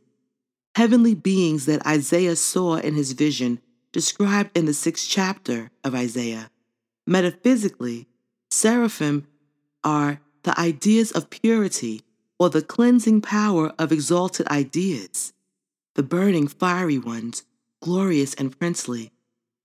Heavenly 0.75 1.15
beings 1.15 1.65
that 1.67 1.87
Isaiah 1.87 2.37
saw 2.37 2.77
in 2.77 2.95
his 2.95 3.13
vision, 3.13 3.61
described 3.93 4.57
in 4.57 4.67
the 4.67 4.75
sixth 4.75 5.09
chapter 5.09 5.71
of 5.83 5.95
Isaiah. 5.95 6.51
Metaphysically, 7.07 8.07
seraphim 8.51 9.27
are 9.83 10.21
the 10.43 10.59
ideas 10.61 11.13
of 11.13 11.31
purity 11.31 12.03
or 12.39 12.51
the 12.51 12.61
cleansing 12.61 13.23
power 13.23 13.73
of 13.79 13.91
exalted 13.91 14.47
ideas. 14.49 15.33
The 15.95 16.03
burning 16.03 16.47
fiery 16.47 16.99
ones, 16.99 17.45
glorious 17.81 18.35
and 18.35 18.57
princely. 18.59 19.13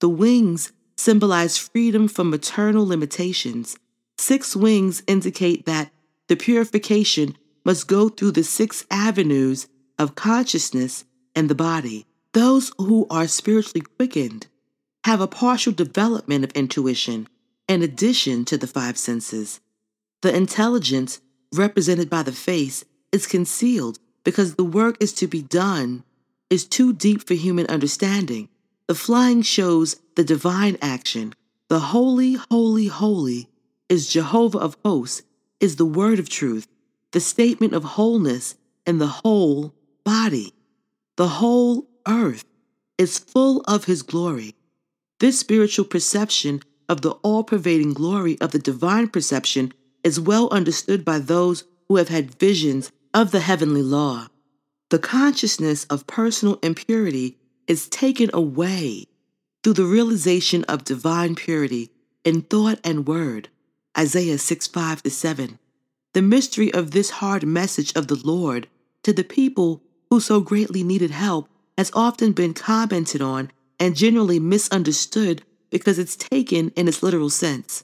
The 0.01 0.09
wings 0.09 0.73
symbolize 0.97 1.57
freedom 1.57 2.07
from 2.07 2.31
maternal 2.31 2.85
limitations. 2.85 3.77
Six 4.17 4.55
wings 4.55 5.03
indicate 5.07 5.65
that 5.65 5.91
the 6.27 6.35
purification 6.35 7.37
must 7.63 7.87
go 7.87 8.09
through 8.09 8.31
the 8.31 8.43
six 8.43 8.85
avenues 8.89 9.67
of 9.99 10.15
consciousness 10.15 11.05
and 11.35 11.49
the 11.49 11.55
body. 11.55 12.07
Those 12.33 12.71
who 12.77 13.05
are 13.09 13.27
spiritually 13.27 13.85
quickened 13.97 14.47
have 15.05 15.21
a 15.21 15.27
partial 15.27 15.71
development 15.71 16.43
of 16.43 16.51
intuition 16.51 17.27
in 17.67 17.83
addition 17.83 18.43
to 18.45 18.57
the 18.57 18.67
five 18.67 18.97
senses. 18.97 19.59
The 20.21 20.35
intelligence, 20.35 21.21
represented 21.53 22.09
by 22.09 22.23
the 22.23 22.31
face, 22.31 22.85
is 23.11 23.27
concealed 23.27 23.99
because 24.23 24.55
the 24.55 24.63
work 24.63 24.97
is 24.99 25.13
to 25.13 25.27
be 25.27 25.41
done 25.43 26.03
is 26.49 26.65
too 26.65 26.91
deep 26.91 27.27
for 27.27 27.33
human 27.35 27.67
understanding. 27.67 28.49
The 28.91 28.95
flying 28.95 29.41
shows 29.41 29.95
the 30.15 30.23
divine 30.25 30.77
action. 30.81 31.33
The 31.69 31.79
holy, 31.79 32.33
holy, 32.33 32.87
holy 32.87 33.47
is 33.87 34.11
Jehovah 34.11 34.57
of 34.57 34.75
hosts, 34.83 35.21
is 35.61 35.77
the 35.77 35.85
word 35.85 36.19
of 36.19 36.27
truth, 36.27 36.67
the 37.11 37.21
statement 37.21 37.71
of 37.71 37.95
wholeness 37.95 38.55
in 38.85 38.97
the 38.97 39.21
whole 39.23 39.73
body. 40.03 40.53
The 41.15 41.29
whole 41.39 41.87
earth 42.05 42.43
is 42.97 43.17
full 43.17 43.61
of 43.61 43.85
his 43.85 44.01
glory. 44.01 44.55
This 45.21 45.39
spiritual 45.39 45.85
perception 45.85 46.61
of 46.89 46.99
the 46.99 47.11
all 47.23 47.45
pervading 47.45 47.93
glory 47.93 48.37
of 48.41 48.51
the 48.51 48.59
divine 48.59 49.07
perception 49.07 49.73
is 50.03 50.19
well 50.19 50.49
understood 50.51 51.05
by 51.05 51.19
those 51.19 51.63
who 51.87 51.95
have 51.95 52.09
had 52.09 52.37
visions 52.37 52.91
of 53.13 53.31
the 53.31 53.39
heavenly 53.39 53.83
law. 53.83 54.27
The 54.89 54.99
consciousness 54.99 55.85
of 55.85 56.07
personal 56.07 56.59
impurity 56.61 57.37
is 57.67 57.87
taken 57.87 58.29
away 58.33 59.07
through 59.63 59.73
the 59.73 59.85
realization 59.85 60.63
of 60.65 60.83
divine 60.83 61.35
purity 61.35 61.91
in 62.23 62.41
thought 62.41 62.79
and 62.83 63.07
word. 63.07 63.49
Isaiah 63.97 64.37
6 64.37 64.67
5 64.67 65.01
7. 65.05 65.59
The 66.13 66.21
mystery 66.21 66.73
of 66.73 66.91
this 66.91 67.09
hard 67.09 67.45
message 67.45 67.93
of 67.95 68.07
the 68.07 68.19
Lord 68.23 68.67
to 69.03 69.13
the 69.13 69.23
people 69.23 69.81
who 70.09 70.19
so 70.19 70.41
greatly 70.41 70.83
needed 70.83 71.11
help 71.11 71.49
has 71.77 71.91
often 71.93 72.33
been 72.33 72.53
commented 72.53 73.21
on 73.21 73.51
and 73.79 73.95
generally 73.95 74.39
misunderstood 74.39 75.43
because 75.69 75.97
it's 75.97 76.15
taken 76.15 76.69
in 76.75 76.87
its 76.87 77.01
literal 77.01 77.29
sense. 77.29 77.83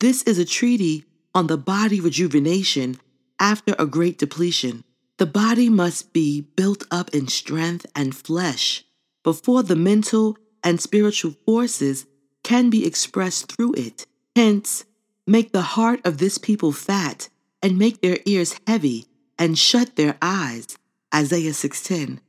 This 0.00 0.22
is 0.22 0.38
a 0.38 0.44
treaty 0.44 1.04
on 1.34 1.46
the 1.46 1.56
body 1.56 2.00
rejuvenation 2.00 3.00
after 3.40 3.74
a 3.78 3.86
great 3.86 4.18
depletion. 4.18 4.84
The 5.16 5.26
body 5.26 5.68
must 5.68 6.12
be 6.12 6.42
built 6.42 6.84
up 6.90 7.10
in 7.14 7.26
strength 7.28 7.86
and 7.96 8.14
flesh 8.14 8.84
before 9.28 9.62
the 9.62 9.76
mental 9.76 10.38
and 10.64 10.80
spiritual 10.80 11.34
forces 11.44 12.06
can 12.42 12.70
be 12.70 12.86
expressed 12.86 13.52
through 13.52 13.74
it. 13.74 14.06
Hence, 14.34 14.86
make 15.26 15.52
the 15.52 15.76
heart 15.76 16.00
of 16.02 16.16
this 16.16 16.38
people 16.38 16.72
fat 16.72 17.28
and 17.62 17.76
make 17.76 18.00
their 18.00 18.20
ears 18.24 18.58
heavy 18.66 19.04
and 19.38 19.58
shut 19.58 19.96
their 19.96 20.16
eyes. 20.22 20.78
Isaiah 21.14 21.52
6:10. 21.52 22.20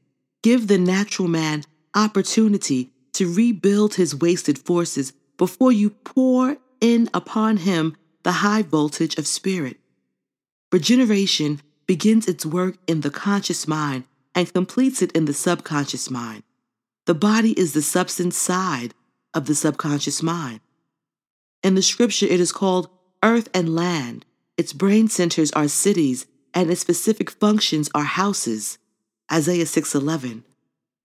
Give 0.44 0.68
the 0.68 0.78
natural 0.78 1.30
man 1.30 1.64
opportunity 1.96 2.92
to 3.14 3.34
rebuild 3.34 3.94
his 3.94 4.14
wasted 4.14 4.60
forces 4.60 5.14
before 5.38 5.72
you 5.72 5.92
pour 5.92 6.58
in 6.82 7.10
upon 7.14 7.56
him 7.70 7.96
the 8.24 8.44
high 8.44 8.62
voltage 8.62 9.18
of 9.18 9.26
spirit. 9.26 9.80
Regeneration 10.70 11.62
begins 11.88 12.28
its 12.28 12.46
work 12.46 12.76
in 12.88 13.00
the 13.00 13.10
conscious 13.10 13.70
mind 13.70 14.04
and 14.36 14.54
completes 14.54 15.02
it 15.02 15.14
in 15.14 15.24
the 15.24 15.34
subconscious 15.34 16.10
mind. 16.10 16.44
The 17.10 17.16
body 17.16 17.54
is 17.54 17.74
the 17.74 17.82
substance 17.82 18.38
side 18.38 18.94
of 19.34 19.48
the 19.48 19.56
subconscious 19.56 20.22
mind. 20.22 20.60
In 21.64 21.74
the 21.74 21.82
scripture, 21.82 22.28
it 22.28 22.40
is 22.40 22.52
called 22.52 22.88
earth 23.24 23.50
and 23.52 23.76
land. 23.76 24.28
Its 24.58 24.74
brain 24.74 25.08
centers 25.08 25.52
are 25.54 25.68
cities, 25.68 26.28
and 26.54 26.70
its 26.70 26.82
specific 26.82 27.32
functions 27.32 27.90
are 27.96 28.04
houses. 28.04 28.78
Isaiah 29.32 29.66
6:11. 29.66 30.44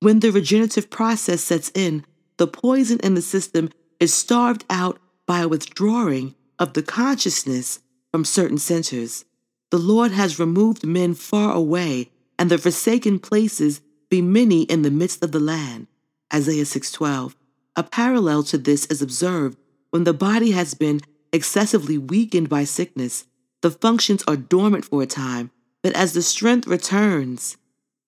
When 0.01 0.21
the 0.21 0.31
regenerative 0.31 0.91
process 0.91 1.43
sets 1.43 1.73
in, 1.75 2.05
the 2.37 2.49
poison 2.49 2.99
in 2.99 3.15
the 3.15 3.23
system 3.23 3.71
is 3.99 4.13
starved 4.13 4.67
out 4.69 4.99
by 5.25 5.41
a 5.41 5.49
withdrawing 5.49 6.35
of 6.59 6.75
the 6.75 6.83
consciousness 6.83 7.79
from 8.13 8.27
certain 8.27 8.59
centers. 8.59 9.25
The 9.71 9.79
Lord 9.79 10.13
has 10.13 10.39
removed 10.39 10.85
men 10.85 11.15
far 11.15 11.55
away, 11.55 12.11
and 12.39 12.51
the 12.51 12.59
forsaken 12.59 13.21
places 13.21 13.81
be 14.11 14.21
many 14.21 14.65
in 14.65 14.83
the 14.83 14.91
midst 14.91 15.25
of 15.25 15.33
the 15.33 15.41
land. 15.41 15.87
Isaiah 16.35 16.65
6:12. 16.65 17.37
A 17.77 17.85
parallel 17.85 18.43
to 18.45 18.59
this 18.59 18.87
is 18.87 19.01
observed 19.01 19.57
when 19.91 20.03
the 20.03 20.13
body 20.13 20.51
has 20.51 20.75
been 20.75 21.01
excessively 21.33 21.97
weakened 21.97 22.49
by 22.49 22.65
sickness. 22.65 23.25
The 23.63 23.71
functions 23.71 24.25
are 24.27 24.37
dormant 24.37 24.85
for 24.85 25.01
a 25.03 25.07
time, 25.07 25.53
but 25.83 25.93
as 25.93 26.13
the 26.13 26.23
strength 26.23 26.67
returns, 26.67 27.57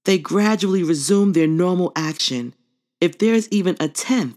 they 0.05 0.18
gradually 0.18 0.82
resume 0.82 1.32
their 1.32 1.46
normal 1.46 1.92
action. 1.94 2.55
If 3.00 3.18
there 3.18 3.34
is 3.34 3.48
even 3.52 3.76
a 3.78 3.88
tenth, 3.88 4.36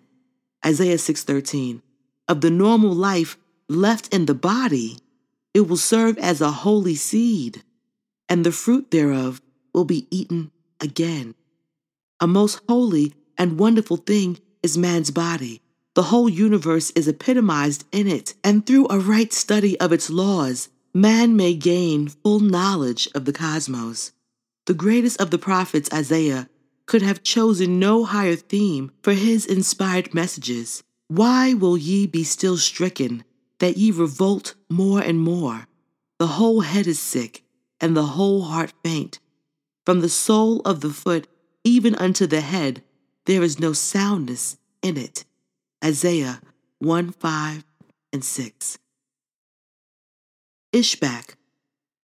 Isaiah 0.64 1.00
6:13, 1.00 1.82
of 2.28 2.42
the 2.42 2.52
normal 2.52 2.94
life 2.94 3.38
left 3.68 4.14
in 4.14 4.28
the 4.28 4.36
body, 4.36 5.00
it 5.56 5.62
will 5.68 5.78
serve 5.78 6.16
as 6.20 6.42
a 6.42 6.52
holy 6.52 6.96
seed, 6.96 7.64
and 8.28 8.46
the 8.46 8.52
fruit 8.52 8.92
thereof 8.92 9.42
will 9.74 9.86
be 9.86 10.08
eaten 10.12 10.52
again. 10.80 11.34
A 12.20 12.28
most 12.28 12.62
holy 12.68 13.14
and 13.40 13.58
wonderful 13.58 13.98
thing 13.98 14.38
is 14.62 14.78
man's 14.78 15.10
body. 15.10 15.62
The 15.96 16.04
whole 16.04 16.30
universe 16.30 16.92
is 16.92 17.08
epitomized 17.08 17.86
in 17.92 18.08
it, 18.08 18.36
and 18.44 18.66
through 18.66 18.88
a 18.90 19.00
right 19.00 19.34
study 19.34 19.80
of 19.80 19.92
its 19.92 20.10
laws, 20.10 20.70
man 20.94 21.36
may 21.36 21.56
gain 21.56 22.10
full 22.10 22.42
knowledge 22.42 23.08
of 23.16 23.26
the 23.26 23.34
cosmos. 23.34 24.12
The 24.68 24.74
greatest 24.74 25.20
of 25.20 25.32
the 25.32 25.40
prophets, 25.40 25.90
Isaiah, 25.92 26.50
could 26.86 27.02
have 27.02 27.24
chosen 27.24 27.80
no 27.80 28.04
higher 28.04 28.36
theme 28.36 28.92
for 29.02 29.14
his 29.14 29.46
inspired 29.46 30.14
messages. 30.14 30.84
Why 31.08 31.54
will 31.54 31.78
ye 31.78 32.06
be 32.06 32.24
still 32.24 32.58
stricken, 32.58 33.24
that 33.60 33.78
ye 33.78 33.92
revolt 33.92 34.56
more 34.70 35.00
and 35.02 35.20
more? 35.20 35.68
The 36.20 36.28
whole 36.28 36.62
head 36.62 36.86
is 36.88 37.00
sick, 37.00 37.44
and 37.80 37.96
the 37.96 38.06
whole 38.18 38.44
heart 38.44 38.74
faint. 38.84 39.20
From 39.86 40.02
the 40.02 40.10
sole 40.10 40.60
of 40.62 40.82
the 40.82 40.92
foot 40.92 41.28
even 41.64 41.96
unto 41.96 42.26
the 42.26 42.42
head, 42.42 42.84
there 43.30 43.44
is 43.44 43.60
no 43.60 43.74
soundness 43.74 44.58
in 44.82 44.98
it. 44.98 45.24
Isaiah 45.86 46.42
1 46.80 47.12
5 47.12 47.64
and 48.12 48.26
6. 48.26 48.80
Ishbak. 50.74 51.36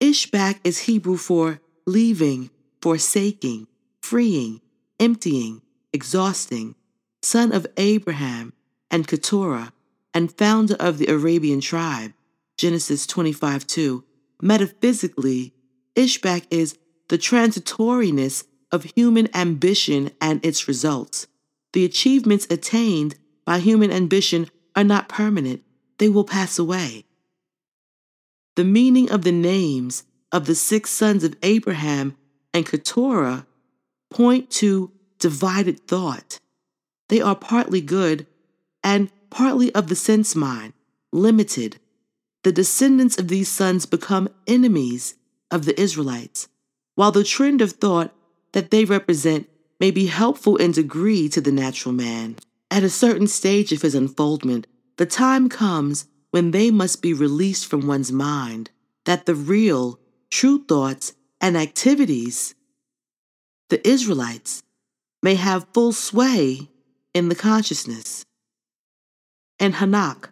Ishbak 0.01 0.56
is 0.64 0.80
Hebrew 0.80 1.17
for 1.17 1.61
leaving, 1.85 2.50
forsaking, 2.82 3.67
freeing, 4.01 4.61
emptying, 5.00 5.61
exhausting, 5.93 6.74
son 7.22 7.51
of 7.51 7.67
Abraham 7.77 8.53
and 8.90 9.08
Keturah, 9.08 9.72
and 10.16 10.35
founder 10.35 10.75
of 10.80 10.98
the 10.98 11.06
Arabian 11.06 11.61
tribe. 11.61 12.14
Genesis 12.58 13.06
25 13.06 13.67
2. 13.67 14.03
Metaphysically, 14.42 15.53
Ishbak 15.95 16.48
is 16.50 16.75
the 17.09 17.19
transitoriness 17.19 18.45
of 18.73 18.83
human 18.95 19.33
ambition 19.33 20.11
and 20.19 20.43
its 20.43 20.67
results. 20.67 21.27
The 21.71 21.85
achievements 21.85 22.47
attained 22.49 23.15
by 23.45 23.59
human 23.59 23.91
ambition 23.91 24.49
are 24.75 24.83
not 24.83 25.07
permanent, 25.07 25.63
they 25.99 26.09
will 26.09 26.23
pass 26.23 26.57
away. 26.59 27.05
The 28.55 28.63
meaning 28.63 29.09
of 29.11 29.21
the 29.21 29.31
names 29.31 30.03
of 30.31 30.45
the 30.45 30.55
six 30.55 30.89
sons 30.89 31.23
of 31.23 31.35
Abraham 31.43 32.17
and 32.53 32.65
Keturah 32.65 33.45
point 34.09 34.49
to 34.51 34.91
divided 35.19 35.87
thought. 35.87 36.39
They 37.09 37.21
are 37.21 37.35
partly 37.35 37.81
good 37.81 38.27
and 38.83 39.09
partly 39.29 39.73
of 39.73 39.87
the 39.87 39.95
sense 39.95 40.35
mind, 40.35 40.73
limited. 41.11 41.77
The 42.43 42.51
descendants 42.51 43.17
of 43.17 43.27
these 43.27 43.49
sons 43.49 43.85
become 43.85 44.29
enemies 44.47 45.15
of 45.49 45.65
the 45.65 45.79
Israelites, 45.79 46.47
while 46.95 47.11
the 47.11 47.23
trend 47.23 47.61
of 47.61 47.73
thought 47.73 48.13
that 48.53 48.72
they 48.72 48.85
represent 48.85 49.49
may 49.80 49.91
be 49.91 50.06
helpful 50.06 50.56
in 50.56 50.72
degree 50.72 51.27
to 51.30 51.41
the 51.41 51.51
natural 51.51 51.93
man. 51.93 52.38
At 52.72 52.83
a 52.83 52.90
certain 52.90 53.27
stage 53.27 53.72
of 53.72 53.82
his 53.82 53.93
unfoldment, 53.93 54.65
the 54.98 55.06
time 55.06 55.49
comes 55.49 56.07
when 56.32 56.51
they 56.51 56.72
must 56.72 57.01
be 57.01 57.14
released 57.14 57.67
from 57.67 57.85
one's 57.85 58.11
mind, 58.11 58.72
that 59.06 59.25
the 59.25 59.35
real, 59.35 59.99
true 60.32 60.64
thoughts 60.65 61.14
and 61.41 61.57
activities, 61.57 62.56
the 63.69 63.85
Israelites, 63.88 64.64
may 65.22 65.35
have 65.35 65.67
full 65.73 65.91
sway 65.91 66.69
in 67.14 67.30
the 67.30 67.35
consciousness. 67.35 68.25
And 69.59 69.75
Hanoch. 69.75 70.30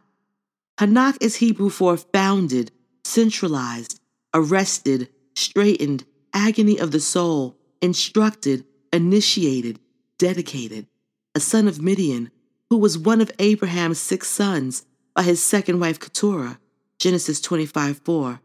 Hanoch 0.79 1.17
is 1.21 1.35
Hebrew 1.35 1.69
for 1.69 1.97
founded, 1.97 2.71
centralized, 3.03 3.99
arrested, 4.33 5.09
straightened, 5.35 6.05
agony 6.33 6.79
of 6.79 6.91
the 6.91 6.99
soul, 6.99 7.57
instructed, 7.81 8.65
initiated, 8.93 9.79
dedicated, 10.17 10.87
a 11.33 11.39
son 11.39 11.67
of 11.67 11.81
Midian, 11.81 12.31
who 12.69 12.77
was 12.77 12.97
one 12.97 13.21
of 13.21 13.31
Abraham's 13.39 13.99
six 13.99 14.27
sons 14.27 14.85
by 15.15 15.23
his 15.23 15.43
second 15.43 15.79
wife 15.79 15.99
Keturah, 15.99 16.59
Genesis 16.99 17.41
25 17.41 17.99
4, 17.99 18.41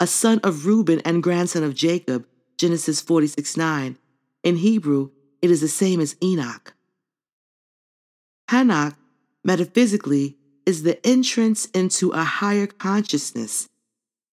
a 0.00 0.06
son 0.06 0.40
of 0.44 0.66
Reuben 0.66 1.00
and 1.04 1.22
grandson 1.22 1.64
of 1.64 1.74
Jacob, 1.74 2.26
Genesis 2.58 3.00
46 3.00 3.56
9. 3.56 3.98
In 4.42 4.56
Hebrew, 4.56 5.10
it 5.40 5.50
is 5.50 5.60
the 5.60 5.68
same 5.68 6.00
as 6.00 6.16
Enoch. 6.22 6.74
Hanoch, 8.50 8.94
metaphysically, 9.42 10.36
is 10.66 10.82
the 10.82 11.04
entrance 11.06 11.66
into 11.66 12.10
a 12.10 12.24
higher 12.24 12.66
consciousness 12.66 13.68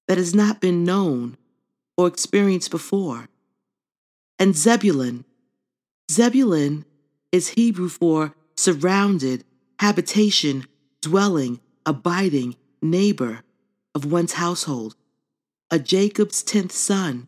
that 0.08 0.18
has 0.18 0.36
not 0.36 0.62
been 0.62 0.84
known 0.84 1.38
or 1.98 2.08
experienced 2.08 2.72
before. 2.72 3.28
And 4.42 4.56
Zebulun, 4.56 5.24
Zebulun 6.12 6.86
is 7.32 7.50
Hebrew 7.50 7.90
for 7.90 8.34
surrounded, 8.56 9.44
habitation, 9.78 10.66
dwelling, 11.00 11.60
abiding, 11.86 12.56
neighbor 12.82 13.44
of 13.94 14.12
one's 14.12 14.34
household, 14.34 14.96
a 15.70 15.78
Jacob's 15.78 16.42
tenth 16.42 16.72
son, 16.72 17.28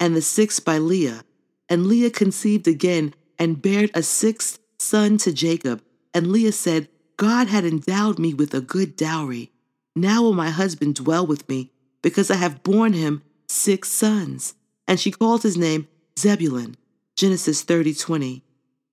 and 0.00 0.16
the 0.16 0.22
sixth 0.22 0.64
by 0.64 0.78
Leah. 0.78 1.24
And 1.68 1.86
Leah 1.86 2.08
conceived 2.08 2.66
again 2.66 3.12
and 3.38 3.60
bared 3.60 3.90
a 3.92 4.02
sixth 4.02 4.58
son 4.78 5.18
to 5.18 5.34
Jacob. 5.34 5.82
And 6.14 6.32
Leah 6.32 6.52
said, 6.52 6.88
God 7.18 7.48
had 7.48 7.66
endowed 7.66 8.18
me 8.18 8.32
with 8.32 8.54
a 8.54 8.62
good 8.62 8.96
dowry. 8.96 9.52
Now 9.94 10.22
will 10.22 10.32
my 10.32 10.48
husband 10.48 10.94
dwell 10.94 11.26
with 11.26 11.46
me, 11.46 11.72
because 12.00 12.30
I 12.30 12.36
have 12.36 12.62
borne 12.62 12.94
him 12.94 13.22
six 13.50 13.90
sons. 13.90 14.54
And 14.88 14.98
she 14.98 15.10
called 15.10 15.42
his 15.42 15.58
name 15.58 15.88
Zebulun. 16.18 16.76
Genesis 17.16 17.62
30 17.62 17.94
20. 17.94 18.42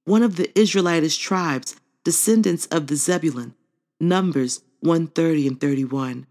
One 0.05 0.23
of 0.23 0.35
the 0.35 0.57
Israelitish 0.59 1.17
tribes, 1.17 1.75
descendants 2.03 2.65
of 2.67 2.87
the 2.87 2.95
Zebulun. 2.95 3.55
Numbers 3.99 4.61
130 4.81 5.47
and 5.47 5.61
31. 5.61 6.27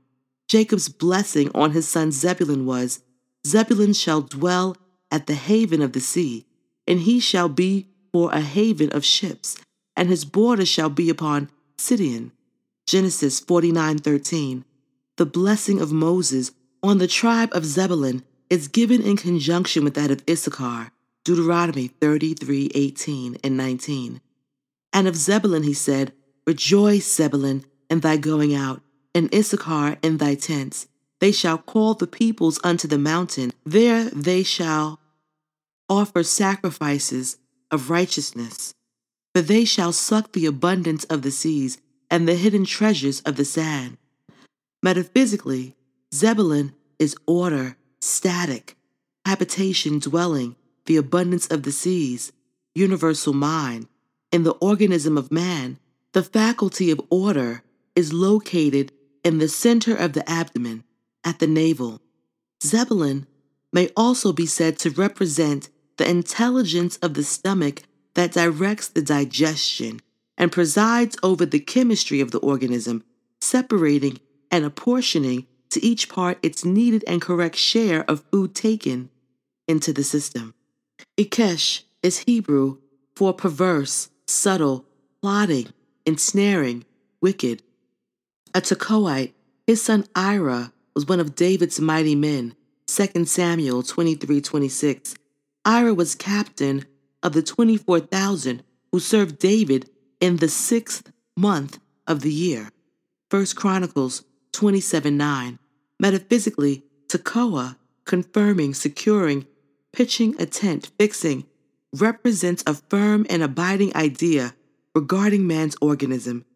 Jacob's 0.49 0.89
blessing 0.89 1.51
on 1.55 1.70
his 1.70 1.86
son 1.86 2.10
Zebulun 2.10 2.67
was 2.67 3.02
Zebulun 3.47 3.93
shall 3.93 4.20
dwell 4.20 4.77
at 5.10 5.27
the 5.27 5.35
haven 5.35 5.81
of 5.81 5.93
the 5.93 6.01
sea, 6.01 6.47
and 6.86 7.01
he 7.01 7.20
shall 7.20 7.49
be 7.49 7.89
for 8.12 8.33
a 8.33 8.41
haven 8.41 8.91
of 8.91 9.05
ships, 9.05 9.57
and 9.97 10.09
his 10.09 10.25
border 10.25 10.67
shall 10.67 10.91
be 10.91 11.09
upon 11.09 11.51
Sidon. 11.78 12.33
Genesis 12.86 13.41
49:13. 13.41 14.65
The 15.17 15.27
blessing 15.27 15.81
of 15.81 15.93
Moses 15.93 16.51
on 16.83 16.99
the 16.99 17.07
tribe 17.07 17.51
of 17.52 17.65
Zebulun 17.65 18.25
is 18.51 18.69
given 18.69 19.01
in 19.01 19.17
conjunction 19.17 19.85
with 19.85 19.95
that 19.95 20.11
of 20.11 20.23
Issachar. 20.29 20.91
Deuteronomy 21.25 21.89
33:18 21.89 23.39
and 23.45 23.57
19. 23.57 24.20
And 24.93 25.07
of 25.07 25.17
Zebulun 25.17 25.62
he 25.62 25.75
said, 25.75 26.12
Rejoice, 26.47 27.11
Zebulun, 27.11 27.65
in 27.89 28.01
thy 28.01 28.17
going 28.17 28.55
out, 28.55 28.83
and 29.15 29.33
Issachar 29.33 29.99
in 30.03 30.17
thy 30.17 30.35
tents. 30.35 30.89
They 31.20 31.33
shall 31.33 31.59
call 31.59 31.95
the 31.95 32.07
peoples 32.07 32.59
unto 32.65 32.89
the 32.89 32.99
mountain. 32.99 33.53
There 33.65 34.05
they 34.05 34.43
shall 34.43 35.01
offer 35.89 36.23
sacrifices 36.23 37.37
of 37.70 37.91
righteousness. 37.91 38.75
For 39.35 39.43
they 39.43 39.65
shall 39.65 39.93
suck 39.93 40.33
the 40.33 40.47
abundance 40.47 41.05
of 41.05 41.23
the 41.23 41.31
seas 41.31 41.79
and 42.11 42.27
the 42.27 42.35
hidden 42.35 42.65
treasures 42.65 43.20
of 43.20 43.37
the 43.37 43.45
sand. 43.45 43.99
Metaphysically, 44.83 45.77
Zebulun 46.12 46.75
is 46.99 47.15
order, 47.27 47.77
static, 48.01 48.77
habitation, 49.27 49.99
dwelling, 49.99 50.57
the 50.87 50.97
abundance 50.97 51.47
of 51.47 51.62
the 51.62 51.73
seas, 51.73 52.33
universal 52.75 53.33
mind. 53.33 53.87
In 54.33 54.45
the 54.45 54.55
organism 54.55 55.19
of 55.19 55.33
man, 55.33 55.79
the 56.12 56.23
faculty 56.23 56.91
of 56.91 57.01
order 57.11 57.62
is 57.95 58.12
located 58.12 58.93
in 59.25 59.39
the 59.39 59.49
center 59.49 59.95
of 59.95 60.12
the 60.12 60.29
abdomen, 60.29 60.85
at 61.25 61.39
the 61.39 61.47
navel. 61.47 62.01
Zebulun 62.62 63.27
may 63.73 63.91
also 63.97 64.33
be 64.33 64.47
said 64.47 64.79
to 64.79 64.91
represent 64.91 65.69
the 65.97 66.09
intelligence 66.09 66.97
of 66.99 67.15
the 67.15 67.25
stomach 67.25 67.83
that 68.15 68.33
directs 68.33 68.89
the 68.89 69.03
digestion 69.03 70.01
and 70.39 70.51
presides 70.51 71.17
over 71.23 71.45
the 71.45 71.61
chemistry 71.61 72.20
of 72.20 72.31
the 72.31 72.39
organism, 72.39 73.05
separating 73.41 74.19
and 74.51 74.65
apportioning 74.65 75.47
to 75.70 75.84
each 75.84 76.08
part 76.08 76.39
its 76.42 76.65
needed 76.65 77.05
and 77.07 77.23
correct 77.23 77.57
share 77.57 78.08
of 78.10 78.24
food 78.31 78.55
taken 78.55 79.10
into 79.68 79.92
the 79.92 80.05
system. 80.05 80.55
Ikesh 81.18 81.82
is 82.02 82.18
Hebrew 82.18 82.78
for 83.15 83.32
perverse, 83.32 84.10
subtle, 84.26 84.84
plotting, 85.23 85.68
ensnaring, 86.05 86.84
wicked. 87.20 87.62
A 88.55 88.60
Tekoite, 88.60 89.32
his 89.66 89.82
son 89.82 90.07
Ira 90.15 90.73
was 90.94 91.07
one 91.07 91.20
of 91.20 91.34
David's 91.34 91.81
mighty 91.81 92.15
men. 92.15 92.55
2 92.86 93.26
Samuel 93.26 93.82
23:26. 93.82 95.15
Ira 95.65 95.94
was 95.94 96.15
captain 96.15 96.86
of 97.23 97.32
the 97.32 97.42
24,000 97.42 98.62
who 98.90 98.99
served 98.99 99.39
David 99.39 99.89
in 100.20 100.36
the 100.36 100.49
sixth 100.49 101.12
month 101.36 101.78
of 102.07 102.23
the 102.23 102.32
year. 102.32 102.70
1 103.31 103.47
Chronicles 103.55 104.24
27 104.52 105.16
9. 105.16 105.58
Metaphysically, 106.01 106.83
Tekoa, 107.09 107.77
confirming, 108.07 108.73
securing, 108.73 109.47
pitching 109.93 110.35
a 110.41 110.47
tent, 110.47 110.91
fixing, 110.99 111.45
represents 111.93 112.65
a 112.67 112.73
firm 112.73 113.27
and 113.29 113.43
abiding 113.43 113.95
idea 113.95 114.55
regarding 114.95 115.47
man's 115.47 115.77
organism. 115.83 116.47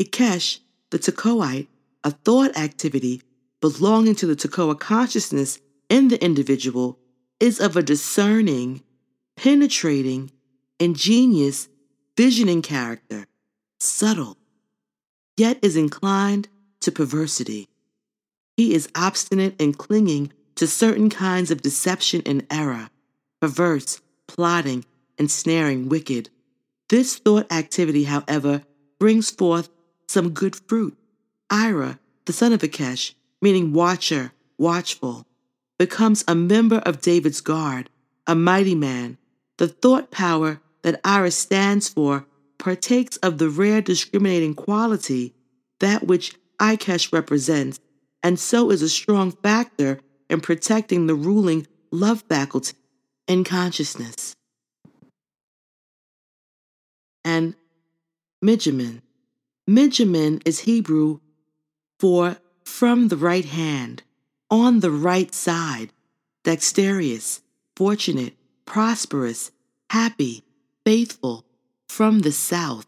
Ikesh, 0.00 0.60
the 0.88 0.98
Tekoite, 0.98 1.66
a 2.04 2.10
thought 2.10 2.56
activity 2.56 3.20
belonging 3.60 4.14
to 4.14 4.26
the 4.26 4.34
Tekoa 4.34 4.80
consciousness 4.80 5.58
in 5.90 6.08
the 6.08 6.22
individual, 6.24 6.98
is 7.38 7.60
of 7.60 7.76
a 7.76 7.82
discerning, 7.82 8.82
penetrating, 9.36 10.30
ingenious, 10.80 11.68
visioning 12.16 12.62
character, 12.62 13.26
subtle, 13.78 14.38
yet 15.36 15.58
is 15.60 15.76
inclined 15.76 16.48
to 16.80 16.90
perversity. 16.90 17.68
He 18.56 18.74
is 18.74 18.88
obstinate 18.94 19.60
and 19.60 19.76
clinging 19.76 20.32
to 20.54 20.66
certain 20.66 21.10
kinds 21.10 21.50
of 21.50 21.62
deception 21.62 22.22
and 22.24 22.46
error, 22.50 22.88
perverse, 23.40 24.00
plotting, 24.26 24.84
ensnaring, 25.18 25.88
wicked. 25.88 26.30
This 26.88 27.16
thought 27.16 27.52
activity, 27.52 28.04
however, 28.04 28.62
brings 28.98 29.30
forth 29.30 29.68
some 30.08 30.30
good 30.30 30.56
fruit. 30.56 30.96
Ira, 31.50 31.98
the 32.24 32.32
son 32.32 32.52
of 32.52 32.60
Ikesh, 32.60 33.14
meaning 33.42 33.72
watcher, 33.72 34.32
watchful, 34.56 35.26
becomes 35.78 36.24
a 36.26 36.34
member 36.34 36.78
of 36.78 37.02
David's 37.02 37.40
guard, 37.40 37.90
a 38.26 38.34
mighty 38.34 38.74
man. 38.74 39.18
The 39.58 39.68
thought 39.68 40.10
power 40.10 40.60
that 40.82 41.00
Ira 41.04 41.30
stands 41.30 41.88
for 41.88 42.26
partakes 42.58 43.16
of 43.18 43.38
the 43.38 43.50
rare 43.50 43.82
discriminating 43.82 44.54
quality 44.54 45.34
that 45.80 46.06
which 46.06 46.34
Ikesh 46.58 47.12
represents, 47.12 47.80
and 48.26 48.40
so 48.40 48.72
is 48.72 48.82
a 48.82 48.88
strong 48.88 49.30
factor 49.30 50.00
in 50.28 50.40
protecting 50.40 51.06
the 51.06 51.14
ruling 51.14 51.64
love 51.92 52.24
faculty 52.28 52.74
in 53.28 53.44
consciousness. 53.44 54.34
And 57.24 57.54
Mijamin. 58.44 59.02
Mijamin 59.70 60.42
is 60.44 60.58
Hebrew 60.58 61.20
for 62.00 62.38
from 62.64 63.08
the 63.08 63.16
right 63.16 63.44
hand, 63.44 64.02
on 64.50 64.80
the 64.80 64.90
right 64.90 65.32
side, 65.32 65.92
dexterous, 66.42 67.42
fortunate, 67.76 68.34
prosperous, 68.64 69.52
happy, 69.90 70.42
faithful, 70.84 71.44
from 71.88 72.22
the 72.22 72.32
south. 72.32 72.86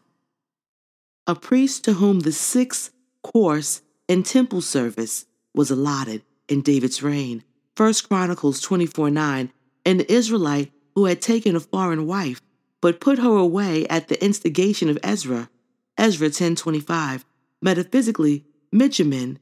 A 1.25 1.33
priest 1.33 1.85
to 1.85 1.93
whom 1.93 2.19
the 2.19 2.33
sixth 2.33 2.91
course 3.23 3.81
in 4.09 4.23
temple 4.23 4.59
service 4.59 5.25
was 5.53 5.71
allotted 5.71 6.23
in 6.47 6.61
David's 6.61 7.01
reign. 7.03 7.43
1 7.75 7.93
Chronicles 8.07 8.61
24 8.61 9.09
9. 9.09 9.51
An 9.85 9.99
Israelite 10.01 10.71
who 10.95 11.05
had 11.05 11.21
taken 11.21 11.55
a 11.55 11.59
foreign 11.59 12.05
wife, 12.05 12.41
but 12.81 12.99
put 12.99 13.19
her 13.19 13.35
away 13.37 13.87
at 13.87 14.07
the 14.07 14.23
instigation 14.23 14.89
of 14.89 14.99
Ezra. 15.03 15.49
Ezra 15.97 16.29
10:25. 16.29 17.23
Metaphysically, 17.61 18.45
Mijamin 18.73 19.37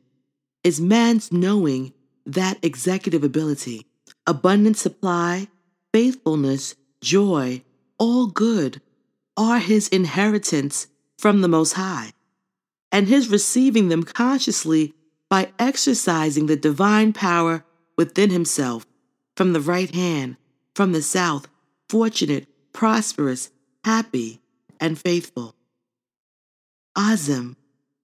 is 0.64 0.82
man's 0.82 1.32
knowing 1.32 1.94
that 2.26 2.58
executive 2.62 3.24
ability, 3.24 3.86
abundant 4.26 4.78
supply, 4.78 5.48
faithfulness, 5.94 6.76
joy, 7.02 7.64
all 7.98 8.28
good 8.28 8.82
are 9.36 9.60
his 9.60 9.88
inheritance 9.90 10.88
from 11.18 11.42
the 11.42 11.48
Most 11.48 11.74
High, 11.74 12.14
and 12.92 13.08
his 13.08 13.30
receiving 13.30 13.90
them 13.90 14.04
consciously 14.04 14.94
by 15.30 15.52
exercising 15.60 16.46
the 16.46 16.56
divine 16.56 17.14
power 17.14 17.64
within 17.98 18.30
himself 18.30 18.86
from 19.36 19.54
the 19.54 19.62
right 19.62 19.94
hand, 19.94 20.38
from 20.74 20.92
the 20.92 21.02
south, 21.02 21.48
fortunate, 21.90 22.48
prosperous, 22.74 23.52
happy, 23.84 24.42
and 24.80 25.00
faithful. 25.00 25.56
Ozem. 26.98 27.56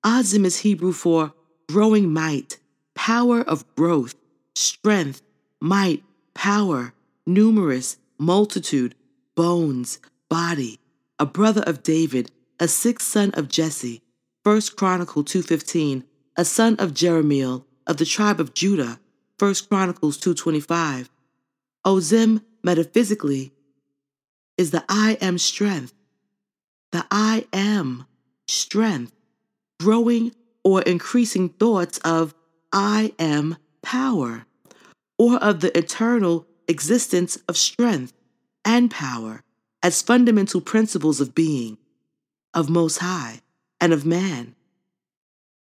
Ozem 0.05 0.45
is 0.45 0.59
Hebrew 0.59 0.91
for 0.91 1.33
growing 1.67 2.11
might, 2.11 2.59
power 2.93 3.41
of 3.41 3.65
growth, 3.75 4.15
strength, 4.55 5.21
might, 5.61 6.03
power, 6.33 6.93
numerous, 7.25 7.97
multitude, 8.19 8.95
bones, 9.35 9.99
body, 10.29 10.79
a 11.19 11.25
brother 11.25 11.63
of 11.65 11.83
David, 11.83 12.31
a 12.59 12.67
sixth 12.67 13.07
son 13.07 13.31
of 13.31 13.47
Jesse, 13.47 14.01
1 14.43 14.61
Chronicle 14.75 15.23
2.15, 15.23 16.03
a 16.35 16.45
son 16.45 16.75
of 16.77 16.93
Jerahmeel, 16.93 17.65
of 17.85 17.97
the 17.97 18.05
tribe 18.05 18.39
of 18.39 18.53
Judah, 18.53 18.99
1 19.37 19.55
Chronicles 19.69 20.17
2.25. 20.17 21.09
Ozem, 21.85 22.41
metaphysically, 22.63 23.51
is 24.57 24.71
the 24.71 24.83
I 24.87 25.17
am 25.21 25.37
strength, 25.37 25.93
the 26.91 27.05
I 27.11 27.45
am 27.51 28.05
strength, 28.47 29.13
growing 29.79 30.33
or 30.63 30.81
increasing 30.83 31.49
thoughts 31.49 31.97
of 31.99 32.33
I 32.71 33.13
am 33.19 33.57
power, 33.81 34.45
or 35.17 35.37
of 35.37 35.59
the 35.59 35.77
eternal 35.77 36.47
existence 36.67 37.37
of 37.47 37.57
strength 37.57 38.13
and 38.63 38.89
power 38.89 39.43
as 39.81 40.01
fundamental 40.01 40.61
principles 40.61 41.19
of 41.19 41.35
being, 41.35 41.77
of 42.53 42.69
Most 42.69 42.99
High, 42.99 43.41
and 43.81 43.91
of 43.91 44.05
man. 44.05 44.55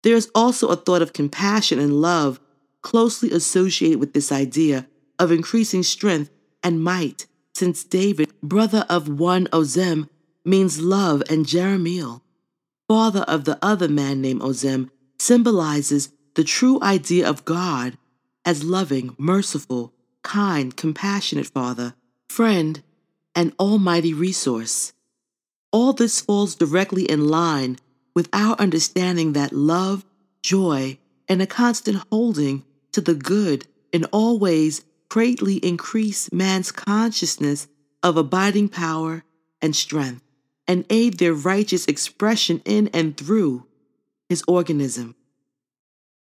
There 0.02 0.14
is 0.16 0.30
also 0.34 0.68
a 0.68 0.76
thought 0.76 1.02
of 1.02 1.12
compassion 1.12 1.78
and 1.78 2.00
love 2.00 2.40
closely 2.82 3.30
associated 3.30 3.98
with 3.98 4.12
this 4.12 4.30
idea 4.30 4.86
of 5.18 5.32
increasing 5.32 5.82
strength 5.82 6.30
and 6.62 6.82
might, 6.82 7.26
since 7.54 7.84
David, 7.84 8.32
brother 8.42 8.86
of 8.88 9.08
one 9.08 9.46
Ozem, 9.46 10.08
means 10.44 10.80
love, 10.80 11.22
and 11.28 11.44
Jerahmeel, 11.44 12.22
father 12.86 13.20
of 13.22 13.44
the 13.44 13.58
other 13.60 13.88
man 13.88 14.20
named 14.20 14.40
Ozem, 14.40 14.90
symbolizes 15.18 16.10
the 16.34 16.44
true 16.44 16.80
idea 16.82 17.28
of 17.28 17.44
God 17.44 17.98
as 18.44 18.64
loving, 18.64 19.14
merciful, 19.18 19.92
kind, 20.22 20.76
compassionate 20.76 21.48
father, 21.48 21.94
friend, 22.28 22.82
and 23.34 23.52
almighty 23.58 24.14
resource. 24.14 24.92
All 25.72 25.92
this 25.92 26.20
falls 26.20 26.54
directly 26.54 27.04
in 27.04 27.28
line 27.28 27.78
with 28.18 28.28
our 28.32 28.56
understanding 28.58 29.34
that 29.34 29.52
love, 29.52 30.04
joy, 30.42 30.98
and 31.28 31.40
a 31.40 31.46
constant 31.46 32.02
holding 32.10 32.64
to 32.90 33.00
the 33.00 33.14
good 33.14 33.64
in 33.92 34.04
all 34.06 34.40
ways 34.40 34.84
greatly 35.08 35.58
increase 35.58 36.28
man's 36.32 36.72
consciousness 36.72 37.68
of 38.02 38.16
abiding 38.16 38.68
power 38.68 39.22
and 39.62 39.76
strength 39.76 40.20
and 40.66 40.84
aid 40.90 41.18
their 41.18 41.32
righteous 41.32 41.86
expression 41.86 42.60
in 42.64 42.88
and 42.88 43.16
through 43.16 43.64
his 44.28 44.42
organism. 44.48 45.14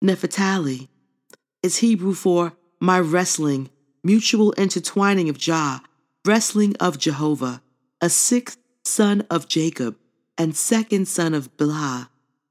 Naphtali 0.02 0.90
is 1.62 1.78
Hebrew 1.78 2.16
for 2.16 2.54
my 2.80 3.00
wrestling, 3.00 3.70
mutual 4.04 4.54
intertwining 4.54 5.30
of 5.30 5.38
Jah, 5.38 5.84
wrestling 6.26 6.76
of 6.80 6.98
Jehovah, 6.98 7.62
a 8.02 8.10
sixth 8.10 8.58
son 8.84 9.24
of 9.30 9.48
Jacob, 9.48 9.96
and 10.38 10.56
second 10.56 11.08
son 11.08 11.34
of 11.34 11.56
Bilhah, 11.58 12.10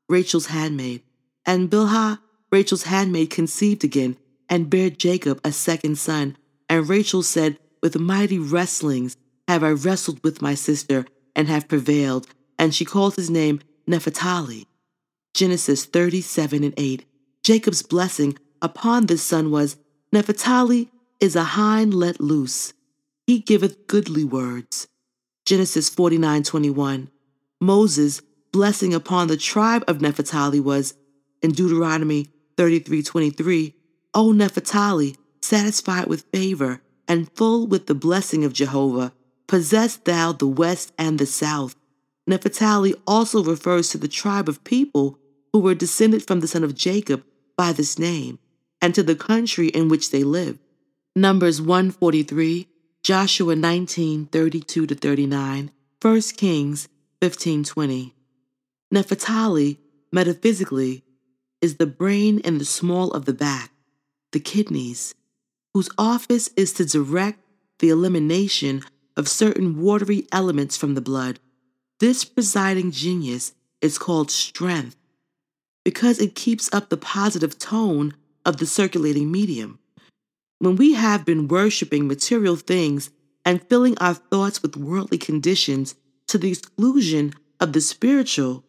Rachel's 0.08 0.46
handmaid. 0.46 1.02
And 1.46 1.70
Bilhah, 1.70 2.20
Rachel's 2.50 2.84
handmaid, 2.84 3.30
conceived 3.30 3.84
again 3.84 4.16
and 4.48 4.70
bare 4.70 4.90
Jacob 4.90 5.40
a 5.44 5.52
second 5.52 5.98
son. 5.98 6.36
And 6.68 6.88
Rachel 6.88 7.22
said, 7.22 7.58
With 7.82 7.98
mighty 7.98 8.38
wrestlings 8.38 9.16
have 9.48 9.62
I 9.62 9.70
wrestled 9.70 10.22
with 10.22 10.42
my 10.42 10.54
sister 10.54 11.06
and 11.36 11.48
have 11.48 11.68
prevailed. 11.68 12.28
And 12.58 12.74
she 12.74 12.84
called 12.84 13.16
his 13.16 13.30
name 13.30 13.60
Naphtali. 13.86 14.66
Genesis 15.34 15.84
37 15.84 16.64
and 16.64 16.74
8. 16.76 17.04
Jacob's 17.42 17.82
blessing 17.82 18.38
upon 18.62 19.06
this 19.06 19.22
son 19.22 19.50
was 19.50 19.76
Naphtali 20.12 20.90
is 21.20 21.36
a 21.36 21.44
hind 21.44 21.92
let 21.92 22.20
loose. 22.20 22.72
He 23.26 23.40
giveth 23.40 23.86
goodly 23.86 24.24
words. 24.24 24.86
Genesis 25.44 25.88
49 25.88 26.42
21. 26.44 27.10
Moses' 27.60 28.22
blessing 28.52 28.94
upon 28.94 29.28
the 29.28 29.36
tribe 29.36 29.84
of 29.88 30.00
Naphtali 30.00 30.60
was 30.60 30.94
in 31.42 31.52
Deuteronomy 31.52 32.30
33 32.56 33.02
23. 33.02 33.74
O 34.14 34.32
Naphtali, 34.32 35.16
satisfied 35.42 36.06
with 36.06 36.26
favor 36.32 36.80
and 37.08 37.30
full 37.34 37.66
with 37.66 37.86
the 37.86 37.94
blessing 37.94 38.44
of 38.44 38.52
Jehovah, 38.52 39.12
possess 39.46 39.96
thou 39.96 40.32
the 40.32 40.46
west 40.46 40.92
and 40.96 41.18
the 41.18 41.26
south. 41.26 41.76
Naphtali 42.26 42.94
also 43.06 43.42
refers 43.42 43.90
to 43.90 43.98
the 43.98 44.08
tribe 44.08 44.48
of 44.48 44.64
people 44.64 45.18
who 45.52 45.58
were 45.58 45.74
descended 45.74 46.26
from 46.26 46.40
the 46.40 46.48
son 46.48 46.64
of 46.64 46.74
Jacob 46.74 47.24
by 47.56 47.72
this 47.72 47.98
name, 47.98 48.38
and 48.80 48.94
to 48.94 49.02
the 49.02 49.14
country 49.14 49.68
in 49.68 49.88
which 49.88 50.10
they 50.10 50.24
lived. 50.24 50.58
Numbers 51.14 51.60
143, 51.60 52.66
Joshua 53.02 53.54
19, 53.54 54.26
32 54.26 54.86
to 54.86 54.94
39, 54.94 55.70
1 56.00 56.20
Kings 56.36 56.88
15, 57.20 57.64
20. 57.64 58.14
Naphtali, 58.90 59.80
metaphysically, 60.12 61.04
is 61.60 61.76
the 61.76 61.86
brain 61.86 62.40
and 62.44 62.60
the 62.60 62.64
small 62.64 63.10
of 63.12 63.24
the 63.24 63.32
back, 63.32 63.70
the 64.32 64.40
kidneys, 64.40 65.14
whose 65.72 65.88
office 65.96 66.48
is 66.56 66.72
to 66.74 66.84
direct 66.84 67.40
the 67.78 67.88
elimination 67.88 68.82
of 69.16 69.28
certain 69.28 69.80
watery 69.80 70.26
elements 70.32 70.76
from 70.76 70.94
the 70.94 71.00
blood. 71.00 71.40
This 72.00 72.24
presiding 72.24 72.90
genius 72.90 73.54
is 73.80 73.98
called 73.98 74.30
strength 74.30 74.96
because 75.84 76.18
it 76.18 76.34
keeps 76.34 76.72
up 76.72 76.88
the 76.88 76.96
positive 76.96 77.58
tone 77.58 78.14
of 78.44 78.56
the 78.56 78.66
circulating 78.66 79.30
medium. 79.30 79.78
When 80.58 80.76
we 80.76 80.94
have 80.94 81.24
been 81.24 81.48
worshiping 81.48 82.06
material 82.06 82.56
things 82.56 83.10
and 83.44 83.66
filling 83.68 83.96
our 83.98 84.14
thoughts 84.14 84.62
with 84.62 84.76
worldly 84.76 85.18
conditions 85.18 85.94
to 86.34 86.38
the 86.38 86.50
exclusion 86.50 87.32
of 87.60 87.72
the 87.74 87.80
spiritual, 87.80 88.64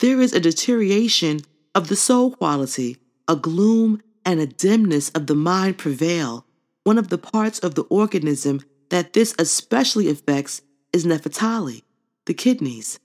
there 0.00 0.20
is 0.20 0.32
a 0.32 0.40
deterioration 0.40 1.38
of 1.72 1.86
the 1.86 1.94
soul 1.94 2.32
quality, 2.32 2.96
a 3.28 3.36
gloom 3.36 4.02
and 4.24 4.40
a 4.40 4.48
dimness 4.48 5.08
of 5.10 5.28
the 5.28 5.34
mind 5.36 5.78
prevail. 5.78 6.44
One 6.82 6.98
of 6.98 7.06
the 7.06 7.16
parts 7.16 7.60
of 7.60 7.76
the 7.76 7.84
organism 7.84 8.62
that 8.88 9.12
this 9.12 9.32
especially 9.38 10.10
affects 10.10 10.60
is 10.92 11.06
naphtali, 11.06 11.84
the 12.26 12.34
kidneys. 12.34 12.98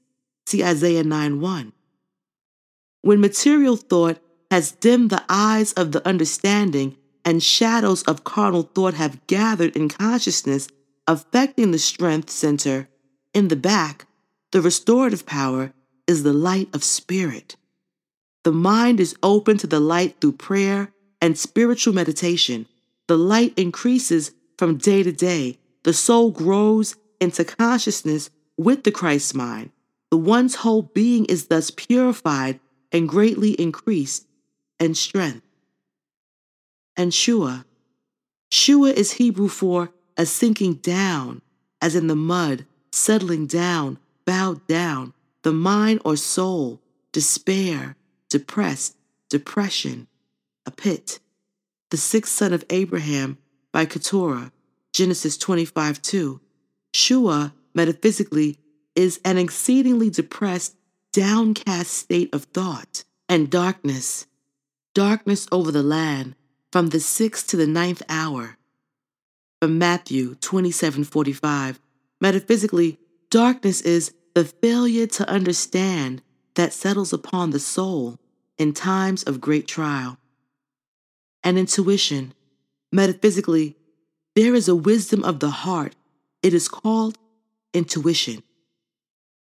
See 0.48 0.64
Isaiah 0.64 1.04
9 1.04 1.40
1. 1.40 1.72
When 3.04 3.22
material 3.22 3.76
thought 3.76 4.18
has 4.50 4.72
dimmed 4.72 5.12
the 5.12 5.24
eyes 5.30 5.72
of 5.74 5.92
the 5.92 6.04
understanding 6.08 6.98
and 7.24 7.44
shadows 7.44 8.02
of 8.04 8.24
carnal 8.24 8.64
thought 8.64 8.96
have 8.96 9.28
gathered 9.28 9.76
in 9.76 9.88
consciousness, 9.88 10.68
affecting 11.06 11.70
the 11.70 11.78
strength 11.78 12.32
center 12.32 12.90
in 13.34 13.48
the 13.48 13.56
back, 13.56 14.06
the 14.52 14.62
restorative 14.62 15.26
power 15.26 15.74
is 16.08 16.24
the 16.24 16.34
light 16.34 16.70
of 16.74 16.84
spirit. 16.84 17.56
The 18.44 18.52
mind 18.52 19.00
is 19.00 19.16
open 19.24 19.58
to 19.60 19.68
the 19.68 19.80
light 19.80 20.18
through 20.20 20.34
prayer 20.34 20.92
and 21.22 21.38
spiritual 21.38 21.94
meditation. 21.94 22.68
The 23.08 23.18
light 23.18 23.54
increases 23.58 24.32
from 24.58 24.78
day 24.78 25.04
to 25.04 25.12
day. 25.12 25.58
The 25.84 25.94
soul 25.94 26.32
grows 26.32 26.96
into 27.20 27.46
consciousness 27.46 28.30
with 28.58 28.84
the 28.84 28.92
Christ 28.92 29.34
mind. 29.34 29.72
The 30.12 30.18
one's 30.18 30.56
whole 30.56 30.84
being 30.84 31.26
is 31.26 31.48
thus 31.48 31.72
purified 31.72 32.60
and 32.92 33.10
greatly 33.10 33.52
increased 33.52 34.28
in 34.80 34.94
strength. 34.94 35.48
And 36.96 37.14
Shua. 37.14 37.66
Shua 38.52 38.90
is 38.90 39.14
Hebrew 39.14 39.48
for 39.48 39.92
a 40.16 40.28
sinking 40.28 40.76
down, 40.76 41.42
as 41.82 41.96
in 41.96 42.08
the 42.08 42.16
mud, 42.16 42.68
settling 42.94 43.48
down, 43.48 43.98
bowed 44.24 44.66
down, 44.68 45.14
the 45.42 45.52
mind 45.52 46.00
or 46.06 46.16
soul, 46.16 46.80
despair, 47.12 47.96
depressed, 48.30 48.96
depression, 49.30 50.08
a 50.66 50.72
pit. 50.72 51.20
The 51.90 51.98
sixth 51.98 52.34
son 52.34 52.54
of 52.54 52.64
Abraham 52.70 53.40
by 53.72 53.86
Keturah, 53.86 54.52
Genesis 54.94 55.38
25 55.38 56.02
2. 56.02 56.40
Shua, 56.94 57.54
metaphysically, 57.74 58.60
is 58.96 59.20
an 59.26 59.38
exceedingly 59.38 60.12
depressed 60.12 60.76
downcast 61.12 61.92
state 61.92 62.34
of 62.34 62.44
thought 62.46 63.04
and 63.28 63.50
darkness, 63.50 64.28
darkness 64.94 65.48
over 65.52 65.72
the 65.72 65.84
land 65.84 66.36
from 66.72 66.90
the 66.90 67.00
sixth 67.00 67.48
to 67.48 67.58
the 67.58 67.68
ninth 67.68 68.04
hour. 68.08 68.58
From 69.60 69.80
Matthew 69.80 70.36
27:45, 70.36 71.80
metaphysically, 72.24 72.98
darkness 73.30 73.82
is 73.82 74.14
the 74.34 74.46
failure 74.46 75.06
to 75.06 75.30
understand 75.30 76.22
that 76.56 76.72
settles 76.72 77.12
upon 77.12 77.50
the 77.50 77.60
soul, 77.60 78.18
in 78.58 78.72
times 78.72 79.24
of 79.24 79.42
great 79.42 79.68
trial. 79.68 80.18
And 81.44 81.58
intuition, 81.58 82.34
metaphysically, 82.94 83.76
there 84.36 84.56
is 84.56 84.70
a 84.70 84.76
wisdom 84.76 85.22
of 85.24 85.42
the 85.42 85.50
heart. 85.50 85.96
It 86.42 86.54
is 86.54 86.70
called 86.70 87.18
intuition. 87.74 88.42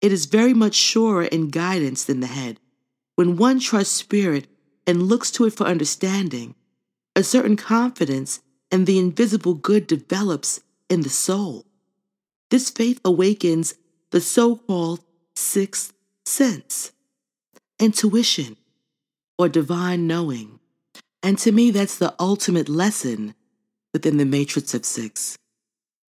It 0.02 0.12
is 0.12 0.26
very 0.26 0.54
much 0.54 0.76
surer 0.76 1.24
in 1.24 1.52
guidance 1.52 2.04
than 2.04 2.20
the 2.20 2.28
head. 2.28 2.60
When 3.16 3.38
one 3.38 3.60
trusts 3.60 3.96
spirit 3.96 4.48
and 4.86 5.04
looks 5.04 5.32
to 5.32 5.46
it 5.46 5.54
for 5.54 5.66
understanding, 5.66 6.56
a 7.16 7.24
certain 7.24 7.56
confidence 7.56 8.42
in 8.70 8.84
the 8.84 9.00
invisible 9.00 9.54
good 9.54 9.88
develops 9.88 10.60
in 10.90 11.02
the 11.04 11.10
soul. 11.10 11.65
This 12.52 12.70
faith 12.70 13.00
awakens 13.04 13.76
the 14.12 14.22
so 14.22 14.56
called 14.56 15.02
sixth 15.36 15.94
sense, 16.26 16.92
intuition, 17.80 18.58
or 19.38 19.50
divine 19.50 20.08
knowing. 20.08 20.60
And 21.24 21.38
to 21.40 21.52
me, 21.52 21.72
that's 21.72 21.98
the 21.98 22.14
ultimate 22.20 22.70
lesson 22.70 23.34
within 23.94 24.18
the 24.18 24.26
matrix 24.26 24.74
of 24.74 24.86
six 24.86 25.38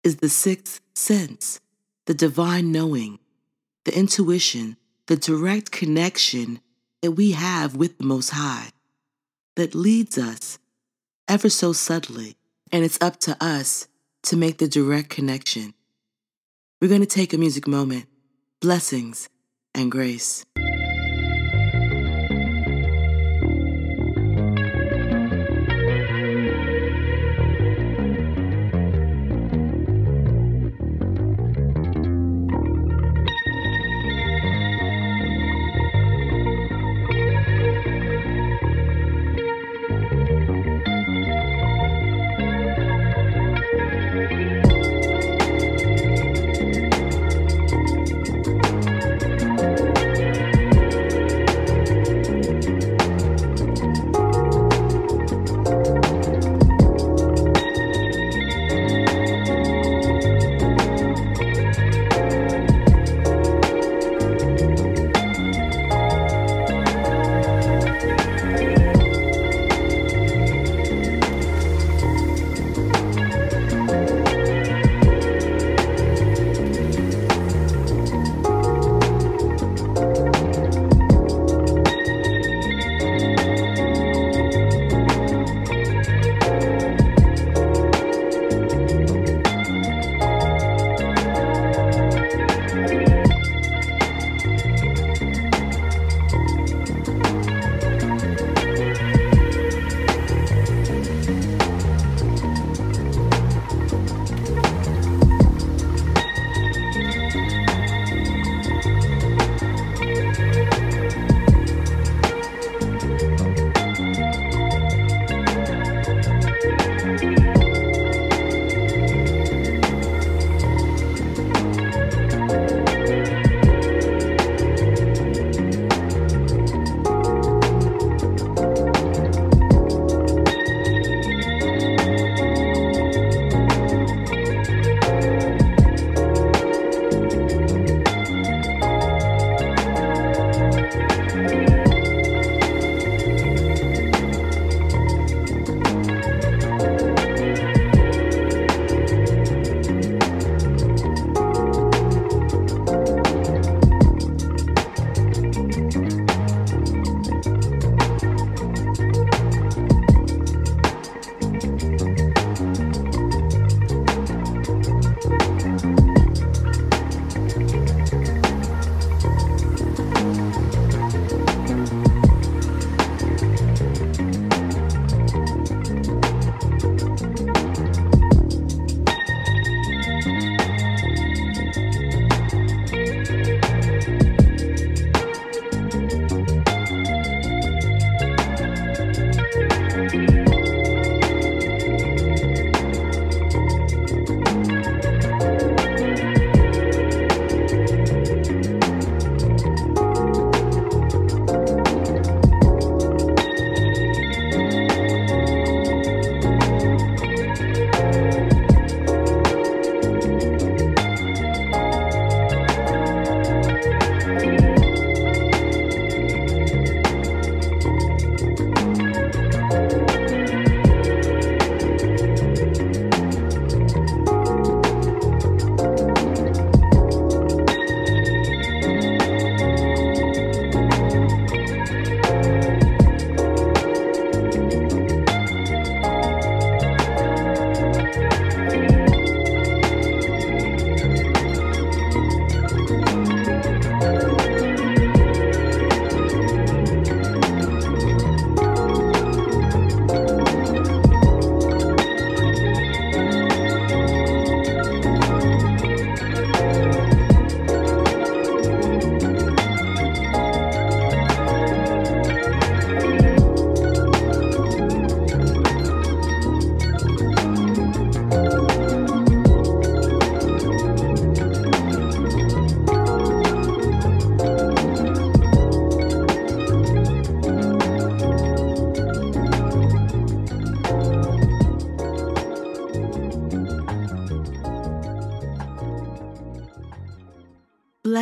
is 0.02 0.16
the 0.16 0.28
sixth 0.28 0.80
sense, 0.94 1.60
the 2.06 2.14
divine 2.14 2.70
knowing, 2.70 3.18
the 3.84 3.96
intuition, 3.96 4.76
the 5.06 5.16
direct 5.16 5.70
connection 5.70 6.60
that 7.02 7.12
we 7.12 7.32
have 7.32 7.74
with 7.76 7.98
the 7.98 8.04
Most 8.04 8.30
High 8.30 8.70
that 9.56 9.74
leads 9.74 10.18
us 10.18 10.58
ever 11.28 11.48
so 11.48 11.72
subtly. 11.72 12.36
And 12.72 12.84
it's 12.84 13.00
up 13.00 13.18
to 13.20 13.36
us 13.40 13.86
to 14.24 14.36
make 14.36 14.58
the 14.58 14.68
direct 14.68 15.10
connection. 15.10 15.74
We're 16.80 16.88
going 16.88 17.00
to 17.00 17.06
take 17.06 17.32
a 17.32 17.38
music 17.38 17.66
moment. 17.68 18.06
Blessings 18.60 19.28
and 19.74 19.90
grace. 19.90 20.44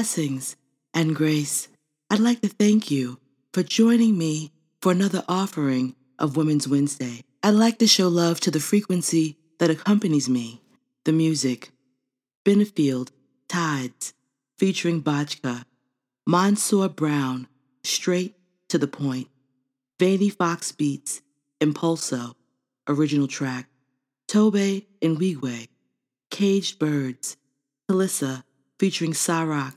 Blessings 0.03 0.57
and 0.93 1.15
grace. 1.15 1.69
I'd 2.11 2.19
like 2.19 2.41
to 2.41 2.49
thank 2.49 2.91
you 2.91 3.21
for 3.53 3.63
joining 3.63 4.19
me 4.19 4.51
for 4.81 4.91
another 4.91 5.23
offering 5.29 5.95
of 6.19 6.35
Wombman 6.35 6.69
Wednesday. 6.69 7.23
I'd 7.45 7.51
like 7.51 7.79
to 7.79 7.87
show 7.87 8.09
love 8.09 8.41
to 8.41 8.51
the 8.51 8.59
frequency 8.59 9.39
that 9.61 9.71
accompanies 9.71 10.29
me, 10.29 10.61
the 11.05 11.13
music. 11.13 11.71
Benefield, 12.45 13.13
Tides, 13.49 14.13
featuring 14.59 15.05
Botchka. 15.05 15.67
Mansur 16.27 16.89
Brown, 16.89 17.47
straight 17.85 18.35
to 18.71 18.79
the 18.79 18.89
point. 18.89 19.29
Vaney 20.01 20.31
Fox 20.31 20.73
Beats, 20.73 21.23
Impulso, 21.61 22.35
original 22.89 23.29
track. 23.29 23.69
Tobe 24.27 24.83
Nwigwe, 25.01 25.69
Caged 26.29 26.81
Birds, 26.81 27.37
Kalissa, 27.89 28.43
featuring 28.81 29.13
Sarak, 29.13 29.77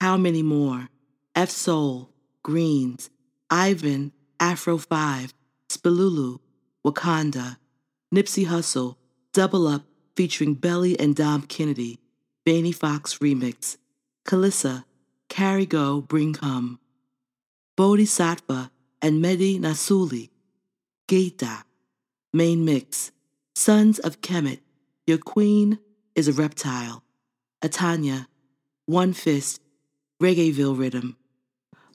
How 0.00 0.16
Many 0.16 0.42
More, 0.42 0.88
F 1.34 1.50
Soul, 1.50 2.10
Greens, 2.44 3.10
Ivan, 3.50 4.12
Afro 4.38 4.78
5, 4.78 5.34
Spilulu, 5.68 6.38
Wakanda, 6.86 7.56
Nipsey 8.14 8.46
Hussle, 8.46 8.94
Double 9.32 9.66
Up, 9.66 9.82
featuring 10.14 10.54
Belly 10.54 10.98
and 10.98 11.16
Dom 11.16 11.42
Kennedy, 11.42 11.98
Vaney 12.46 12.70
Fox 12.70 13.18
Remix, 13.18 13.76
Kalissa, 14.24 14.84
Carry 15.28 15.66
Go, 15.66 16.00
Bring 16.00 16.32
Come, 16.32 16.78
Bodhisattva, 17.76 18.70
and 19.02 19.22
Mehdi 19.22 19.58
Nasuli, 19.58 20.30
Gita, 21.08 21.64
Main 22.32 22.64
Mix, 22.64 23.10
Sons 23.56 23.98
of 23.98 24.20
Kemet, 24.20 24.60
Your 25.08 25.18
Queen 25.18 25.80
is 26.14 26.28
a 26.28 26.32
Reptile, 26.32 27.02
Atanya, 27.62 28.28
One 28.86 29.12
Fist, 29.12 29.60
Reggaeville 30.20 30.76
Rhythm, 30.76 31.16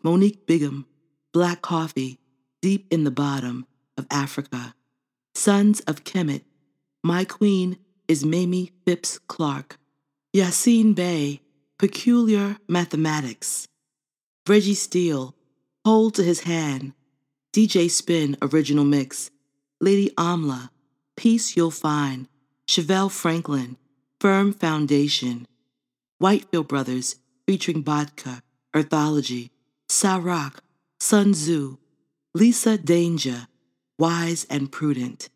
Monique 0.01 0.45
Bingham, 0.45 0.85
Black 1.33 1.61
Coffee, 1.61 2.19
Deep 2.61 2.87
in 2.89 3.03
the 3.03 3.11
Bottom 3.11 3.65
of 3.97 4.07
Africa, 4.09 4.73
Sons 5.35 5.81
of 5.81 6.05
Kemet, 6.05 6.43
My 7.03 7.25
Queen 7.25 7.77
is 8.07 8.23
Mamie 8.23 8.71
Phipps 8.85 9.19
Clark, 9.27 9.77
Yasiin 10.33 10.95
Bey, 10.95 11.41
Peculiar 11.77 12.57
Mathematics, 12.69 13.67
Reggie 14.47 14.73
Steele, 14.73 15.35
Hold 15.83 16.15
to 16.15 16.23
His 16.23 16.41
Hand, 16.41 16.93
DJ 17.53 17.89
Spin 17.89 18.37
Original 18.41 18.85
Mix, 18.85 19.31
Lady 19.81 20.11
Amla, 20.11 20.69
Peace 21.17 21.57
You'll 21.57 21.71
Find, 21.71 22.29
Chevelle 22.67 23.11
Franklin, 23.11 23.75
Firm 24.21 24.53
Foundation, 24.53 25.45
Whitefield 26.19 26.69
Brothers 26.69 27.17
featuring 27.47 27.83
Vodka, 27.83 28.41
Earthology, 28.75 29.51
Sarak, 29.89 30.59
Sun 30.99 31.33
Tzu, 31.33 31.77
Lisa 32.33 32.77
Danger, 32.77 33.47
Wise 33.99 34.45
and 34.49 34.71
Prudent. 34.71 35.29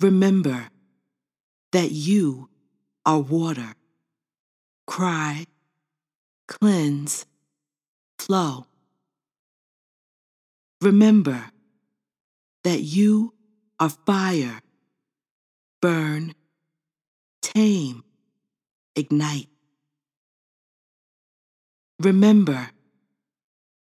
Remember 0.00 0.68
that 1.72 1.90
you 1.90 2.48
are 3.04 3.20
water. 3.20 3.74
Cry, 4.86 5.46
cleanse, 6.48 7.26
flow. 8.18 8.66
Remember 10.80 11.50
that 12.64 12.80
you 12.80 13.34
are 13.78 13.90
fire. 13.90 14.60
Burn, 15.80 16.34
tame, 17.40 18.04
ignite. 18.96 19.51
Remember 22.02 22.68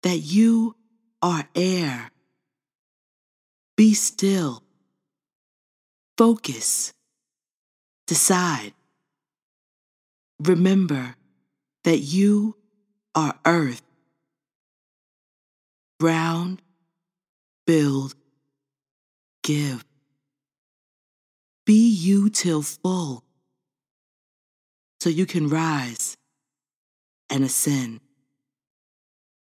that 0.03 0.17
you 0.17 0.75
are 1.19 1.47
air. 1.55 2.11
Be 3.75 3.95
still. 3.95 4.61
Focus. 6.15 6.93
Decide. 8.05 8.73
Remember 10.39 11.15
that 11.85 11.97
you 11.97 12.55
are 13.15 13.33
earth. 13.47 13.81
Ground, 15.99 16.61
build, 17.65 18.13
give. 19.41 19.83
Be 21.65 21.89
you 21.89 22.29
till 22.29 22.61
full 22.61 23.23
so 24.99 25.09
you 25.09 25.25
can 25.25 25.47
rise 25.49 26.15
and 27.29 27.43
ascend. 27.43 28.02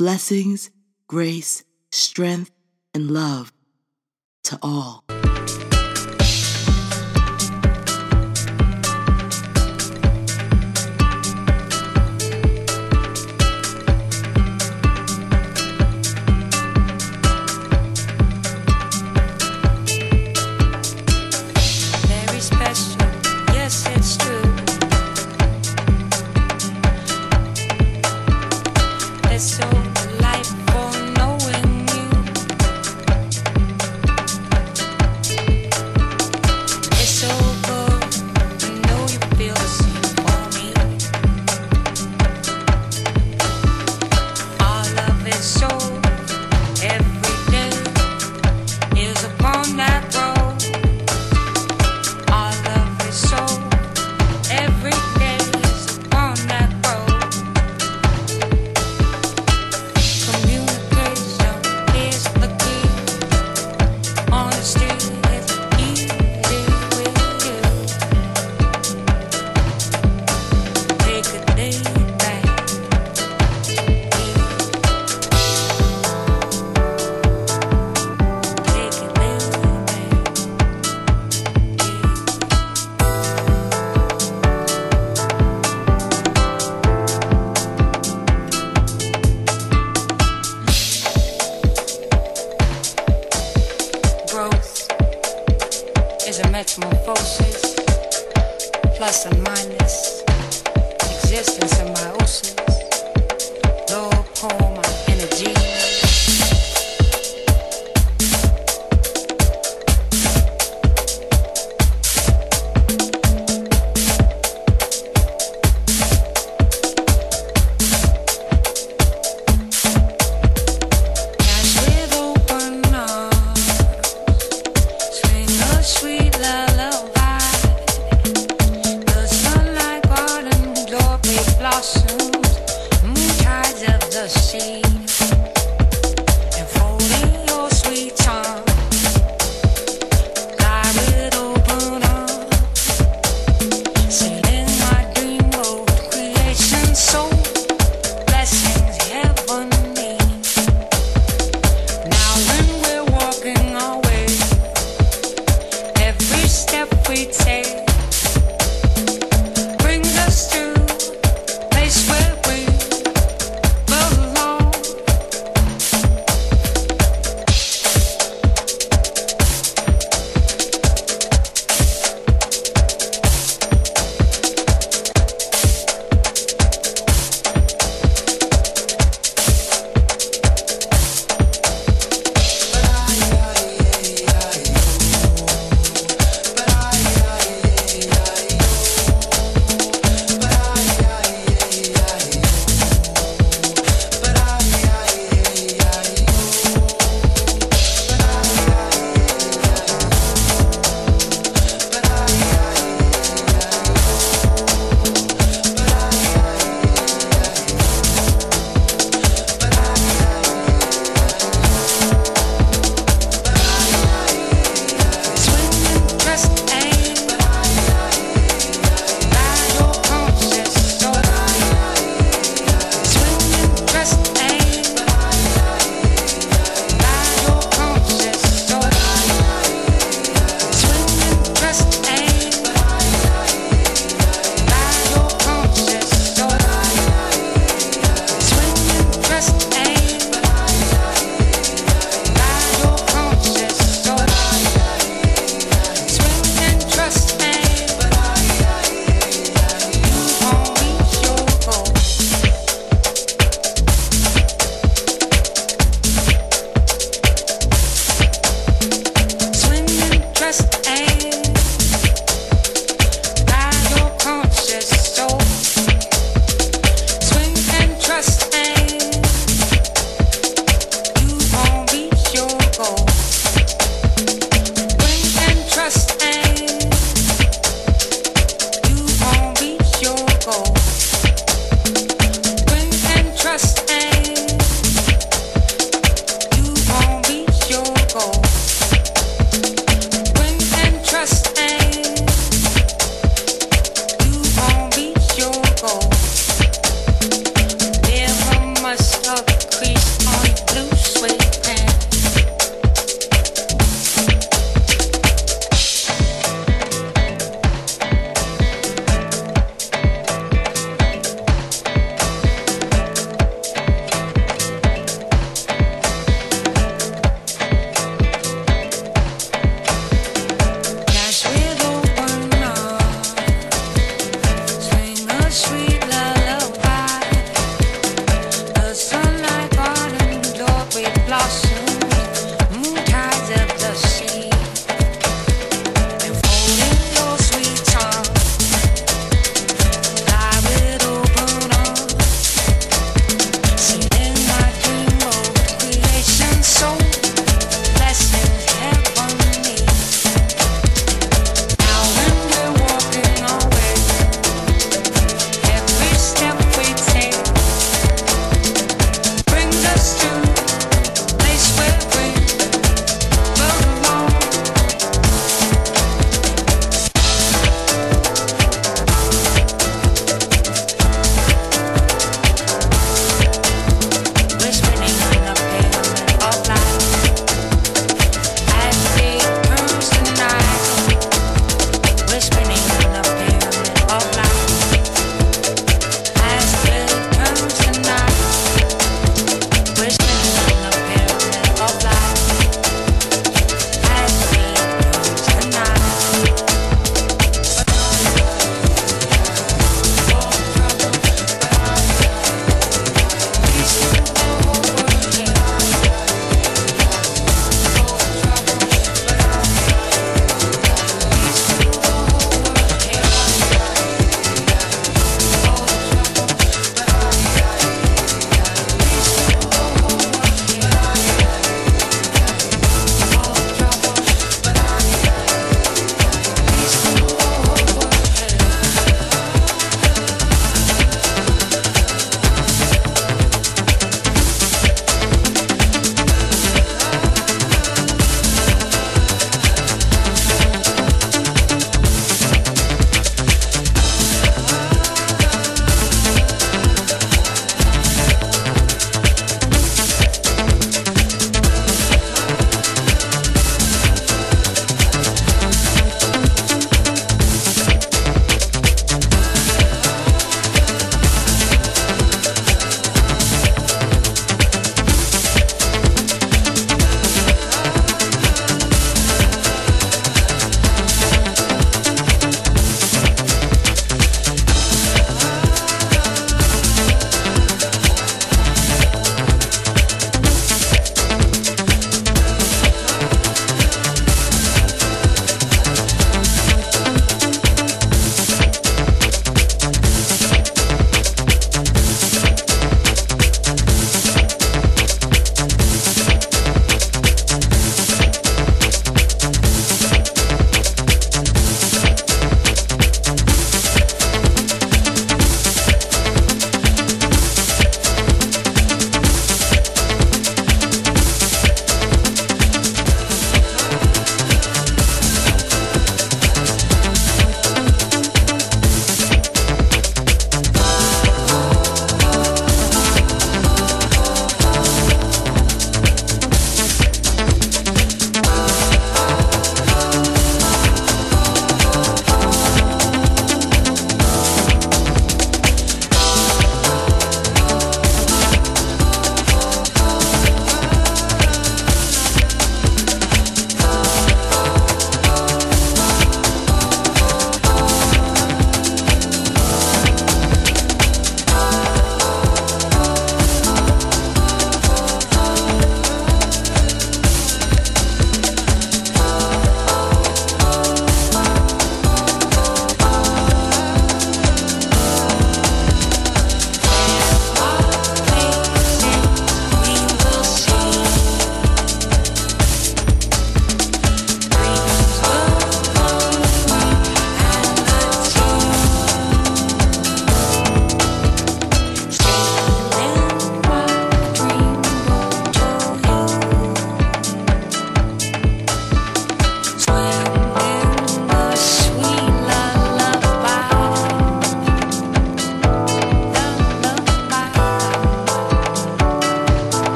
Blessings, 0.00 0.70
grace, 1.08 1.62
strength, 1.90 2.50
and 2.94 3.10
love 3.10 3.52
to 4.44 4.58
all. 4.62 5.04